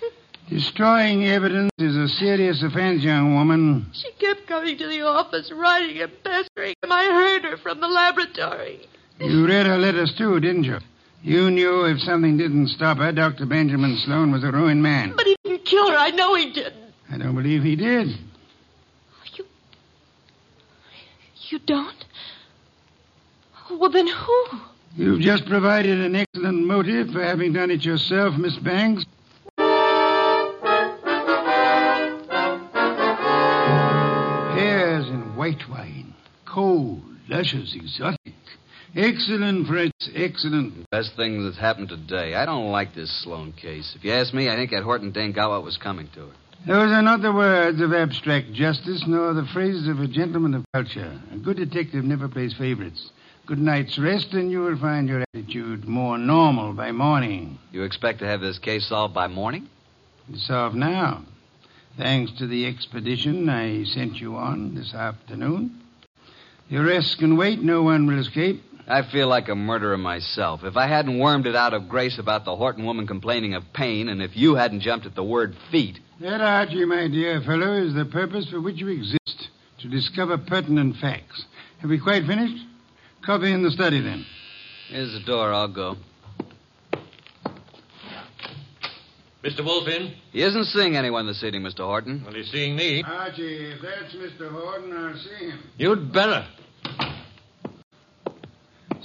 Destroying 0.48 1.24
evidence 1.24 1.70
is 1.78 1.97
a 1.97 2.09
serious 2.09 2.62
offense, 2.62 3.02
young 3.02 3.35
woman. 3.35 3.86
She 3.93 4.10
kept 4.12 4.47
coming 4.47 4.77
to 4.77 4.86
the 4.86 5.02
office, 5.02 5.51
writing 5.51 6.02
and 6.02 6.12
pestering 6.23 6.74
him. 6.82 6.93
I 6.93 7.05
heard 7.05 7.44
her 7.44 7.56
from 7.59 7.81
the 7.81 7.89
laboratory. 7.89 8.81
You 9.19 9.47
read 9.47 9.66
her 9.66 9.78
letters, 9.78 10.14
too, 10.16 10.40
didn't 10.40 10.64
you? 10.64 10.78
You 11.23 11.51
knew 11.51 11.85
if 11.85 12.01
something 12.01 12.36
didn't 12.36 12.69
stop 12.69 12.98
her, 12.98 13.12
Dr. 13.12 13.47
Benjamin 13.47 13.97
Sloan 14.05 14.32
was 14.32 14.43
a 14.43 14.51
ruined 14.51 14.82
man. 14.82 15.14
But 15.16 15.27
he 15.27 15.36
didn't 15.44 15.64
kill 15.64 15.89
her. 15.90 15.97
I 15.97 16.10
know 16.10 16.35
he 16.35 16.52
didn't. 16.52 16.93
I 17.10 17.19
don't 17.19 17.35
believe 17.36 17.62
he 17.62 17.77
did. 17.77 18.09
You 19.36 19.44
You 21.51 21.59
don't? 21.60 22.05
Well, 23.70 23.90
then 23.90 24.09
who? 24.09 24.44
You've 24.97 25.20
just 25.20 25.47
provided 25.47 25.98
an 26.01 26.16
excellent 26.16 26.66
motive 26.66 27.10
for 27.12 27.23
having 27.23 27.52
done 27.52 27.70
it 27.70 27.85
yourself, 27.85 28.36
Miss 28.36 28.56
Banks. 28.56 29.05
White 35.43 35.69
wine. 35.69 36.14
Cold, 36.47 37.02
luscious, 37.28 37.74
exotic. 37.74 38.32
Excellent, 38.94 39.66
Fritz, 39.66 40.09
excellent. 40.14 40.89
Best 40.90 41.16
thing 41.16 41.43
that's 41.43 41.59
happened 41.59 41.89
today. 41.89 42.36
I 42.36 42.47
don't 42.47 42.70
like 42.70 42.94
this 42.94 43.10
Sloan 43.24 43.51
case. 43.51 43.93
If 43.97 44.05
you 44.05 44.12
ask 44.12 44.32
me, 44.32 44.48
I 44.48 44.55
think 44.55 44.70
that 44.70 44.85
Horton 44.85 45.12
what 45.12 45.64
was 45.64 45.77
coming 45.78 46.09
to 46.14 46.20
her. 46.20 46.32
Those 46.64 46.93
are 46.93 47.02
not 47.02 47.23
the 47.23 47.32
words 47.32 47.81
of 47.81 47.93
abstract 47.93 48.52
justice, 48.52 49.02
nor 49.09 49.35
the 49.35 49.48
phrases 49.52 49.89
of 49.89 49.98
a 49.98 50.06
gentleman 50.06 50.55
of 50.55 50.64
culture. 50.73 51.20
A 51.32 51.39
good 51.39 51.56
detective 51.56 52.05
never 52.05 52.28
plays 52.28 52.55
favorites. 52.55 53.10
Good 53.44 53.59
night's 53.59 53.98
rest, 53.98 54.35
and 54.35 54.48
you 54.48 54.60
will 54.60 54.78
find 54.78 55.09
your 55.09 55.24
attitude 55.35 55.89
more 55.89 56.19
normal 56.19 56.73
by 56.73 56.93
morning. 56.93 57.59
You 57.73 57.82
expect 57.82 58.20
to 58.20 58.28
have 58.28 58.40
this 58.40 58.60
case 58.60 58.86
solved 58.86 59.12
by 59.12 59.27
morning? 59.27 59.69
It's 60.32 60.47
solved 60.47 60.77
now. 60.77 61.24
Thanks 61.97 62.32
to 62.39 62.47
the 62.47 62.66
expedition 62.66 63.51
I 63.51 63.85
sent 63.85 64.19
you 64.19 64.36
on 64.36 64.74
this 64.74 64.94
afternoon. 64.94 65.78
The 66.70 66.78
arrest 66.78 67.19
can 67.19 67.36
wait. 67.36 67.60
No 67.60 67.82
one 67.82 68.06
will 68.06 68.19
escape. 68.19 68.62
I 68.89 69.02
feel 69.02 69.28
like 69.28 69.51
a 69.51 69.55
murderer 69.55 69.98
myself. 69.98 70.64
If 70.64 70.77
I 70.77 70.86
hadn't 70.86 71.19
wormed 71.19 71.47
it 71.47 71.55
out 71.55 71.74
of 71.74 71.90
Grace 71.90 72.19
about 72.19 72.47
the 72.47 72.56
Horton 72.56 72.86
woman 72.86 73.06
complaining 73.06 73.55
of 73.55 73.73
pain, 73.74 74.09
and 74.09 74.23
if 74.23 74.35
you 74.35 74.55
hadn't 74.55 74.81
jumped 74.81 75.05
at 75.05 75.14
the 75.14 75.23
word 75.23 75.55
feet. 75.70 76.01
That, 76.20 76.40
Archie, 76.40 76.86
my 76.86 77.09
dear 77.09 77.43
fellow, 77.43 77.74
is 77.74 77.94
the 77.94 78.06
purpose 78.06 78.48
for 78.48 78.60
which 78.60 78.77
you 78.77 78.89
exist 78.89 79.48
to 79.81 79.89
discover 79.89 80.39
pertinent 80.39 80.97
facts. 80.97 81.44
Have 81.81 81.90
we 81.90 81.98
quite 81.98 82.27
finished? 82.27 82.64
Coffee 83.24 83.52
in 83.52 83.62
the 83.62 83.70
study, 83.70 84.01
then. 84.01 84.24
Here's 84.89 85.12
the 85.12 85.20
door. 85.20 85.52
I'll 85.52 85.69
go. 85.69 85.97
Mr. 89.43 89.64
Wolfe 89.64 89.89
in? 89.89 90.12
He 90.31 90.43
isn't 90.43 90.66
seeing 90.66 90.97
anyone 90.97 91.27
this 91.27 91.43
evening, 91.43 91.62
Mr. 91.62 91.78
Horton. 91.78 92.23
Well, 92.24 92.35
he's 92.35 92.51
seeing 92.51 92.77
me. 92.77 93.02
Archie, 93.02 93.73
if 93.73 93.81
that's 93.82 94.14
Mr. 94.14 94.51
Horton, 94.51 94.97
I'll 94.97 95.16
see 95.16 95.47
him. 95.47 95.59
You'd 95.78 96.12
better. 96.12 96.47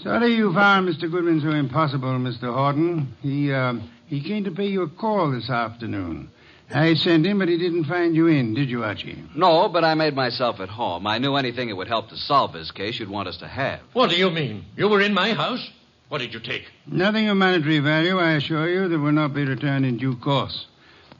Sorry 0.03 0.35
you 0.35 0.53
found 0.53 0.87
Mr. 0.87 1.09
Goodwin 1.11 1.41
so 1.41 1.49
impossible, 1.49 2.09
Mr. 2.09 2.53
Horton. 2.53 3.15
He, 3.21 3.51
uh, 3.51 3.73
he 4.05 4.21
came 4.21 4.43
to 4.43 4.51
pay 4.51 4.67
you 4.67 4.83
a 4.83 4.89
call 4.89 5.31
this 5.31 5.49
afternoon. 5.49 6.29
I 6.69 6.93
sent 6.95 7.25
him, 7.25 7.39
but 7.39 7.47
he 7.47 7.57
didn't 7.57 7.85
find 7.85 8.13
you 8.15 8.27
in, 8.27 8.53
did 8.53 8.69
you, 8.69 8.83
Archie? 8.83 9.23
No, 9.35 9.69
but 9.69 9.83
I 9.83 9.95
made 9.95 10.13
myself 10.15 10.59
at 10.59 10.69
home. 10.69 11.07
I 11.07 11.17
knew 11.17 11.35
anything 11.35 11.69
that 11.69 11.75
would 11.77 11.87
help 11.87 12.09
to 12.09 12.17
solve 12.17 12.53
this 12.53 12.71
case 12.71 12.99
you'd 12.99 13.09
want 13.09 13.27
us 13.27 13.37
to 13.37 13.47
have. 13.47 13.79
What 13.93 14.09
do 14.11 14.17
you 14.17 14.29
mean? 14.29 14.65
You 14.75 14.87
were 14.89 15.01
in 15.01 15.13
my 15.13 15.33
house? 15.33 15.67
What 16.09 16.19
did 16.19 16.33
you 16.33 16.39
take? 16.39 16.63
Nothing 16.85 17.27
of 17.27 17.37
monetary 17.37 17.79
value, 17.79 18.17
I 18.17 18.33
assure 18.33 18.69
you, 18.69 18.87
that 18.87 18.99
will 18.99 19.11
not 19.11 19.33
be 19.33 19.43
returned 19.43 19.85
in 19.85 19.97
due 19.97 20.15
course. 20.15 20.65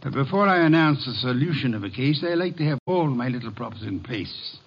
But 0.01 0.13
before 0.13 0.47
I 0.47 0.65
announce 0.65 1.05
the 1.05 1.13
solution 1.13 1.73
of 1.73 1.83
a 1.83 1.89
case, 1.89 2.23
I 2.23 2.35
like 2.35 2.55
to 2.57 2.65
have 2.65 2.79
all 2.85 3.07
my 3.07 3.27
little 3.27 3.51
props 3.51 3.81
in 3.81 3.99
place. 3.99 4.57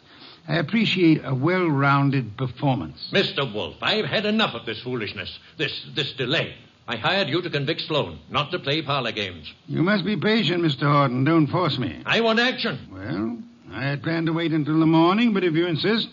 I 0.47 0.57
appreciate 0.57 1.23
a 1.25 1.35
well-rounded 1.35 2.37
performance. 2.37 3.09
Mr. 3.13 3.51
Wolfe, 3.53 3.77
I've 3.81 4.05
had 4.05 4.27
enough 4.27 4.55
of 4.55 4.67
this 4.67 4.83
foolishness, 4.83 5.39
this 5.57 5.73
this 5.95 6.13
delay. 6.15 6.55
I 6.89 6.97
hired 6.97 7.29
you 7.29 7.41
to 7.41 7.49
convict 7.49 7.83
Sloan, 7.83 8.19
not 8.31 8.51
to 8.51 8.59
play 8.59 8.83
parlor 8.83 9.13
games. 9.13 9.47
You 9.69 9.83
must 9.83 10.05
be 10.05 10.17
patient, 10.17 10.63
Mr. 10.65 10.91
Horton. 10.91 11.23
Don't 11.25 11.47
force 11.47 11.79
me. 11.79 12.03
I 12.05 12.21
want 12.21 12.41
action. 12.41 12.89
Well, 12.91 13.39
I 13.73 13.85
had 13.85 14.03
planned 14.03 14.27
to 14.27 14.33
wait 14.33 14.53
until 14.53 14.81
the 14.81 14.87
morning, 14.87 15.33
but 15.33 15.45
if 15.45 15.55
you 15.55 15.67
insist. 15.67 16.09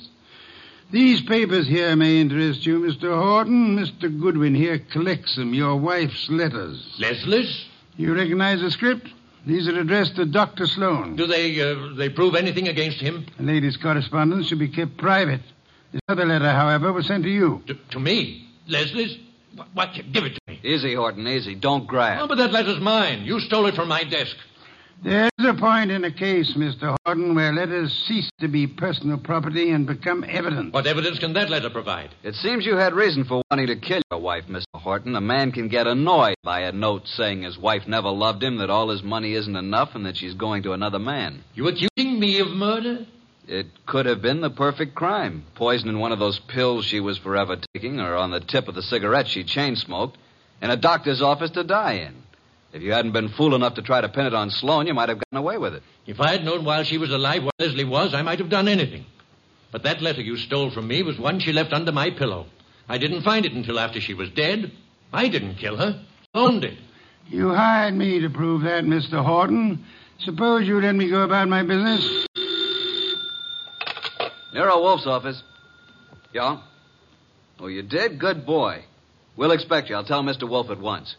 These 0.89 1.21
papers 1.23 1.67
here 1.67 1.95
may 1.97 2.21
interest 2.21 2.65
you, 2.65 2.79
Mr. 2.79 3.13
Horton. 3.21 3.77
Mr. 3.77 4.03
Goodwin 4.21 4.55
here 4.55 4.79
collects 4.79 5.35
them, 5.35 5.53
your 5.53 5.75
wife's 5.75 6.29
letters. 6.29 6.95
Leslie's? 6.99 7.65
You 7.97 8.15
recognize 8.15 8.61
the 8.61 8.71
script? 8.71 9.09
These 9.45 9.67
are 9.67 9.79
addressed 9.79 10.15
to 10.15 10.25
Dr. 10.25 10.65
Sloan. 10.65 11.15
Do 11.15 11.25
they 11.27 11.59
uh, 11.59 11.93
they 11.95 12.09
prove 12.09 12.35
anything 12.35 12.67
against 12.67 12.99
him? 12.99 13.25
The 13.37 13.43
lady's 13.43 13.77
correspondence 13.77 14.47
should 14.47 14.59
be 14.59 14.67
kept 14.69 14.97
private. 14.97 15.41
This 15.91 16.01
other 16.07 16.25
letter, 16.25 16.51
however, 16.51 16.91
was 16.93 17.07
sent 17.07 17.23
to 17.23 17.29
you. 17.29 17.63
To, 17.67 17.73
to 17.91 17.99
me? 17.99 18.47
Leslie's? 18.67 19.17
What, 19.55 19.67
what? 19.73 19.93
Give 20.11 20.25
it 20.25 20.35
to 20.35 20.41
me. 20.47 20.59
Easy, 20.63 20.95
Horton, 20.95 21.27
easy. 21.27 21.55
Don't 21.55 21.87
grab. 21.87 22.19
Oh, 22.21 22.27
but 22.27 22.37
that 22.37 22.51
letter's 22.51 22.79
mine. 22.79 23.23
You 23.23 23.39
stole 23.39 23.65
it 23.67 23.75
from 23.75 23.87
my 23.87 24.03
desk. 24.03 24.35
There's 25.03 25.29
a 25.39 25.53
point 25.53 25.91
in 25.91 26.03
a 26.03 26.11
case, 26.11 26.53
Mr. 26.57 26.95
Horton, 27.05 27.35
where 27.35 27.53
letters 27.53 27.93
cease 28.07 28.29
to 28.39 28.47
be 28.47 28.65
personal 28.65 29.17
property 29.17 29.69
and 29.69 29.85
become 29.85 30.25
evidence. 30.27 30.73
What 30.73 30.87
evidence 30.87 31.19
can 31.19 31.33
that 31.33 31.51
letter 31.51 31.69
provide? 31.69 32.15
It 32.23 32.33
seems 32.35 32.65
you 32.65 32.75
had 32.77 32.93
reason 32.93 33.23
for 33.23 33.43
wanting 33.51 33.67
to 33.67 33.75
kill 33.75 34.01
your 34.11 34.19
wife, 34.19 34.45
Mr. 34.49 34.65
Horton. 34.73 35.15
A 35.15 35.21
man 35.21 35.51
can 35.51 35.67
get 35.67 35.85
annoyed 35.85 36.35
by 36.43 36.61
a 36.61 36.71
note 36.71 37.07
saying 37.07 37.43
his 37.43 37.59
wife 37.59 37.87
never 37.87 38.09
loved 38.09 38.41
him, 38.41 38.57
that 38.57 38.71
all 38.71 38.89
his 38.89 39.03
money 39.03 39.33
isn't 39.33 39.55
enough, 39.55 39.93
and 39.93 40.05
that 40.07 40.17
she's 40.17 40.33
going 40.33 40.63
to 40.63 40.73
another 40.73 40.99
man. 40.99 41.43
You 41.53 41.67
accusing 41.67 42.19
me 42.19 42.39
of 42.39 42.47
murder? 42.47 43.05
It 43.47 43.67
could 43.85 44.07
have 44.07 44.21
been 44.21 44.41
the 44.41 44.49
perfect 44.49 44.95
crime. 44.95 45.45
Poison 45.55 45.89
in 45.89 45.99
one 45.99 46.11
of 46.11 46.19
those 46.19 46.39
pills 46.39 46.85
she 46.85 46.99
was 46.99 47.19
forever 47.19 47.57
taking, 47.73 47.99
or 47.99 48.15
on 48.15 48.31
the 48.31 48.41
tip 48.41 48.67
of 48.67 48.73
the 48.75 48.81
cigarette 48.81 49.27
she 49.27 49.43
chain 49.43 49.75
smoked, 49.75 50.17
in 50.59 50.71
a 50.71 50.75
doctor's 50.75 51.21
office 51.21 51.51
to 51.51 51.63
die 51.63 51.93
in. 51.93 52.23
If 52.77 52.83
you 52.83 52.91
hadn't 52.91 53.13
been 53.13 53.29
fool 53.29 53.55
enough 53.55 53.73
to 53.73 53.81
try 53.81 54.01
to 54.01 54.07
pin 54.07 54.27
it 54.27 54.35
on 54.35 54.51
Sloan, 54.51 54.85
you 54.85 54.93
might 54.93 55.09
have 55.09 55.17
gotten 55.17 55.39
away 55.39 55.57
with 55.57 55.73
it. 55.73 55.81
If 56.05 56.19
I 56.19 56.31
had 56.31 56.43
known 56.43 56.63
while 56.63 56.83
she 56.83 56.99
was 56.99 57.09
alive 57.09 57.43
what 57.43 57.55
Leslie 57.57 57.83
was, 57.83 58.13
I 58.13 58.21
might 58.21 58.37
have 58.37 58.51
done 58.51 58.67
anything. 58.67 59.03
But 59.71 59.81
that 59.81 59.99
letter 60.03 60.21
you 60.21 60.37
stole 60.37 60.69
from 60.69 60.87
me 60.87 61.01
was 61.01 61.17
one 61.17 61.39
she 61.39 61.53
left 61.53 61.73
under 61.73 61.91
my 61.91 62.11
pillow. 62.11 62.45
I 62.87 62.99
didn't 62.99 63.23
find 63.23 63.47
it 63.47 63.53
until 63.53 63.79
after 63.79 63.99
she 63.99 64.13
was 64.13 64.29
dead. 64.29 64.71
I 65.11 65.27
didn't 65.27 65.55
kill 65.55 65.75
her. 65.75 66.05
Sloan 66.31 66.59
did. 66.59 66.77
You 67.29 67.49
hired 67.49 67.95
me 67.95 68.19
to 68.19 68.29
prove 68.29 68.61
that, 68.61 68.83
Mr. 68.83 69.25
Horton. 69.25 69.83
Suppose 70.19 70.67
you 70.67 70.79
let 70.79 70.93
me 70.93 71.09
go 71.09 71.23
about 71.23 71.47
my 71.47 71.63
business. 71.63 72.27
Nero 74.53 74.83
Wolfe's 74.83 75.07
office. 75.07 75.41
Yeah? 76.31 76.61
Oh, 77.59 77.65
you 77.65 77.81
did? 77.81 78.19
Good 78.19 78.45
boy. 78.45 78.85
We'll 79.35 79.51
expect 79.51 79.89
you. 79.89 79.95
I'll 79.95 80.05
tell 80.05 80.21
Mr. 80.21 80.47
Wolfe 80.47 80.69
at 80.69 80.79
once. 80.79 81.15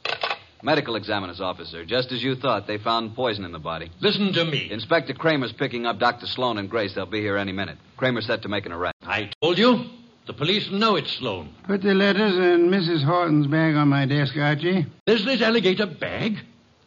Medical 0.62 0.96
examiner's 0.96 1.40
officer. 1.40 1.84
Just 1.84 2.10
as 2.10 2.22
you 2.22 2.34
thought, 2.34 2.66
they 2.66 2.78
found 2.78 3.14
poison 3.14 3.44
in 3.44 3.52
the 3.52 3.58
body. 3.58 3.90
Listen 4.00 4.32
to 4.32 4.44
me. 4.44 4.68
Inspector 4.70 5.12
Cramer's 5.14 5.52
picking 5.52 5.86
up 5.86 5.98
Dr. 5.98 6.26
Sloan 6.26 6.58
and 6.58 6.68
Grace. 6.68 6.94
They'll 6.94 7.06
be 7.06 7.20
here 7.20 7.36
any 7.36 7.52
minute. 7.52 7.78
Cramer's 7.96 8.26
set 8.26 8.42
to 8.42 8.48
make 8.48 8.66
an 8.66 8.72
arrest. 8.72 8.96
I 9.02 9.30
told 9.40 9.58
you. 9.58 9.84
The 10.26 10.34
police 10.34 10.70
know 10.70 10.96
it's 10.96 11.10
Sloan. 11.12 11.54
Put 11.66 11.80
the 11.80 11.94
letters 11.94 12.36
and 12.36 12.70
Mrs. 12.70 13.02
Horton's 13.02 13.46
bag 13.46 13.76
on 13.76 13.88
my 13.88 14.04
desk, 14.04 14.36
Archie. 14.36 14.84
Leslie's 15.06 15.40
alligator 15.40 15.86
bag? 15.86 16.36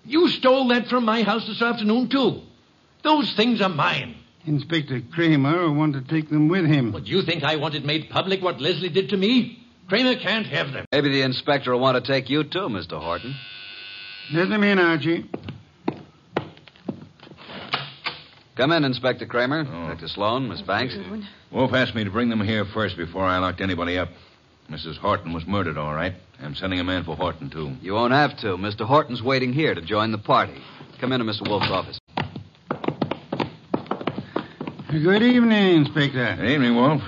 You 0.06 0.28
stole 0.30 0.68
that 0.68 0.88
from 0.88 1.06
my 1.06 1.24
house 1.24 1.48
this 1.48 1.60
afternoon, 1.60 2.10
too. 2.10 2.42
Those 3.04 3.34
things 3.34 3.60
are 3.62 3.70
mine. 3.70 4.16
Inspector 4.46 5.02
Cramer 5.12 5.64
will 5.64 5.74
want 5.74 5.94
to 5.94 6.02
take 6.02 6.30
them 6.30 6.50
with 6.50 6.66
him. 6.66 6.92
Well, 6.92 7.02
do 7.02 7.10
you 7.10 7.24
think 7.24 7.44
I 7.44 7.56
wanted 7.56 7.84
made 7.84 8.12
public 8.12 8.44
what 8.44 8.62
Leslie 8.62 8.90
did 8.90 9.10
to 9.10 9.18
me? 9.18 9.58
Cramer 9.88 10.16
can't 10.18 10.46
have 10.46 10.72
them. 10.72 10.86
Maybe 10.92 11.10
the 11.10 11.24
inspector 11.24 11.72
will 11.72 11.80
want 11.80 12.04
to 12.04 12.12
take 12.12 12.30
you, 12.30 12.44
too, 12.44 12.70
Mr. 12.70 13.02
Horton. 13.02 13.36
Let 14.34 14.50
them 14.50 14.64
in, 14.64 14.80
Archie. 14.80 15.30
Come 18.56 18.72
in, 18.72 18.84
Inspector 18.84 19.26
Cramer. 19.26 19.66
Oh. 19.68 19.88
Dr. 19.88 20.08
Sloan, 20.08 20.48
Miss 20.48 20.62
Banks. 20.62 20.96
Wolfe 21.52 21.74
asked 21.74 21.96
me 21.96 22.04
to 22.04 22.12
bring 22.12 22.30
them 22.30 22.42
here 22.42 22.66
first 22.66 22.98
before 22.98 23.26
I 23.26 23.40
locked 23.40 23.62
anybody 23.62 23.98
up. 23.98 24.10
Mrs. 24.70 24.98
Horton 24.98 25.34
was 25.34 25.46
murdered, 25.46 25.78
all 25.78 25.94
right. 25.94 26.14
I'm 26.42 26.56
sending 26.56 26.80
a 26.80 26.84
man 26.84 27.04
for 27.04 27.16
Horton, 27.16 27.50
too. 27.50 27.76
You 27.82 27.94
won't 27.94 28.14
have 28.14 28.38
to. 28.38 28.58
Mr. 28.58 28.86
Horton's 28.86 29.22
waiting 29.22 29.52
here 29.52 29.76
to 29.76 29.82
join 29.82 30.12
the 30.12 30.18
party. 30.18 30.62
Come 31.00 31.12
into 31.12 31.26
Mr. 31.26 31.48
Wolfe's 31.48 31.72
office. 31.72 32.00
Good 34.92 35.24
evening, 35.24 35.78
Inspector. 35.78 36.36
Good 36.38 36.50
evening, 36.50 36.76
Wolfe. 36.76 37.02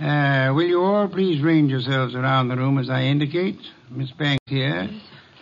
Uh, 0.00 0.52
will 0.54 0.66
you 0.66 0.82
all 0.82 1.08
please 1.08 1.42
range 1.42 1.70
yourselves 1.70 2.14
around 2.14 2.48
the 2.48 2.56
room 2.56 2.78
as 2.78 2.88
I 2.88 3.02
indicate? 3.02 3.58
Miss 3.90 4.10
Banks 4.12 4.44
here. 4.46 4.88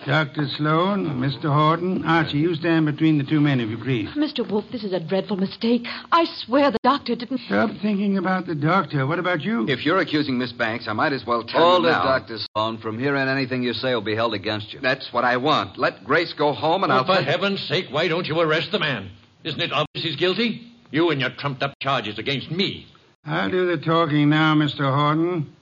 Dr. 0.06 0.46
Sloan, 0.56 1.18
Mr. 1.20 1.52
Horton. 1.52 2.04
Archie, 2.04 2.38
you 2.38 2.54
stand 2.54 2.86
between 2.86 3.18
the 3.18 3.24
two 3.24 3.40
men, 3.40 3.58
if 3.58 3.68
you 3.68 3.76
please. 3.76 4.08
Mr. 4.10 4.48
Wolfe, 4.48 4.66
this 4.70 4.84
is 4.84 4.92
a 4.92 5.00
dreadful 5.00 5.36
mistake. 5.36 5.84
I 6.12 6.26
swear 6.44 6.70
the 6.70 6.78
doctor 6.84 7.16
didn't. 7.16 7.40
Stop 7.46 7.70
thinking 7.82 8.16
about 8.16 8.46
the 8.46 8.54
doctor. 8.54 9.04
What 9.04 9.18
about 9.18 9.40
you? 9.42 9.66
If 9.68 9.84
you're 9.84 9.98
accusing 9.98 10.38
Miss 10.38 10.52
Banks, 10.52 10.86
I 10.86 10.92
might 10.92 11.12
as 11.12 11.26
well 11.26 11.42
tell 11.42 11.60
Hold 11.60 11.82
you 11.82 11.88
it, 11.88 11.92
now. 11.92 12.04
Dr. 12.04 12.38
Sloan. 12.54 12.78
From 12.78 13.00
here 13.00 13.16
on, 13.16 13.26
anything 13.26 13.64
you 13.64 13.72
say 13.74 13.92
will 13.94 14.00
be 14.00 14.14
held 14.14 14.32
against 14.32 14.72
you. 14.72 14.78
That's 14.78 15.12
what 15.12 15.24
I 15.24 15.38
want. 15.38 15.76
Let 15.76 16.04
Grace 16.04 16.32
go 16.34 16.52
home, 16.52 16.84
and 16.84 16.92
Oh, 16.92 16.96
I'll. 16.98 17.04
for 17.04 17.14
tell- 17.14 17.24
heaven's 17.24 17.60
sake, 17.66 17.86
why 17.90 18.06
don't 18.06 18.26
you 18.28 18.38
arrest 18.38 18.70
the 18.70 18.78
man? 18.78 19.10
Isn't 19.42 19.60
it 19.60 19.72
obvious 19.72 20.04
he's 20.06 20.16
guilty? 20.16 20.70
You 20.92 21.10
and 21.10 21.20
your 21.20 21.30
trumped 21.30 21.64
up 21.64 21.74
charges 21.82 22.16
against 22.20 22.48
me. 22.52 22.86
I'll 23.26 23.50
do 23.50 23.66
the 23.66 23.76
talking 23.84 24.28
now, 24.28 24.54
Mr. 24.54 24.88
Horton. 24.94 25.52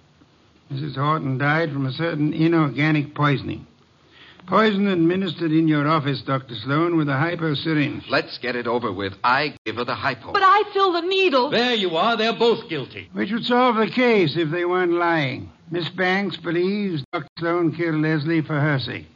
Mrs. 0.71 0.97
Horton 0.97 1.39
died 1.39 1.73
from 1.73 1.87
a 1.87 1.93
certain 1.93 2.35
inorganic 2.35 3.15
poisoning. 3.15 3.66
Poison 4.47 4.87
administered 4.89 5.53
in 5.53 5.69
your 5.69 5.89
office, 5.89 6.21
Dr. 6.21 6.55
Sloan, 6.55 6.99
with 6.99 7.09
a 7.09 7.16
hypo 7.16 7.55
syringe. 7.55 8.05
Let's 8.11 8.37
get 8.39 8.57
it 8.57 8.66
over 8.66 8.93
with. 8.93 9.15
I 9.25 9.57
give 9.65 9.77
her 9.77 9.85
the 9.85 9.95
hypo. 9.95 10.33
But 10.33 10.43
I 10.43 10.65
filled 10.75 10.97
the 10.97 11.09
needle. 11.09 11.49
There 11.49 11.75
you 11.75 11.97
are. 11.97 12.16
They're 12.16 12.35
both 12.35 12.69
guilty. 12.69 13.09
Which 13.15 13.33
would 13.33 13.47
solve 13.47 13.77
the 13.77 13.87
case 13.91 14.37
if 14.37 14.51
they 14.51 14.66
weren't 14.66 14.93
lying. 14.93 15.51
Miss 15.71 15.89
Banks 15.89 16.37
believes 16.37 17.03
Dr. 17.12 17.27
Sloan 17.39 17.75
killed 17.75 18.03
Leslie 18.03 18.43
for 18.43 18.61
her 18.61 18.79
sake. 18.79 19.07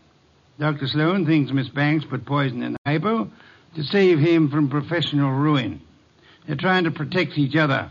Dr. 0.58 0.88
Sloan 0.88 1.26
thinks 1.26 1.52
Miss 1.52 1.68
Banks 1.68 2.06
put 2.06 2.24
poison 2.24 2.62
in 2.62 2.72
the 2.72 2.78
hypo 2.86 3.30
to 3.74 3.82
save 3.84 4.18
him 4.18 4.50
from 4.50 4.70
professional 4.70 5.30
ruin. 5.30 5.82
They're 6.46 6.56
trying 6.56 6.84
to 6.84 6.90
protect 6.90 7.36
each 7.36 7.54
other. 7.54 7.90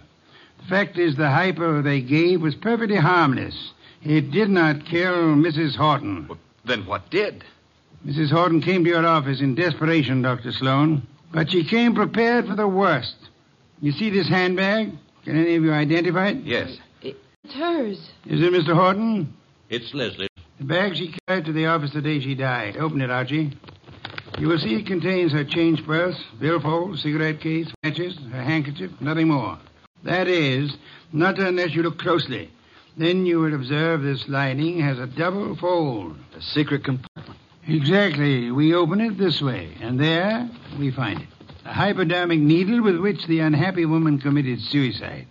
The 0.64 0.66
fact 0.66 0.98
is, 0.98 1.16
the 1.16 1.30
hypo 1.30 1.84
they 1.84 2.02
gave 2.02 2.42
was 2.42 2.56
perfectly 2.56 2.98
harmless. 2.98 3.74
It 4.04 4.32
did 4.32 4.50
not 4.50 4.86
kill 4.86 5.36
Mrs. 5.36 5.76
Horton. 5.76 6.28
Then 6.68 6.86
what 6.86 7.10
did? 7.10 7.44
Mrs. 8.06 8.30
Horton 8.30 8.62
came 8.62 8.84
to 8.84 8.90
your 8.90 9.06
office 9.06 9.40
in 9.40 9.56
desperation, 9.56 10.22
Dr. 10.22 10.52
Sloan. 10.52 11.08
But 11.32 11.52
she 11.52 11.64
came 11.64 11.96
prepared 11.96 12.46
for 12.46 12.56
the 12.56 12.68
worst. 12.68 13.16
You 13.82 13.92
see 13.92 14.10
this 14.10 14.28
handbag? 14.28 14.92
Can 15.24 15.38
any 15.38 15.56
of 15.56 15.64
you 15.64 15.72
identify 15.72 16.30
it? 16.30 16.38
Yes. 16.44 16.78
It's 17.02 17.54
hers. 17.54 17.98
Is 18.26 18.42
it 18.42 18.54
Mr. 18.54 18.76
Horton? 18.76 19.34
It's 19.70 19.94
Leslie. 19.94 20.28
The 20.60 20.66
bag 20.66 20.96
she 20.96 21.14
carried 21.28 21.46
to 21.46 21.54
the 21.54 21.68
office 21.68 21.94
the 21.94 22.02
day 22.02 22.20
she 22.20 22.36
died. 22.36 22.78
Open 22.78 23.02
it, 23.02 23.10
Archie. 23.10 23.54
You 24.38 24.48
will 24.48 24.60
see 24.60 24.76
it 24.76 24.86
contains 24.86 25.32
her 25.32 25.44
change 25.44 25.86
purse, 25.86 26.22
billfold, 26.40 27.00
cigarette 27.00 27.42
case, 27.42 27.68
matches, 27.84 28.18
her 28.32 28.42
handkerchief, 28.42 28.92
nothing 29.00 29.30
more. 29.30 29.58
That 30.04 30.28
is, 30.28 30.76
not 31.12 31.40
unless 31.40 31.74
you 31.74 31.84
look 31.84 32.00
closely. 32.00 32.52
Then 32.98 33.28
you 33.28 33.40
will 33.40 33.54
observe 33.54 34.02
this 34.02 34.28
lining 34.28 34.80
has 34.80 34.98
a 34.98 35.06
double 35.06 35.56
fold. 35.56 36.18
A 36.36 36.42
secret 36.42 36.84
compartment. 36.84 37.38
Exactly. 37.68 38.50
We 38.50 38.74
open 38.74 39.02
it 39.02 39.20
this 39.20 39.40
way, 39.40 39.76
and 39.80 40.00
there 40.00 40.50
we 40.80 40.90
find 40.90 41.22
it. 41.22 41.28
A 41.66 41.74
hypodermic 41.74 42.40
needle 42.40 42.82
with 42.82 42.98
which 42.98 43.28
the 43.28 43.42
unhappy 43.42 43.86
woman 43.86 44.18
committed 44.20 44.62
suicide. 44.62 45.28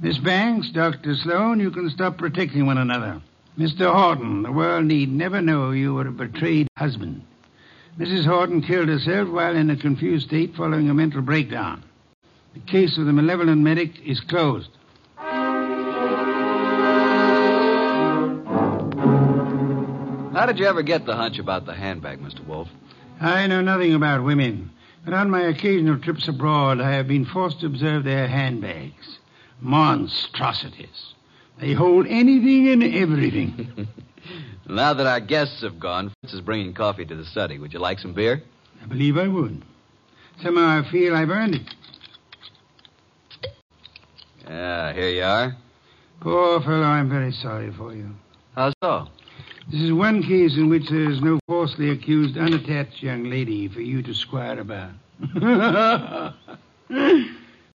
Miss 0.00 0.18
Banks, 0.18 0.70
Dr. 0.70 1.14
Sloan, 1.14 1.60
you 1.60 1.70
can 1.70 1.90
stop 1.90 2.18
protecting 2.18 2.66
one 2.66 2.78
another. 2.78 3.20
Mr. 3.56 3.92
Horton, 3.92 4.42
the 4.42 4.50
world 4.50 4.86
need 4.86 5.12
never 5.12 5.40
know 5.40 5.70
you 5.70 5.94
were 5.94 6.08
a 6.08 6.10
betrayed 6.10 6.66
husband. 6.76 7.22
Mrs. 7.98 8.24
Horton 8.24 8.62
killed 8.62 8.88
herself 8.88 9.28
while 9.28 9.54
in 9.54 9.70
a 9.70 9.76
confused 9.76 10.26
state 10.26 10.56
following 10.56 10.88
a 10.88 10.94
mental 10.94 11.20
breakdown. 11.20 11.84
The 12.54 12.60
case 12.60 12.98
of 12.98 13.06
the 13.06 13.12
malevolent 13.12 13.60
medic 13.60 14.00
is 14.04 14.20
closed. 14.20 14.70
How 20.40 20.46
did 20.46 20.58
you 20.58 20.64
ever 20.64 20.80
get 20.80 21.04
the 21.04 21.16
hunch 21.16 21.38
about 21.38 21.66
the 21.66 21.74
handbag, 21.74 22.18
Mr. 22.18 22.42
Wolfe? 22.46 22.70
I 23.20 23.46
know 23.46 23.60
nothing 23.60 23.92
about 23.92 24.24
women, 24.24 24.70
but 25.04 25.12
on 25.12 25.28
my 25.28 25.42
occasional 25.42 25.98
trips 25.98 26.28
abroad, 26.28 26.80
I 26.80 26.92
have 26.92 27.06
been 27.06 27.26
forced 27.26 27.60
to 27.60 27.66
observe 27.66 28.04
their 28.04 28.26
handbags. 28.26 29.18
Monstrosities. 29.60 31.12
They 31.60 31.74
hold 31.74 32.06
anything 32.06 32.68
and 32.68 32.82
everything. 32.82 33.86
Now 34.66 34.94
that 34.94 35.06
our 35.06 35.20
guests 35.20 35.60
have 35.60 35.78
gone, 35.78 36.12
Fritz 36.20 36.32
is 36.32 36.40
bringing 36.40 36.72
coffee 36.72 37.04
to 37.04 37.14
the 37.16 37.24
study. 37.26 37.58
Would 37.58 37.74
you 37.74 37.80
like 37.80 37.98
some 37.98 38.14
beer? 38.14 38.42
I 38.82 38.86
believe 38.86 39.18
I 39.18 39.26
would. 39.26 39.62
Somehow 40.42 40.78
I 40.78 40.90
feel 40.90 41.16
I've 41.16 41.28
earned 41.28 41.56
it. 41.56 41.74
Yeah, 44.46 44.92
here 44.94 45.08
you 45.08 45.22
are. 45.22 45.56
Poor 46.20 46.60
fellow, 46.60 46.84
I'm 46.84 47.10
very 47.10 47.32
sorry 47.32 47.72
for 47.72 47.94
you. 47.94 48.14
How 48.54 48.72
so? 48.82 49.08
This 49.68 49.82
is 49.82 49.92
one 49.92 50.22
case 50.22 50.56
in 50.56 50.68
which 50.68 50.88
there 50.88 51.10
is 51.10 51.20
no 51.20 51.38
falsely 51.46 51.90
accused, 51.90 52.36
unattached 52.36 53.02
young 53.02 53.24
lady 53.24 53.68
for 53.68 53.80
you 53.80 54.02
to 54.02 54.14
squire 54.14 54.58
about. 54.58 54.92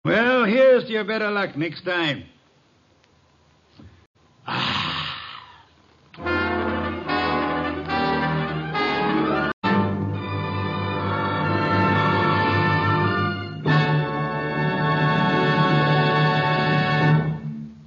well, 0.04 0.44
here's 0.44 0.84
to 0.84 0.90
your 0.90 1.04
better 1.04 1.30
luck 1.30 1.56
next 1.56 1.84
time. 1.84 2.24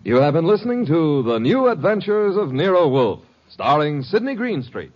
You 0.07 0.15
have 0.21 0.33
been 0.35 0.47
listening 0.47 0.85
to 0.85 1.23
The 1.23 1.37
New 1.37 1.67
Adventures 1.67 2.37
of 2.37 2.53
Nero 2.53 2.87
Wolfe, 2.87 3.19
starring 3.49 4.03
Sidney 4.03 4.35
Greenstreet. 4.35 4.91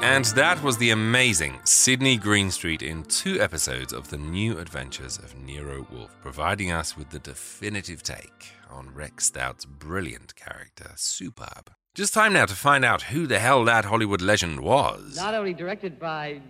And 0.00 0.24
that 0.34 0.62
was 0.62 0.78
the 0.78 0.90
amazing 0.90 1.60
Sidney 1.64 2.16
Greenstreet 2.16 2.82
in 2.82 3.04
two 3.04 3.40
episodes 3.40 3.92
of 3.92 4.08
The 4.08 4.18
New 4.18 4.58
Adventures 4.58 5.18
of 5.18 5.36
Nero 5.38 5.86
Wolfe, 5.92 6.16
providing 6.22 6.72
us 6.72 6.96
with 6.96 7.10
the 7.10 7.18
definitive 7.18 8.02
take 8.02 8.52
on 8.70 8.94
Rex 8.94 9.26
Stout's 9.26 9.64
brilliant 9.64 10.34
character. 10.34 10.92
Superb. 10.96 11.70
Just 11.94 12.14
time 12.14 12.32
now 12.32 12.46
to 12.46 12.54
find 12.54 12.84
out 12.84 13.02
who 13.02 13.26
the 13.26 13.38
hell 13.38 13.64
that 13.64 13.84
Hollywood 13.84 14.20
legend 14.20 14.60
was. 14.60 15.16
Not 15.16 15.34
only 15.34 15.52
directed 15.52 15.98
by 15.98 16.40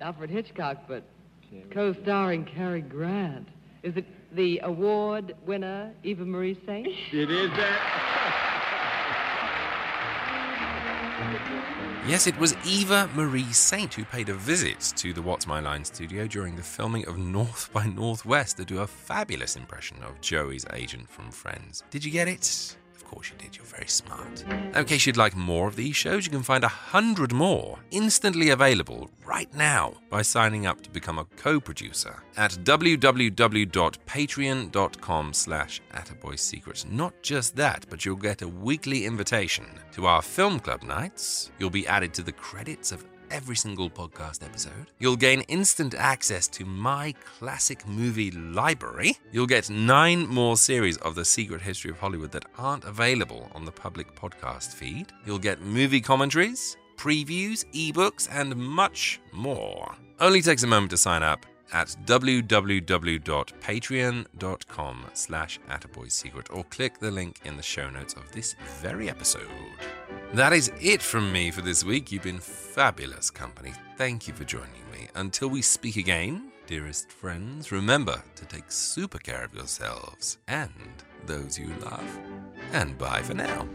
Alfred 0.00 0.30
Hitchcock, 0.30 0.78
but 0.88 1.04
co-starring 1.70 2.44
Cary 2.44 2.80
Grant. 2.80 3.48
Is 3.82 3.96
it 3.96 4.04
the 4.32 4.60
award 4.62 5.34
winner 5.46 5.92
Eva 6.02 6.24
Marie 6.24 6.58
Saint? 6.66 6.88
It 7.12 7.30
is 7.30 7.50
that. 7.50 8.52
Yes, 12.06 12.28
it 12.28 12.38
was 12.38 12.54
Eva 12.64 13.10
Marie 13.16 13.52
Saint 13.52 13.92
who 13.94 14.04
paid 14.04 14.28
a 14.28 14.34
visit 14.34 14.78
to 14.96 15.12
the 15.12 15.20
What's 15.20 15.46
My 15.46 15.58
Line 15.58 15.84
studio 15.84 16.28
during 16.28 16.54
the 16.54 16.62
filming 16.62 17.04
of 17.08 17.18
North 17.18 17.68
by 17.72 17.86
Northwest 17.86 18.58
to 18.58 18.64
do 18.64 18.78
a 18.78 18.86
fabulous 18.86 19.56
impression 19.56 19.96
of 20.04 20.20
Joey's 20.20 20.64
agent 20.72 21.08
from 21.08 21.32
Friends. 21.32 21.82
Did 21.90 22.04
you 22.04 22.12
get 22.12 22.28
it? 22.28 22.76
Of 23.06 23.12
course 23.12 23.30
you 23.30 23.36
did, 23.38 23.56
you're 23.56 23.64
very 23.64 23.86
smart. 23.86 24.44
In 24.74 24.84
case 24.84 25.06
you'd 25.06 25.16
like 25.16 25.36
more 25.36 25.68
of 25.68 25.76
these 25.76 25.94
shows, 25.94 26.26
you 26.26 26.32
can 26.32 26.42
find 26.42 26.64
a 26.64 26.68
hundred 26.68 27.32
more 27.32 27.78
instantly 27.92 28.50
available 28.50 29.08
right 29.24 29.48
now 29.54 29.94
by 30.10 30.22
signing 30.22 30.66
up 30.66 30.82
to 30.82 30.90
become 30.90 31.20
a 31.20 31.24
co-producer 31.36 32.20
at 32.36 32.50
www.patreon.com 32.50 35.32
slash 35.32 35.80
attaboysecrets. 35.94 36.90
Not 36.90 37.14
just 37.22 37.54
that, 37.54 37.86
but 37.88 38.04
you'll 38.04 38.16
get 38.16 38.42
a 38.42 38.48
weekly 38.48 39.04
invitation 39.04 39.66
to 39.92 40.06
our 40.06 40.20
film 40.20 40.58
club 40.58 40.82
nights. 40.82 41.52
You'll 41.60 41.70
be 41.70 41.86
added 41.86 42.12
to 42.14 42.24
the 42.24 42.32
credits 42.32 42.90
of 42.90 43.04
every 43.30 43.56
single 43.56 43.90
podcast 43.90 44.44
episode. 44.44 44.90
You'll 44.98 45.16
gain 45.16 45.42
instant 45.42 45.94
access 45.94 46.46
to 46.48 46.64
my 46.64 47.14
classic 47.38 47.86
movie 47.86 48.30
library. 48.30 49.16
You'll 49.32 49.46
get 49.46 49.70
nine 49.70 50.26
more 50.26 50.56
series 50.56 50.96
of 50.98 51.14
The 51.14 51.24
Secret 51.24 51.62
History 51.62 51.90
of 51.90 51.98
Hollywood 51.98 52.32
that 52.32 52.46
aren't 52.58 52.84
available 52.84 53.50
on 53.54 53.64
the 53.64 53.72
public 53.72 54.14
podcast 54.14 54.74
feed. 54.74 55.12
You'll 55.24 55.38
get 55.38 55.60
movie 55.60 56.00
commentaries, 56.00 56.76
previews, 56.96 57.64
ebooks, 57.72 58.28
and 58.30 58.56
much 58.56 59.20
more. 59.32 59.94
Only 60.20 60.42
takes 60.42 60.62
a 60.62 60.66
moment 60.66 60.90
to 60.90 60.96
sign 60.96 61.22
up 61.22 61.44
at 61.72 61.88
www.patreon.com 62.06 65.04
slash 65.12 65.60
attaboysecret 65.68 66.54
or 66.54 66.64
click 66.64 66.98
the 66.98 67.10
link 67.10 67.40
in 67.44 67.56
the 67.56 67.62
show 67.62 67.88
notes 67.90 68.14
of 68.14 68.30
this 68.32 68.56
very 68.80 69.08
episode. 69.08 69.46
That 70.32 70.52
is 70.52 70.72
it 70.80 71.02
from 71.02 71.32
me 71.32 71.50
for 71.50 71.62
this 71.62 71.84
week. 71.84 72.12
You've 72.12 72.22
been 72.22 72.40
fabulous 72.40 73.30
company. 73.30 73.72
Thank 73.96 74.28
you 74.28 74.34
for 74.34 74.44
joining 74.44 74.90
me. 74.92 75.08
Until 75.14 75.48
we 75.48 75.62
speak 75.62 75.96
again, 75.96 76.50
dearest 76.66 77.10
friends, 77.10 77.72
remember 77.72 78.22
to 78.34 78.44
take 78.44 78.70
super 78.70 79.18
care 79.18 79.44
of 79.44 79.54
yourselves 79.54 80.36
and 80.48 80.72
those 81.26 81.58
you 81.58 81.72
love. 81.82 82.18
And 82.72 82.98
bye 82.98 83.22
for 83.22 83.34
now. 83.34 83.66